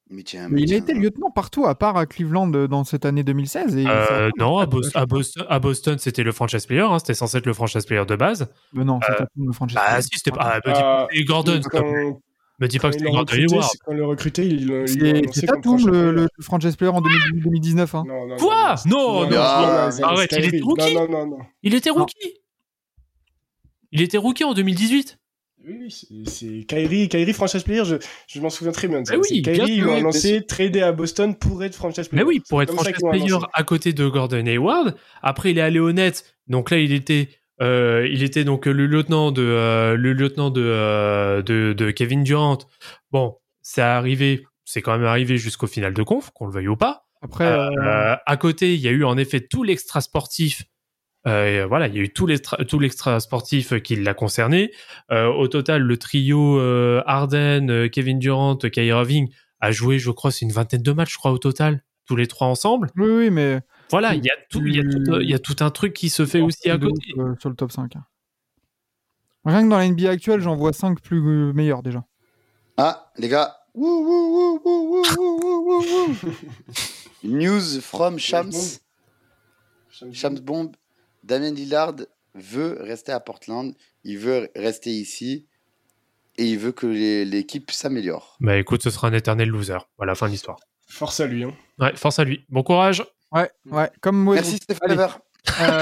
Mais 0.10 0.24
tiens, 0.24 0.48
Mais 0.50 0.62
il 0.62 0.74
a 0.74 0.78
été 0.78 0.94
lieutenant 0.94 1.30
partout, 1.32 1.66
à 1.66 1.76
part 1.76 1.98
à 1.98 2.06
Cleveland 2.06 2.50
euh, 2.54 2.68
dans 2.70 2.86
cette 2.86 3.04
année 3.06 3.24
2016. 3.24 3.76
Et 3.76 3.86
Euh, 3.86 4.06
ça- 4.08 4.30
non, 4.40 4.58
à, 4.58 4.66
Bos- 4.66 4.90
à 4.96 5.06
Boston, 5.06 5.46
à 5.50 5.60
Boston, 5.60 5.98
c'était 6.00 6.24
le 6.24 6.32
franchise 6.32 6.66
player. 6.66 6.80
hein, 6.84 6.98
c'était 7.00 7.14
censé 7.14 7.38
être 7.40 7.46
le 7.46 7.52
franchise 7.54 7.86
player 7.86 8.06
de 8.06 8.16
base. 8.16 8.48
Mais 8.72 8.86
non, 8.86 9.00
Euh, 9.00 9.06
c'était 9.06 9.24
pas 9.24 9.30
le 9.36 9.52
franchise. 9.52 9.76
Bah 9.76 10.02
si, 10.02 10.08
c'était 10.14 10.32
pas. 10.32 10.40
ah, 10.42 10.56
me 10.56 10.74
dis 10.74 10.80
pas 10.80 11.02
Ah, 11.04 11.08
c'était 11.12 11.24
Gordon. 11.26 11.60
Quand, 11.70 11.84
Me 12.60 12.68
dis 12.68 12.80
pas 12.80 12.88
que 12.88 12.94
c'était 12.94 13.04
l'ont 13.06 13.12
Gordon 13.12 13.32
recruté, 13.34 13.54
Hayward. 13.54 13.70
c'est- 13.70 13.78
quand 13.86 13.94
le 13.94 14.06
recruté, 14.06 14.46
il, 14.46 14.68
comme 14.68 14.86
Tatum, 15.46 15.78
le, 15.86 15.92
player. 15.92 16.28
le 16.38 16.44
franchise 16.44 16.76
player 16.78 16.92
en 16.94 17.02
2018 17.02 17.42
2019. 17.44 17.94
Hein. 17.96 18.04
Non, 18.08 18.28
non, 18.28 18.36
Quoi? 18.38 18.76
non, 18.86 19.26
Non, 19.30 19.38
ah, 19.38 19.90
arrête, 20.04 20.32
il 20.32 20.46
était 20.46 20.60
rookie. 20.64 20.98
Il 21.64 21.76
était 21.76 21.90
rookie. 21.90 22.16
Il 23.92 24.02
était 24.02 24.18
rookie 24.18 24.44
en 24.44 24.54
2018. 24.54 25.18
Oui, 25.66 25.76
oui, 26.12 26.26
c'est- 26.28 26.66
Kyrie, 26.68 27.10
Kyrie 27.10 27.34
franchise 27.34 27.64
player, 27.64 27.84
je, 27.84 27.96
je 28.28 28.40
m'en 28.40 28.50
souviens 28.50 28.72
très 28.72 28.88
bien. 28.88 29.02
de 29.02 29.08
ça. 29.08 29.18
Oui, 29.18 29.42
Kyrie, 29.42 29.74
ils 29.74 29.82
l'ont 29.82 29.96
annoncé, 29.98 30.46
tradé 30.46 30.82
à 30.82 30.92
Boston 30.92 31.36
pour 31.36 31.64
être 31.64 31.76
franchise 31.76 32.08
player. 32.08 32.24
Mais 32.24 32.28
oui, 32.28 32.42
pour 32.48 32.62
être 32.62 32.70
ça 32.70 32.76
franchise 32.76 32.96
player 33.10 33.38
à 33.54 33.64
côté 33.64 33.92
de 33.92 34.08
Gordon 34.08 34.46
Hayward. 34.46 34.96
Après, 35.22 35.52
il 35.52 35.58
est 35.58 35.62
allé 35.62 35.80
au 35.80 35.92
Nets. 35.92 36.24
Donc 36.48 36.70
là, 36.72 36.78
il 36.78 36.94
était, 36.94 37.30
euh, 37.62 38.08
il 38.10 38.24
était 38.24 38.44
donc 38.46 38.66
le 38.66 38.86
lieutenant 38.86 39.32
de, 39.32 39.42
euh, 39.42 39.98
le 39.98 40.14
lieutenant 40.14 40.52
de, 40.52 40.62
euh, 40.64 41.42
de, 41.42 41.74
de 41.74 41.92
Kevin 41.92 42.24
Durant. 42.24 42.60
Bon, 43.12 43.36
c'est 43.62 43.82
arrivé, 43.82 44.46
c'est 44.64 44.82
quand 44.82 44.94
même 44.98 45.08
arrivé 45.08 45.38
jusqu'au 45.38 45.68
final 45.68 45.94
de 45.94 46.04
conf, 46.04 46.30
qu'on 46.34 46.46
le 46.46 46.54
veuille 46.54 46.68
ou 46.70 46.78
pas. 46.78 47.08
Après, 47.22 47.46
euh, 47.46 47.70
Euh, 47.84 48.16
à 48.26 48.38
côté, 48.38 48.76
il 48.76 48.80
y 48.80 48.88
a 48.88 48.92
eu 48.92 49.04
en 49.04 49.18
effet 49.18 49.42
tout 49.42 49.64
l'extra 49.64 50.00
sportif. 50.02 50.64
Euh, 51.28 51.64
euh, 51.64 51.68
voilà, 51.68 51.88
il 51.88 51.96
y 51.96 52.00
a 52.00 52.02
eu 52.02 52.10
tout 52.10 52.26
l'extra 52.26 53.20
sportif 53.20 53.74
euh, 53.74 53.80
qui 53.80 53.96
l'a 53.96 54.14
concerné. 54.14 54.72
Au 55.12 55.48
total, 55.48 55.82
le 55.82 55.98
trio 55.98 56.60
euh, 56.60 57.02
Arden, 57.06 57.90
Kevin 57.90 58.20
Durant, 58.20 58.56
Kyrie 58.58 58.88
Irving 58.88 59.30
a 59.60 59.72
joué, 59.72 60.00
je 60.00 60.12
crois, 60.12 60.32
c'est 60.32 60.46
une 60.46 60.52
vingtaine 60.52 60.82
de 60.82 60.92
matchs, 60.92 61.14
je 61.14 61.18
crois, 61.18 61.32
au 61.32 61.38
total, 61.38 61.84
tous 62.06 62.16
les 62.16 62.28
trois 62.28 62.48
ensemble. 62.48 62.90
Oui, 62.96 63.10
oui, 63.10 63.30
mais 63.30 63.60
voilà, 63.90 64.16
il 64.16 64.24
y 64.24 64.30
a 64.30 64.36
tout, 64.50 64.66
y 64.66 64.78
y 65.28 65.34
a 65.34 65.40
tout 65.40 65.56
un 65.62 65.72
truc 65.72 65.94
qui 65.94 66.10
se 66.10 66.26
fait 66.26 66.42
aussi 66.42 66.70
à 66.70 66.78
côté 66.78 67.14
sur 67.40 67.50
le 67.50 67.56
top 67.56 67.72
5. 67.72 67.96
Hein. 67.96 68.06
Rien 69.46 69.64
que 69.64 69.70
dans 69.70 69.78
la 69.78 69.88
NBA 69.88 70.10
actuelle, 70.10 70.42
j'en 70.42 70.56
vois 70.56 70.74
5 70.74 71.02
plus 71.02 71.54
meilleurs 71.54 71.82
déjà. 71.82 72.04
Ah, 72.78 73.12
les 73.18 73.30
gars. 73.30 73.56
News 77.24 77.82
from 77.82 78.20
Shams. 78.20 78.80
Shams 80.12 80.40
Bomb. 80.40 80.72
Damien 81.28 81.52
Lillard 81.52 81.94
veut 82.36 82.78
rester 82.82 83.12
à 83.12 83.20
Portland. 83.20 83.74
Il 84.04 84.18
veut 84.18 84.50
rester 84.56 84.92
ici. 84.92 85.46
Et 86.38 86.46
il 86.46 86.58
veut 86.58 86.72
que 86.72 86.86
l'équipe 87.24 87.72
s'améliore. 87.72 88.38
Bah 88.40 88.58
écoute, 88.58 88.84
ce 88.84 88.90
sera 88.92 89.08
un 89.08 89.14
éternel 89.14 89.50
loser. 89.50 89.78
Voilà, 89.98 90.14
fin 90.16 90.28
de 90.28 90.32
l'histoire. 90.32 90.60
Force 90.88 91.20
à 91.20 91.26
lui. 91.28 91.44
Hein. 91.44 91.54
Ouais, 91.80 91.96
force 91.96 92.20
à 92.20 92.24
lui. 92.24 92.46
Bon 92.50 92.64
courage. 92.64 93.04
Ouais, 93.32 93.52
ouais, 93.66 93.90
comme 94.02 94.18
moi. 94.24 94.36
Merci 94.36 94.58
Stéphane. 94.58 95.10
Euh, 95.62 95.82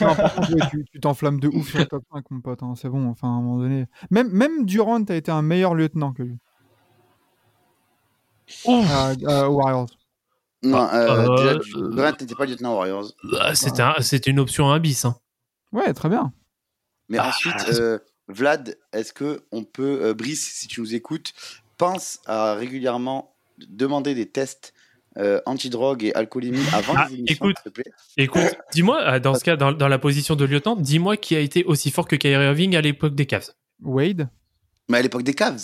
non, 0.00 0.14
par 0.14 0.34
contre, 0.34 0.54
ouais, 0.54 0.84
tu 0.92 1.00
t'enflammes 1.00 1.40
de 1.40 1.48
ouf 1.48 1.68
sur 1.68 1.78
le 1.78 1.86
top 1.86 2.04
5, 2.12 2.30
mon 2.30 2.40
pote. 2.40 2.62
hein, 2.62 2.74
C'est 2.76 2.88
bon, 2.88 3.08
enfin, 3.08 3.28
à 3.28 3.30
un 3.32 3.40
moment 3.40 3.58
donné. 3.58 3.86
Même, 4.10 4.30
même 4.30 4.64
Durant 4.64 5.02
a 5.04 5.14
été 5.14 5.30
un 5.32 5.42
meilleur 5.42 5.74
lieutenant 5.74 6.12
que 6.12 6.22
lui. 6.22 6.38
Euh, 8.68 9.14
euh, 9.24 9.46
aux 9.46 9.54
Warriors. 9.56 9.86
Non, 10.70 10.88
euh, 10.92 11.26
Euh, 11.28 11.36
déjà, 11.36 12.08
euh, 12.08 12.10
n'était 12.20 12.34
pas 12.34 12.46
lieutenant 12.46 12.74
Warriors. 12.76 13.12
Ah, 13.40 13.54
C'était 13.54 13.82
un- 13.82 14.00
c'était 14.00 14.30
une 14.30 14.38
option 14.40 14.70
un 14.70 14.78
bis. 14.78 15.04
Hein. 15.04 15.16
Ouais, 15.72 15.92
très 15.94 16.08
bien. 16.08 16.32
Mais 17.08 17.18
Ah, 17.18 17.28
ensuite, 17.28 17.54
ah, 17.58 17.70
euh, 17.70 17.98
Vlad, 18.28 18.76
est-ce 18.92 19.12
que 19.12 19.44
on 19.52 19.64
peut, 19.64 20.00
euh, 20.02 20.14
Brice, 20.14 20.44
si 20.54 20.66
tu 20.68 20.80
nous 20.80 20.94
écoutes, 20.94 21.32
pense 21.78 22.18
à 22.26 22.54
régulièrement 22.54 23.34
demander 23.68 24.14
des 24.14 24.26
tests 24.26 24.72
euh, 25.18 25.40
anti-drogue 25.46 26.04
et 26.04 26.14
alcoolémie 26.14 26.58
avant 26.74 26.94
Ah, 26.96 27.06
les 27.08 27.14
émissions, 27.16 27.34
écoute. 27.46 27.56
s'il 27.62 27.72
te 27.72 27.80
plaît? 27.80 27.92
Écoute, 28.18 28.54
dis-moi, 28.72 29.18
dans 29.18 29.34
ce 29.34 29.42
cas, 29.44 29.56
dans, 29.56 29.72
dans 29.72 29.88
la 29.88 29.98
position 29.98 30.36
de 30.36 30.44
lieutenant, 30.44 30.76
dis-moi 30.76 31.16
qui 31.16 31.34
a 31.36 31.40
été 31.40 31.64
aussi 31.64 31.90
fort 31.90 32.06
que 32.06 32.16
Kyrie 32.16 32.44
Irving 32.44 32.76
à 32.76 32.82
l'époque 32.82 33.14
des 33.14 33.24
Cavs. 33.24 33.50
Wade. 33.82 34.28
Mais 34.90 34.98
à 34.98 35.02
l'époque 35.02 35.22
des 35.22 35.32
Cavs? 35.34 35.58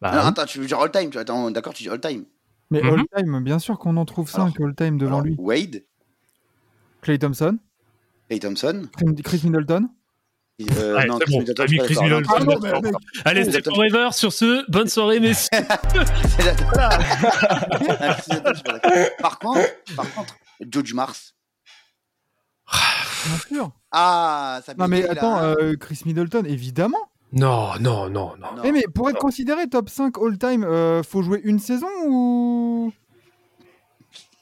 Bah, 0.00 0.12
non, 0.12 0.20
oui. 0.22 0.26
attends, 0.28 0.46
tu 0.46 0.58
veux 0.58 0.66
dire 0.66 0.78
all-time 0.80 1.10
Attends, 1.16 1.50
d'accord, 1.50 1.74
tu 1.74 1.82
dis 1.82 1.88
all-time. 1.88 2.24
Mais 2.70 2.82
Mhm. 2.82 2.88
all-time, 3.14 3.44
bien 3.44 3.58
sûr 3.58 3.78
qu'on 3.78 3.96
en 3.96 4.04
trouve 4.04 4.30
5 4.30 4.58
all-time 4.60 4.98
devant 4.98 5.16
Alors, 5.18 5.26
lui. 5.26 5.34
Wade, 5.38 5.84
Clay 7.02 7.18
Thompson, 7.18 7.58
Clay 8.28 8.38
Thompson. 8.38 8.88
Chris- 9.22 9.40
Middleton. 9.44 9.88
euh, 10.60 10.96
Ouais, 10.96 11.06
non, 11.06 11.18
Chris 11.18 11.32
bon, 11.32 11.38
Middleton, 11.40 11.64
mis 11.70 11.78
Chris. 11.78 11.96
Middleton. 12.00 12.32
Ah 12.36 12.44
non, 12.44 12.58
mais- 12.60 12.90
Allez, 13.24 13.60
forever. 13.62 14.08
Sur 14.12 14.32
ce, 14.32 14.68
bonne 14.70 14.88
soirée, 14.88 15.20
messieurs. 15.20 15.50
D'accord. 16.38 16.90
Par 19.18 19.38
contre, 19.38 19.60
par 19.96 20.14
contre, 20.14 20.36
Joe 20.60 20.94
Mars. 20.94 21.34
Bien 23.26 23.38
sûr. 23.48 23.70
Ah, 23.90 24.60
ça 24.64 24.74
Non, 24.74 24.88
mais 24.88 25.06
attends, 25.08 25.38
euh, 25.42 25.74
Chris 25.78 26.00
Middleton, 26.06 26.44
évidemment. 26.44 26.98
Non, 27.34 27.70
non, 27.80 28.08
non, 28.10 28.32
non. 28.40 28.62
Eh, 28.64 28.72
mais 28.72 28.84
pour 28.94 29.10
être 29.10 29.18
considéré 29.18 29.68
top 29.68 29.88
5 29.88 30.14
all-time, 30.18 30.64
euh, 30.64 31.02
faut 31.02 31.22
jouer 31.22 31.40
une 31.44 31.58
saison 31.58 31.88
ou? 32.06 32.92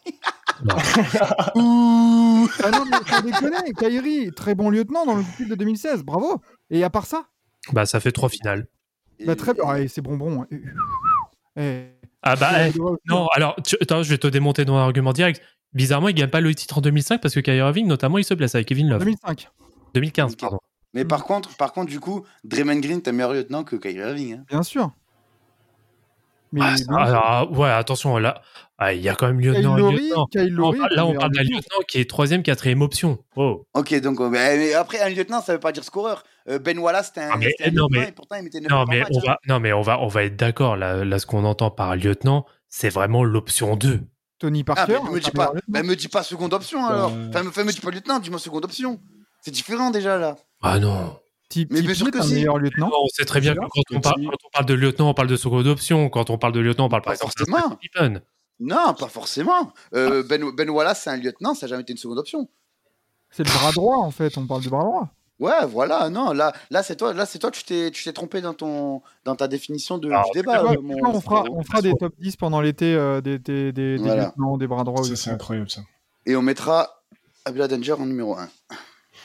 non. 0.64 0.74
Ouh. 1.56 2.48
Ah 2.62 2.70
non, 2.70 2.84
mais 2.90 2.96
faut 3.06 3.22
déconner. 3.22 3.72
Kyrie, 3.78 4.30
très 4.32 4.54
bon 4.54 4.70
lieutenant 4.70 5.06
dans 5.06 5.14
le 5.14 5.22
fil 5.22 5.48
de 5.48 5.54
2016, 5.54 6.02
bravo. 6.02 6.40
Et 6.70 6.84
à 6.84 6.90
part 6.90 7.06
ça, 7.06 7.24
Bah, 7.72 7.86
ça 7.86 8.00
fait 8.00 8.12
trois 8.12 8.28
finales. 8.28 8.66
bah, 9.24 9.36
très 9.36 9.54
bien. 9.54 9.64
Ouais, 9.64 9.88
c'est 9.88 10.02
bonbon. 10.02 10.44
Eh, 11.56 11.86
Ah 12.22 12.36
bah, 12.36 12.68
eh, 12.68 12.78
non. 12.78 12.96
non, 13.08 13.26
alors, 13.34 13.56
tu- 13.64 13.76
attends, 13.80 14.02
je 14.02 14.10
vais 14.10 14.18
te 14.18 14.26
démonter 14.26 14.64
ton 14.64 14.76
argument 14.76 15.12
direct. 15.12 15.40
Bizarrement, 15.72 16.08
il 16.08 16.14
gagne 16.14 16.28
pas 16.30 16.40
le 16.40 16.54
titre 16.54 16.78
en 16.78 16.80
2005 16.82 17.20
parce 17.22 17.34
que 17.34 17.40
Kyrie 17.40 17.58
Irving, 17.58 17.86
notamment, 17.86 18.18
il 18.18 18.24
se 18.24 18.34
blesse 18.34 18.54
avec 18.54 18.68
Kevin 18.68 18.88
Love. 18.90 18.98
2005. 19.00 19.48
2015, 19.94 20.36
pardon. 20.36 20.58
Mais 20.94 21.04
par 21.04 21.24
contre, 21.24 21.56
par 21.56 21.72
contre, 21.72 21.90
du 21.90 22.00
coup, 22.00 22.24
Draymond 22.44 22.80
Green, 22.80 23.00
t'es 23.02 23.12
meilleur 23.12 23.32
lieutenant 23.32 23.64
que 23.64 23.76
Kyrie 23.76 23.96
Irving. 23.96 24.34
Hein. 24.34 24.44
Bien 24.50 24.62
sûr. 24.62 24.90
Mais 26.54 26.60
Ah, 26.62 26.66
bien 26.68 26.76
ça- 26.76 26.84
sûr. 26.84 26.96
alors, 26.98 27.58
ouais, 27.58 27.70
attention, 27.70 28.18
là, 28.18 28.42
ah, 28.76 28.92
il 28.92 29.00
y 29.00 29.08
a 29.08 29.14
quand 29.14 29.26
même 29.26 29.40
lieutenant 29.40 29.74
Lowry, 29.74 30.08
lieutenant. 30.10 30.26
Kyle 30.26 30.42
Là, 30.42 30.48
on 30.52 30.56
Lowry, 30.56 30.78
parle- 30.80 30.94
là, 30.94 31.04
on 31.04 31.08
meilleur 31.08 31.20
parle 31.20 31.32
d'un 31.32 31.42
lieutenant. 31.44 31.78
qui 31.88 31.98
est 31.98 32.10
troisième, 32.10 32.42
quatrième 32.42 32.82
option. 32.82 33.24
Oh. 33.36 33.64
Ok, 33.72 33.98
donc 34.00 34.20
euh, 34.20 34.28
mais, 34.28 34.74
après 34.74 35.00
un 35.00 35.08
lieutenant, 35.08 35.40
ça 35.40 35.54
veut 35.54 35.60
pas 35.60 35.72
dire 35.72 35.82
scoreur. 35.84 36.24
Euh, 36.50 36.58
ben 36.58 36.78
Wallace, 36.78 37.06
c'était 37.06 37.22
un, 37.22 37.30
Ah, 37.32 37.36
mais- 37.38 37.46
c'était 37.46 37.70
un 37.70 37.72
non, 37.72 37.86
lieutenant 37.86 38.00
mais- 38.02 38.08
et 38.08 38.12
pourtant 38.12 38.36
il 38.36 38.42
mettait 38.42 38.60
9 38.60 38.70
Non, 38.70 38.84
mais 38.86 38.98
match, 39.00 39.08
on 39.14 39.18
hein. 39.20 39.22
va, 39.28 39.38
non, 39.48 39.60
mais 39.60 39.72
on 39.72 39.80
va, 39.80 39.98
on 40.00 40.08
va 40.08 40.24
être 40.24 40.36
d'accord. 40.36 40.76
Là, 40.76 41.04
là, 41.06 41.18
ce 41.18 41.24
qu'on 41.24 41.44
entend 41.44 41.70
par 41.70 41.96
lieutenant, 41.96 42.44
c'est 42.68 42.90
vraiment 42.90 43.24
l'option 43.24 43.74
2. 43.76 44.00
Tony 44.38 44.62
Ah, 44.68 44.74
Parker. 44.74 44.98
mais 45.04 45.10
me 45.12 45.20
dis 45.20 45.30
pas, 45.30 45.52
bah, 45.68 45.82
me 45.84 45.94
dis 45.96 46.08
pas 46.08 46.22
seconde 46.22 46.52
option 46.52 46.84
alors. 46.84 47.12
Euh. 47.14 47.28
Enfin, 47.30 47.44
me, 47.44 47.64
me 47.64 47.72
dis 47.72 47.80
pas 47.80 47.90
lieutenant, 47.92 48.18
dis-moi 48.18 48.38
seconde 48.40 48.64
option. 48.66 49.00
C'est 49.42 49.50
différent 49.50 49.90
déjà 49.90 50.16
là. 50.18 50.36
Ah 50.62 50.78
non. 50.78 51.18
Mais 51.70 51.82
bien 51.82 51.94
sûr 51.94 52.10
que 52.10 52.16
est 52.16 52.20
un 52.20 52.24
si. 52.24 52.34
meilleur 52.34 52.56
lieutenant. 52.56 52.90
on 52.90 53.08
sait 53.08 53.26
très 53.26 53.40
bien 53.40 53.54
que 53.54 53.60
quand 53.60 53.82
on, 53.90 54.00
parle, 54.00 54.20
si. 54.20 54.26
quand 54.26 54.36
on 54.46 54.50
parle 54.50 54.66
de 54.66 54.74
lieutenant, 54.74 55.10
on 55.10 55.14
parle 55.14 55.28
de 55.28 55.36
seconde 55.36 55.66
option. 55.66 56.08
Quand 56.08 56.30
on 56.30 56.38
parle 56.38 56.54
de 56.54 56.60
lieutenant, 56.60 56.86
on 56.86 56.88
parle 56.88 57.02
par 57.02 57.12
Pas 57.12 57.18
forcément. 57.18 57.78
Stephen. 57.82 58.22
Non, 58.58 58.94
pas 58.94 59.08
forcément. 59.08 59.72
Euh, 59.94 60.22
ben, 60.22 60.50
ben 60.56 60.70
Wallace, 60.70 61.02
c'est 61.02 61.10
un 61.10 61.16
lieutenant, 61.16 61.54
ça 61.54 61.66
n'a 61.66 61.70
jamais 61.70 61.82
été 61.82 61.92
une 61.92 61.98
seconde 61.98 62.18
option. 62.18 62.48
C'est 63.30 63.44
le 63.44 63.50
bras 63.52 63.72
droit, 63.72 63.96
en 63.96 64.10
fait. 64.10 64.38
On 64.38 64.46
parle 64.46 64.62
du 64.62 64.70
bras 64.70 64.84
droit. 64.84 65.08
Ouais, 65.40 65.66
voilà, 65.66 66.08
non, 66.08 66.32
là, 66.32 66.52
là 66.70 66.84
c'est 66.84 66.94
toi, 66.94 67.12
là 67.12 67.26
c'est 67.26 67.40
toi, 67.40 67.50
tu 67.50 67.64
t'es, 67.64 67.90
tu 67.90 68.04
t'es 68.04 68.12
trompé 68.12 68.40
dans 68.40 68.54
ton, 68.54 69.02
dans 69.24 69.34
ta 69.34 69.48
définition 69.48 69.98
de, 69.98 70.06
Alors, 70.08 70.30
du 70.32 70.38
débat. 70.38 70.62
Ouais, 70.62 70.76
euh, 70.76 70.80
mon- 70.80 71.04
on, 71.04 71.20
fera, 71.20 71.44
on 71.50 71.64
fera 71.64 71.82
des 71.82 71.94
top 71.94 72.14
10 72.20 72.36
pendant 72.36 72.60
l'été 72.60 72.94
euh, 72.94 73.20
des, 73.20 73.40
des, 73.40 73.72
des, 73.72 73.96
lieutenants, 73.98 74.56
des 74.56 74.68
bras 74.68 74.84
droits. 74.84 75.02
Ça, 75.02 75.16
c'est 75.16 75.30
incroyable, 75.30 75.68
ça. 75.68 75.80
Et 76.26 76.36
on 76.36 76.42
mettra 76.42 77.02
Abdullah 77.44 77.66
Danger 77.66 77.94
en 77.94 78.06
numéro 78.06 78.36
1. 78.36 78.48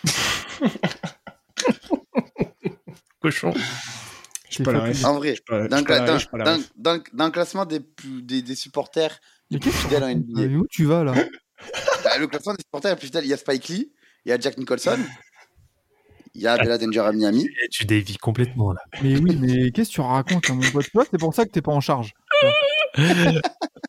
Cochon. 3.21 3.53
Je 4.49 4.63
pas 4.63 4.71
la. 4.71 5.07
En 5.07 5.17
vrai, 5.17 5.35
le 7.25 7.31
classement 7.31 7.65
des, 7.65 7.79
des, 8.21 8.41
des 8.41 8.55
supporters 8.55 9.19
Mais 9.49 9.49
les 9.49 9.59
plus 9.59 9.71
fidèles 9.71 10.03
en 10.03 10.13
NBA, 10.13 10.41
racontes 10.41 10.57
Où 10.57 10.67
tu 10.69 10.85
vas, 10.85 11.03
là? 11.03 11.13
Bah, 12.03 12.19
le 12.19 12.27
classement 12.27 12.53
des 12.53 12.61
supporters 12.61 12.91
les 12.91 12.97
plus 12.97 13.07
fidèles, 13.07 13.25
il 13.25 13.29
y 13.29 13.33
a 13.33 13.37
Spike 13.37 13.67
Lee, 13.69 13.91
il 14.25 14.29
y 14.29 14.31
a 14.31 14.39
Jack 14.39 14.57
Nicholson, 14.57 14.97
il 16.35 16.41
y 16.41 16.47
a 16.47 16.53
Abdullah 16.53 16.77
Danger 16.77 16.99
à 16.99 17.11
Miami. 17.11 17.49
Et 17.63 17.69
tu 17.69 17.85
dévis 17.85 18.17
complètement 18.17 18.73
là. 18.73 18.81
Mais 19.01 19.17
oui, 19.17 19.35
mais 19.41 19.71
qu'est-ce 19.71 19.89
que 19.89 19.95
tu 19.95 20.01
racontes, 20.01 20.51
hein, 20.51 20.53
mon 20.53 20.71
pote? 20.71 20.85
Tu 20.85 20.91
vois, 20.93 21.05
c'est 21.09 21.17
pour 21.17 21.33
ça 21.33 21.45
que 21.45 21.49
t'es 21.49 21.63
pas 21.63 21.71
en 21.71 21.81
charge. 21.81 22.13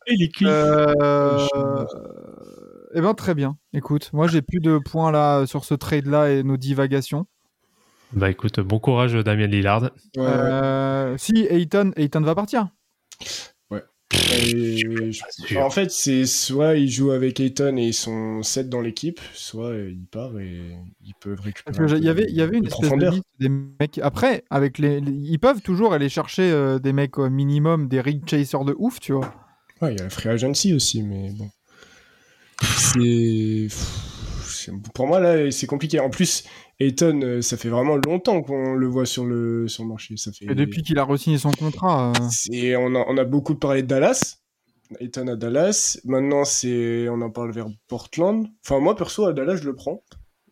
Il 0.07 0.23
est 0.23 0.29
cuit. 0.29 0.45
Euh... 0.47 1.45
Eh 2.95 3.01
ben, 3.01 3.13
très 3.13 3.35
bien. 3.35 3.57
Écoute, 3.73 4.09
moi, 4.13 4.27
j'ai 4.27 4.41
plus 4.41 4.59
de 4.59 4.79
points 4.79 5.11
là 5.11 5.45
sur 5.45 5.65
ce 5.65 5.73
trade-là 5.73 6.31
et 6.31 6.43
nos 6.43 6.57
divagations. 6.57 7.25
Bah 8.11 8.29
écoute, 8.31 8.59
bon 8.59 8.79
courage 8.79 9.13
Damien 9.13 9.45
Lillard. 9.45 9.83
Ouais, 10.17 10.23
ouais. 10.23 10.27
Euh, 10.27 11.17
Si, 11.17 11.45
Ayton, 11.49 11.91
Ayton 11.95 12.21
va 12.21 12.33
partir. 12.33 12.69
Et 14.31 14.77
je- 14.77 15.21
Pas 15.21 15.27
sûr. 15.31 15.61
En 15.61 15.69
fait, 15.69 15.91
c'est 15.91 16.25
soit 16.25 16.75
ils 16.75 16.89
jouent 16.89 17.11
avec 17.11 17.39
Ayton 17.39 17.77
et 17.77 17.87
ils 17.89 17.93
sont 17.93 18.41
7 18.41 18.67
dans 18.67 18.81
l'équipe, 18.81 19.19
soit 19.33 19.75
ils 19.75 20.03
partent 20.07 20.37
et 20.39 20.71
ils 21.05 21.13
peuvent 21.21 21.39
récupérer. 21.39 21.77
Il 21.99 22.03
y 22.03 22.09
avait, 22.09 22.25
il 22.27 22.35
y 22.35 22.41
avait 22.41 22.57
une 22.57 22.65
espèce 22.65 22.89
de 22.89 23.05
liste 23.11 23.23
des 23.39 23.49
mecs. 23.49 23.99
Après, 24.01 24.43
avec 24.49 24.79
les, 24.79 24.99
les- 24.99 25.11
ils 25.11 25.37
peuvent 25.39 25.61
toujours 25.61 25.93
aller 25.93 26.09
chercher 26.09 26.51
euh, 26.51 26.79
des 26.79 26.91
mecs 26.91 27.19
au 27.19 27.29
minimum, 27.29 27.87
des 27.87 28.01
rig 28.01 28.27
chasers 28.27 28.65
de 28.65 28.75
ouf, 28.79 28.99
tu 28.99 29.13
vois. 29.13 29.31
Ouais, 29.81 29.93
il 29.93 29.97
y 29.97 30.01
a 30.01 30.05
la 30.05 30.09
free 30.09 30.29
agency 30.29 30.73
aussi, 30.73 31.03
mais 31.03 31.29
bon. 31.37 31.49
C'est. 32.63 33.67
c'est- 34.43 34.71
Pour 34.93 35.07
moi, 35.07 35.19
là, 35.19 35.49
c'est 35.51 35.67
compliqué. 35.67 35.99
En 35.99 36.09
plus, 36.09 36.43
Ayton, 36.79 37.21
euh, 37.23 37.41
ça 37.41 37.57
fait 37.57 37.69
vraiment 37.69 37.95
longtemps 37.97 38.41
qu'on 38.41 38.73
le 38.73 38.87
voit 38.87 39.05
sur 39.05 39.25
le, 39.25 39.67
sur 39.67 39.83
le 39.83 39.89
marché. 39.89 40.15
Ça 40.17 40.31
fait... 40.31 40.45
Et 40.45 40.55
depuis 40.55 40.81
qu'il 40.83 40.97
a 40.99 41.03
re-signé 41.03 41.37
son 41.37 41.51
contrat, 41.51 42.11
euh, 42.51 42.75
on, 42.77 42.95
a, 42.95 43.05
on 43.07 43.17
a 43.17 43.23
beaucoup 43.23 43.55
parlé 43.55 43.81
de 43.83 43.87
Dallas. 43.87 44.37
Ayton 44.99 45.27
à 45.27 45.35
Dallas. 45.35 45.99
Maintenant, 46.05 46.45
c'est, 46.45 47.07
on 47.09 47.21
en 47.21 47.29
parle 47.29 47.51
vers 47.51 47.67
Portland. 47.87 48.47
Enfin, 48.65 48.79
moi, 48.79 48.95
perso, 48.95 49.25
à 49.25 49.33
Dallas, 49.33 49.57
je 49.57 49.63
le 49.65 49.75
prends. 49.75 50.03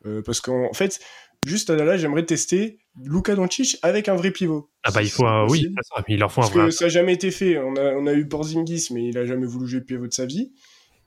Euh, 0.06 0.22
parce 0.22 0.42
qu'en 0.42 0.70
en 0.70 0.74
fait, 0.74 1.00
juste 1.46 1.70
à 1.70 1.76
Dallas, 1.76 1.98
j'aimerais 1.98 2.26
tester 2.26 2.80
Luka 3.04 3.36
Doncic 3.36 3.78
avec 3.82 4.08
un 4.10 4.16
vrai 4.16 4.32
pivot. 4.32 4.70
Ah 4.84 4.92
bah 4.92 5.02
il 5.02 5.10
faut 5.10 5.26
un... 5.26 5.48
oui, 5.50 5.68
façon, 5.76 6.04
il 6.08 6.20
leur 6.20 6.32
faut 6.32 6.42
un 6.42 6.44
Parce 6.44 6.56
vrai. 6.56 6.66
que 6.68 6.72
ça 6.72 6.86
n'a 6.86 6.90
jamais 6.90 7.14
été 7.14 7.32
fait. 7.32 7.58
On 7.58 7.76
a, 7.76 7.94
on 7.96 8.06
a 8.08 8.14
eu 8.14 8.28
Porzingis, 8.28 8.90
mais 8.92 9.08
il 9.10 9.18
a 9.18 9.26
jamais 9.26 9.46
voulu 9.48 9.68
jouer 9.68 9.82
pivot 9.82 10.08
de 10.08 10.14
sa 10.14 10.26
vie. 10.26 10.54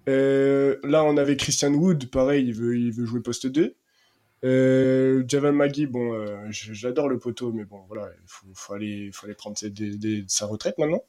Euh, 0.08 0.76
là, 0.82 1.04
on 1.04 1.16
avait 1.16 1.36
Christian 1.36 1.72
Wood, 1.74 2.10
pareil, 2.10 2.46
il 2.48 2.54
veut, 2.54 2.76
il 2.78 2.92
veut 2.92 3.04
jouer 3.06 3.20
poste 3.20 3.46
2. 3.46 3.74
Euh, 4.42 5.22
Javal 5.28 5.52
Magui, 5.52 5.86
bon, 5.86 6.14
euh, 6.14 6.38
j'adore 6.50 7.08
le 7.08 7.18
poteau, 7.18 7.52
mais 7.52 7.64
bon, 7.64 7.80
voilà, 7.88 8.08
il 8.22 8.26
faut, 8.26 8.46
faut 8.54 8.72
aller, 8.72 9.10
faut 9.12 9.26
aller 9.26 9.34
prendre 9.34 9.58
ses- 9.58 9.68
des- 9.70 9.96
des- 9.96 10.24
sa 10.28 10.46
retraite 10.46 10.78
maintenant. 10.78 11.02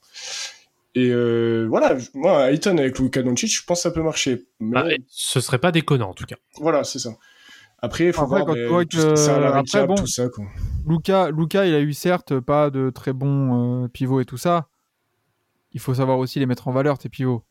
Et 0.95 1.09
euh, 1.09 1.65
voilà, 1.69 1.95
moi, 2.13 2.51
Ayton 2.51 2.77
avec 2.77 2.99
Luka 2.99 3.23
Doncic, 3.23 3.49
je 3.49 3.63
pense 3.63 3.79
que 3.79 3.83
ça 3.83 3.91
peut 3.91 4.03
marcher. 4.03 4.45
Mais 4.59 4.71
Bah, 4.73 4.85
ce 5.07 5.39
serait 5.39 5.59
pas 5.59 5.71
déconnant 5.71 6.09
en 6.09 6.13
tout 6.13 6.25
cas. 6.25 6.35
voilà, 6.57 6.83
c'est 6.83 6.99
ça. 6.99 7.11
Après, 7.83 8.07
il 8.07 8.13
faut 8.13 8.21
Après, 8.23 8.35
voir 8.43 8.45
quand 8.45 8.53
tu 8.53 8.65
vois 8.67 8.83
tout 8.85 8.97
que- 8.97 9.39
la 9.39 9.55
après, 9.55 9.87
bon. 9.87 9.95
tout 9.95 10.05
ça, 10.07 10.27
quoi. 10.27 10.45
Luca, 10.85 11.31
Luca, 11.31 11.65
il 11.65 11.73
a 11.73 11.79
eu 11.79 11.93
certes 11.93 12.37
pas 12.41 12.69
de 12.69 12.89
très 12.89 13.13
bons 13.13 13.85
euh, 13.85 13.87
pivots 13.87 14.19
et 14.19 14.25
tout 14.25 14.37
ça. 14.37 14.67
Il 15.71 15.79
faut 15.79 15.93
savoir 15.93 16.19
aussi 16.19 16.37
les 16.39 16.45
mettre 16.45 16.67
en 16.67 16.73
valeur, 16.73 16.97
tes 16.97 17.07
pivots. 17.07 17.43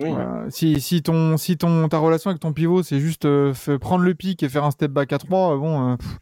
Oui. 0.00 0.10
Euh, 0.10 0.46
si, 0.50 0.80
si, 0.80 1.02
ton, 1.02 1.36
si 1.38 1.56
ton, 1.56 1.88
ta 1.88 1.98
relation 1.98 2.28
avec 2.30 2.40
ton 2.40 2.52
pivot, 2.52 2.82
c'est 2.82 3.00
juste 3.00 3.24
euh, 3.24 3.52
prendre 3.80 4.04
le 4.04 4.14
pic 4.14 4.42
et 4.42 4.48
faire 4.48 4.64
un 4.64 4.70
step 4.70 4.90
back 4.90 5.12
à 5.12 5.18
3, 5.18 5.56
bon, 5.56 5.92
euh, 5.92 5.96
pff, 5.96 6.18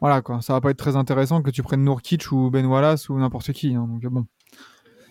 voilà 0.00 0.20
quoi. 0.20 0.42
Ça 0.42 0.52
va 0.52 0.60
pas 0.60 0.70
être 0.70 0.76
très 0.76 0.94
intéressant 0.96 1.40
que 1.42 1.50
tu 1.50 1.62
prennes 1.62 1.84
Nourkic 1.84 2.30
ou 2.32 2.50
Ben 2.50 2.66
Wallace 2.66 3.08
ou 3.08 3.18
n'importe 3.18 3.52
qui. 3.52 3.74
hein, 3.74 3.88
donc, 3.88 4.02
bon. 4.12 4.26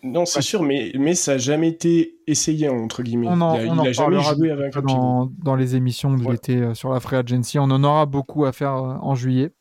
Non, 0.04 0.26
c'est 0.26 0.42
sûr, 0.42 0.64
mais, 0.64 0.92
mais 0.98 1.14
ça 1.16 1.34
n'a 1.34 1.38
jamais 1.38 1.70
été 1.70 2.16
essayé, 2.28 2.68
entre 2.70 3.04
guillemets. 3.04 3.28
On 3.30 3.40
en, 3.42 3.56
il 3.60 3.68
a, 3.68 3.72
on 3.72 3.76
il 3.76 3.80
en 3.80 3.84
a 3.84 3.92
jamais 3.92 4.20
joué 4.22 4.48
de- 4.50 4.54
avec 4.54 4.76
un 4.78 4.82
pivot. 4.82 5.32
dans, 5.44 5.56
les 5.56 5.76
émissions 5.76 6.14
de 6.16 6.24
Ouais. 6.24 6.32
l'été 6.34 6.74
sur 6.76 6.92
la 6.92 7.00
Free 7.00 7.18
Agency. 7.18 7.58
On 7.60 7.64
en 7.64 7.84
aura 7.84 8.06
beaucoup 8.08 8.46
à 8.46 8.52
faire 8.52 8.74
en 8.74 9.14
juillet. 9.16 9.52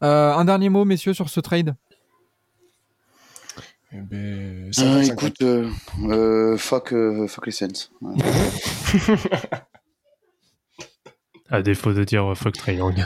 Un 0.00 0.44
dernier 0.44 0.68
mot, 0.68 0.84
messieurs, 0.84 1.12
sur 1.14 1.28
ce 1.28 1.40
trade? 1.40 1.74
Eh 3.92 4.00
ben, 4.00 4.70
50-50. 4.70 5.12
écoute, 5.12 5.42
euh, 5.42 5.70
euh, 6.04 6.58
fuck, 6.58 6.92
euh, 6.92 7.26
fuck 7.26 7.46
les 7.46 7.52
Saints. 7.52 7.88
Ouais. 8.00 8.16
À 11.50 11.62
défaut 11.62 11.94
de 11.94 12.04
dire 12.04 12.36
fuck 12.36 12.52
Trae 12.58 12.74
Young. 12.74 13.02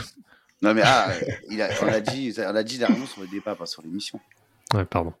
Non 0.61 0.73
mais 0.73 0.81
ah, 0.83 1.09
il 1.49 1.61
a, 1.61 1.69
on 1.81 1.85
l'a 1.85 2.01
dit, 2.01 2.33
on 2.37 2.51
l'a 2.51 2.63
dit 2.63 2.77
dernièrement 2.77 3.05
sur 3.05 3.21
le 3.21 3.27
débat, 3.27 3.55
pas 3.55 3.65
sur 3.65 3.81
l'émission. 3.81 4.19
Ouais, 4.73 4.83
pardon. 4.83 5.13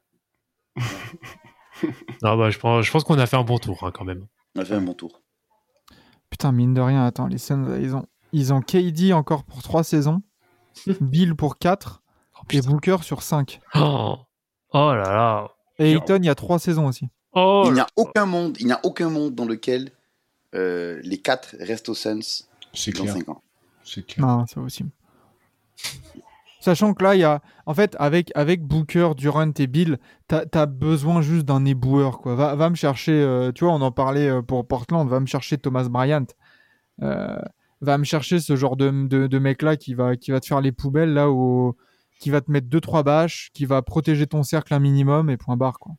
non, 2.21 2.37
bah, 2.37 2.49
je 2.49 2.59
pense, 2.59 2.85
je 2.85 2.91
pense 2.91 3.05
qu'on 3.05 3.17
a 3.17 3.25
fait 3.25 3.37
un 3.37 3.43
bon 3.43 3.59
tour 3.59 3.81
hein, 3.83 3.91
quand 3.93 4.03
même. 4.03 4.27
On 4.55 4.61
a 4.61 4.65
fait 4.65 4.73
un 4.73 4.81
bon 4.81 4.93
tour. 4.93 5.21
Putain, 6.29 6.51
mine 6.51 6.73
de 6.73 6.81
rien, 6.81 7.05
attends, 7.05 7.27
les 7.27 7.37
Suns, 7.37 7.65
là, 7.65 7.77
ils 7.77 7.95
ont, 7.95 8.05
ils 8.33 8.51
ont 8.51 8.61
KD 8.61 9.13
encore 9.13 9.45
pour 9.45 9.63
3 9.63 9.85
saisons, 9.85 10.21
Bill 10.99 11.35
pour 11.35 11.57
4 11.57 12.01
Oh, 12.35 12.45
et. 12.45 12.61
Booker 12.67 12.97
sur 13.03 13.21
5. 13.21 13.61
Oh, 13.75 14.17
oh 14.73 14.93
là 14.93 15.13
là. 15.13 15.52
Et 15.79 15.91
Ayton, 15.93 16.17
il 16.17 16.25
y 16.25 16.29
a 16.29 16.35
3 16.35 16.59
saisons 16.59 16.87
aussi. 16.87 17.07
Oh, 17.33 17.63
il 17.67 17.73
n'y 17.73 17.79
a 17.79 17.87
aucun 17.95 18.25
monde, 18.25 18.57
il 18.59 18.67
n'y 18.67 18.71
a 18.71 18.79
aucun 18.83 19.09
monde 19.09 19.33
dans 19.33 19.45
lequel 19.45 19.89
euh, 20.53 20.99
les 21.03 21.17
quatre 21.17 21.55
restent 21.59 21.89
aux 21.89 21.95
Suns 21.95 22.45
C'est 22.73 22.91
dans 22.95 23.03
clair. 23.03 23.13
5 23.15 23.29
ans. 23.29 23.41
C'est 23.83 24.05
clair. 24.05 24.25
Non, 24.25 24.45
c'est 24.47 24.59
possible. 24.59 24.89
Sachant 26.59 26.93
que 26.93 27.03
là, 27.03 27.15
il 27.15 27.19
y 27.19 27.23
a. 27.25 27.41
En 27.65 27.73
fait, 27.73 27.95
avec, 27.99 28.31
avec 28.35 28.63
Booker, 28.63 29.09
Durant 29.17 29.51
et 29.57 29.67
Bill, 29.67 29.97
t'as 30.27 30.45
as 30.53 30.65
besoin 30.65 31.21
juste 31.21 31.43
d'un 31.45 31.65
éboueur. 31.65 32.19
Quoi. 32.19 32.35
Va, 32.35 32.55
va 32.55 32.69
me 32.69 32.75
chercher. 32.75 33.11
euh, 33.11 33.51
tu 33.51 33.65
vois, 33.65 33.73
on 33.73 33.81
en 33.81 33.91
parlait 33.91 34.29
euh, 34.29 34.41
pour 34.41 34.65
Portland. 34.65 35.07
Va 35.09 35.19
me 35.19 35.25
chercher 35.25 35.57
Thomas 35.57 35.89
Bryant. 35.89 36.25
Euh, 37.01 37.37
va 37.81 37.97
me 37.97 38.05
chercher 38.05 38.39
ce 38.39 38.55
genre 38.55 38.77
de, 38.77 39.07
de, 39.07 39.27
de 39.27 39.39
mec-là 39.39 39.75
qui 39.75 39.93
va, 39.93 40.15
qui 40.15 40.31
va 40.31 40.39
te 40.39 40.45
faire 40.45 40.61
les 40.61 40.71
poubelles, 40.71 41.13
là, 41.13 41.29
où, 41.29 41.75
qui 42.19 42.29
va 42.29 42.41
te 42.41 42.51
mettre 42.51 42.67
2-3 42.67 43.03
bâches, 43.03 43.49
qui 43.53 43.65
va 43.65 43.81
protéger 43.81 44.27
ton 44.27 44.43
cercle 44.43 44.73
un 44.73 44.79
minimum 44.79 45.29
et 45.29 45.37
point 45.37 45.57
barre. 45.57 45.79
Quoi. 45.79 45.93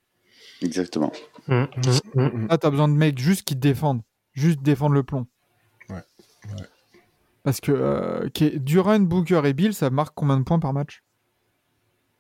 Exactement. 0.62 1.12
Hum, 1.48 1.68
hum, 2.14 2.30
hum. 2.34 2.46
Là, 2.48 2.58
t'as 2.58 2.70
besoin 2.70 2.88
de 2.88 2.94
mecs 2.94 3.18
juste 3.18 3.42
qui 3.42 3.54
te 3.54 3.60
défendent. 3.60 4.02
Juste 4.32 4.60
défendre 4.62 4.94
le 4.94 5.02
plomb. 5.02 5.26
Ouais, 5.88 5.96
ouais. 5.96 6.66
Parce 7.42 7.60
que 7.60 7.72
euh, 7.72 8.28
Durant, 8.58 8.98
Booker 9.00 9.42
et 9.44 9.52
Bill, 9.52 9.74
ça 9.74 9.90
marque 9.90 10.14
combien 10.14 10.38
de 10.38 10.44
points 10.44 10.58
par 10.58 10.72
match? 10.72 11.02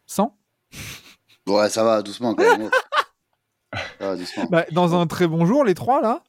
100 0.06 0.36
Ouais, 1.46 1.68
ça 1.68 1.84
va, 1.84 2.02
doucement 2.02 2.34
quand 2.34 2.58
même. 2.58 2.70
ça 3.72 4.08
va, 4.08 4.16
doucement. 4.16 4.44
Bah, 4.50 4.64
Dans 4.72 4.94
un 4.98 5.06
très 5.06 5.26
bon 5.26 5.44
jour, 5.46 5.64
les 5.64 5.74
trois 5.74 6.00
là. 6.00 6.22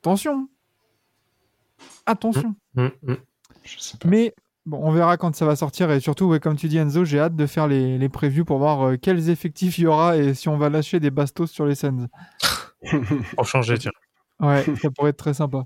Attention. 0.00 0.48
Attention. 2.06 2.54
Je 2.76 3.78
sais 3.78 3.96
pas. 3.98 4.08
Mais 4.08 4.34
bon, 4.66 4.78
on 4.82 4.90
verra 4.90 5.16
quand 5.16 5.34
ça 5.34 5.46
va 5.46 5.56
sortir. 5.56 5.90
Et 5.90 6.00
surtout, 6.00 6.26
ouais, 6.26 6.40
comme 6.40 6.56
tu 6.56 6.68
dis, 6.68 6.76
Enzo, 6.76 7.04
j'ai 7.04 7.18
hâte 7.18 7.36
de 7.36 7.46
faire 7.46 7.66
les, 7.66 7.96
les 7.98 8.08
previews 8.08 8.44
pour 8.44 8.58
voir 8.58 8.82
euh, 8.82 8.96
quels 9.00 9.30
effectifs 9.30 9.78
il 9.78 9.82
y 9.82 9.86
aura 9.86 10.16
et 10.16 10.34
si 10.34 10.48
on 10.48 10.58
va 10.58 10.68
lâcher 10.68 11.00
des 11.00 11.10
bastos 11.10 11.50
sur 11.50 11.66
les 11.66 11.74
Suns. 11.74 12.08
Pour 13.36 13.46
changer, 13.46 13.78
tiens. 13.78 13.90
Ouais, 14.38 14.64
ça 14.80 14.90
pourrait 14.90 15.10
être 15.10 15.16
très 15.16 15.34
sympa. 15.34 15.64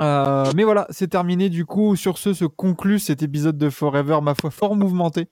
Euh, 0.00 0.50
mais 0.56 0.64
voilà, 0.64 0.86
c'est 0.90 1.08
terminé. 1.08 1.48
Du 1.50 1.64
coup, 1.66 1.96
sur 1.96 2.18
ce 2.18 2.32
se 2.32 2.44
conclut 2.44 2.98
cet 2.98 3.22
épisode 3.22 3.58
de 3.58 3.68
Forever, 3.70 4.20
ma 4.22 4.34
foi, 4.34 4.50
fort 4.50 4.74
mouvementé, 4.74 5.28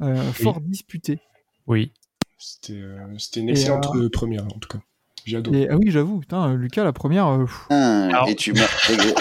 Euh, 0.00 0.32
fort 0.32 0.60
disputé. 0.60 1.20
Oui. 1.66 1.92
C'était 2.36 2.74
euh, 2.74 3.18
c'était 3.18 3.40
une 3.40 3.48
excellente 3.48 3.86
euh, 3.94 4.10
première, 4.10 4.44
en 4.44 4.58
tout 4.58 4.68
cas. 4.68 4.80
J'ai 5.24 5.36
adoré. 5.38 5.62
Et 5.62 5.68
ah 5.70 5.76
oui, 5.76 5.90
j'avoue, 5.90 6.20
putain, 6.20 6.54
Lucas, 6.54 6.84
la 6.84 6.92
première. 6.92 7.26
euh, 7.28 7.46
Ah, 7.70 8.24
Et 8.28 8.34
tu 8.34 8.52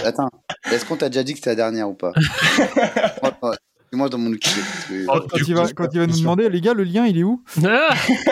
Attends, 0.06 0.30
est-ce 0.72 0.86
qu'on 0.86 0.98
t'a 0.98 1.10
déjà 1.10 1.24
dit 1.24 1.34
que 1.34 1.40
c'était 1.40 1.52
la 1.52 1.56
dernière 1.56 1.90
ou 1.90 1.94
pas? 1.94 2.12
Moi, 3.94 4.10
dans 4.10 4.18
mon 4.18 4.32
Oh, 4.32 5.20
quand, 5.30 5.38
il 5.38 5.54
va, 5.56 5.66
coup, 5.68 5.72
quand 5.76 5.88
il 5.94 6.00
va 6.00 6.08
nous 6.08 6.18
demander, 6.18 6.50
les 6.50 6.62
gars, 6.62 6.74
le 6.74 6.84
lien, 6.84 7.06
il 7.06 7.18
est 7.20 7.24
où 7.24 7.44
Ah 7.66 7.90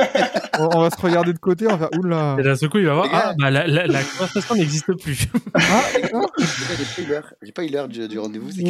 on, 0.60 0.70
on 0.78 0.82
va 0.82 0.90
se 0.90 1.00
regarder 1.02 1.34
de 1.34 1.38
côté, 1.40 1.68
on 1.68 1.76
va 1.76 1.88
faire 1.90 2.00
oula. 2.00 2.36
et 2.40 2.44
d'un 2.44 2.56
seul 2.56 2.70
coup, 2.70 2.80
il 2.80 2.86
va 2.88 2.96
voir. 2.96 3.08
Ah, 3.14 3.34
bah, 3.38 3.52
la, 3.52 3.68
la, 3.68 3.86
la 3.88 4.04
conversation 4.04 4.56
n'existe 4.56 4.94
plus. 5.02 5.28
Ah, 5.54 5.84
J'ai 5.98 6.86
pas 6.96 7.02
eu 7.02 7.06
l'heure- 7.06 7.34
J'ai 7.42 7.52
pas 7.52 7.64
eu 7.64 7.70
l'heure 7.70 7.88
du, 7.88 8.08
du 8.08 8.20
rendez-vous. 8.20 8.50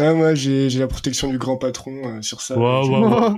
Ah, 0.00 0.14
moi, 0.14 0.34
j'ai 0.34 0.70
j'ai 0.70 0.78
la 0.80 0.86
protection 0.88 1.28
du 1.28 1.36
grand 1.38 1.56
patron 1.58 1.92
euh, 2.06 2.22
sur 2.22 2.40
ça. 2.40 2.56
Waouh, 2.58 3.36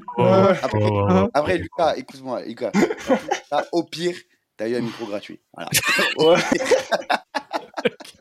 Après, 1.35 1.59
Lucas, 1.59 1.95
écoute-moi, 1.97 2.43
Lucas. 2.45 2.71
Là, 3.51 3.65
au 3.73 3.83
pire, 3.83 4.15
t'as 4.57 4.69
eu 4.69 4.77
un 4.77 4.81
micro 4.81 5.05
gratuit. 5.07 5.41
Voilà. 5.53 5.69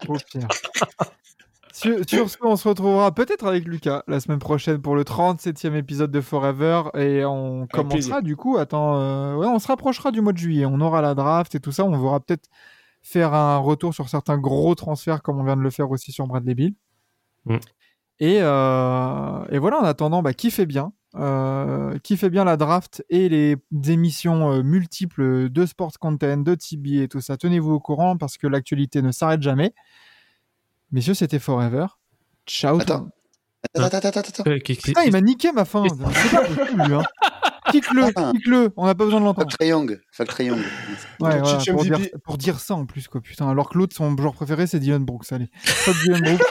Au 0.07 0.15
pire. 0.17 0.47
Sur, 1.73 2.07
sur 2.07 2.29
ce, 2.29 2.37
on 2.41 2.55
se 2.55 2.67
retrouvera 2.67 3.13
peut-être 3.13 3.47
avec 3.47 3.65
Lucas 3.65 4.03
la 4.07 4.19
semaine 4.19 4.37
prochaine 4.37 4.79
pour 4.79 4.95
le 4.95 5.03
37e 5.03 5.73
épisode 5.73 6.11
de 6.11 6.21
Forever 6.21 6.83
et 6.93 7.25
on 7.25 7.65
commencera 7.65 8.21
du 8.21 8.35
coup. 8.35 8.57
Attends, 8.57 8.95
euh, 8.95 9.35
ouais, 9.35 9.47
on 9.47 9.57
se 9.57 9.67
rapprochera 9.67 10.11
du 10.11 10.21
mois 10.21 10.33
de 10.33 10.37
juillet. 10.37 10.65
On 10.65 10.79
aura 10.81 11.01
la 11.01 11.15
draft 11.15 11.55
et 11.55 11.59
tout 11.59 11.71
ça. 11.71 11.83
On 11.83 11.99
verra 11.99 12.19
peut-être 12.19 12.47
faire 13.01 13.33
un 13.33 13.57
retour 13.57 13.93
sur 13.93 14.07
certains 14.07 14.37
gros 14.37 14.75
transferts 14.75 15.23
comme 15.23 15.39
on 15.39 15.43
vient 15.43 15.57
de 15.57 15.61
le 15.61 15.71
faire 15.71 15.89
aussi 15.89 16.11
sur 16.11 16.27
Bradley 16.27 16.53
Bill. 16.53 16.75
Mm. 17.45 17.57
Et, 18.19 18.37
euh, 18.41 19.45
et 19.49 19.57
voilà, 19.57 19.79
en 19.79 19.83
attendant, 19.83 20.21
bah, 20.21 20.33
kiffez 20.33 20.65
bien. 20.65 20.93
Euh, 21.15 21.97
kiffez 21.99 22.29
bien 22.29 22.43
la 22.43 22.57
draft 22.57 23.03
et 23.09 23.29
les 23.29 23.57
émissions 23.87 24.51
euh, 24.51 24.63
multiples 24.63 25.49
de 25.49 25.65
Sports 25.65 25.99
Content, 25.99 26.37
de 26.37 26.55
TB 26.55 27.01
et 27.01 27.07
tout 27.07 27.21
ça. 27.21 27.37
Tenez-vous 27.37 27.73
au 27.73 27.79
courant 27.79 28.17
parce 28.17 28.37
que 28.37 28.47
l'actualité 28.47 29.01
ne 29.01 29.11
s'arrête 29.11 29.41
jamais. 29.41 29.73
Messieurs, 30.93 31.15
c'était 31.15 31.39
Forever. 31.39 31.87
Ciao. 32.45 32.79
Attends. 32.79 32.99
monde. 32.99 33.09
Attends, 33.73 33.97
attends, 33.97 34.09
attends, 34.09 34.19
attends. 34.19 34.43
Euh, 34.47 34.59
il 35.05 35.11
m'a 35.11 35.21
niqué 35.21 35.51
ma 35.51 35.65
fin. 35.65 35.83
C'est 35.89 36.31
pas 36.31 36.45
possible. 36.45 36.93
Hein. 36.93 37.03
Kick-le, 37.71 38.11
kick-le. 38.11 38.71
On 38.77 38.85
n'a 38.85 38.93
pas 38.93 39.05
besoin 39.05 39.19
de 39.19 39.25
l'entendre. 39.25 39.47
Triangle. 39.57 40.01
Triangle. 40.27 40.61
Ouais, 41.19 41.39
pour, 41.39 41.83
dire, 41.83 41.97
MVP. 41.97 42.13
pour 42.23 42.37
dire 42.37 42.59
ça 42.59 42.75
en 42.75 42.85
plus, 42.85 43.07
quoi. 43.07 43.21
Putain, 43.21 43.49
alors 43.49 43.69
que 43.69 43.77
l'autre, 43.77 43.95
son 43.95 44.15
joueur 44.15 44.33
préféré, 44.33 44.67
c'est 44.67 44.79
Dylan 44.79 45.03
Brooks. 45.03 45.31
Allez, 45.31 45.49
fuck 45.63 45.95
Dylan 46.03 46.21
Brooks. 46.21 46.41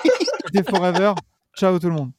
C'était 0.47 0.69
Forever. 0.69 1.13
Ciao 1.57 1.79
tout 1.79 1.89
le 1.89 1.95
monde. 1.95 2.11